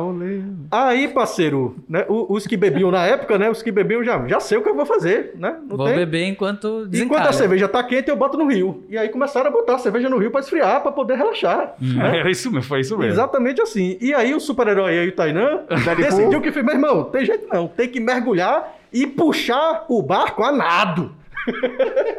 Aí, 0.70 1.06
parceiro, 1.08 1.76
né, 1.88 2.04
os 2.08 2.46
que 2.46 2.56
bebiam 2.56 2.90
na 2.90 3.06
época, 3.06 3.38
né? 3.38 3.48
Os 3.48 3.62
que 3.62 3.70
bebiam 3.70 4.02
já, 4.02 4.26
já 4.26 4.40
sei 4.40 4.58
o 4.58 4.62
que 4.62 4.68
eu 4.68 4.74
vou 4.74 4.84
fazer, 4.84 5.32
né? 5.36 5.56
Não 5.68 5.76
Vou 5.76 5.86
tem. 5.86 5.94
beber 5.96 6.24
enquanto 6.24 6.86
desencalha. 6.86 7.04
Enquanto 7.20 7.28
a 7.30 7.32
cerveja 7.32 7.68
tá 7.68 7.82
quente, 7.84 8.08
eu 8.08 8.16
boto 8.16 8.36
no 8.36 8.46
rio. 8.48 8.84
E 8.88 8.98
aí 8.98 9.08
começaram 9.08 9.48
a 9.48 9.52
botar 9.52 9.76
a 9.76 9.78
cerveja 9.78 10.08
no 10.08 10.18
rio 10.18 10.30
pra 10.30 10.40
esfriar, 10.40 10.80
pra 10.82 10.90
poder 10.90 11.16
relaxar. 11.16 11.74
né? 11.80 12.18
Era 12.18 12.30
isso 12.30 12.50
mesmo, 12.50 12.64
foi 12.64 12.80
isso 12.80 12.98
mesmo. 12.98 13.12
Exatamente 13.12 13.60
assim. 13.62 13.96
E 14.00 14.12
aí 14.12 14.34
o 14.34 14.40
super-herói 14.40 14.98
aí, 14.98 15.08
o 15.08 15.12
Tainã, 15.12 15.60
decidiu 15.96 16.40
que 16.40 16.50
fez, 16.50 16.64
meu 16.64 16.74
irmão, 16.74 17.04
tem 17.04 17.24
jeito 17.24 17.46
não, 17.52 17.68
tem 17.68 17.88
que 17.88 18.00
mergulhar 18.00 18.76
e 18.92 19.06
puxar 19.06 19.84
o 19.88 20.02
barco 20.02 20.42
a 20.42 20.50
nado. 20.50 21.12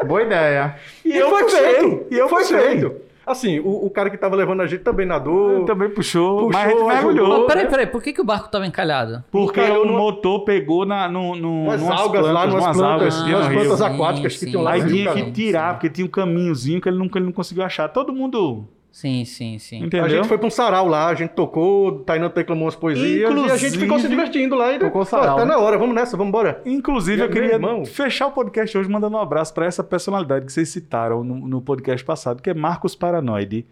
Boa 0.06 0.24
ideia. 0.24 0.76
E, 1.04 1.16
eu 1.18 1.30
foi 1.30 1.50
feito. 1.50 2.06
e 2.10 2.18
eu 2.18 2.30
foi 2.30 2.46
feito. 2.46 3.07
Assim, 3.28 3.60
o, 3.60 3.86
o 3.86 3.90
cara 3.90 4.10
que 4.10 4.18
tava 4.18 4.36
levando 4.36 4.62
a 4.62 4.68
gente 4.68 4.84
também 4.84 5.06
nadou. 5.06 5.66
Também 5.66 5.90
puxou, 5.90 6.48
Puxou, 6.48 6.50
mas 6.54 6.66
a 6.66 6.70
gente 6.70 6.84
mergulhou. 6.86 7.42
Pô, 7.42 7.46
peraí, 7.46 7.68
peraí, 7.68 7.86
por 7.88 8.02
que, 8.02 8.14
que 8.14 8.22
o 8.22 8.24
barco 8.24 8.50
tava 8.50 8.66
encalhado? 8.66 9.24
Porque 9.30 9.60
Encalhou 9.60 9.84
o 9.84 9.86
numa- 9.86 10.00
motor 10.00 10.46
pegou 10.46 10.86
na, 10.86 11.10
no, 11.10 11.36
no, 11.36 11.64
Umas 11.66 11.84
algas 11.84 12.26
lá, 12.26 12.32
plantas, 12.32 12.50
numas 12.50 12.64
umas 12.66 12.78
plantas, 12.78 13.02
algas 13.02 13.16
que 13.24 13.30
no 13.32 13.40
rio. 13.50 13.60
plantas 13.62 13.78
Sim, 13.80 13.86
aquáticas 13.94 14.34
que 14.34 14.40
sim. 14.40 14.46
tinham 14.48 14.62
lá 14.64 14.72
Aí 14.72 14.82
no 14.82 14.88
tinha 14.88 15.14
que 15.14 15.32
tirar, 15.32 15.74
porque 15.74 15.90
tinha 15.90 16.06
um 16.06 16.10
caminhozinho 16.10 16.80
que 16.80 16.88
ele 16.88 16.98
nunca 16.98 17.20
ele 17.20 17.26
não 17.26 17.34
conseguiu 17.34 17.64
achar. 17.64 17.90
Todo 17.90 18.14
mundo, 18.14 18.66
Sim, 18.98 19.26
sim, 19.26 19.60
sim. 19.60 19.78
entendeu? 19.78 20.06
A 20.06 20.10
gente 20.10 20.28
foi 20.28 20.40
pra 20.40 20.48
um 20.48 20.50
sarau 20.50 20.88
lá, 20.88 21.08
a 21.10 21.14
gente 21.14 21.30
tocou, 21.30 21.88
o 21.88 21.92
Tainã 22.00 22.32
declamou 22.34 22.64
umas 22.66 22.76
poesias 22.76 23.30
e 23.32 23.52
a 23.52 23.56
gente 23.56 23.78
ficou 23.78 24.00
se 24.00 24.08
Inclusive- 24.08 24.10
divertindo 24.10 24.56
lá. 24.56 24.74
E, 24.74 24.80
Tocou 24.80 25.06
sarau, 25.06 25.36
Tá 25.38 25.46
né? 25.46 25.52
na 25.54 25.60
hora, 25.60 25.78
vamos 25.78 25.94
nessa, 25.94 26.18
vamos 26.18 26.30
embora. 26.30 26.64
Inclusive, 26.66 27.22
eu 27.22 27.30
queria 27.30 27.54
irmão. 27.54 27.86
fechar 27.86 28.26
o 28.26 28.32
podcast 28.32 28.76
hoje 28.76 28.90
mandando 28.90 29.16
um 29.16 29.20
abraço 29.22 29.54
para 29.54 29.68
essa 29.68 29.84
personalidade 29.84 30.48
que 30.48 30.52
vocês 30.52 30.68
citaram 30.70 31.24
no, 31.24 31.48
no 31.48 31.62
podcast 31.62 32.04
passado, 32.04 32.42
que 32.42 32.50
é 32.50 32.56
Marcos 32.56 32.96
Paranoide. 32.96 33.68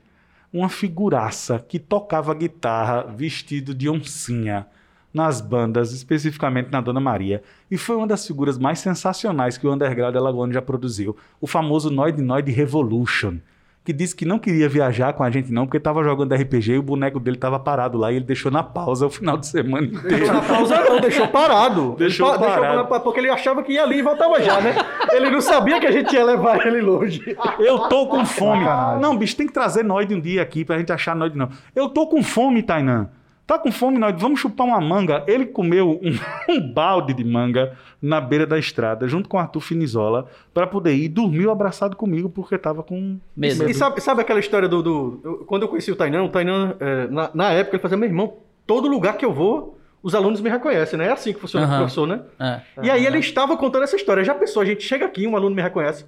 Uma 0.54 0.70
figuraça 0.70 1.58
que 1.68 1.80
tocava 1.80 2.32
guitarra 2.36 3.02
vestido 3.18 3.74
de 3.74 3.90
oncinha 3.90 4.68
nas 5.12 5.42
bandas, 5.42 5.92
especificamente 5.92 6.70
na 6.72 6.82
Dona 6.82 7.00
Maria. 7.00 7.42
E 7.72 7.78
foi 7.80 7.96
uma 7.96 8.06
das 8.06 8.28
figuras 8.28 8.60
mais 8.60 8.78
sensacionais 8.78 9.58
que 9.58 9.66
o 9.66 9.74
Underground 9.74 10.16
Alagoano 10.16 10.54
já 10.54 10.62
produziu. 10.62 11.18
O 11.42 11.48
famoso 11.48 11.90
Noid 11.90 12.22
Noid 12.22 12.52
Revolution. 12.52 13.38
Que 13.86 13.94
disse 13.94 14.16
que 14.16 14.26
não 14.26 14.40
queria 14.40 14.68
viajar 14.68 15.14
com 15.14 15.24
a 15.24 15.30
gente, 15.30 15.54
não, 15.54 15.66
porque 15.68 15.78
estava 15.78 16.04
jogando 16.04 16.34
RPG 16.34 16.72
e 16.74 16.78
o 16.80 16.82
boneco 16.82 17.20
dele 17.20 17.38
estava 17.38 17.60
parado 17.60 18.00
lá 18.00 18.12
e 18.12 18.16
ele 18.16 18.26
deixou 18.26 18.52
na 18.52 18.64
pausa 18.64 19.06
o 19.06 19.12
final 19.12 19.38
de 19.38 19.46
semana 19.46 19.86
inteiro. 19.86 20.08
Deixou 20.10 20.34
na 20.34 20.42
pausa 20.42 20.84
não, 20.90 21.00
deixou 21.00 21.28
parado. 21.28 21.94
Deixou 22.00 22.30
Ele 22.30 22.40
pa- 22.40 22.46
parado. 22.46 22.88
pa- 22.90 23.00
porque 23.00 23.20
ele 23.20 23.30
achava 23.30 23.62
que 23.62 23.74
ia 23.74 23.84
ali 23.84 24.00
e 24.00 24.02
voltava 24.02 24.42
já, 24.42 24.60
né? 24.60 24.76
Ele 25.12 25.30
não 25.30 25.40
sabia 25.40 25.80
que 25.80 25.86
a 25.86 25.92
gente 25.92 26.12
ia 26.16 26.26
levar 26.26 26.66
ele 26.66 26.82
longe. 26.82 27.38
Eu 27.60 27.78
tô 27.88 28.08
com 28.08 28.26
fome. 28.26 28.66
Não, 29.00 29.16
bicho, 29.16 29.36
tem 29.38 29.46
que 29.46 29.54
trazer 29.54 29.84
Noid 29.84 30.16
um 30.16 30.20
dia 30.20 30.42
aqui 30.42 30.66
pra 30.66 30.80
gente 30.80 30.92
achar 30.92 31.16
Noid, 31.16 31.38
não. 31.38 31.50
Eu 31.76 31.88
tô 31.88 32.08
com 32.08 32.24
fome, 32.24 32.64
Tainan. 32.64 33.08
Tá 33.48 33.60
com 33.60 33.72
fome, 33.72 34.00
Noid? 34.00 34.20
Vamos 34.20 34.40
chupar 34.40 34.66
uma 34.66 34.82
manga. 34.82 35.24
Ele 35.28 35.46
comeu 35.46 36.00
um, 36.02 36.18
um 36.52 36.74
balde 36.74 37.14
de 37.14 37.24
manga 37.24 37.78
na 38.02 38.20
beira 38.20 38.46
da 38.48 38.58
estrada, 38.58 39.08
junto 39.08 39.30
com 39.30 39.38
o 39.38 39.40
Arthur 39.40 39.60
Finizola, 39.60 40.28
pra 40.54 40.66
poder 40.66 40.94
ir. 40.96 41.10
Dormiu 41.10 41.52
abraçado 41.52 41.96
comigo 41.96 42.28
porque 42.30 42.58
tava 42.58 42.82
com 42.82 43.18
Medo. 43.38 43.70
E 43.70 43.74
sabe, 43.74 44.02
sabe 44.02 44.22
aquela 44.22 44.40
história 44.40 44.68
do. 44.68 44.82
do- 44.82 45.20
eu- 45.24 45.38
quando 45.46 45.62
eu 45.62 45.68
conheci 45.68 45.92
o 45.92 45.96
Tainan, 45.96 46.24
o 46.24 46.30
Tainan, 46.30 46.76
é, 46.80 47.08
na, 47.08 47.30
na 47.34 47.52
época, 47.52 47.76
ele 47.76 47.82
fazia, 47.82 47.98
meu 47.98 48.10
irmão, 48.10 48.34
todo 48.66 48.88
lugar 48.88 49.16
que 49.16 49.24
eu 49.26 49.32
vou, 49.32 49.78
os 50.02 50.16
alunos 50.16 50.42
me 50.42 50.50
reconhecem, 50.50 50.98
né? 50.98 51.06
É 51.08 51.12
assim 51.12 51.32
que 51.34 51.40
funciona 51.40 51.66
o 51.66 51.70
Aham. 51.70 51.78
professor, 51.78 52.08
né? 52.08 52.22
É. 52.40 52.62
E 52.84 52.90
aí 52.90 53.06
ele 53.06 53.20
estava 53.20 53.56
contando 53.58 53.84
essa 53.84 53.96
história. 53.96 54.24
Já 54.24 54.34
pensou, 54.34 54.62
a 54.62 54.66
gente 54.66 54.84
chega 54.84 55.06
aqui, 55.06 55.28
um 55.28 55.36
aluno 55.36 55.56
me 55.56 55.62
reconhece. 55.62 56.06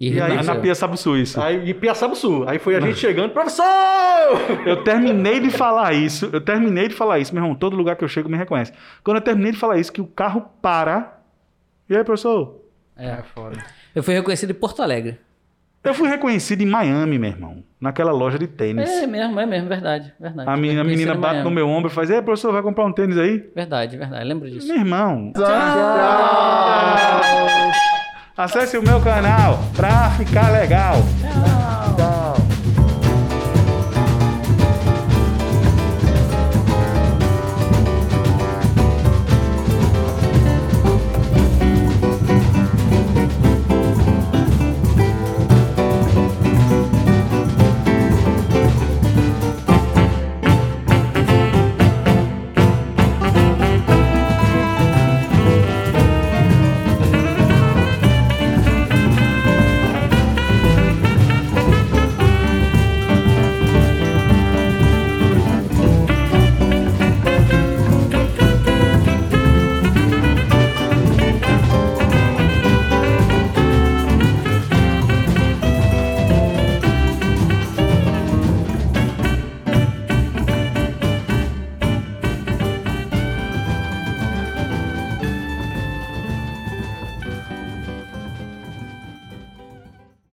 E, 0.00 0.08
E 0.08 0.12
aí, 0.14 0.18
na, 0.18 0.26
renasceu. 0.26 0.54
na 0.54 0.60
Pia 0.60 0.74
Sabe 0.74 0.96
Suíço. 0.98 1.40
Aí 1.40 1.70
em 1.70 1.74
Piaçaba 1.74 2.14
Sul. 2.16 2.44
Aí 2.48 2.58
foi 2.58 2.74
a 2.74 2.80
gente 2.80 2.98
chegando, 2.98 3.30
professor! 3.30 3.64
Eu 4.66 4.82
terminei 4.82 5.38
de 5.38 5.50
falar 5.50 5.92
isso. 5.92 6.28
Eu 6.32 6.40
terminei 6.40 6.88
de 6.88 6.94
falar 6.94 7.20
isso, 7.20 7.32
meu 7.34 7.42
irmão. 7.44 7.54
Todo 7.56 7.76
lugar 7.76 7.94
que 7.96 8.02
eu 8.02 8.08
chego 8.08 8.28
me 8.28 8.36
reconhece. 8.36 8.72
Quando 9.04 9.18
eu 9.18 9.20
terminei 9.22 9.52
de 9.52 9.58
falar 9.58 9.78
isso, 9.78 9.92
que 9.92 10.00
o 10.00 10.06
carro 10.06 10.44
para. 10.60 11.20
E 11.88 11.96
aí, 11.96 12.02
professor? 12.02 12.60
É. 12.96 13.18
Eu 13.94 14.02
fui 14.02 14.14
reconhecido 14.14 14.50
em 14.50 14.54
Porto 14.54 14.82
Alegre. 14.82 15.18
Eu 15.84 15.94
fui 15.94 16.08
reconhecido 16.08 16.62
em 16.62 16.66
Miami, 16.66 17.18
meu 17.18 17.30
irmão. 17.30 17.64
Naquela 17.80 18.12
loja 18.12 18.38
de 18.38 18.46
tênis. 18.46 18.88
É 18.88 19.06
mesmo, 19.06 19.40
é 19.40 19.46
mesmo, 19.46 19.68
verdade. 19.68 20.12
verdade. 20.18 20.48
A 20.48 20.56
menina, 20.56 20.80
a 20.80 20.84
menina 20.84 21.14
bate 21.14 21.34
Miami. 21.34 21.44
no 21.44 21.50
meu 21.50 21.68
ombro 21.68 21.90
e 21.90 21.94
faz: 21.94 22.08
Ei, 22.08 22.22
professor, 22.22 22.52
vai 22.52 22.62
comprar 22.62 22.84
um 22.84 22.92
tênis 22.92 23.18
aí? 23.18 23.50
Verdade, 23.54 23.96
verdade. 23.96 24.24
Lembro 24.24 24.48
disso. 24.48 24.68
Meu 24.68 24.76
irmão, 24.76 25.32
Tchau. 25.34 25.44
Acesse 28.36 28.76
o 28.76 28.82
meu 28.82 29.00
canal 29.00 29.58
pra 29.76 30.10
ficar 30.10 30.50
legal. 30.50 30.96
Tchau. 31.96 32.11